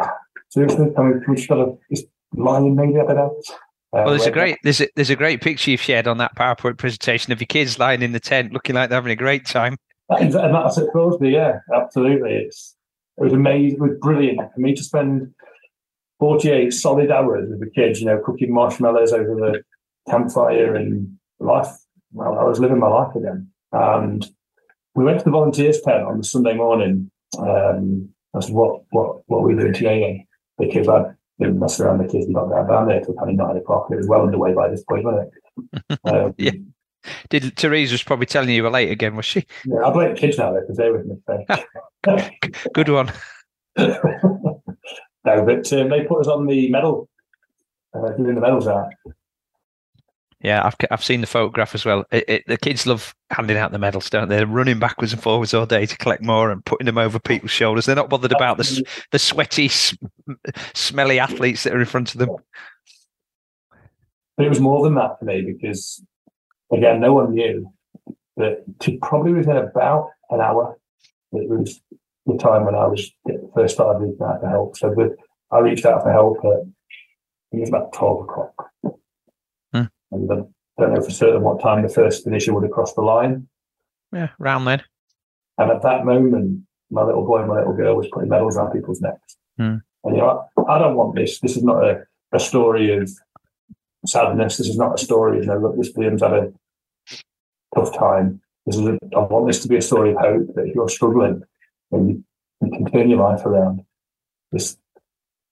seriously, 0.50 0.92
can 0.96 1.08
we, 1.08 1.20
can 1.20 1.26
we 1.30 1.36
just 1.36 1.50
got 1.50 1.60
a 1.60 1.78
just 1.90 2.06
maybe? 2.34 3.00
I 3.00 3.06
don't 3.06 3.16
know. 3.16 3.42
Uh, 3.94 4.04
well, 4.04 4.10
there's 4.10 4.26
a 4.26 4.32
great 4.32 4.58
there's 4.64 4.82
a, 4.82 4.88
there's 4.96 5.10
a 5.10 5.16
great 5.16 5.42
picture 5.42 5.72
you've 5.72 5.82
shared 5.82 6.08
on 6.08 6.18
that 6.18 6.36
PowerPoint 6.36 6.78
presentation 6.78 7.32
of 7.32 7.40
your 7.40 7.48
kids 7.48 7.80
lying 7.80 8.02
in 8.02 8.12
the 8.12 8.20
tent, 8.20 8.52
looking 8.52 8.76
like 8.76 8.90
they're 8.90 8.98
having 8.98 9.12
a 9.12 9.16
great 9.16 9.46
time. 9.46 9.78
And 10.10 10.34
that's 10.34 10.78
at 10.78 10.90
Thoresby, 10.94 11.32
yeah, 11.32 11.60
absolutely. 11.74 12.34
It's 12.34 12.76
it 13.18 13.24
was 13.24 13.34
amazing, 13.34 13.78
it 13.78 13.82
was 13.82 13.98
brilliant 14.02 14.42
for 14.54 14.60
me 14.60 14.76
to 14.76 14.84
spend 14.84 15.34
48 16.20 16.74
solid 16.74 17.12
hours 17.12 17.50
with 17.50 17.60
the 17.60 17.70
kids, 17.70 18.02
you 18.02 18.06
know, 18.06 18.22
cooking 18.24 18.54
marshmallows 18.54 19.14
over 19.14 19.36
the 19.36 19.64
campfire 20.12 20.76
and 20.76 21.18
life. 21.40 21.70
Well, 22.12 22.38
I 22.38 22.44
was 22.44 22.60
living 22.60 22.80
my 22.80 22.88
life 22.88 23.16
again. 23.16 23.50
And 23.72 24.30
we 24.96 25.04
went 25.04 25.20
to 25.20 25.26
the 25.26 25.32
volunteers 25.32 25.82
tent 25.82 26.04
on 26.04 26.18
the 26.18 26.24
Sunday 26.24 26.56
morning. 26.56 27.12
Um, 27.38 28.10
I 28.34 28.40
said, 28.40 28.54
what, 28.54 28.82
what, 28.90 29.22
what 29.28 29.40
are 29.40 29.48
we 29.48 29.56
doing 29.56 29.74
today? 29.74 30.26
Because 30.58 30.88
I'd 30.88 31.16
been 31.38 31.60
messing 31.60 31.86
around 31.86 32.00
the 32.00 32.12
kids 32.12 32.26
and 32.26 32.36
got 32.36 32.50
down, 32.50 32.68
down 32.68 32.88
there 32.88 33.02
till 33.02 33.14
kind 33.16 33.30
of 33.30 33.36
nine 33.36 33.58
o'clock. 33.58 33.88
It 33.92 33.98
was 33.98 34.08
well 34.08 34.22
underway 34.22 34.54
by 34.54 34.70
this 34.70 34.84
point, 34.84 35.04
wasn't 35.04 35.28
it? 35.28 35.42
Um, 36.06 36.36
yeah. 36.38 36.52
Did 37.30 37.56
Therese 37.56 37.92
was 37.92 38.04
probably 38.04 38.26
telling 38.26 38.50
you 38.50 38.56
you 38.56 38.64
were 38.64 38.70
late 38.70 38.92
again, 38.92 39.16
was 39.16 39.26
she? 39.26 39.46
Yeah, 39.66 39.86
I 39.86 39.90
blame 39.92 40.14
the 40.14 40.20
kids 40.20 40.38
now 40.38 40.54
because 40.54 40.76
they're 40.76 40.92
with 40.92 41.06
me. 41.06 42.30
Good 42.74 42.90
one. 42.90 43.12
no, 43.78 44.62
but 45.24 45.74
um, 45.74 45.90
they 45.90 46.04
put 46.04 46.22
us 46.22 46.28
on 46.28 46.46
the 46.46 46.70
medal, 46.70 47.08
uh, 47.94 48.10
doing 48.12 48.36
the 48.36 48.42
medals 48.42 48.68
out. 48.68 48.90
Yeah, 50.46 50.64
I've 50.64 50.76
I've 50.92 51.04
seen 51.04 51.22
the 51.22 51.28
photograph 51.28 51.74
as 51.74 51.86
well. 51.86 52.06
It, 52.12 52.26
it, 52.28 52.44
the 52.46 52.58
kids 52.60 52.86
love 52.86 53.16
handing 53.32 53.58
out 53.58 53.72
the 53.72 53.80
medals, 53.80 54.12
don't 54.12 54.30
they? 54.30 54.38
They're 54.38 54.46
running 54.46 54.78
backwards 54.78 55.12
and 55.12 55.20
forwards 55.20 55.56
all 55.56 55.66
day 55.66 55.88
to 55.88 55.98
collect 55.98 56.22
more 56.22 56.52
and 56.52 56.64
putting 56.64 56.86
them 56.86 57.00
over 57.00 57.18
people's 57.18 57.50
shoulders. 57.50 57.88
They're 57.88 57.96
not 57.96 58.12
bothered 58.12 58.32
about 58.32 58.58
the 58.58 58.86
the 59.10 59.18
sweaty, 59.18 59.72
smelly 60.76 61.18
athletes 61.18 61.64
that 61.64 61.74
are 61.74 61.80
in 61.80 61.88
front 61.88 62.14
of 62.14 62.20
them. 62.20 62.30
But 64.38 64.46
it 64.46 64.50
was 64.50 64.60
more 64.60 64.84
than 64.84 64.94
that 64.94 65.18
for 65.18 65.26
me 65.26 65.42
because, 65.42 66.06
again, 66.72 67.00
no 67.00 67.14
one 67.14 67.34
knew 67.34 67.74
that 68.38 68.64
to 68.82 69.00
probably 69.02 69.34
within 69.34 69.58
about 69.58 70.12
an 70.30 70.42
hour, 70.42 70.78
it 71.32 71.50
was 71.50 71.82
the 72.28 72.38
time 72.38 72.66
when 72.66 72.76
I 72.76 72.86
was 72.86 73.12
first 73.56 73.74
started 73.74 73.98
reaching 73.98 74.22
out 74.22 74.42
for 74.42 74.50
help. 74.50 74.78
So 74.78 75.16
I 75.50 75.58
reached 75.58 75.88
out 75.88 76.04
for 76.04 76.12
help 76.12 76.38
at 76.46 76.68
it 77.52 77.62
was 77.62 77.70
about 77.70 77.94
twelve 77.94 78.26
o'clock 78.26 78.70
and 80.16 80.32
I 80.78 80.82
don't 80.82 80.94
know 80.94 81.02
for 81.02 81.12
certain 81.12 81.42
what 81.42 81.62
time 81.62 81.84
the 81.84 81.90
first 81.90 82.24
finisher 82.24 82.54
would 82.54 82.64
have 82.64 82.72
crossed 82.72 82.96
the 82.96 83.02
line. 83.02 83.48
Yeah, 84.12 84.30
round 84.40 84.68
then. 84.68 84.84
And 85.58 85.72
at 85.72 85.82
that 85.84 86.06
moment, 86.06 86.64
my 86.92 87.04
little 87.04 87.26
boy 87.26 87.40
and 87.40 87.48
my 87.48 87.60
little 87.60 87.74
girl 87.74 87.96
was 87.96 88.08
putting 88.12 88.30
medals 88.30 88.58
around 88.58 88.72
people's 88.72 89.02
necks. 89.02 89.38
Mm. 89.60 89.82
And 90.04 90.16
you 90.16 90.22
know, 90.22 90.48
I, 90.58 90.74
I, 90.74 90.80
don't 90.80 90.96
want 90.96 91.16
this. 91.16 91.40
This 91.40 91.58
is 91.58 91.64
not 91.64 91.84
a, 91.84 92.04
a 92.34 92.40
story 92.40 92.96
of 92.96 93.10
sadness. 94.06 94.58
This 94.58 94.68
is 94.68 94.78
not 94.78 95.00
a 95.00 95.04
story, 95.04 95.40
you 95.40 95.46
know, 95.46 95.58
look, 95.58 95.78
this 95.78 95.94
Liam's 95.94 96.22
had 96.22 96.34
a 96.34 96.54
tough 97.74 97.98
time. 97.98 98.42
This 98.66 98.78
is 98.78 98.86
a, 98.86 98.98
I 99.16 99.20
want 99.20 99.48
this 99.48 99.62
to 99.62 99.68
be 99.68 99.78
a 99.78 99.82
story 99.82 100.12
of 100.12 100.18
hope 100.18 100.48
that 100.56 100.66
if 100.66 100.76
you're 100.76 100.90
struggling, 100.90 101.42
then 101.92 102.10
you, 102.10 102.24
you 102.62 102.72
can 102.72 102.92
turn 102.92 103.10
your 103.10 103.20
life 103.20 103.46
around. 103.46 103.82
There's, 104.52 104.78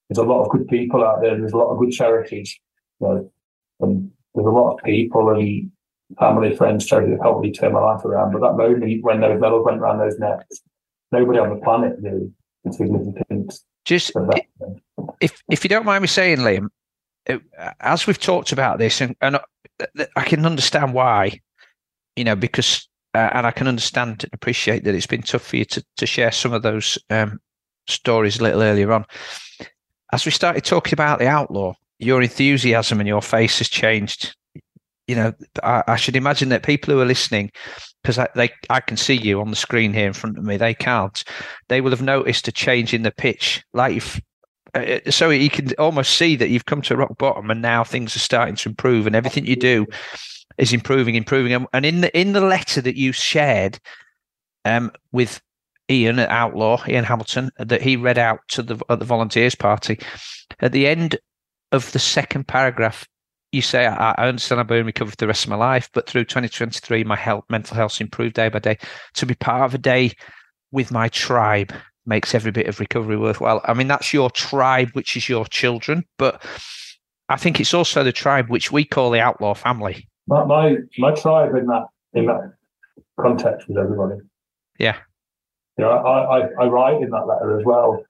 there's 0.09 0.18
a 0.18 0.24
lot 0.24 0.43
of 0.43 0.49
good 0.49 0.68
people 0.68 1.03
out 1.03 1.22
there. 1.22 1.38
There's 1.38 1.53
a 1.53 1.57
lot 1.57 1.72
of 1.72 1.80
good 1.80 1.91
charities. 1.91 2.57
You 2.99 3.07
know, 3.07 3.32
and 3.80 4.11
there's 4.36 4.48
a 4.48 4.50
lot 4.50 4.74
of 4.74 4.84
people 4.84 5.30
and 5.30 5.72
family, 6.20 6.56
friends, 6.56 6.86
charity 6.86 7.12
that 7.12 7.22
helped 7.22 7.44
me 7.44 7.52
turn 7.52 7.74
my 7.74 7.80
life 7.80 8.04
around. 8.06 8.34
But 8.34 8.42
that 8.42 8.58
moment 8.58 9.04
when 9.04 9.22
those 9.22 9.40
medals 9.40 9.66
went 9.66 9.80
around 9.80 10.00
those 10.00 10.18
necks, 10.20 10.62
nobody 11.12 11.40
on 11.40 11.50
the 11.50 11.64
planet 11.64 12.02
knew 12.02 12.32
the 12.64 12.74
significance. 12.74 13.66
Just 13.86 14.12
if 15.20 15.42
if 15.50 15.64
you 15.64 15.70
don't 15.70 15.86
mind 15.86 16.02
me 16.02 16.08
saying, 16.08 16.40
Liam, 16.40 16.70
it, 17.26 17.42
as 17.80 18.08
we've 18.08 18.20
talked 18.20 18.52
about 18.52 18.80
this, 18.80 19.02
and, 19.02 19.16
and 19.22 19.40
I 20.16 20.24
can 20.24 20.46
understand 20.46 20.94
why, 20.94 21.42
you 22.16 22.24
know, 22.24 22.36
because 22.36 22.88
uh, 23.14 23.30
and 23.34 23.46
I 23.46 23.52
can 23.52 23.68
understand 23.68 24.24
and 24.24 24.34
appreciate 24.34 24.84
that 24.86 24.96
it's 24.96 25.08
been 25.08 25.22
tough 25.22 25.46
for 25.46 25.58
you 25.58 25.66
to 25.66 25.84
to 25.98 26.06
share 26.06 26.32
some 26.32 26.54
of 26.54 26.62
those 26.62 26.98
um, 27.10 27.40
stories 27.88 28.40
a 28.40 28.44
little 28.44 28.62
earlier 28.62 28.92
on. 28.92 29.06
As 30.12 30.26
we 30.26 30.32
started 30.32 30.64
talking 30.64 30.94
about 30.94 31.20
the 31.20 31.28
outlaw, 31.28 31.74
your 32.00 32.22
enthusiasm 32.22 33.00
and 33.00 33.08
your 33.08 33.22
face 33.22 33.60
has 33.60 33.70
changed. 33.70 34.36
You 35.08 35.16
know, 35.16 35.34
I, 35.64 35.84
I 35.88 35.96
should 35.96 36.16
imagine 36.16 36.50
that 36.50 36.64
people 36.64 36.94
who 36.94 37.02
are 37.02 37.06
listening, 37.06 37.52
because 38.02 38.18
I, 38.18 38.28
they, 38.36 38.52
I 38.70 38.80
can 38.80 38.98
see 38.98 39.16
you 39.16 39.41
on 39.41 39.50
the 39.50 39.56
screen 39.56 39.94
here 39.94 40.08
in 40.08 40.14
front 40.14 40.38
of 40.38 40.44
me, 40.44 40.58
they 40.58 40.74
can't. 40.74 41.24
They 41.68 41.82
will 41.82 41.91
have 41.91 42.02
noticed 42.02 42.48
a 42.48 42.52
change 42.52 42.94
in 42.94 43.04
the 43.04 43.12
pitch, 43.12 43.64
like 43.74 43.96
you've 43.96 44.22
uh, 44.76 45.00
uh, 45.06 45.12
so 45.12 45.30
you 45.30 45.50
can 45.50 45.72
almost 45.78 46.18
see 46.18 46.36
that 46.36 46.50
you've 46.50 46.66
come 46.66 46.82
to 46.82 46.98
rock 46.98 47.18
bottom 47.18 47.52
and 47.52 47.62
now 47.62 47.84
things 47.84 48.16
are 48.16 48.20
starting 48.20 48.56
to 48.56 48.70
improve 48.70 49.06
and 49.06 49.16
everything 49.16 49.46
you 49.46 49.56
do 49.56 49.86
is 50.58 50.74
improving 50.74 51.16
improving 51.16 51.66
and 51.74 51.86
in 51.86 52.02
the 52.02 52.20
in 52.20 52.34
the 52.34 52.41
letter 52.41 52.82
that 52.82 52.96
you 52.98 53.12
shared 53.12 53.80
um, 54.66 54.91
with 55.12 55.41
Ian 55.91 56.20
at 56.20 56.30
Outlaw 56.30 56.84
Ian 56.88 57.04
Hamilton 57.04 57.52
that 57.58 57.82
he 57.82 57.98
read 57.98 58.18
out 58.18 58.39
to 58.50 58.64
the 58.64 58.80
at 58.89 59.00
the 59.00 59.06
volunteers 59.06 59.56
party 59.56 60.00
at 60.60 60.72
the 60.72 60.88
end 60.88 61.18
of 61.74 61.91
the 61.91 61.99
second 61.99 62.47
paragraph, 62.47 63.07
you 63.51 63.61
say, 63.61 63.86
I, 63.86 64.11
I 64.11 64.28
understand 64.28 64.61
I've 64.61 64.67
been 64.67 64.86
recovered 64.86 65.11
for 65.11 65.17
the 65.17 65.28
rest 65.28 65.43
of 65.43 65.49
my 65.49 65.55
life, 65.55 65.89
but 65.93 66.07
through 66.07 66.26
2023, 66.26 67.03
my 67.03 67.15
health, 67.15 67.43
mental 67.49 67.76
health 67.76 67.99
improved 67.99 68.36
day 68.36 68.49
by 68.49 68.59
day. 68.59 68.78
To 69.15 69.26
be 69.26 69.36
part 69.36 69.63
of 69.63 69.74
a 69.74 69.78
day 69.78 70.11
with 70.71 70.91
my 70.91 71.09
tribe 71.09 71.74
makes 72.05 72.34
every 72.34 72.51
bit 72.51 72.67
of 72.67 72.80
recovery 72.80 73.17
worthwhile. 73.17 73.61
I 73.65 73.74
mean, 73.74 73.88
that's 73.88 74.13
your 74.13 74.30
tribe, 74.30 74.89
which 74.93 75.15
is 75.15 75.28
your 75.28 75.45
children, 75.45 76.05
but 76.17 76.43
I 77.30 77.38
think 77.38 77.59
it's 77.59 77.74
also 77.74 78.03
the 78.03 78.11
tribe 78.11 78.49
which 78.49 78.71
we 78.71 78.86
call 78.86 79.11
the 79.11 79.21
outlaw 79.21 79.53
family. 79.53 80.07
My 80.28 80.45
my, 80.45 80.78
my 80.97 81.13
tribe 81.13 81.55
in 81.55 81.67
that 81.67 81.86
in 82.13 82.26
that 82.28 82.53
context 83.19 83.67
with 83.67 83.78
everybody. 83.78 84.15
Yeah. 84.80 84.97
Yeah, 85.78 85.86
you 85.86 85.86
know, 85.86 85.91
I, 85.91 86.39
I, 86.39 86.49
I 86.61 86.67
write 86.67 87.01
in 87.01 87.09
that 87.09 87.26
letter 87.26 87.59
as 87.59 87.65
well. 87.65 88.03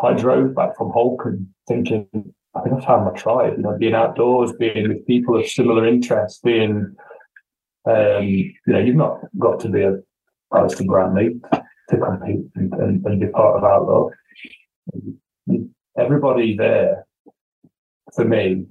I 0.00 0.12
drove 0.12 0.54
back 0.54 0.76
from 0.76 0.92
Holkham 0.92 1.46
thinking 1.66 2.06
I 2.54 2.60
think 2.60 2.82
I 2.82 2.84
found 2.84 3.04
my 3.06 3.18
tribe. 3.18 3.54
You 3.56 3.62
know, 3.62 3.78
being 3.78 3.94
outdoors, 3.94 4.52
being 4.58 4.88
with 4.88 5.06
people 5.06 5.38
of 5.38 5.46
similar 5.46 5.86
interests, 5.86 6.40
being, 6.40 6.94
um, 7.86 8.24
you 8.24 8.52
know, 8.66 8.78
you've 8.78 8.96
not 8.96 9.20
got 9.38 9.60
to 9.60 9.68
be 9.68 9.82
a 9.82 9.98
Alistair 10.54 10.86
Brownlee 10.86 11.40
to 11.88 11.96
compete 11.96 12.46
and, 12.54 12.72
and, 12.74 13.06
and, 13.06 13.20
be 13.20 13.26
part 13.28 13.56
of 13.56 13.64
Outlaw. 13.64 14.10
Everybody 15.98 16.56
there, 16.56 17.06
for 18.14 18.24
me, 18.24 18.66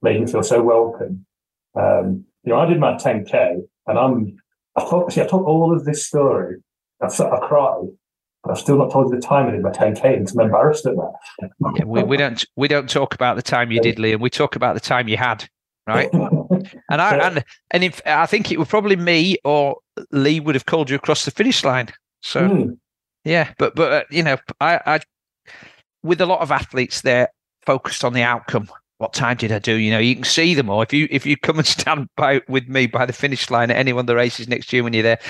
made 0.00 0.20
me 0.20 0.26
feel 0.26 0.42
so 0.42 0.62
welcome. 0.62 1.26
Um, 1.74 2.24
you 2.44 2.52
know, 2.52 2.60
I 2.60 2.66
did 2.66 2.80
my 2.80 2.94
10k, 2.94 3.62
and 3.86 3.98
I'm. 3.98 4.36
I 4.74 4.84
thought, 4.84 5.12
see, 5.12 5.20
I 5.20 5.26
took 5.26 5.44
all 5.44 5.74
of 5.76 5.84
this 5.84 6.06
story. 6.06 6.56
I, 7.02 7.06
I 7.06 7.46
cried 7.46 7.88
I've 8.48 8.58
still 8.58 8.76
not 8.76 8.90
told 8.90 9.10
you 9.10 9.20
the 9.20 9.26
time 9.26 9.48
I 9.48 9.52
did 9.52 9.62
my 9.62 9.70
10k, 9.70 10.16
and 10.16 10.30
I'm 10.30 10.40
embarrassed 10.40 10.84
at 10.86 10.96
that. 10.96 11.12
Yeah, 11.76 11.84
we, 11.84 12.02
we 12.02 12.16
don't 12.16 12.44
we 12.56 12.66
don't 12.66 12.90
talk 12.90 13.14
about 13.14 13.36
the 13.36 13.42
time 13.42 13.70
you 13.70 13.80
did, 13.80 13.98
Liam. 13.98 14.20
We 14.20 14.30
talk 14.30 14.56
about 14.56 14.74
the 14.74 14.80
time 14.80 15.06
you 15.06 15.16
had, 15.16 15.48
right? 15.86 16.12
and 16.12 17.00
I 17.00 17.16
and 17.28 17.44
and 17.70 17.84
if 17.84 18.02
I 18.04 18.26
think 18.26 18.50
it 18.50 18.58
was 18.58 18.68
probably 18.68 18.96
me 18.96 19.36
or 19.44 19.76
Lee 20.10 20.40
would 20.40 20.56
have 20.56 20.66
called 20.66 20.90
you 20.90 20.96
across 20.96 21.24
the 21.24 21.30
finish 21.30 21.62
line. 21.62 21.88
So 22.20 22.48
mm. 22.48 22.78
yeah, 23.24 23.52
but 23.58 23.76
but 23.76 23.92
uh, 23.92 24.04
you 24.10 24.24
know, 24.24 24.38
I, 24.60 24.80
I 24.86 25.00
with 26.02 26.20
a 26.20 26.26
lot 26.26 26.40
of 26.40 26.50
athletes, 26.50 27.02
they're 27.02 27.28
focused 27.64 28.04
on 28.04 28.12
the 28.12 28.22
outcome. 28.22 28.68
What 28.98 29.12
time 29.12 29.36
did 29.36 29.52
I 29.52 29.60
do? 29.60 29.74
You 29.74 29.92
know, 29.92 29.98
you 29.98 30.16
can 30.16 30.24
see 30.24 30.54
them 30.54 30.68
all. 30.68 30.82
If 30.82 30.92
you 30.92 31.06
if 31.12 31.24
you 31.26 31.36
come 31.36 31.58
and 31.58 31.66
stand 31.78 32.08
by 32.16 32.40
with 32.48 32.68
me 32.68 32.88
by 32.88 33.06
the 33.06 33.12
finish 33.12 33.50
line 33.50 33.70
at 33.70 33.76
any 33.76 33.92
one 33.92 34.00
of 34.02 34.06
the 34.08 34.16
races 34.16 34.48
next 34.48 34.72
year 34.72 34.82
when 34.82 34.94
you're 34.94 35.04
there, 35.04 35.20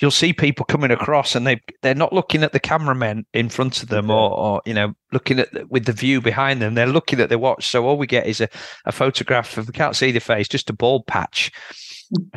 you'll 0.00 0.10
see 0.10 0.32
people 0.32 0.64
coming 0.64 0.90
across 0.90 1.34
and 1.34 1.46
they 1.46 1.60
they're 1.82 1.94
not 1.94 2.12
looking 2.12 2.42
at 2.42 2.52
the 2.52 2.60
cameramen 2.60 3.26
in 3.32 3.48
front 3.48 3.82
of 3.82 3.88
them 3.88 4.10
or, 4.10 4.30
or 4.30 4.62
you 4.64 4.74
know 4.74 4.94
looking 5.12 5.38
at 5.38 5.52
the, 5.52 5.66
with 5.66 5.86
the 5.86 5.92
view 5.92 6.20
behind 6.20 6.62
them. 6.62 6.74
They're 6.74 6.86
looking 6.86 7.20
at 7.20 7.28
their 7.28 7.38
watch. 7.38 7.66
So 7.66 7.86
all 7.86 7.98
we 7.98 8.06
get 8.06 8.26
is 8.26 8.40
a, 8.40 8.48
a 8.84 8.92
photograph 8.92 9.56
of 9.56 9.66
we 9.66 9.72
can't 9.72 9.96
see 9.96 10.12
the 10.12 10.20
face 10.20 10.48
just 10.48 10.70
a 10.70 10.72
bald 10.72 11.06
patch. 11.06 11.50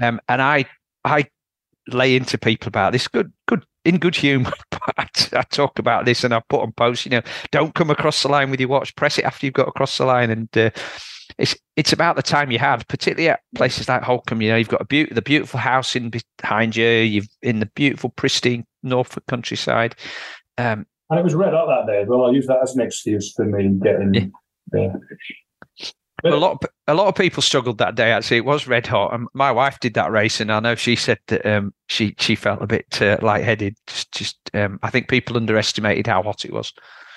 Um, 0.01 0.19
and 0.27 0.41
i 0.41 0.65
i 1.05 1.25
lay 1.87 2.15
into 2.15 2.37
people 2.37 2.67
about 2.67 2.93
this. 2.93 3.07
Good 3.07 3.31
good 3.47 3.65
in 3.83 3.97
good 3.97 4.15
humor 4.15 4.51
I, 4.97 5.07
I 5.33 5.41
talk 5.43 5.79
about 5.79 6.05
this 6.05 6.23
and 6.23 6.35
i 6.35 6.41
put 6.49 6.61
on 6.61 6.71
posts 6.73 7.03
you 7.03 7.09
know 7.09 7.23
don't 7.49 7.73
come 7.73 7.89
across 7.89 8.21
the 8.21 8.29
line 8.29 8.51
with 8.51 8.59
your 8.59 8.69
watch. 8.69 8.95
Press 8.95 9.17
it 9.17 9.25
after 9.25 9.45
you've 9.45 9.55
got 9.55 9.67
across 9.67 9.97
the 9.97 10.05
line 10.05 10.29
and 10.29 10.57
uh, 10.57 10.69
it's 11.37 11.55
it's 11.75 11.93
about 11.93 12.15
the 12.15 12.23
time 12.23 12.51
you 12.51 12.59
have, 12.59 12.87
particularly 12.87 13.29
at 13.29 13.41
places 13.55 13.87
like 13.89 14.01
Holkham. 14.01 14.43
You 14.43 14.49
know, 14.49 14.57
you've 14.57 14.67
got 14.67 14.81
a 14.81 14.85
beautiful, 14.85 15.15
the 15.15 15.21
beautiful 15.21 15.59
house 15.59 15.95
in 15.95 16.11
behind 16.39 16.75
you. 16.75 16.87
You've 16.87 17.27
in 17.41 17.59
the 17.59 17.67
beautiful, 17.67 18.09
pristine 18.09 18.65
Norfolk 18.83 19.25
countryside. 19.27 19.95
Um, 20.57 20.85
and 21.09 21.19
it 21.19 21.23
was 21.23 21.35
red 21.35 21.53
hot 21.53 21.67
that 21.67 21.91
day 21.91 22.01
as 22.01 22.07
well. 22.07 22.25
I 22.25 22.31
use 22.31 22.47
that 22.47 22.59
as 22.61 22.75
an 22.75 22.81
excuse 22.81 23.33
for 23.33 23.45
me 23.45 23.69
getting. 23.83 24.13
Yeah. 24.13 24.23
yeah. 24.73 24.93
But, 26.23 26.33
a 26.33 26.37
lot, 26.37 26.51
of, 26.51 26.69
a 26.87 26.93
lot 26.93 27.07
of 27.07 27.15
people 27.15 27.41
struggled 27.41 27.79
that 27.79 27.95
day. 27.95 28.11
Actually, 28.11 28.37
it 28.37 28.45
was 28.45 28.67
red 28.67 28.85
hot, 28.85 29.13
and 29.13 29.27
my 29.33 29.51
wife 29.51 29.79
did 29.79 29.95
that 29.95 30.11
race, 30.11 30.39
and 30.39 30.51
I 30.51 30.59
know 30.59 30.75
she 30.75 30.95
said 30.95 31.17
that 31.27 31.43
um, 31.45 31.73
she 31.87 32.13
she 32.19 32.35
felt 32.35 32.61
a 32.61 32.67
bit 32.67 33.01
uh, 33.01 33.17
lightheaded. 33.23 33.75
Just, 33.87 34.11
just 34.11 34.37
um, 34.53 34.79
I 34.83 34.91
think 34.91 35.09
people 35.09 35.35
underestimated 35.35 36.05
how 36.05 36.21
hot 36.21 36.45
it 36.45 36.53
was. 36.53 36.73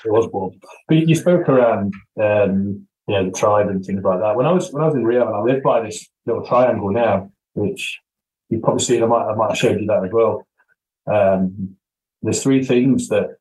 It 0.07 0.11
was 0.11 0.29
warm. 0.33 0.53
But 0.89 1.07
you 1.07 1.15
spoke 1.15 1.49
around, 1.49 1.93
um, 2.21 2.87
you 3.07 3.15
know, 3.15 3.25
the 3.27 3.33
tribe 3.37 3.69
and 3.69 3.85
things 3.85 4.03
like 4.03 4.21
that. 4.21 4.37
When 4.37 4.47
I 4.47 4.53
was 4.53 4.73
when 4.73 4.83
I 4.83 4.87
was 4.87 4.95
in 4.95 5.05
Rio, 5.05 5.27
and 5.27 5.37
I 5.37 5.41
lived 5.41 5.63
by 5.63 5.83
this 5.83 6.09
little 6.27 6.45
triangle 6.47 6.91
now, 6.91 7.31
which 7.55 8.01
you've 8.49 8.63
probably 8.63 8.85
seen. 8.85 9.03
I 9.03 9.07
might 9.07 9.31
I 9.31 9.35
might 9.35 9.51
have 9.51 9.59
showed 9.59 9.81
you 9.81 9.87
that 9.87 10.05
as 10.05 10.13
well. 10.13 10.47
Um, 11.07 11.77
there's 12.23 12.43
three 12.43 12.65
things 12.65 13.09
that 13.09 13.37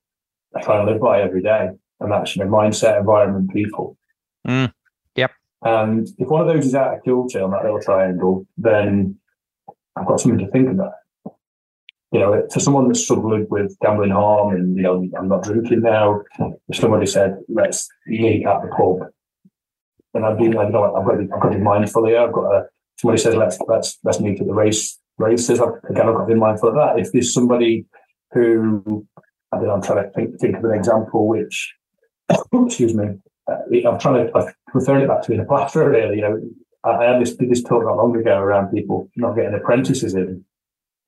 I 0.55 0.61
try 0.61 0.79
and 0.79 0.89
live 0.89 1.01
by 1.01 1.21
every 1.21 1.41
day, 1.41 1.69
and 1.99 2.11
that's 2.11 2.35
you 2.35 2.43
know 2.43 2.51
mindset, 2.51 2.99
environment, 2.99 3.53
people. 3.53 3.97
Mm. 4.47 4.73
Yep. 5.15 5.31
And 5.63 6.07
if 6.17 6.27
one 6.27 6.41
of 6.41 6.47
those 6.47 6.65
is 6.65 6.75
out 6.75 6.97
of 6.97 7.03
kilter 7.03 7.43
on 7.43 7.51
that 7.51 7.63
little 7.63 7.81
triangle, 7.81 8.45
then 8.57 9.17
I've 9.95 10.07
got 10.07 10.19
something 10.19 10.45
to 10.45 10.51
think 10.51 10.69
about. 10.69 10.93
You 12.11 12.19
know, 12.19 12.47
for 12.51 12.59
someone 12.59 12.87
that's 12.87 13.03
struggled 13.03 13.49
with 13.49 13.75
gambling 13.81 14.11
harm 14.11 14.53
and, 14.53 14.77
you 14.77 14.83
know, 14.83 15.09
I'm 15.17 15.29
not 15.29 15.41
drinking 15.43 15.81
now, 15.81 16.21
if 16.69 16.77
somebody 16.77 17.07
said, 17.07 17.39
let's 17.49 17.89
meet 18.05 18.45
at 18.45 18.61
the 18.61 18.67
pub, 18.67 19.09
then 20.13 20.23
I've 20.23 20.37
been 20.37 20.51
like, 20.51 20.67
you 20.67 20.73
know, 20.73 20.95
I've 20.95 21.05
got 21.05 21.13
to 21.13 21.17
be, 21.17 21.31
I've 21.31 21.41
got 21.41 21.49
to 21.49 21.57
be 21.57 21.63
mindful 21.63 22.05
here. 22.05 22.19
I've 22.19 22.33
got 22.33 22.49
to, 22.49 22.65
somebody 22.97 23.21
says, 23.21 23.35
let's, 23.35 23.57
let's, 23.67 23.97
let's 24.03 24.19
meet 24.19 24.39
at 24.39 24.47
the 24.47 24.53
race 24.53 24.99
races. 25.17 25.59
Again, 25.59 26.07
I've 26.07 26.15
got 26.15 26.27
to 26.27 26.33
be 26.33 26.39
mindful 26.39 26.69
of 26.69 26.75
that. 26.75 26.99
If 26.99 27.11
there's 27.11 27.33
somebody 27.33 27.85
who, 28.31 29.05
I 29.51 29.57
don't 29.57 29.67
know, 29.67 29.73
I'm 29.73 29.81
trying 29.81 30.03
to 30.03 30.09
think, 30.11 30.39
think 30.39 30.57
of 30.57 30.63
an 30.65 30.73
example 30.73 31.27
which, 31.27 31.73
excuse 32.53 32.93
me, 32.93 33.05
uh, 33.49 33.57
I'm 33.87 33.99
trying 33.99 34.27
to 34.27 34.53
I'm 34.73 35.01
it 35.01 35.07
back 35.07 35.21
to 35.21 35.29
being 35.29 35.41
a 35.41 35.45
plasterer. 35.45 35.89
Really, 35.89 36.17
you 36.17 36.21
know, 36.21 36.39
I, 36.83 36.89
I 36.91 37.11
had 37.11 37.21
this 37.21 37.35
did 37.35 37.49
this 37.49 37.61
talk 37.61 37.83
not 37.83 37.97
long 37.97 38.15
ago 38.15 38.37
around 38.37 38.71
people 38.71 39.09
not 39.15 39.35
getting 39.35 39.53
apprentices 39.53 40.13
in 40.13 40.43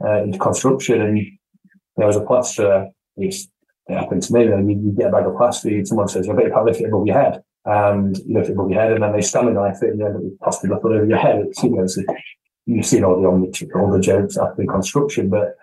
uh, 0.04 0.24
into 0.24 0.38
construction, 0.38 1.02
and 1.02 1.18
you 1.18 1.32
know, 1.98 2.08
as 2.08 2.18
a 2.18 2.22
plasterer, 2.22 2.90
it's 3.18 3.48
it 3.88 3.98
happened 3.98 4.24
to 4.24 4.34
me. 4.34 4.46
Know, 4.46 4.58
you, 4.58 4.82
you 4.84 4.92
get 4.98 5.10
a 5.10 5.12
bag 5.12 5.26
of 5.26 5.38
plaster, 5.38 5.84
someone 5.86 6.08
says, 6.08 6.30
"I 6.30 6.34
bet 6.34 6.46
you 6.46 6.52
can't 6.52 6.66
lift 6.66 6.82
it 6.82 6.88
above 6.88 7.08
your 7.08 7.20
head," 7.20 7.42
and 7.66 8.18
you 8.18 8.36
lift 8.36 8.50
it 8.50 8.54
above 8.54 8.70
your 8.70 8.82
head, 8.82 8.94
and 8.94 9.04
then 9.04 9.14
they 9.14 9.22
stand 9.22 9.54
knife 9.54 9.82
it, 9.82 9.92
and 9.92 10.00
you 10.00 10.06
with 10.06 10.40
plaster 10.40 10.74
up 10.74 10.86
over 10.86 11.06
your 11.06 11.18
head. 11.18 11.46
It's, 11.48 11.64
you 11.64 11.72
know, 11.72 11.84
it's, 11.84 11.98
you've 12.66 12.86
seen 12.86 13.04
all 13.04 13.22
the 13.22 13.72
all 13.76 13.92
the 13.92 14.00
jokes 14.00 14.38
after 14.38 14.66
construction, 14.66 15.30
but 15.30 15.56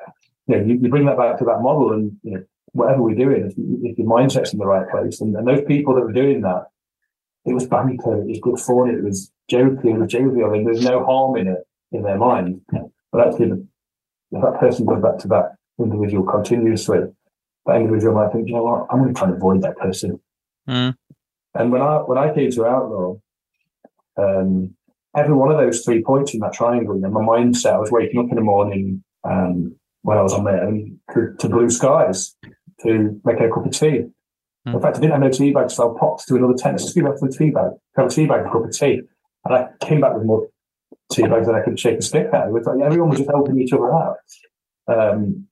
you 0.46 0.56
know, 0.56 0.64
you, 0.64 0.78
you 0.82 0.88
bring 0.88 1.06
that 1.06 1.16
back 1.16 1.38
to 1.38 1.44
that 1.44 1.60
model, 1.60 1.92
and 1.92 2.16
you 2.22 2.34
know, 2.34 2.44
whatever 2.72 3.02
we're 3.02 3.14
doing, 3.14 3.46
if, 3.46 3.54
if 3.56 3.98
your 3.98 4.08
mindset's 4.08 4.52
in 4.52 4.58
the 4.58 4.66
right 4.66 4.88
place, 4.90 5.20
and, 5.20 5.34
and 5.36 5.46
those 5.46 5.64
people 5.66 5.94
that 5.94 6.02
were 6.02 6.12
doing 6.12 6.40
that, 6.42 6.66
it 7.44 7.54
was 7.54 7.66
banter, 7.66 8.22
it 8.22 8.26
was 8.26 8.40
good 8.40 8.58
fun, 8.58 8.90
it 8.90 8.98
it 8.98 9.04
was 9.04 9.30
joking, 9.48 9.96
it 9.96 9.98
was 9.98 10.12
jovial, 10.12 10.52
and 10.52 10.66
there's 10.66 10.84
no 10.84 11.04
harm 11.04 11.36
in 11.36 11.48
it 11.48 11.66
in 11.92 12.02
their 12.02 12.18
mind. 12.18 12.60
But 13.12 13.28
actually, 13.28 13.66
if 14.32 14.42
that 14.42 14.58
person 14.58 14.86
goes 14.86 15.02
back 15.02 15.18
to 15.18 15.28
that 15.28 15.56
individual 15.78 16.24
continuously, 16.24 17.00
that 17.66 17.76
individual 17.76 18.14
might 18.14 18.32
think, 18.32 18.48
you 18.48 18.54
know 18.54 18.62
what, 18.62 18.86
I'm 18.90 18.98
going 18.98 19.14
to 19.14 19.18
try 19.18 19.28
and 19.28 19.36
avoid 19.36 19.62
that 19.62 19.76
person. 19.76 20.18
Mm. 20.68 20.96
And 21.54 21.70
when 21.70 21.82
I 21.82 21.96
when 21.98 22.18
I 22.18 22.34
came 22.34 22.50
to 22.50 22.66
Outlaw, 22.66 23.16
um, 24.16 24.74
every 25.16 25.34
one 25.34 25.50
of 25.50 25.58
those 25.58 25.84
three 25.84 26.02
points 26.02 26.34
in 26.34 26.40
that 26.40 26.52
triangle, 26.54 26.94
know, 26.94 27.10
my 27.10 27.20
mindset, 27.20 27.74
I 27.74 27.78
was 27.78 27.90
waking 27.90 28.20
up 28.20 28.30
in 28.30 28.36
the 28.36 28.42
morning 28.42 29.04
um, 29.24 29.76
when 30.02 30.18
I 30.18 30.22
was 30.22 30.32
on 30.32 30.44
there 30.44 30.66
to, 31.14 31.36
to 31.38 31.48
blue 31.48 31.70
skies 31.70 32.34
to 32.82 33.20
make 33.24 33.40
a 33.40 33.48
cup 33.48 33.66
of 33.66 33.72
tea. 33.72 34.04
Mm. 34.66 34.74
In 34.74 34.80
fact, 34.80 34.96
I 34.96 35.00
didn't 35.00 35.12
have 35.12 35.20
no 35.20 35.30
tea 35.30 35.52
bag, 35.52 35.70
so 35.70 35.94
I 35.94 35.98
popped 35.98 36.26
to 36.28 36.36
another 36.36 36.54
tent. 36.54 36.80
Excuse 36.80 37.04
me 37.04 37.10
for 37.18 37.28
the 37.28 37.36
tea 37.36 37.50
bag. 37.50 37.70
Have 37.96 38.06
a 38.06 38.10
tea 38.10 38.26
bag, 38.26 38.46
a 38.46 38.50
cup 38.50 38.64
of 38.64 38.72
tea. 38.72 39.02
And 39.44 39.54
I 39.54 39.68
came 39.80 40.00
back 40.00 40.14
with 40.14 40.24
more 40.24 40.48
tea 41.10 41.26
bags 41.26 41.46
than 41.46 41.56
I 41.56 41.62
could 41.62 41.78
shake 41.78 41.98
a 41.98 42.02
stick 42.02 42.28
at. 42.32 42.46
It 42.46 42.52
was 42.52 42.66
like 42.66 42.80
everyone 42.80 43.10
was 43.10 43.18
just 43.18 43.30
helping 43.30 43.60
each 43.60 43.72
other 43.72 43.92
out. 43.92 44.16
Um, 44.88 45.46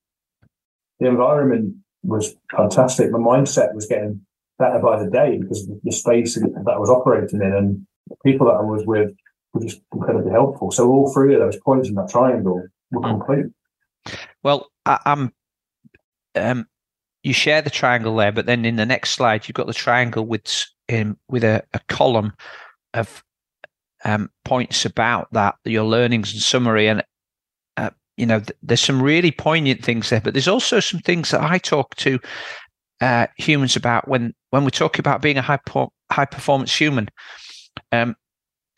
the 0.98 1.08
environment 1.08 1.76
was 2.02 2.34
fantastic. 2.54 3.10
My 3.10 3.18
mindset 3.18 3.74
was 3.74 3.86
getting 3.86 4.24
better 4.60 4.78
by 4.78 5.02
the 5.02 5.10
day 5.10 5.38
because 5.38 5.68
of 5.68 5.76
the 5.82 5.90
space 5.90 6.34
that 6.36 6.72
I 6.72 6.78
was 6.78 6.90
operating 6.90 7.40
in 7.40 7.52
and 7.52 7.86
the 8.08 8.16
people 8.24 8.46
that 8.46 8.54
I 8.54 8.62
was 8.62 8.84
with 8.86 9.10
were 9.52 9.60
just 9.62 9.80
incredibly 9.92 10.30
helpful. 10.30 10.70
So 10.70 10.88
all 10.88 11.12
three 11.12 11.34
of 11.34 11.40
those 11.40 11.58
points 11.58 11.88
in 11.88 11.96
that 11.96 12.10
triangle 12.10 12.62
were 12.92 13.00
hmm. 13.00 13.18
complete. 13.18 13.46
Well, 14.44 14.68
I, 14.86 14.98
am 15.06 15.32
um, 16.36 16.66
you 17.22 17.32
share 17.32 17.62
the 17.62 17.70
triangle 17.70 18.14
there, 18.16 18.32
but 18.32 18.46
then 18.46 18.64
in 18.64 18.76
the 18.76 18.86
next 18.86 19.10
slide 19.10 19.48
you've 19.48 19.54
got 19.54 19.66
the 19.66 19.74
triangle 19.74 20.24
with 20.24 20.66
um, 20.92 21.18
with 21.28 21.42
a, 21.42 21.62
a 21.72 21.80
column 21.88 22.32
of 22.94 23.24
um, 24.04 24.30
points 24.44 24.84
about 24.84 25.28
that 25.32 25.56
your 25.64 25.84
learnings 25.84 26.32
and 26.32 26.40
summary 26.40 26.88
and 26.88 27.04
uh, 27.76 27.90
you 28.16 28.26
know 28.26 28.40
th- 28.40 28.56
there's 28.62 28.80
some 28.80 29.02
really 29.02 29.30
poignant 29.30 29.84
things 29.84 30.10
there 30.10 30.20
but 30.20 30.32
there's 30.32 30.48
also 30.48 30.80
some 30.80 31.00
things 31.00 31.30
that 31.30 31.42
i 31.42 31.58
talk 31.58 31.94
to 31.96 32.18
uh, 33.02 33.26
humans 33.36 33.76
about 33.76 34.08
when 34.08 34.34
when 34.50 34.64
we 34.64 34.70
talk 34.70 34.98
about 34.98 35.22
being 35.22 35.38
a 35.38 35.42
high 35.42 35.60
po- 35.66 35.92
high 36.10 36.24
performance 36.24 36.74
human 36.74 37.08
um, 37.92 38.14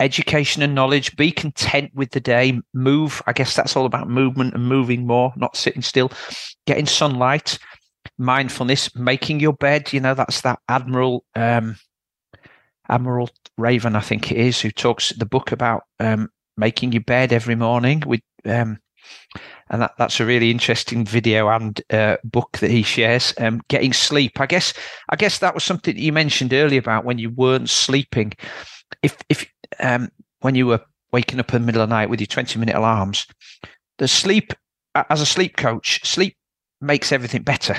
education 0.00 0.62
and 0.62 0.74
knowledge 0.74 1.16
be 1.16 1.30
content 1.30 1.90
with 1.94 2.10
the 2.10 2.20
day 2.20 2.60
move 2.74 3.22
i 3.26 3.32
guess 3.32 3.54
that's 3.54 3.76
all 3.76 3.86
about 3.86 4.08
movement 4.08 4.54
and 4.54 4.66
moving 4.66 5.06
more 5.06 5.32
not 5.36 5.56
sitting 5.56 5.82
still 5.82 6.10
getting 6.66 6.86
sunlight 6.86 7.58
mindfulness, 8.18 8.94
making 8.94 9.40
your 9.40 9.52
bed. 9.52 9.92
You 9.92 10.00
know, 10.00 10.14
that's 10.14 10.40
that 10.42 10.60
Admiral 10.68 11.24
um, 11.34 11.76
Admiral 12.88 13.30
Raven, 13.58 13.96
I 13.96 14.00
think 14.00 14.30
it 14.30 14.38
is, 14.38 14.60
who 14.60 14.70
talks 14.70 15.10
the 15.10 15.26
book 15.26 15.52
about 15.52 15.84
um, 16.00 16.28
making 16.56 16.92
your 16.92 17.02
bed 17.02 17.32
every 17.32 17.54
morning 17.54 18.02
with. 18.06 18.20
Um, 18.44 18.78
and 19.70 19.82
that, 19.82 19.92
that's 19.98 20.20
a 20.20 20.26
really 20.26 20.50
interesting 20.50 21.04
video 21.04 21.48
and 21.48 21.80
uh, 21.90 22.16
book 22.24 22.58
that 22.58 22.70
he 22.70 22.82
shares. 22.82 23.34
Um, 23.38 23.62
getting 23.68 23.92
sleep, 23.92 24.40
I 24.40 24.46
guess. 24.46 24.74
I 25.08 25.16
guess 25.16 25.38
that 25.38 25.54
was 25.54 25.64
something 25.64 25.94
that 25.94 26.02
you 26.02 26.12
mentioned 26.12 26.52
earlier 26.52 26.80
about 26.80 27.04
when 27.04 27.18
you 27.18 27.30
weren't 27.30 27.70
sleeping. 27.70 28.32
If 29.02 29.16
if 29.28 29.46
um, 29.80 30.10
when 30.40 30.54
you 30.54 30.66
were 30.66 30.80
waking 31.12 31.40
up 31.40 31.54
in 31.54 31.62
the 31.62 31.66
middle 31.66 31.82
of 31.82 31.88
the 31.88 31.94
night 31.94 32.10
with 32.10 32.20
your 32.20 32.26
twenty 32.26 32.58
minute 32.58 32.76
alarms, 32.76 33.26
the 33.98 34.08
sleep 34.08 34.52
as 34.94 35.20
a 35.20 35.26
sleep 35.26 35.56
coach, 35.56 36.04
sleep 36.04 36.36
makes 36.80 37.12
everything 37.12 37.42
better. 37.42 37.76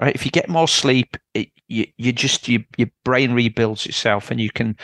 Right? 0.00 0.14
If 0.14 0.24
you 0.24 0.30
get 0.30 0.48
more 0.48 0.68
sleep, 0.68 1.16
it, 1.34 1.48
you 1.68 1.86
you 1.96 2.12
just 2.12 2.48
you, 2.48 2.64
your 2.76 2.88
brain 3.04 3.32
rebuilds 3.32 3.86
itself, 3.86 4.30
and 4.30 4.40
you 4.40 4.50
can 4.50 4.76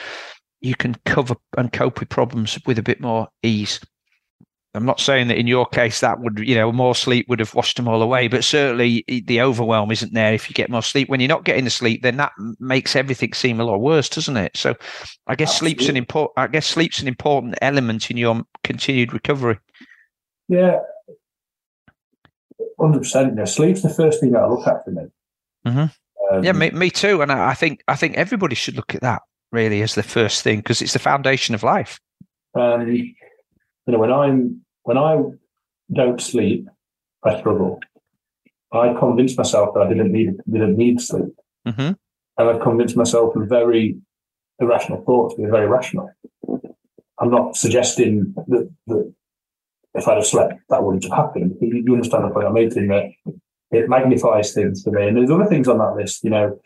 you 0.61 0.75
can 0.75 0.97
cover 1.05 1.35
and 1.57 1.73
cope 1.73 2.01
with 2.01 2.09
problems 2.09 2.59
with 2.67 2.79
a 2.79 2.83
bit 2.83 3.01
more 3.01 3.29
ease. 3.43 3.81
I'm 4.77 4.85
not 4.85 5.01
saying 5.01 5.29
that 5.29 5.39
in 5.39 5.47
your 5.47 5.67
case 5.67 6.01
that 6.01 6.21
would, 6.21 6.39
you 6.39 6.55
know, 6.55 6.71
more 6.71 6.95
sleep 6.95 7.29
would 7.29 7.41
have 7.41 7.55
washed 7.55 7.77
them 7.77 7.89
all 7.89 8.03
away, 8.03 8.29
but 8.29 8.45
certainly 8.45 9.05
the 9.09 9.41
overwhelm 9.41 9.91
isn't 9.91 10.13
there 10.13 10.35
if 10.35 10.49
you 10.49 10.55
get 10.55 10.71
more 10.71 10.83
sleep. 10.83 11.09
When 11.09 11.21
you're 11.21 11.29
not 11.29 11.45
getting 11.45 11.65
the 11.65 11.71
sleep, 11.71 12.03
then 12.03 12.17
that 12.19 12.33
makes 12.61 12.95
everything 12.95 13.33
seem 13.33 13.61
a 13.61 13.65
lot 13.65 13.79
worse, 13.79 14.09
doesn't 14.09 14.37
it? 14.37 14.57
So, 14.57 14.75
I 15.27 15.35
guess 15.35 15.51
Absolutely. 15.51 15.79
sleep's 15.79 15.89
an 15.89 15.97
important. 15.97 16.33
I 16.37 16.47
guess 16.49 16.67
sleep's 16.67 17.01
an 17.01 17.09
important 17.09 17.57
element 17.63 18.11
in 18.11 18.17
your 18.17 18.43
continued 18.65 19.13
recovery. 19.13 19.59
Yeah, 20.49 20.79
hundred 22.79 23.01
percent. 23.01 23.35
Know, 23.35 23.45
sleep's 23.45 23.83
the 23.83 23.89
first 23.89 24.21
thing 24.21 24.37
I 24.37 24.47
look 24.47 24.67
at 24.67 24.85
for 24.85 24.91
me. 24.91 25.03
Mm-hmm. 25.67 26.35
Um, 26.37 26.45
yeah, 26.45 26.53
me, 26.53 26.71
me 26.71 26.91
too. 26.91 27.23
And 27.23 27.33
I, 27.33 27.51
I, 27.51 27.55
think 27.55 27.83
I 27.89 27.97
think 27.97 28.17
everybody 28.17 28.55
should 28.55 28.77
look 28.77 28.95
at 28.95 29.01
that 29.01 29.23
really 29.53 29.83
as 29.83 29.95
the 29.95 30.03
first 30.03 30.43
thing 30.43 30.59
because 30.59 30.83
it's 30.83 30.93
the 30.93 30.99
foundation 30.99 31.55
of 31.55 31.63
life. 31.63 31.99
Um, 32.55 32.89
you 32.89 33.15
know, 33.87 33.99
when 33.99 34.13
I'm 34.13 34.65
when 34.87 34.97
I 34.97 35.21
don't 35.93 36.21
sleep, 36.21 36.69
I 37.25 37.39
struggle. 37.41 37.81
I 38.73 38.95
convinced 38.99 39.37
myself 39.37 39.75
that 39.75 39.81
I 39.81 39.89
didn't 39.89 40.13
need 40.13 40.31
didn't 40.51 40.77
need 40.77 41.01
sleep, 41.01 41.35
mm-hmm. 41.67 41.93
and 42.39 42.49
I 42.49 42.59
convinced 42.59 42.97
myself 42.97 43.35
of 43.35 43.49
very 43.49 43.97
irrational 44.61 45.03
thoughts. 45.05 45.35
They're 45.37 45.51
very 45.51 45.67
rational. 45.67 46.11
I'm 47.19 47.31
not 47.31 47.57
suggesting 47.57 48.35
that, 48.47 48.71
that 48.87 49.15
if 49.95 50.07
I'd 50.07 50.17
have 50.17 50.27
slept, 50.27 50.55
that 50.69 50.83
wouldn't 50.83 51.05
have 51.05 51.13
happened. 51.13 51.57
You, 51.61 51.83
you 51.85 51.93
understand 51.95 52.25
the 52.25 52.31
point 52.31 52.47
I'm 52.47 52.55
making 52.55 52.89
that 52.89 53.07
it 53.71 53.89
magnifies 53.89 54.53
things 54.53 54.83
for 54.83 54.91
me. 54.91 55.09
And 55.09 55.17
there's 55.17 55.31
other 55.31 55.47
things 55.47 55.67
on 55.67 55.79
that 55.79 55.97
list, 55.97 56.23
you 56.23 56.31
know. 56.31 56.59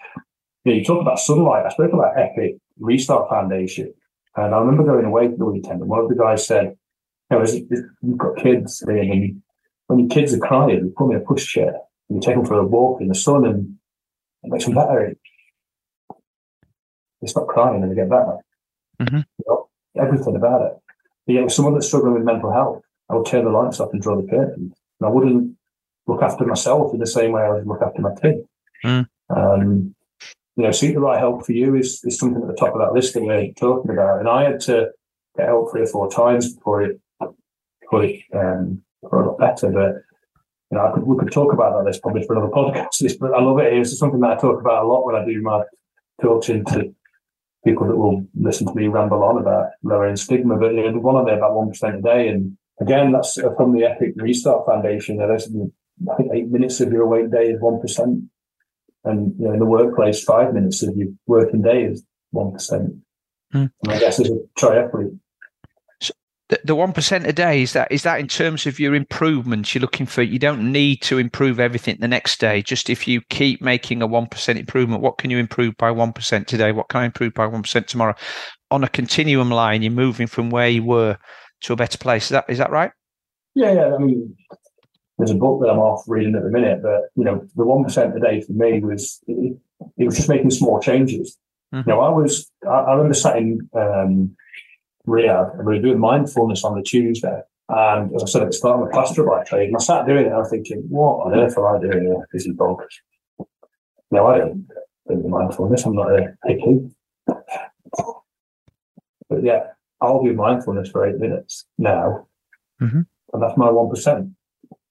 You, 0.64 0.72
know, 0.72 0.78
you 0.78 0.84
talk 0.84 1.00
about 1.00 1.18
sunlight. 1.18 1.64
I 1.64 1.70
spoke 1.70 1.92
about 1.92 2.18
Epic 2.18 2.56
Restart 2.78 3.30
Foundation. 3.30 3.94
And 4.36 4.54
I 4.54 4.58
remember 4.58 4.84
going 4.84 5.06
away 5.06 5.28
for 5.30 5.36
the 5.36 5.46
weekend, 5.46 5.80
and 5.80 5.88
one 5.88 6.00
of 6.00 6.08
the 6.08 6.14
guys 6.14 6.46
said, 6.46 6.76
you 7.30 7.38
know, 7.38 7.86
you've 8.02 8.18
got 8.18 8.36
kids, 8.36 8.82
and 8.82 9.42
when 9.86 9.98
your 9.98 10.08
kids 10.08 10.34
are 10.34 10.38
crying, 10.38 10.70
you 10.70 10.94
put 10.96 11.08
them 11.08 11.16
in 11.16 11.22
a 11.22 11.24
pushchair, 11.24 11.74
and 12.08 12.16
you 12.16 12.20
take 12.20 12.36
them 12.36 12.44
for 12.44 12.54
a 12.54 12.66
walk 12.66 13.00
in 13.00 13.08
the 13.08 13.14
sun, 13.14 13.44
and 13.44 13.76
it 14.42 14.50
makes 14.50 14.64
them 14.64 14.74
better. 14.74 15.14
They 17.20 17.26
stop 17.26 17.48
crying 17.48 17.82
and 17.82 17.90
they 17.90 17.94
get 17.94 18.08
better. 18.08 18.38
Mm-hmm. 19.00 19.16
You 19.16 19.44
know? 19.46 19.70
everything 19.98 20.36
about 20.36 20.62
it. 20.62 20.72
But 21.26 21.32
yet, 21.32 21.44
with 21.44 21.52
someone 21.52 21.74
that's 21.74 21.86
struggling 21.86 22.14
with 22.14 22.22
mental 22.22 22.52
health, 22.52 22.82
I 23.08 23.14
would 23.14 23.26
turn 23.26 23.44
the 23.44 23.50
lights 23.50 23.80
off 23.80 23.92
and 23.92 24.00
draw 24.00 24.20
the 24.20 24.28
curtains. 24.28 24.74
And 25.00 25.06
I 25.06 25.10
wouldn't 25.10 25.56
look 26.06 26.22
after 26.22 26.44
myself 26.44 26.92
in 26.92 27.00
the 27.00 27.06
same 27.06 27.32
way 27.32 27.42
I 27.42 27.50
would 27.50 27.66
look 27.66 27.82
after 27.82 28.00
my 28.00 28.14
kid. 28.20 28.44
Mm. 28.84 29.06
Um, 29.34 29.94
you 30.56 30.64
know, 30.64 30.72
seek 30.72 30.94
the 30.94 31.00
right 31.00 31.18
help 31.18 31.46
for 31.46 31.52
you 31.52 31.76
is, 31.76 32.00
is 32.04 32.18
something 32.18 32.42
at 32.42 32.48
the 32.48 32.54
top 32.54 32.74
of 32.74 32.80
that 32.80 32.92
list 32.92 33.14
that 33.14 33.22
we're 33.22 33.52
talking 33.52 33.90
about. 33.90 34.20
And 34.20 34.28
I 34.28 34.44
had 34.44 34.60
to 34.60 34.90
get 35.36 35.46
help 35.46 35.70
three 35.70 35.82
or 35.82 35.86
four 35.86 36.10
times 36.10 36.54
before 36.54 36.82
it, 36.82 37.00
it, 37.98 38.22
um, 38.34 38.82
before 39.02 39.22
it 39.22 39.26
got 39.26 39.38
better. 39.38 39.70
But 39.70 40.02
you 40.70 40.78
know, 40.78 40.86
I 40.86 40.92
could, 40.92 41.02
we 41.02 41.18
could 41.18 41.32
talk 41.32 41.52
about 41.52 41.76
that 41.76 41.84
list 41.84 42.02
probably 42.02 42.24
for 42.24 42.36
another 42.36 42.52
podcast. 42.52 42.98
This, 43.00 43.16
But 43.16 43.34
I 43.34 43.42
love 43.42 43.58
it. 43.58 43.72
It's 43.72 43.98
something 43.98 44.20
that 44.20 44.30
I 44.30 44.36
talk 44.36 44.60
about 44.60 44.84
a 44.84 44.86
lot 44.86 45.04
when 45.04 45.16
I 45.16 45.24
do 45.24 45.40
my 45.42 45.64
talking 46.22 46.64
to 46.66 46.94
people 47.64 47.86
that 47.86 47.96
will 47.96 48.26
listen 48.34 48.66
to 48.66 48.74
me 48.74 48.88
ramble 48.88 49.22
on 49.22 49.38
about 49.38 49.70
lowering 49.82 50.16
stigma. 50.16 50.56
But 50.56 50.74
you 50.74 50.90
know, 50.90 50.98
one 50.98 51.16
on 51.16 51.24
there 51.26 51.36
about 51.36 51.54
one 51.54 51.68
percent 51.68 51.96
a 51.96 52.02
day, 52.02 52.28
and 52.28 52.56
again, 52.80 53.12
that's 53.12 53.38
from 53.56 53.74
the 53.74 53.84
Epic 53.84 54.14
Restart 54.16 54.66
Foundation. 54.66 55.16
There's 55.16 55.50
I 56.10 56.16
think 56.16 56.30
eight 56.32 56.48
minutes 56.48 56.80
of 56.80 56.92
your 56.92 57.02
awake 57.02 57.30
day 57.30 57.50
is 57.50 57.60
one 57.60 57.80
percent, 57.80 58.24
and 59.04 59.34
you 59.38 59.46
know, 59.46 59.52
in 59.52 59.58
the 59.58 59.66
workplace, 59.66 60.22
five 60.22 60.54
minutes 60.54 60.82
of 60.82 60.96
your 60.96 61.08
working 61.26 61.62
day 61.62 61.84
is 61.84 62.04
one 62.30 62.52
percent. 62.52 62.94
Mm. 63.54 63.70
I 63.88 63.98
guess 63.98 64.20
as 64.20 64.30
a 64.30 64.38
triathlete, 64.58 65.18
the 66.64 66.74
one 66.74 66.92
percent 66.92 67.26
a 67.26 67.32
day 67.32 67.62
is 67.62 67.72
that 67.74 67.90
is 67.90 68.02
that 68.02 68.20
in 68.20 68.28
terms 68.28 68.66
of 68.66 68.80
your 68.80 68.94
improvements 68.94 69.74
you're 69.74 69.80
looking 69.80 70.06
for? 70.06 70.22
You 70.22 70.38
don't 70.38 70.72
need 70.72 71.02
to 71.02 71.18
improve 71.18 71.60
everything 71.60 71.96
the 72.00 72.08
next 72.08 72.40
day 72.40 72.62
just 72.62 72.90
if 72.90 73.06
you 73.06 73.20
keep 73.30 73.62
making 73.62 74.02
a 74.02 74.06
one 74.06 74.26
percent 74.26 74.58
improvement 74.58 75.02
what 75.02 75.18
can 75.18 75.30
you 75.30 75.38
improve 75.38 75.76
by 75.76 75.90
one 75.90 76.12
percent 76.12 76.48
today? 76.48 76.72
What 76.72 76.88
can 76.88 77.02
i 77.02 77.04
improve 77.04 77.34
by 77.34 77.46
one 77.46 77.62
percent 77.62 77.88
tomorrow? 77.88 78.14
On 78.70 78.84
a 78.84 78.88
continuum 78.88 79.50
line 79.50 79.82
you're 79.82 79.92
moving 79.92 80.26
from 80.26 80.50
where 80.50 80.68
you 80.68 80.82
were 80.82 81.18
to 81.62 81.72
a 81.72 81.76
better 81.76 81.98
place. 81.98 82.24
Is 82.24 82.30
that 82.30 82.46
is 82.48 82.58
that 82.58 82.70
right? 82.70 82.90
Yeah 83.54 83.72
yeah 83.72 83.94
i 83.94 83.98
mean 83.98 84.36
there's 85.18 85.30
a 85.30 85.34
book 85.34 85.60
that 85.60 85.68
i'm 85.68 85.78
off 85.78 86.04
reading 86.06 86.34
at 86.34 86.42
the 86.42 86.50
minute 86.50 86.80
but 86.82 87.02
you 87.14 87.24
know 87.24 87.46
the 87.56 87.64
one 87.64 87.84
percent 87.84 88.16
a 88.16 88.20
day 88.20 88.40
for 88.40 88.52
me 88.52 88.80
was 88.80 89.20
it, 89.26 89.56
it, 89.98 90.04
was 90.04 90.16
just 90.16 90.28
making 90.28 90.50
small 90.50 90.80
changes. 90.80 91.36
Mm-hmm. 91.74 91.88
you 91.88 91.94
know 91.94 92.00
i 92.00 92.08
was 92.08 92.50
i, 92.66 92.70
I 92.70 92.92
remember 92.92 93.14
sat 93.14 93.36
in 93.36 93.68
um, 93.74 94.36
rehab 95.06 95.54
and 95.54 95.66
we 95.66 95.76
were 95.76 95.82
doing 95.82 95.98
mindfulness 95.98 96.64
on 96.64 96.76
the 96.76 96.82
Tuesday. 96.82 97.40
And 97.68 98.14
as 98.14 98.22
I 98.22 98.26
said 98.26 98.42
at 98.42 98.48
the 98.48 98.52
start, 98.52 98.80
I'm 98.80 98.88
a 98.88 98.90
plaster 98.90 99.24
by 99.24 99.44
trade. 99.44 99.68
And 99.68 99.76
I 99.76 99.80
sat 99.80 100.06
doing 100.06 100.26
it 100.26 100.32
I 100.32 100.38
was 100.38 100.50
thinking, 100.50 100.84
what 100.88 101.26
on 101.26 101.38
earth 101.38 101.56
am 101.56 101.64
I 101.66 101.78
doing 101.78 102.04
here? 102.06 102.28
This 102.32 102.46
is 102.46 102.54
bonkers. 102.56 102.98
No, 104.10 104.26
I 104.26 104.38
don't 104.38 104.66
do 105.08 105.28
mindfulness. 105.28 105.84
I'm 105.84 105.94
not 105.94 106.12
a 106.12 106.34
hippie. 106.48 106.90
But 109.28 109.44
yeah, 109.44 109.66
I'll 110.00 110.22
do 110.22 110.32
mindfulness 110.32 110.90
for 110.90 111.06
eight 111.06 111.18
minutes 111.18 111.66
now. 111.78 112.26
Mm-hmm. 112.80 113.02
And 113.32 113.42
that's 113.42 113.56
my 113.56 113.68
1%. 113.68 114.16
And 114.16 114.34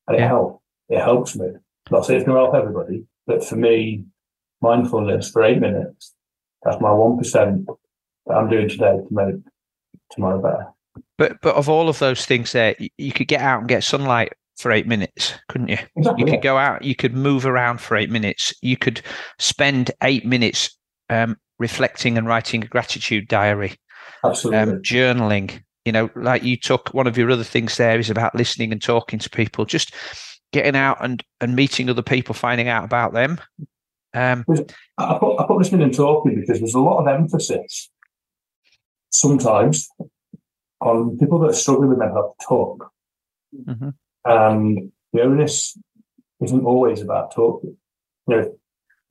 it 0.09 0.19
Yeah. 0.19 0.27
helps. 0.27 0.63
It 0.87 0.99
helps 1.01 1.35
me. 1.35 1.47
Not 1.91 2.05
saying 2.05 2.21
it's 2.21 2.27
going 2.27 2.37
to 2.37 2.43
help 2.43 2.55
everybody, 2.55 3.05
but 3.27 3.43
for 3.43 3.55
me, 3.57 4.05
mindfulness 4.61 5.29
for 5.31 5.43
eight 5.43 5.59
minutes, 5.59 6.15
that's 6.63 6.79
my 6.81 6.89
1% 6.89 7.65
that 8.25 8.33
I'm 8.33 8.49
doing 8.49 8.69
today 8.69 8.97
to 8.97 9.07
make 9.11 9.35
tomorrow 10.11 10.41
better. 10.41 10.65
but 11.17 11.37
but 11.41 11.55
of 11.55 11.69
all 11.69 11.89
of 11.89 11.99
those 11.99 12.25
things 12.25 12.51
there 12.51 12.75
you 12.97 13.11
could 13.11 13.27
get 13.27 13.41
out 13.41 13.59
and 13.59 13.69
get 13.69 13.83
sunlight 13.83 14.33
for 14.57 14.71
eight 14.71 14.87
minutes 14.87 15.33
couldn't 15.47 15.69
you 15.69 15.77
Exactly. 15.95 16.21
you 16.21 16.27
yeah. 16.27 16.33
could 16.35 16.43
go 16.43 16.57
out 16.57 16.83
you 16.83 16.95
could 16.95 17.13
move 17.13 17.45
around 17.45 17.79
for 17.79 17.95
eight 17.95 18.09
minutes 18.09 18.53
you 18.61 18.75
could 18.77 19.01
spend 19.37 19.91
eight 20.03 20.25
minutes 20.25 20.77
um, 21.09 21.37
reflecting 21.59 22.17
and 22.17 22.27
writing 22.27 22.63
a 22.63 22.67
gratitude 22.67 23.27
diary 23.27 23.75
Absolutely. 24.25 24.59
um, 24.73 24.81
journaling 24.81 25.61
you 25.85 25.91
know 25.91 26.09
like 26.15 26.43
you 26.43 26.57
took 26.57 26.89
one 26.93 27.07
of 27.07 27.17
your 27.17 27.31
other 27.31 27.43
things 27.43 27.77
there 27.77 27.97
is 27.99 28.09
about 28.09 28.35
listening 28.35 28.71
and 28.71 28.81
talking 28.81 29.17
to 29.19 29.29
people 29.29 29.63
just 29.65 29.93
getting 30.51 30.75
out 30.75 30.97
and 31.03 31.23
and 31.41 31.55
meeting 31.55 31.89
other 31.89 32.01
people 32.01 32.33
finding 32.35 32.67
out 32.67 32.83
about 32.83 33.13
them 33.13 33.39
um 34.13 34.43
I 34.97 35.17
put, 35.19 35.39
I 35.39 35.45
put 35.47 35.57
listening 35.57 35.83
and 35.83 35.93
talking 35.93 36.35
because 36.39 36.59
there's 36.59 36.73
a 36.73 36.79
lot 36.81 36.99
of 36.99 37.07
emphasis 37.07 37.89
sometimes 39.09 39.87
on 40.81 41.17
people 41.17 41.39
that 41.39 41.49
are 41.49 41.53
struggling 41.53 41.89
with 41.89 41.99
mental 41.99 42.15
health 42.17 42.35
talk. 42.47 42.91
mhm. 43.53 43.93
And 44.25 44.91
the 45.13 45.21
onus 45.21 45.77
isn't 46.41 46.65
always 46.65 47.01
about 47.01 47.33
talking. 47.33 47.77
You 48.27 48.35
know, 48.35 48.55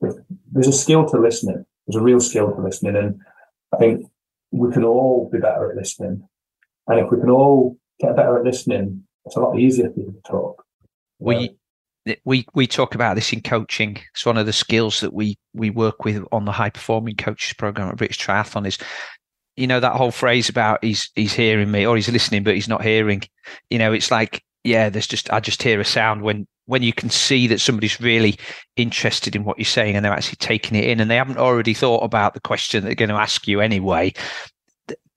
if- 0.01 0.15
there's 0.51 0.67
a 0.67 0.71
skill 0.73 1.05
to 1.09 1.19
listening. 1.19 1.65
There's 1.85 2.01
a 2.01 2.03
real 2.03 2.21
skill 2.21 2.53
to 2.53 2.61
listening. 2.61 2.95
And 2.95 3.19
I 3.73 3.77
think 3.77 4.05
we 4.51 4.71
can 4.71 4.83
all 4.83 5.29
be 5.31 5.39
better 5.39 5.69
at 5.69 5.75
listening. 5.75 6.27
And 6.87 6.99
if 6.99 7.11
we 7.11 7.19
can 7.19 7.29
all 7.29 7.77
get 7.99 8.15
better 8.15 8.37
at 8.39 8.45
listening, 8.45 9.05
it's 9.25 9.35
a 9.35 9.41
lot 9.41 9.59
easier 9.59 9.89
for 9.89 9.93
people 9.95 10.13
to 10.13 10.21
talk. 10.31 10.65
we 11.19 11.57
we 12.23 12.45
we 12.55 12.65
talk 12.65 12.95
about 12.95 13.15
this 13.15 13.33
in 13.33 13.41
coaching 13.41 13.97
it's 14.13 14.25
one 14.25 14.37
of 14.37 14.45
the 14.45 14.53
skills 14.53 15.01
that 15.01 15.13
we 15.13 15.37
we 15.53 15.69
work 15.69 16.05
with 16.05 16.23
on 16.31 16.45
the 16.45 16.51
high 16.51 16.69
performing 16.69 17.15
coaches 17.15 17.53
program 17.53 17.89
at 17.89 17.97
british 17.97 18.17
triathlon 18.17 18.65
is 18.65 18.77
you 19.59 19.67
know 19.67 19.79
that 19.79 19.95
whole 19.95 20.11
phrase 20.11 20.47
about 20.47 20.83
he's 20.83 21.11
he's 21.15 21.33
hearing 21.33 21.69
me 21.69 21.85
or 21.85 21.95
he's 21.95 22.09
listening 22.09 22.43
but 22.43 22.55
he's 22.55 22.69
not 22.69 22.81
hearing. 22.81 23.21
You 23.69 23.77
know 23.77 23.91
it's 23.91 24.09
like 24.09 24.43
yeah 24.63 24.89
there's 24.89 25.07
just 25.07 25.31
i 25.31 25.39
just 25.39 25.63
hear 25.63 25.79
a 25.79 25.85
sound 25.85 26.21
when 26.21 26.45
when 26.65 26.83
you 26.83 26.93
can 26.93 27.09
see 27.09 27.47
that 27.47 27.59
somebody's 27.59 27.99
really 27.99 28.37
interested 28.75 29.35
in 29.35 29.43
what 29.43 29.57
you're 29.57 29.65
saying 29.65 29.95
and 29.95 30.05
they're 30.05 30.13
actually 30.13 30.35
taking 30.35 30.77
it 30.77 30.85
in 30.85 30.99
and 30.99 31.09
they 31.09 31.15
haven't 31.15 31.39
already 31.39 31.73
thought 31.73 32.03
about 32.03 32.33
the 32.33 32.39
question 32.39 32.83
they're 32.83 32.93
going 32.93 33.09
to 33.09 33.15
ask 33.15 33.47
you 33.47 33.59
anyway. 33.59 34.13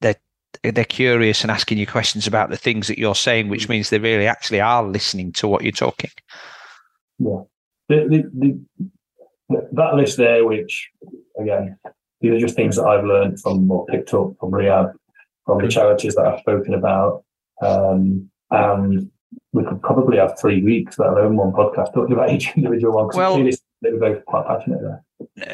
They're 0.00 0.16
they're 0.62 0.84
curious 0.84 1.42
and 1.42 1.50
asking 1.50 1.78
you 1.78 1.86
questions 1.86 2.26
about 2.26 2.50
the 2.50 2.56
things 2.56 2.88
that 2.88 2.98
you're 2.98 3.14
saying 3.14 3.48
which 3.48 3.68
means 3.68 3.90
they 3.90 3.98
really 3.98 4.26
actually 4.26 4.60
are 4.60 4.82
listening 4.82 5.32
to 5.32 5.46
what 5.46 5.62
you're 5.62 5.72
talking. 5.72 6.10
The, 7.88 8.06
the, 8.08 8.58
the, 9.50 9.68
that 9.72 9.94
list 9.94 10.16
there, 10.16 10.46
which 10.46 10.88
again, 11.38 11.78
these 12.22 12.32
are 12.32 12.38
just 12.38 12.56
things 12.56 12.76
that 12.76 12.84
I've 12.84 13.04
learned 13.04 13.40
from 13.40 13.70
or 13.70 13.84
picked 13.86 14.14
up 14.14 14.32
from 14.40 14.54
rehab, 14.54 14.92
from 15.44 15.60
the 15.60 15.68
charities 15.68 16.14
that 16.14 16.26
I've 16.26 16.40
spoken 16.40 16.74
about. 16.74 17.24
Um, 17.60 18.30
and 18.50 19.10
we 19.52 19.64
could 19.64 19.82
probably 19.82 20.18
have 20.18 20.38
three 20.40 20.62
weeks, 20.62 20.98
let 20.98 21.10
alone 21.10 21.36
one 21.36 21.52
podcast, 21.52 21.92
talking 21.92 22.14
about 22.14 22.30
each 22.32 22.50
individual 22.56 22.94
one. 22.94 23.08
Well- 23.14 23.42
they 23.82 23.90
were 23.90 23.98
both 23.98 24.24
quite 24.26 24.46
passionate 24.46 24.80
there. 24.80 25.04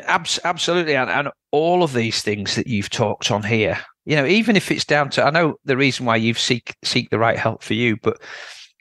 Abs- 0.07 0.39
absolutely, 0.45 0.95
and, 0.95 1.11
and 1.11 1.31
all 1.51 1.83
of 1.83 1.95
these 1.95 2.23
things 2.23 2.57
that 2.57 2.67
you've 2.67 2.91
talked 2.91 3.31
on 3.31 3.43
here, 3.43 3.79
you 4.05 4.17
know, 4.17 4.27
even 4.27 4.55
if 4.55 4.71
it's 4.71 4.85
down 4.85 5.09
to, 5.11 5.25
I 5.25 5.31
know 5.31 5.57
the 5.65 5.79
reason 5.79 6.05
why 6.05 6.17
you've 6.17 6.39
seek 6.39 6.75
seek 6.85 7.09
the 7.09 7.19
right 7.19 7.39
help 7.39 7.63
for 7.63 7.73
you, 7.73 7.97
but 8.03 8.21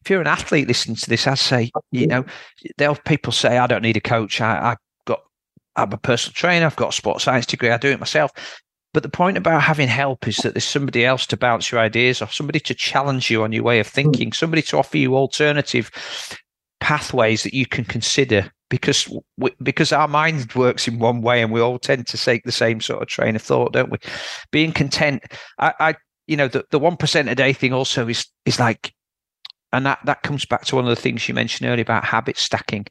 if 0.04 0.10
you're 0.10 0.22
an 0.22 0.28
athlete 0.28 0.68
listening 0.68 0.98
to 0.98 1.10
this, 1.10 1.28
I'd 1.28 1.38
say, 1.38 1.72
you 1.92 2.08
know, 2.08 2.26
they'll 2.78 2.96
people 2.96 3.32
say, 3.32 3.58
I 3.58 3.68
don't 3.68 3.82
need 3.82 3.98
a 3.98 4.02
coach. 4.02 4.42
I, 4.42 4.60
got, 4.60 4.78
I'm 5.78 5.94
a 5.94 5.98
personal 5.98 6.34
trainer. 6.34 6.66
I've 6.66 6.76
got 6.76 6.90
a 6.90 6.94
sports 6.94 7.24
science 7.24 7.46
degree. 7.46 7.70
I 7.70 7.78
do 7.78 7.90
it 7.90 8.00
myself. 8.00 8.32
But 8.94 9.04
the 9.04 9.10
point 9.10 9.38
about 9.38 9.62
having 9.62 9.88
help 9.88 10.28
is 10.28 10.38
that 10.38 10.54
there's 10.54 10.64
somebody 10.64 11.06
else 11.06 11.26
to 11.28 11.38
bounce 11.38 11.72
your 11.72 11.80
ideas 11.80 12.22
off, 12.22 12.34
somebody 12.34 12.60
to 12.62 12.74
challenge 12.74 13.30
you 13.30 13.44
on 13.44 13.52
your 13.52 13.64
way 13.64 13.80
of 13.80 13.88
thinking, 13.88 14.30
hmm. 14.30 14.34
somebody 14.34 14.62
to 14.64 14.78
offer 14.78 14.98
you 14.98 15.16
alternative 15.16 15.92
pathways 16.80 17.44
that 17.44 17.54
you 17.54 17.66
can 17.66 17.84
consider 17.84 18.52
because 18.70 19.10
we, 19.38 19.52
because 19.64 19.92
our 19.92 20.08
mind 20.08 20.54
works 20.54 20.88
in 20.88 21.00
one 21.00 21.22
way 21.22 21.42
and 21.42 21.52
we 21.52 21.62
all 21.62 21.80
tend 21.80 22.06
to 22.08 22.18
take 22.18 22.44
the 22.44 22.52
same 22.52 22.82
sort 22.82 23.02
of 23.02 23.08
train 23.08 23.36
of 23.36 23.42
thought 23.42 23.74
don't 23.74 23.90
we 23.90 23.98
being 24.52 24.72
content 24.72 25.24
i, 25.58 25.74
I 25.80 25.96
you 26.28 26.38
know 26.38 26.48
the, 26.48 26.66
the 26.70 26.80
1% 26.80 27.32
a 27.32 27.36
day 27.36 27.54
thing 27.54 27.74
also 27.74 28.08
is 28.08 28.28
is 28.46 28.60
like 28.60 28.94
and 29.74 29.86
that 29.86 30.00
that 30.06 30.22
comes 30.24 30.46
back 30.46 30.66
to 30.66 30.76
one 30.76 30.86
of 30.86 30.96
the 30.96 31.02
things 31.02 31.28
you 31.28 31.34
mentioned 31.34 31.68
earlier 31.68 31.82
about 31.82 32.06
habit 32.06 32.38
stacking 32.38 32.86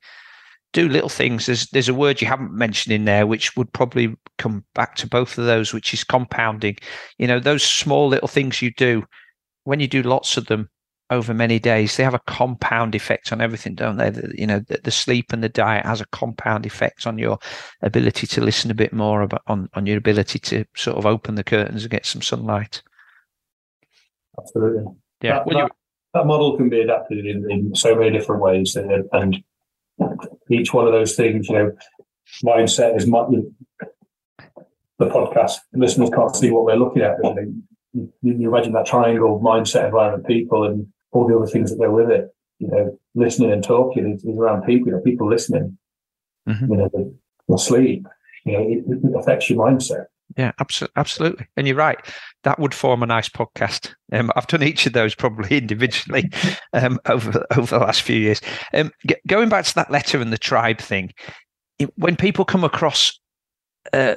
do 0.72 0.88
little 0.88 1.08
things 1.08 1.46
there's 1.46 1.66
there's 1.70 1.88
a 1.88 1.94
word 1.94 2.20
you 2.20 2.26
haven't 2.26 2.52
mentioned 2.52 2.92
in 2.92 3.04
there 3.04 3.26
which 3.26 3.56
would 3.56 3.72
probably 3.72 4.14
come 4.38 4.64
back 4.74 4.94
to 4.96 5.06
both 5.06 5.38
of 5.38 5.46
those 5.46 5.72
which 5.72 5.94
is 5.94 6.04
compounding 6.04 6.76
you 7.18 7.26
know 7.26 7.40
those 7.40 7.62
small 7.62 8.08
little 8.08 8.28
things 8.28 8.60
you 8.60 8.70
do 8.72 9.04
when 9.64 9.80
you 9.80 9.88
do 9.88 10.02
lots 10.02 10.36
of 10.36 10.46
them 10.46 10.68
over 11.10 11.32
many 11.32 11.58
days, 11.58 11.96
they 11.96 12.02
have 12.02 12.14
a 12.14 12.20
compound 12.26 12.94
effect 12.94 13.32
on 13.32 13.40
everything, 13.40 13.74
don't 13.74 13.96
they? 13.96 14.10
The, 14.10 14.32
you 14.36 14.46
know, 14.46 14.60
the, 14.60 14.80
the, 14.82 14.90
sleep 14.90 15.32
and 15.32 15.42
the 15.42 15.48
diet 15.48 15.86
has 15.86 16.00
a 16.00 16.06
compound 16.06 16.66
effect 16.66 17.06
on 17.06 17.16
your 17.16 17.38
ability 17.82 18.26
to 18.26 18.40
listen 18.40 18.70
a 18.70 18.74
bit 18.74 18.92
more 18.92 19.22
about 19.22 19.42
on, 19.46 19.68
on 19.74 19.86
your 19.86 19.98
ability 19.98 20.38
to 20.40 20.64
sort 20.74 20.96
of 20.96 21.06
open 21.06 21.36
the 21.36 21.44
curtains 21.44 21.84
and 21.84 21.90
get 21.90 22.06
some 22.06 22.22
sunlight. 22.22 22.82
Absolutely. 24.38 24.84
Yeah. 25.22 25.44
That, 25.44 25.54
that, 25.54 25.70
that 26.14 26.26
model 26.26 26.56
can 26.56 26.68
be 26.68 26.80
adapted 26.80 27.24
in, 27.24 27.48
in 27.50 27.74
so 27.74 27.94
many 27.94 28.10
different 28.10 28.42
ways. 28.42 28.74
And, 28.74 29.08
and 29.12 29.44
each 30.50 30.72
one 30.72 30.86
of 30.86 30.92
those 30.92 31.16
things, 31.16 31.48
you 31.48 31.54
know, 31.54 31.72
mindset 32.44 32.96
is 32.96 33.06
my, 33.06 33.26
the 34.98 35.06
podcast. 35.06 35.54
Listeners 35.72 36.10
can't 36.10 36.34
see 36.34 36.50
what 36.50 36.64
we're 36.64 36.76
looking 36.76 37.02
at. 37.02 37.18
Really. 37.18 37.52
You, 37.92 38.12
you 38.22 38.48
imagine 38.48 38.72
that 38.72 38.86
triangle 38.86 39.40
mindset, 39.40 39.86
environment, 39.86 40.26
people, 40.26 40.64
and 40.64 40.86
all 41.12 41.26
the 41.26 41.36
other 41.36 41.46
things 41.46 41.70
that 41.70 41.78
go 41.78 41.90
with 41.90 42.10
it. 42.10 42.28
You 42.58 42.68
know, 42.68 42.98
listening 43.14 43.52
and 43.52 43.62
talking 43.62 44.14
is, 44.14 44.24
is 44.24 44.36
around 44.36 44.62
people. 44.62 44.88
You 44.88 44.94
know, 44.94 45.00
people 45.00 45.28
listening. 45.28 45.78
Mm-hmm. 46.48 46.72
You 46.72 46.78
know, 46.78 46.88
the, 46.92 47.14
the 47.48 47.58
sleep. 47.58 48.06
You 48.44 48.52
know, 48.52 48.60
it, 48.60 48.84
it, 49.04 49.18
affects 49.18 49.50
your 49.50 49.58
mindset. 49.58 50.06
Yeah, 50.36 50.52
absolutely. 50.96 51.46
And 51.56 51.66
you're 51.66 51.76
right. 51.76 51.98
That 52.42 52.58
would 52.58 52.74
form 52.74 53.02
a 53.02 53.06
nice 53.06 53.28
podcast. 53.28 53.94
Um, 54.12 54.30
I've 54.36 54.46
done 54.46 54.62
each 54.62 54.86
of 54.86 54.92
those 54.92 55.14
probably 55.14 55.56
individually 55.58 56.30
um, 56.72 56.98
over 57.06 57.44
over 57.56 57.78
the 57.78 57.84
last 57.84 58.02
few 58.02 58.16
years. 58.16 58.40
Um, 58.74 58.90
g- 59.06 59.16
going 59.26 59.48
back 59.48 59.64
to 59.66 59.74
that 59.76 59.90
letter 59.90 60.20
and 60.20 60.32
the 60.32 60.38
tribe 60.38 60.78
thing, 60.78 61.12
it, 61.78 61.90
when 61.96 62.16
people 62.16 62.44
come 62.44 62.64
across 62.64 63.18
uh, 63.92 64.16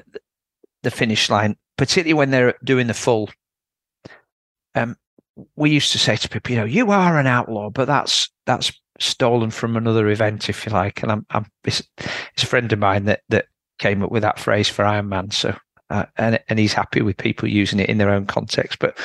the 0.84 0.92
finish 0.92 1.30
line, 1.30 1.56
particularly 1.78 2.14
when 2.16 2.32
they're 2.32 2.56
doing 2.64 2.88
the 2.88 2.94
full, 2.94 3.30
um, 4.76 4.96
we 5.56 5.70
used 5.70 5.92
to 5.92 6.00
say 6.00 6.16
to 6.16 6.30
people, 6.30 6.52
you 6.52 6.58
know, 6.58 6.66
you 6.66 6.92
are 6.92 7.20
an 7.20 7.28
outlaw, 7.28 7.70
but 7.70 7.86
that's 7.86 8.30
that's 8.46 8.72
stolen 9.00 9.52
from 9.52 9.78
another 9.78 10.10
event, 10.10 10.50
if 10.50 10.66
you 10.66 10.72
like. 10.72 11.02
And 11.02 11.12
I'm, 11.12 11.26
I'm 11.30 11.46
it's, 11.64 11.82
it's 12.34 12.44
a 12.44 12.48
friend 12.48 12.72
of 12.74 12.80
mine 12.80 13.06
that 13.06 13.22
that 13.30 13.46
came 13.80 14.04
up 14.04 14.12
with 14.12 14.24
that 14.24 14.40
phrase 14.40 14.68
for 14.68 14.84
Ironman. 14.84 15.32
So 15.32 15.56
uh, 15.90 16.06
and 16.18 16.40
and 16.50 16.60
he's 16.60 16.74
happy 16.74 17.02
with 17.02 17.18
people 17.18 17.48
using 17.48 17.80
it 17.80 17.90
in 17.90 17.98
their 17.98 18.12
own 18.12 18.26
context. 18.26 18.80
But 18.80 18.98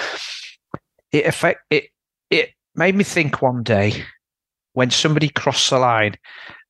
it 1.12 1.26
affect 1.26 1.60
it 1.70 1.84
it 2.30 2.50
made 2.74 2.94
me 2.94 3.04
think 3.04 3.42
one 3.42 3.62
day 3.62 4.04
when 4.74 4.90
somebody 4.90 5.28
crossed 5.28 5.70
the 5.70 5.78
line, 5.78 6.14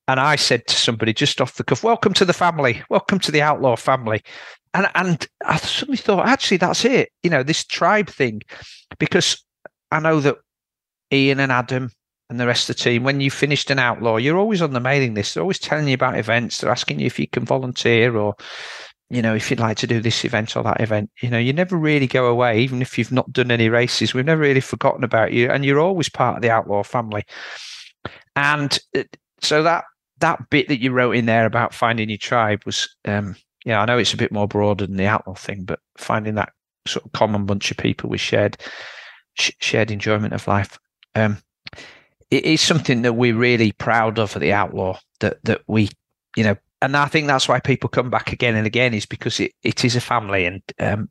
and 0.09 0.21
I 0.21 0.37
said 0.37 0.67
to 0.67 0.75
somebody 0.77 1.13
just 1.13 1.41
off 1.41 1.57
the 1.57 1.65
cuff, 1.65 1.83
"Welcome 1.83 2.13
to 2.15 2.25
the 2.25 2.33
family. 2.33 2.83
Welcome 2.91 3.19
to 3.21 3.33
the 3.33 3.43
outlaw 3.43 3.77
family." 3.77 4.23
And 4.75 4.89
and 4.95 5.27
I 5.45 5.57
suddenly 5.57 5.97
thought, 5.97 6.27
actually, 6.27 6.57
that's 6.59 6.85
it. 6.85 7.11
You 7.23 7.31
know, 7.31 7.43
this 7.43 7.65
tribe 7.65 8.09
thing, 8.09 8.43
because 8.99 9.43
I 9.91 10.01
know 10.01 10.21
that 10.21 10.37
Ian 11.13 11.41
and 11.41 11.53
Adam 11.53 11.91
and 12.29 12.41
the 12.41 12.47
rest 12.47 12.69
of 12.69 12.77
the 12.77 12.83
team, 12.83 13.05
when 13.05 13.21
you 13.21 13.31
finished 13.31 13.71
an 13.71 13.79
outlaw, 13.79 14.17
you're 14.17 14.39
always 14.39 14.61
on 14.61 14.73
the 14.73 14.81
mailing 14.81 15.15
list. 15.15 15.35
They're 15.35 15.43
always 15.43 15.61
telling 15.61 15.87
you 15.87 15.95
about 15.95 16.19
events. 16.19 16.59
They're 16.59 16.73
asking 16.73 16.99
you 16.99 17.07
if 17.07 17.19
you 17.19 17.29
can 17.29 17.45
volunteer 17.45 18.17
or 18.17 18.35
you 19.11 19.23
know, 19.23 19.35
if 19.35 19.51
you'd 19.51 19.61
like 19.61 19.77
to 19.79 19.87
do 19.87 20.01
this 20.01 20.25
event 20.25 20.57
or 20.57 20.63
that 20.63 20.81
event, 20.81 21.11
you 21.21 21.31
know, 21.31 21.39
you 21.39 21.53
never 21.53 21.77
really 21.77 22.07
go 22.07 22.27
away, 22.27 22.61
even 22.61 22.83
if 22.83 22.99
you've 22.99 23.13
not 23.13 23.33
done 23.33 23.51
any 23.51 23.69
races. 23.69 24.15
We've 24.15 24.25
never 24.25 24.41
really 24.41 24.61
forgotten 24.61 25.05
about 25.05 25.33
you, 25.33 25.51
and 25.51 25.65
you're 25.65 25.81
always 25.81 26.09
part 26.09 26.37
of 26.37 26.43
the 26.43 26.51
outlaw 26.51 26.83
family. 26.83 27.25
And 28.37 28.79
so 29.41 29.63
that 29.63 29.85
that 30.21 30.49
bit 30.51 30.69
that 30.69 30.81
you 30.81 30.91
wrote 30.91 31.17
in 31.17 31.27
there 31.27 31.47
about 31.47 31.75
finding 31.75 32.09
your 32.09 32.19
tribe 32.19 32.63
was, 32.65 32.89
um, 33.05 33.37
yeah, 33.65 33.81
I 33.81 33.85
know 33.85 33.99
it's 33.99 34.15
a 34.15 34.19
bit 34.19 34.33
more 34.33 34.49
broader 34.49 34.87
than 34.87 34.97
the 34.97 35.07
outlaw 35.07 35.35
thing, 35.35 35.65
but 35.65 35.81
finding 35.97 36.35
that 36.37 36.53
sort 36.87 37.05
of 37.05 37.13
common 37.13 37.47
bunch 37.47 37.71
of 37.71 37.77
people 37.77 38.11
with 38.11 38.21
shared 38.21 38.57
shared 39.37 39.91
enjoyment 39.91 40.33
of 40.33 40.47
life. 40.47 40.79
Um, 41.15 41.39
it 42.31 42.45
is 42.45 42.61
something 42.61 43.03
that 43.03 43.15
we're 43.15 43.37
really 43.37 43.73
proud 43.73 44.19
of 44.19 44.35
at 44.35 44.41
the 44.41 44.53
outlaw 44.53 44.99
that 45.21 45.39
that 45.45 45.63
we, 45.67 45.91
you 46.37 46.45
know, 46.45 46.57
and 46.81 46.97
I 46.97 47.07
think 47.07 47.27
that's 47.27 47.49
why 47.49 47.61
people 47.61 47.89
come 47.89 48.11
back 48.11 48.33
again 48.33 48.57
and 48.57 48.67
again 48.67 48.95
is 48.95 49.07
because 49.07 49.41
it, 49.41 49.53
it 49.63 49.85
is 49.85 49.97
a 49.97 50.01
family 50.01 50.45
and 50.45 50.63
um, 50.79 51.09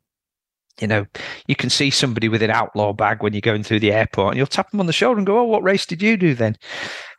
you 0.80 0.86
know 0.86 1.06
you 1.46 1.56
can 1.56 1.70
see 1.70 1.90
somebody 1.90 2.28
with 2.28 2.42
an 2.42 2.50
outlaw 2.50 2.92
bag 2.92 3.22
when 3.22 3.32
you're 3.32 3.40
going 3.40 3.62
through 3.62 3.80
the 3.80 3.92
airport 3.92 4.32
and 4.32 4.38
you'll 4.38 4.46
tap 4.46 4.70
them 4.70 4.80
on 4.80 4.86
the 4.86 4.92
shoulder 4.92 5.18
and 5.18 5.26
go 5.26 5.38
oh 5.38 5.44
what 5.44 5.62
race 5.62 5.86
did 5.86 6.02
you 6.02 6.16
do 6.16 6.34
then? 6.34 6.56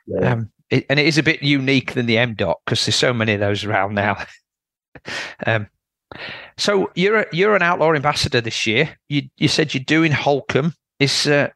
Yeah. 0.07 0.33
um, 0.33 0.51
it, 0.69 0.85
and 0.89 0.99
it 0.99 1.05
is 1.05 1.17
a 1.17 1.23
bit 1.23 1.43
unique 1.43 1.93
than 1.93 2.05
the 2.05 2.17
M-Dot 2.17 2.59
because 2.65 2.85
there's 2.85 2.95
so 2.95 3.13
many 3.13 3.33
of 3.33 3.39
those 3.39 3.63
around 3.63 3.95
now. 3.95 4.17
Um, 5.45 5.67
so 6.57 6.89
you're 6.95 7.17
a, 7.17 7.25
you're 7.33 7.55
an 7.55 7.61
outlaw 7.61 7.93
ambassador 7.93 8.39
this 8.39 8.65
year. 8.65 8.97
You 9.09 9.23
you 9.35 9.49
said 9.49 9.73
you're 9.73 9.83
doing 9.83 10.13
Holkham. 10.13 10.73
Is 10.99 11.27
uh, 11.27 11.49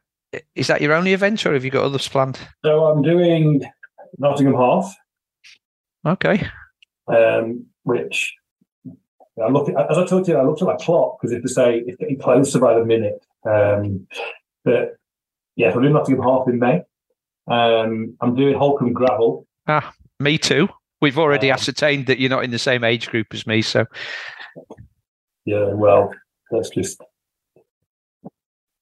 is 0.54 0.66
that 0.66 0.82
your 0.82 0.92
only 0.92 1.14
event 1.14 1.44
or 1.46 1.54
have 1.54 1.64
you 1.64 1.70
got 1.70 1.84
others 1.84 2.06
planned? 2.06 2.38
So 2.62 2.84
I'm 2.84 3.00
doing 3.02 3.62
Nottingham 4.18 4.54
Half 4.54 4.94
okay 6.06 6.46
um, 7.14 7.66
which 7.84 8.34
I 9.42 9.48
look 9.48 9.68
at, 9.68 9.90
as 9.90 9.98
I 9.98 10.06
told 10.06 10.28
you, 10.28 10.36
I 10.36 10.42
looked 10.42 10.62
at 10.62 10.68
my 10.68 10.76
clock 10.76 11.18
because 11.20 11.32
if 11.32 11.42
to 11.42 11.48
say 11.48 11.82
it's 11.86 11.96
getting 11.96 12.18
closer 12.18 12.58
by 12.58 12.74
the 12.74 12.84
minute. 12.84 13.24
Um, 13.44 14.06
but 14.64 14.96
yeah, 15.56 15.72
I'm 15.72 15.80
doing 15.80 15.92
Nottingham 15.92 16.22
Half 16.22 16.48
in 16.48 16.58
May. 16.58 16.82
Um, 17.48 18.16
I'm 18.20 18.34
doing 18.34 18.54
Holkham 18.54 18.92
Gravel. 18.92 19.46
Ah, 19.66 19.92
me 20.18 20.38
too. 20.38 20.68
We've 21.00 21.18
already 21.18 21.50
um, 21.50 21.54
ascertained 21.54 22.06
that 22.06 22.18
you're 22.18 22.30
not 22.30 22.44
in 22.44 22.50
the 22.50 22.58
same 22.58 22.84
age 22.84 23.08
group 23.08 23.28
as 23.32 23.46
me, 23.46 23.62
so 23.62 23.86
yeah. 25.46 25.72
Well, 25.72 26.12
let's 26.50 26.68
just 26.68 27.00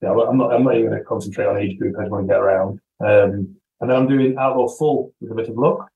yeah. 0.02 0.10
I'm 0.10 0.36
not. 0.36 0.52
I'm 0.52 0.64
not 0.64 0.74
even 0.74 0.90
going 0.90 0.98
to 0.98 1.04
concentrate 1.04 1.46
on 1.46 1.58
age 1.58 1.78
group. 1.78 1.96
I 1.96 2.02
just 2.02 2.10
want 2.10 2.26
to 2.26 2.32
get 2.32 2.40
around. 2.40 2.80
Um, 3.00 3.56
and 3.80 3.88
then 3.88 3.96
I'm 3.96 4.08
doing 4.08 4.36
Outlaw 4.36 4.68
Full 4.68 5.12
with 5.20 5.30
a 5.30 5.34
bit 5.34 5.48
of 5.48 5.56
luck. 5.56 5.88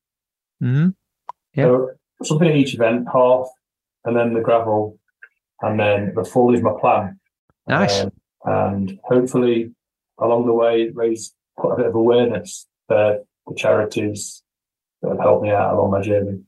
Mm-hmm. 0.63 0.91
Yeah. 1.55 1.65
So 1.65 1.91
something 2.27 2.49
at 2.49 2.57
each 2.57 2.75
event, 2.75 3.07
half, 3.13 3.49
and 4.05 4.17
then 4.17 4.35
the 4.35 4.41
gravel, 4.41 4.99
and 5.61 5.79
then 5.79 6.13
the 6.15 6.25
full 6.25 6.55
is 6.55 6.63
my 6.63 6.73
plan. 6.81 7.19
Nice. 7.67 8.03
Um, 8.03 8.13
and 8.45 8.99
hopefully, 9.05 9.73
along 10.19 10.47
the 10.47 10.53
way, 10.53 10.91
raise 10.91 11.35
quite 11.57 11.75
a 11.75 11.77
bit 11.77 11.87
of 11.87 11.95
awareness 11.95 12.67
for 12.89 13.21
the 13.47 13.55
charities 13.55 14.43
that 15.03 15.11
have 15.11 15.21
helped 15.21 15.45
me 15.45 15.51
out 15.51 15.75
along 15.75 15.91
my 15.91 16.03
journey. 16.03 16.41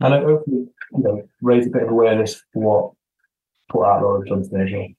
And 0.00 0.14
I 0.14 0.20
hopefully, 0.20 0.66
you 0.92 1.02
know, 1.02 1.28
raise 1.42 1.66
a 1.66 1.70
bit 1.70 1.82
of 1.82 1.90
awareness 1.90 2.42
for 2.52 2.62
what 2.62 2.92
what 3.72 3.88
Outlaw 3.88 4.18
have 4.18 4.26
done 4.26 4.48
to 4.48 4.56
me 4.56 4.96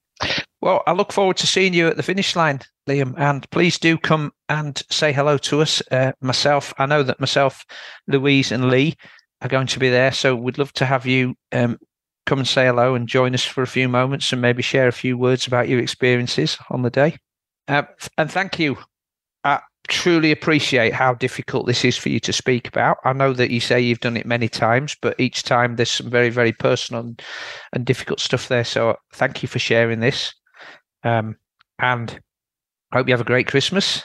well. 0.62 0.84
I 0.88 0.94
look 0.94 1.12
forward 1.12 1.38
to 1.38 1.48
seeing 1.48 1.74
you 1.74 1.88
at 1.88 1.98
the 1.98 2.04
finish 2.04 2.36
line, 2.36 2.62
Liam. 2.88 3.14
And 3.18 3.50
please 3.50 3.78
do 3.78 3.98
come 3.98 4.32
and 4.48 4.82
say 4.90 5.12
hello 5.12 5.38
to 5.38 5.62
us. 5.62 5.82
Uh, 5.92 6.12
myself, 6.22 6.74
I 6.78 6.86
know 6.86 7.04
that 7.04 7.20
myself, 7.20 7.66
Louise, 8.08 8.52
and 8.52 8.70
Lee 8.70 8.96
are 9.42 9.50
going 9.50 9.68
to 9.68 9.80
be 9.80 9.90
there. 9.90 10.12
So 10.12 10.36
we'd 10.36 10.58
love 10.58 10.74
to 10.74 10.86
have 10.86 11.06
you 11.06 11.36
um, 11.52 11.78
come 12.26 12.40
and 12.40 12.48
say 12.48 12.68
hello 12.68 12.96
and 12.96 13.08
join 13.08 13.34
us 13.34 13.44
for 13.44 13.62
a 13.62 13.68
few 13.68 13.90
moments 13.90 14.32
and 14.32 14.42
maybe 14.42 14.62
share 14.62 14.88
a 14.88 14.94
few 14.94 15.18
words 15.18 15.48
about 15.48 15.70
your 15.70 15.80
experiences 15.80 16.58
on 16.70 16.82
the 16.82 16.90
day. 16.90 17.18
Uh, 17.68 17.84
and 18.18 18.32
thank 18.32 18.60
you. 18.60 18.78
I 19.44 19.62
truly 19.88 20.32
appreciate 20.32 20.94
how 20.94 21.14
difficult 21.14 21.66
this 21.66 21.86
is 21.86 21.98
for 21.98 22.10
you 22.10 22.20
to 22.20 22.34
speak 22.34 22.68
about. 22.68 22.98
I 23.06 23.14
know 23.14 23.34
that 23.34 23.52
you 23.52 23.60
say 23.60 23.80
you've 23.80 24.02
done 24.02 24.18
it 24.18 24.26
many 24.26 24.50
times, 24.50 24.96
but 25.02 25.20
each 25.20 25.44
time 25.44 25.76
there's 25.76 25.90
some 25.90 26.10
very, 26.10 26.30
very 26.30 26.52
personal 26.52 27.02
and, 27.02 27.22
and 27.74 27.86
difficult 27.86 28.20
stuff 28.20 28.48
there. 28.48 28.64
So 28.64 28.98
thank 29.14 29.42
you 29.42 29.48
for 29.48 29.60
sharing 29.60 30.00
this. 30.00 30.34
Um, 31.04 31.38
and 31.80 32.20
I 32.92 32.98
hope 32.98 33.08
you 33.08 33.14
have 33.14 33.22
a 33.22 33.26
great 33.26 33.48
Christmas 33.48 34.04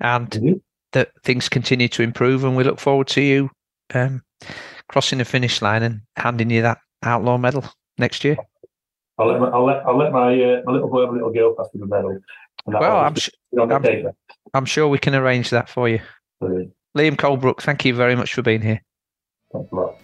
and 0.00 0.30
mm-hmm. 0.30 0.52
that 0.92 1.10
things 1.22 1.48
continue 1.48 1.88
to 1.88 2.02
improve. 2.02 2.44
And 2.44 2.56
we 2.56 2.64
look 2.64 2.80
forward 2.80 3.08
to 3.08 3.20
you 3.20 3.50
um, 3.94 4.22
crossing 4.88 5.18
the 5.18 5.24
finish 5.24 5.62
line 5.62 5.82
and 5.82 6.00
handing 6.16 6.50
you 6.50 6.62
that 6.62 6.78
outlaw 7.02 7.38
medal 7.38 7.64
next 7.98 8.24
year? 8.24 8.36
I'll 9.18 9.28
let 9.28 9.40
my, 9.40 9.48
I'll 9.48 9.66
let, 9.66 9.86
I'll 9.86 9.98
let 9.98 10.12
my, 10.12 10.42
uh, 10.42 10.62
my 10.64 10.72
little 10.72 10.88
boy 10.88 11.04
and 11.04 11.12
little 11.12 11.32
girl 11.32 11.54
pass 11.54 11.68
me 11.74 11.80
the 11.80 11.86
medal. 11.86 12.18
Well, 12.66 12.96
I'm, 12.96 13.14
sh- 13.14 13.30
I'm, 13.58 14.12
I'm, 14.54 14.64
sure 14.64 14.88
we 14.88 14.98
can 14.98 15.14
arrange 15.14 15.50
that 15.50 15.68
for 15.68 15.88
you. 15.88 16.00
Brilliant. 16.40 16.72
Liam 16.96 17.16
Colebrook, 17.16 17.60
thank 17.62 17.84
you 17.84 17.94
very 17.94 18.16
much 18.16 18.34
for 18.34 18.42
being 18.42 18.62
here. 18.62 18.82
Thanks 19.52 19.70
a 19.72 19.74
lot. 19.74 19.96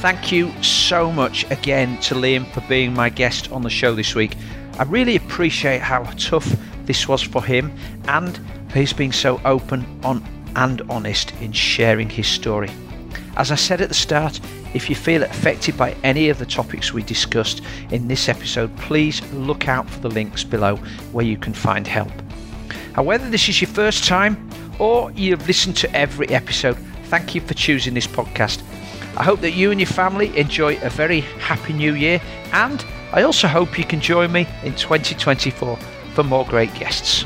Thank 0.00 0.32
you 0.32 0.50
so 0.62 1.12
much 1.12 1.48
again 1.50 1.98
to 2.00 2.14
Liam 2.14 2.50
for 2.52 2.62
being 2.62 2.94
my 2.94 3.10
guest 3.10 3.52
on 3.52 3.62
the 3.62 3.70
show 3.70 3.94
this 3.94 4.14
week. 4.14 4.36
I 4.78 4.84
really 4.84 5.16
appreciate 5.16 5.82
how 5.82 6.04
tough 6.18 6.56
this 6.86 7.06
was 7.06 7.22
for 7.22 7.44
him 7.44 7.72
and 8.08 8.36
for 8.70 8.78
his 8.78 8.92
being 8.92 9.12
so 9.12 9.40
open 9.44 9.84
on 10.02 10.24
and 10.56 10.82
honest 10.90 11.32
in 11.40 11.52
sharing 11.52 12.08
his 12.08 12.26
story. 12.26 12.70
As 13.36 13.50
I 13.50 13.54
said 13.54 13.80
at 13.80 13.88
the 13.88 13.94
start, 13.94 14.40
if 14.74 14.88
you 14.88 14.94
feel 14.94 15.22
affected 15.22 15.76
by 15.76 15.96
any 16.04 16.28
of 16.28 16.38
the 16.38 16.46
topics 16.46 16.92
we 16.92 17.02
discussed 17.02 17.62
in 17.90 18.08
this 18.08 18.28
episode, 18.28 18.76
please 18.76 19.20
look 19.32 19.68
out 19.68 19.88
for 19.88 20.00
the 20.00 20.10
links 20.10 20.44
below 20.44 20.76
where 21.12 21.24
you 21.24 21.36
can 21.36 21.52
find 21.52 21.86
help. 21.86 22.12
Now, 22.96 23.02
whether 23.02 23.28
this 23.30 23.48
is 23.48 23.60
your 23.60 23.70
first 23.70 24.04
time 24.04 24.50
or 24.78 25.10
you've 25.12 25.46
listened 25.46 25.76
to 25.78 25.94
every 25.94 26.28
episode, 26.28 26.76
thank 27.04 27.34
you 27.34 27.40
for 27.40 27.54
choosing 27.54 27.94
this 27.94 28.06
podcast. 28.06 28.62
I 29.16 29.24
hope 29.24 29.40
that 29.40 29.52
you 29.52 29.70
and 29.70 29.80
your 29.80 29.88
family 29.88 30.36
enjoy 30.38 30.78
a 30.82 30.90
very 30.90 31.20
happy 31.20 31.72
new 31.72 31.94
year, 31.94 32.20
and 32.52 32.84
I 33.12 33.22
also 33.22 33.48
hope 33.48 33.78
you 33.78 33.84
can 33.84 34.00
join 34.00 34.30
me 34.30 34.46
in 34.62 34.74
2024 34.74 35.76
for 35.76 36.22
more 36.22 36.44
great 36.46 36.72
guests. 36.74 37.24